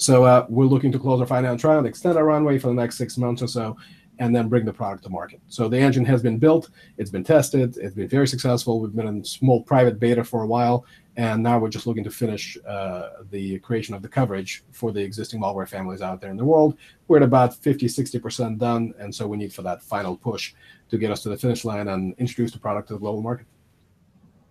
So 0.00 0.24
uh, 0.24 0.46
we're 0.48 0.64
looking 0.64 0.90
to 0.92 0.98
close 0.98 1.20
our 1.20 1.26
finance 1.26 1.62
round, 1.62 1.86
extend 1.86 2.16
our 2.16 2.24
runway 2.24 2.58
for 2.58 2.68
the 2.68 2.74
next 2.74 2.96
six 2.96 3.18
months 3.18 3.42
or 3.42 3.46
so, 3.46 3.76
and 4.18 4.34
then 4.34 4.48
bring 4.48 4.64
the 4.64 4.72
product 4.72 5.04
to 5.04 5.10
market. 5.10 5.42
So 5.48 5.68
the 5.68 5.78
engine 5.78 6.06
has 6.06 6.22
been 6.22 6.38
built, 6.38 6.70
it's 6.96 7.10
been 7.10 7.22
tested, 7.22 7.76
it's 7.76 7.94
been 7.94 8.08
very 8.08 8.26
successful. 8.26 8.80
We've 8.80 8.94
been 8.94 9.06
in 9.06 9.22
small 9.22 9.62
private 9.62 10.00
beta 10.00 10.24
for 10.24 10.42
a 10.42 10.46
while, 10.46 10.86
and 11.16 11.42
now 11.42 11.58
we're 11.58 11.68
just 11.68 11.86
looking 11.86 12.04
to 12.04 12.10
finish 12.10 12.56
uh, 12.66 13.10
the 13.30 13.58
creation 13.58 13.94
of 13.94 14.00
the 14.00 14.08
coverage 14.08 14.64
for 14.72 14.90
the 14.90 15.02
existing 15.02 15.38
malware 15.38 15.68
families 15.68 16.00
out 16.00 16.18
there 16.22 16.30
in 16.30 16.38
the 16.38 16.46
world. 16.46 16.78
We're 17.06 17.18
at 17.18 17.22
about 17.22 17.54
50, 17.54 17.84
60% 17.86 18.58
done, 18.58 18.94
and 18.98 19.14
so 19.14 19.26
we 19.26 19.36
need 19.36 19.52
for 19.52 19.60
that 19.62 19.82
final 19.82 20.16
push 20.16 20.54
to 20.88 20.96
get 20.96 21.10
us 21.10 21.22
to 21.24 21.28
the 21.28 21.36
finish 21.36 21.66
line 21.66 21.88
and 21.88 22.14
introduce 22.16 22.52
the 22.52 22.58
product 22.58 22.88
to 22.88 22.94
the 22.94 23.00
global 23.00 23.20
market. 23.20 23.46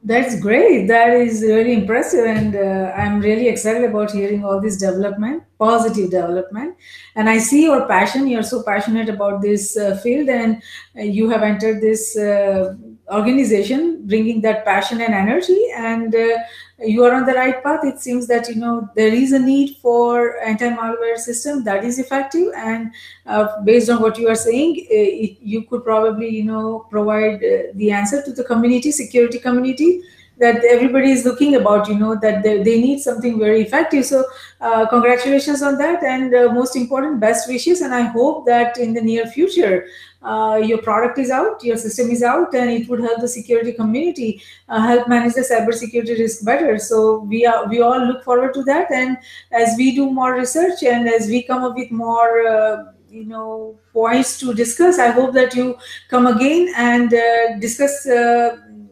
That's 0.02 0.40
great. 0.40 0.88
That 0.88 1.10
is 1.10 1.42
really 1.42 1.74
impressive, 1.74 2.26
and 2.26 2.56
uh, 2.56 2.94
I'm 2.96 3.20
really 3.20 3.50
excited 3.50 3.84
about 3.84 4.12
hearing 4.12 4.46
all 4.46 4.62
this 4.62 4.78
development, 4.78 5.44
positive 5.60 6.10
development. 6.10 6.78
And 7.18 7.30
I 7.30 7.38
see 7.40 7.64
your 7.66 7.86
passion. 7.86 8.26
You're 8.26 8.44
so 8.44 8.64
passionate 8.64 9.10
about 9.10 9.42
this 9.42 9.76
uh, 9.76 9.98
field, 9.98 10.30
and 10.30 10.64
uh, 10.98 11.02
you 11.02 11.30
have 11.30 11.44
entered 11.44 11.82
this 11.82 12.18
uh, 12.18 12.76
organization, 13.12 14.06
bringing 14.08 14.42
that 14.42 14.66
passion 14.66 15.02
and 15.02 15.14
energy. 15.14 15.60
And 15.76 16.14
uh, 16.14 16.38
you 16.80 17.04
are 17.04 17.14
on 17.14 17.26
the 17.26 17.34
right 17.34 17.64
path. 17.64 17.84
It 17.84 18.00
seems 18.00 18.28
that 18.28 18.48
you 18.50 18.56
know 18.56 18.90
there 18.96 19.14
is 19.14 19.32
a 19.32 19.40
need 19.40 19.78
for 19.78 20.40
anti-malware 20.40 21.18
system 21.18 21.64
that 21.64 21.84
is 21.84 22.00
effective, 22.00 22.54
and 22.56 22.92
uh, 23.26 23.62
based 23.64 23.90
on 23.90 24.02
what 24.02 24.18
you 24.18 24.30
are 24.30 24.36
saying, 24.36 24.88
uh, 24.90 25.26
it, 25.26 25.38
you 25.42 25.64
could 25.64 25.84
probably 25.84 26.30
you 26.30 26.44
know 26.44 26.88
provide 26.90 27.44
uh, 27.44 27.72
the 27.76 27.92
answer 27.92 28.24
to 28.24 28.32
the 28.32 28.44
community, 28.44 28.92
security 28.92 29.40
community 29.40 30.02
that 30.40 30.64
everybody 30.64 31.12
is 31.12 31.26
looking 31.26 31.56
about 31.56 31.88
you 31.88 31.96
know 31.96 32.16
that 32.16 32.42
they, 32.44 32.64
they 32.64 32.80
need 32.80 33.00
something 33.00 33.38
very 33.38 33.62
effective 33.62 34.06
so 34.06 34.24
uh, 34.62 34.86
congratulations 34.88 35.62
on 35.62 35.78
that 35.78 36.04
and 36.04 36.34
uh, 36.34 36.52
most 36.54 36.76
important 36.76 37.20
best 37.20 37.48
wishes 37.48 37.82
and 37.82 37.94
i 37.94 38.02
hope 38.02 38.46
that 38.46 38.78
in 38.78 38.94
the 38.94 39.02
near 39.02 39.26
future 39.28 39.86
uh, 40.22 40.62
your 40.64 40.82
product 40.82 41.18
is 41.18 41.30
out, 41.30 41.64
your 41.64 41.78
system 41.78 42.10
is 42.12 42.24
out, 42.24 42.54
and 42.54 42.70
it 42.70 42.90
would 42.90 43.00
help 43.00 43.22
the 43.22 43.28
security 43.28 43.72
community 43.72 44.42
uh, 44.68 44.82
help 44.82 45.08
manage 45.08 45.34
the 45.34 45.42
cybersecurity 45.42 46.20
risk 46.20 46.44
better. 46.44 46.78
So 46.78 47.20
we 47.20 47.46
are 47.46 47.68
we 47.68 47.82
all 47.82 48.06
look 48.06 48.24
forward 48.24 48.54
to 48.56 48.64
that. 48.64 48.92
And 48.92 49.18
as 49.52 49.76
we 49.78 49.96
do 49.96 50.10
more 50.12 50.34
research 50.36 50.84
and 50.84 51.08
as 51.08 51.28
we 51.28 51.44
come 51.44 51.64
up 51.64 51.76
with 51.76 51.92
more 51.92 52.46
uh, 52.46 52.92
you 53.10 53.26
know 53.26 53.80
points 53.94 54.40
to 54.40 54.54
discuss, 54.54 55.00
I 55.00 55.12
hope 55.12 55.34
that 55.34 55.56
you 55.56 55.78
come 56.10 56.28
again 56.28 56.74
and 56.76 57.14
uh, 57.14 57.58
discuss 57.60 58.06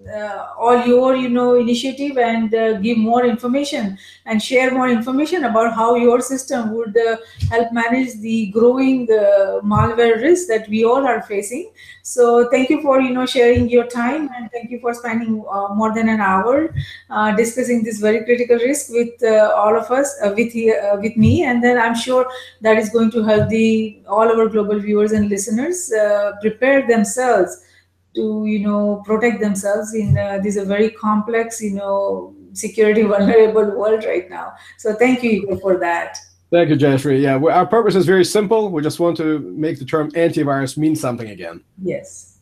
uh, 0.10 0.48
all 0.58 0.86
your 0.86 1.16
you 1.16 1.30
know 1.30 1.56
initiative 1.56 2.18
and 2.18 2.54
uh, 2.54 2.74
give 2.80 2.98
more 2.98 3.26
information 3.26 3.98
and 4.26 4.42
share 4.42 4.72
more 4.72 4.90
information 4.90 5.44
about 5.46 5.74
how 5.74 5.96
your 5.96 6.22
system 6.22 6.74
would 6.74 6.98
uh, 6.98 7.18
help 7.50 7.72
manage 7.72 8.14
the 8.22 8.48
growing 8.48 9.08
uh, 9.12 9.60
malware 9.64 10.22
risk 10.22 10.48
that 10.48 10.68
we 10.70 10.84
all 10.86 11.06
are 11.06 11.22
facing. 11.24 11.70
So 12.04 12.50
thank 12.50 12.70
you 12.70 12.82
for 12.82 13.02
you 13.02 13.14
know 13.14 13.26
sharing 13.26 13.70
your 13.70 13.86
time 13.88 14.30
and 14.36 14.52
thank 14.52 14.72
you 14.72 14.80
for 14.80 14.94
spending 14.94 15.44
uh, 15.50 15.74
more 15.74 15.94
than 15.94 16.10
an 16.10 16.22
hour 16.22 16.74
uh, 17.10 17.36
discussing 17.36 17.84
this 17.84 18.00
very 18.00 18.24
critical 18.24 18.58
risk 18.58 18.90
with 18.90 19.24
all 19.24 19.78
of 19.78 19.92
us 19.92 20.18
with 20.36 20.54
with 21.02 21.18
me. 21.18 21.44
And 21.44 21.64
then 21.64 21.78
i'm 21.78 21.96
sure 21.96 22.28
that 22.62 22.78
is 22.78 22.90
going 22.90 23.12
to 23.12 23.24
help 23.24 23.50
the 23.50 24.00
all 24.08 24.28
our 24.28 24.48
global 24.48 24.80
viewers 24.80 25.12
and 25.12 25.30
listeners 25.30 25.92
prepare 26.42 26.88
themselves 26.88 27.64
to 28.16 28.46
you 28.46 28.60
know 28.60 29.02
protect 29.06 29.40
themselves 29.40 29.94
in 29.94 30.18
uh, 30.18 30.40
this 30.44 30.56
a 30.58 30.66
very 30.66 30.90
complex 30.92 31.62
you 31.62 31.72
know 31.72 32.36
security 32.54 33.02
vulnerable 33.14 33.78
world 33.78 34.04
right 34.04 34.30
now 34.30 34.54
so 34.78 34.94
thank 34.94 35.24
you 35.24 35.32
Igor, 35.32 35.60
for 35.60 35.78
that 35.78 36.18
thank 36.52 36.70
you 36.70 36.76
Jayashree. 36.76 37.22
yeah 37.22 37.36
our 37.36 37.66
purpose 37.66 37.96
is 37.96 38.06
very 38.06 38.26
simple 38.26 38.72
we 38.72 38.82
just 38.82 39.00
want 39.00 39.18
to 39.18 39.40
make 39.40 39.80
the 39.80 39.86
term 39.86 40.12
antivirus 40.12 40.78
mean 40.78 40.96
something 40.96 41.30
again 41.30 41.64
yes 41.82 42.40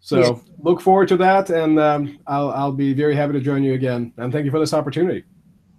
so 0.00 0.18
yes. 0.18 0.40
look 0.58 0.80
forward 0.80 1.08
to 1.08 1.16
that 1.18 1.50
and 1.50 1.78
um, 1.78 2.18
I'll, 2.26 2.50
I'll 2.50 2.72
be 2.72 2.94
very 2.94 3.14
happy 3.14 3.34
to 3.34 3.40
join 3.40 3.62
you 3.62 3.74
again 3.74 4.12
and 4.16 4.32
thank 4.32 4.44
you 4.44 4.50
for 4.50 4.60
this 4.60 4.72
opportunity 4.72 5.24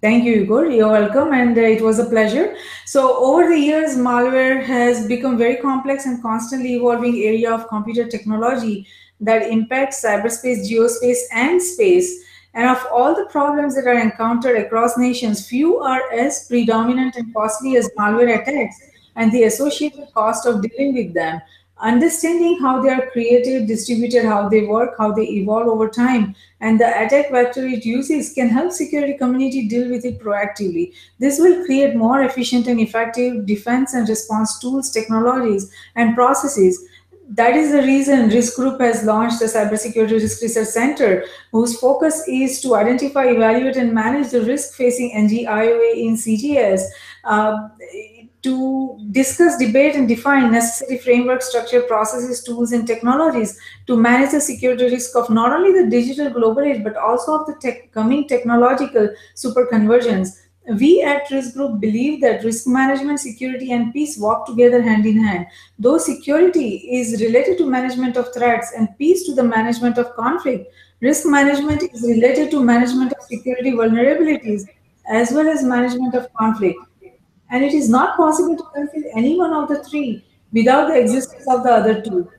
Thank 0.02 0.24
you, 0.24 0.42
Igor. 0.42 0.66
You're 0.66 0.90
welcome, 0.90 1.32
and 1.32 1.56
uh, 1.56 1.62
it 1.62 1.80
was 1.80 2.00
a 2.00 2.06
pleasure. 2.06 2.56
So, 2.88 3.24
over 3.24 3.48
the 3.48 3.56
years, 3.56 3.98
malware 3.98 4.64
has 4.64 5.08
become 5.08 5.38
very 5.38 5.58
complex 5.58 6.08
and 6.08 6.20
constantly 6.24 6.74
evolving 6.74 7.22
area 7.22 7.54
of 7.54 7.68
computer 7.68 8.08
technology 8.08 8.88
that 9.22 9.44
impacts 9.44 10.04
cyberspace, 10.04 10.70
geospace, 10.70 11.20
and 11.32 11.62
space. 11.62 12.24
And 12.54 12.68
of 12.68 12.86
all 12.92 13.16
the 13.16 13.26
problems 13.26 13.76
that 13.76 13.88
are 13.88 13.98
encountered 13.98 14.58
across 14.58 14.98
nations, 14.98 15.48
few 15.48 15.78
are 15.78 16.12
as 16.12 16.48
predominant 16.48 17.16
and 17.16 17.34
costly 17.34 17.78
as 17.78 17.90
malware 17.98 18.42
attacks 18.42 18.82
and 19.16 19.32
the 19.32 19.44
associated 19.44 20.08
cost 20.14 20.46
of 20.46 20.62
dealing 20.62 20.94
with 20.94 21.14
them. 21.14 21.42
Understanding 21.80 22.60
how 22.60 22.80
they 22.80 22.90
are 22.90 23.10
created, 23.10 23.68
distributed, 23.68 24.24
how 24.24 24.48
they 24.48 24.66
work, 24.68 24.94
how 25.00 25.14
they 25.14 25.24
evolve 25.24 25.68
over 25.68 25.90
time, 25.90 26.36
and 26.60 26.80
the 26.80 26.86
attack 26.86 27.32
vector 27.32 27.66
it 27.66 27.84
uses 27.84 28.34
can 28.34 28.50
help 28.50 28.72
security 28.72 29.18
community 29.18 29.68
deal 29.68 29.90
with 29.90 30.06
it 30.06 30.20
proactively. 30.20 30.94
This 31.18 31.40
will 31.40 31.66
create 31.66 31.96
more 31.96 32.22
efficient 32.22 32.68
and 32.68 32.80
effective 32.80 33.48
defense 33.48 33.96
and 33.96 34.08
response 34.08 34.60
tools, 34.60 34.92
technologies, 34.92 35.74
and 35.96 36.14
processes 36.14 36.86
that 37.32 37.56
is 37.56 37.72
the 37.72 37.82
reason 37.82 38.30
Risk 38.30 38.56
Group 38.56 38.82
has 38.82 39.04
launched 39.04 39.40
the 39.40 39.46
Cybersecurity 39.46 40.12
Risk 40.12 40.42
Research 40.42 40.68
Center, 40.68 41.24
whose 41.52 41.80
focus 41.80 42.24
is 42.28 42.62
to 42.62 42.76
identify, 42.76 43.26
evaluate, 43.26 43.78
and 43.78 43.94
manage 43.94 44.32
the 44.32 44.42
risk 44.42 44.74
facing 44.76 45.14
NG-IOA 45.14 45.96
in 45.96 46.16
CGS. 46.16 46.82
Uh, 47.24 47.70
to 48.42 48.98
discuss, 49.12 49.58
debate, 49.58 49.96
and 49.96 50.08
define 50.08 50.52
necessary 50.52 50.98
framework, 50.98 51.42
structure, 51.44 51.82
processes, 51.82 52.44
tools, 52.44 52.72
and 52.72 52.88
technologies 52.88 53.60
to 53.86 53.96
manage 53.96 54.32
the 54.32 54.42
security 54.42 54.86
risk 54.86 55.16
of 55.16 55.30
not 55.30 55.54
only 55.54 55.80
the 55.80 55.90
digital 55.90 56.30
global 56.32 56.62
age, 56.64 56.84
but 56.84 56.98
also 56.98 57.40
of 57.40 57.46
the 57.46 57.54
tech, 57.62 57.92
coming 57.92 58.28
technological 58.28 59.10
superconvergence. 59.36 60.40
We 60.68 61.02
at 61.02 61.30
Risk 61.32 61.56
Group 61.56 61.80
believe 61.80 62.22
that 62.22 62.44
risk 62.44 62.68
management, 62.68 63.20
security, 63.20 63.72
and 63.72 63.92
peace 63.92 64.18
walk 64.18 64.46
together 64.46 64.80
hand 64.82 65.08
in 65.08 65.24
hand. 65.24 65.48
Though 65.80 65.98
security 65.98 66.76
is 66.92 67.20
related 67.20 67.58
to 67.58 67.66
management 67.66 68.16
of 68.16 68.32
threats 68.32 68.72
and 68.78 68.96
peace 69.00 69.24
to 69.26 69.34
the 69.34 69.44
management 69.44 69.98
of 69.98 70.14
conflict, 70.16 70.72
risk 71.00 71.26
management 71.26 71.82
is 71.82 72.04
related 72.04 72.52
to 72.52 72.64
management 72.64 73.12
of 73.12 73.24
security 73.24 73.72
vulnerabilities 73.72 74.68
as 75.10 75.32
well 75.32 75.50
as 75.50 75.64
management 75.64 76.14
of 76.14 76.32
conflict. 76.34 76.78
And 77.50 77.64
it 77.64 77.74
is 77.74 77.90
not 77.90 78.16
possible 78.16 78.56
to 78.56 78.64
fulfill 78.76 79.12
any 79.16 79.38
one 79.38 79.54
of 79.54 79.68
the 79.68 79.84
three 79.84 80.24
without 80.54 80.90
the 80.90 81.00
existence 81.00 81.46
of 81.50 81.64
the 81.64 81.72
other 81.72 82.02
two. 82.02 82.30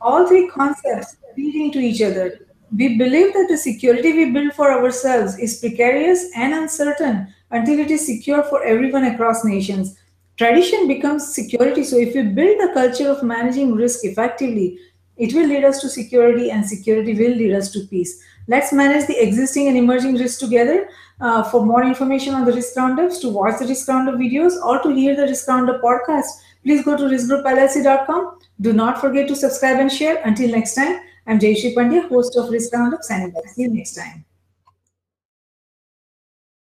All 0.00 0.26
three 0.26 0.48
concepts 0.48 1.16
feed 1.36 1.54
into 1.54 1.78
each 1.78 2.02
other. 2.02 2.46
We 2.76 2.98
believe 2.98 3.32
that 3.32 3.46
the 3.48 3.56
security 3.56 4.12
we 4.12 4.32
build 4.32 4.54
for 4.54 4.72
ourselves 4.72 5.38
is 5.38 5.60
precarious 5.60 6.30
and 6.34 6.52
uncertain 6.52 7.32
until 7.50 7.78
it 7.78 7.90
is 7.90 8.06
secure 8.06 8.42
for 8.42 8.62
everyone 8.64 9.04
across 9.04 9.44
nations. 9.44 9.98
Tradition 10.36 10.88
becomes 10.88 11.34
security. 11.34 11.84
So, 11.84 11.96
if 11.96 12.14
we 12.14 12.22
build 12.22 12.60
a 12.60 12.72
culture 12.72 13.08
of 13.08 13.22
managing 13.22 13.74
risk 13.74 14.04
effectively, 14.04 14.78
it 15.16 15.34
will 15.34 15.46
lead 15.46 15.64
us 15.64 15.80
to 15.82 15.88
security, 15.88 16.50
and 16.50 16.66
security 16.66 17.12
will 17.12 17.36
lead 17.36 17.52
us 17.52 17.70
to 17.72 17.86
peace. 17.88 18.22
Let's 18.48 18.72
manage 18.72 19.06
the 19.06 19.22
existing 19.22 19.68
and 19.68 19.76
emerging 19.76 20.14
risks 20.14 20.38
together. 20.38 20.88
Uh, 21.20 21.42
for 21.42 21.66
more 21.66 21.82
information 21.82 22.34
on 22.34 22.46
the 22.46 22.52
risk 22.52 22.74
roundups, 22.74 23.18
to 23.18 23.28
watch 23.28 23.58
the 23.58 23.66
risk 23.66 23.86
roundup 23.86 24.14
videos, 24.14 24.54
or 24.64 24.82
to 24.82 24.88
hear 24.94 25.14
the 25.14 25.26
risk 25.26 25.46
roundup 25.46 25.82
podcast, 25.82 26.24
please 26.64 26.82
go 26.82 26.96
to 26.96 27.04
riskgroupllc.com. 27.04 28.38
Do 28.62 28.72
not 28.72 29.00
forget 29.00 29.28
to 29.28 29.36
subscribe 29.36 29.78
and 29.78 29.92
share. 29.92 30.22
Until 30.24 30.50
next 30.50 30.74
time, 30.74 31.00
I'm 31.26 31.38
Jayashree 31.38 31.74
Pandya, 31.74 32.08
host 32.08 32.36
of 32.36 32.48
Risk 32.48 32.72
Roundup, 32.72 33.02
signing 33.02 33.34
off. 33.34 33.46
See 33.50 33.62
you 33.62 33.74
next 33.74 33.94
time. 33.94 34.24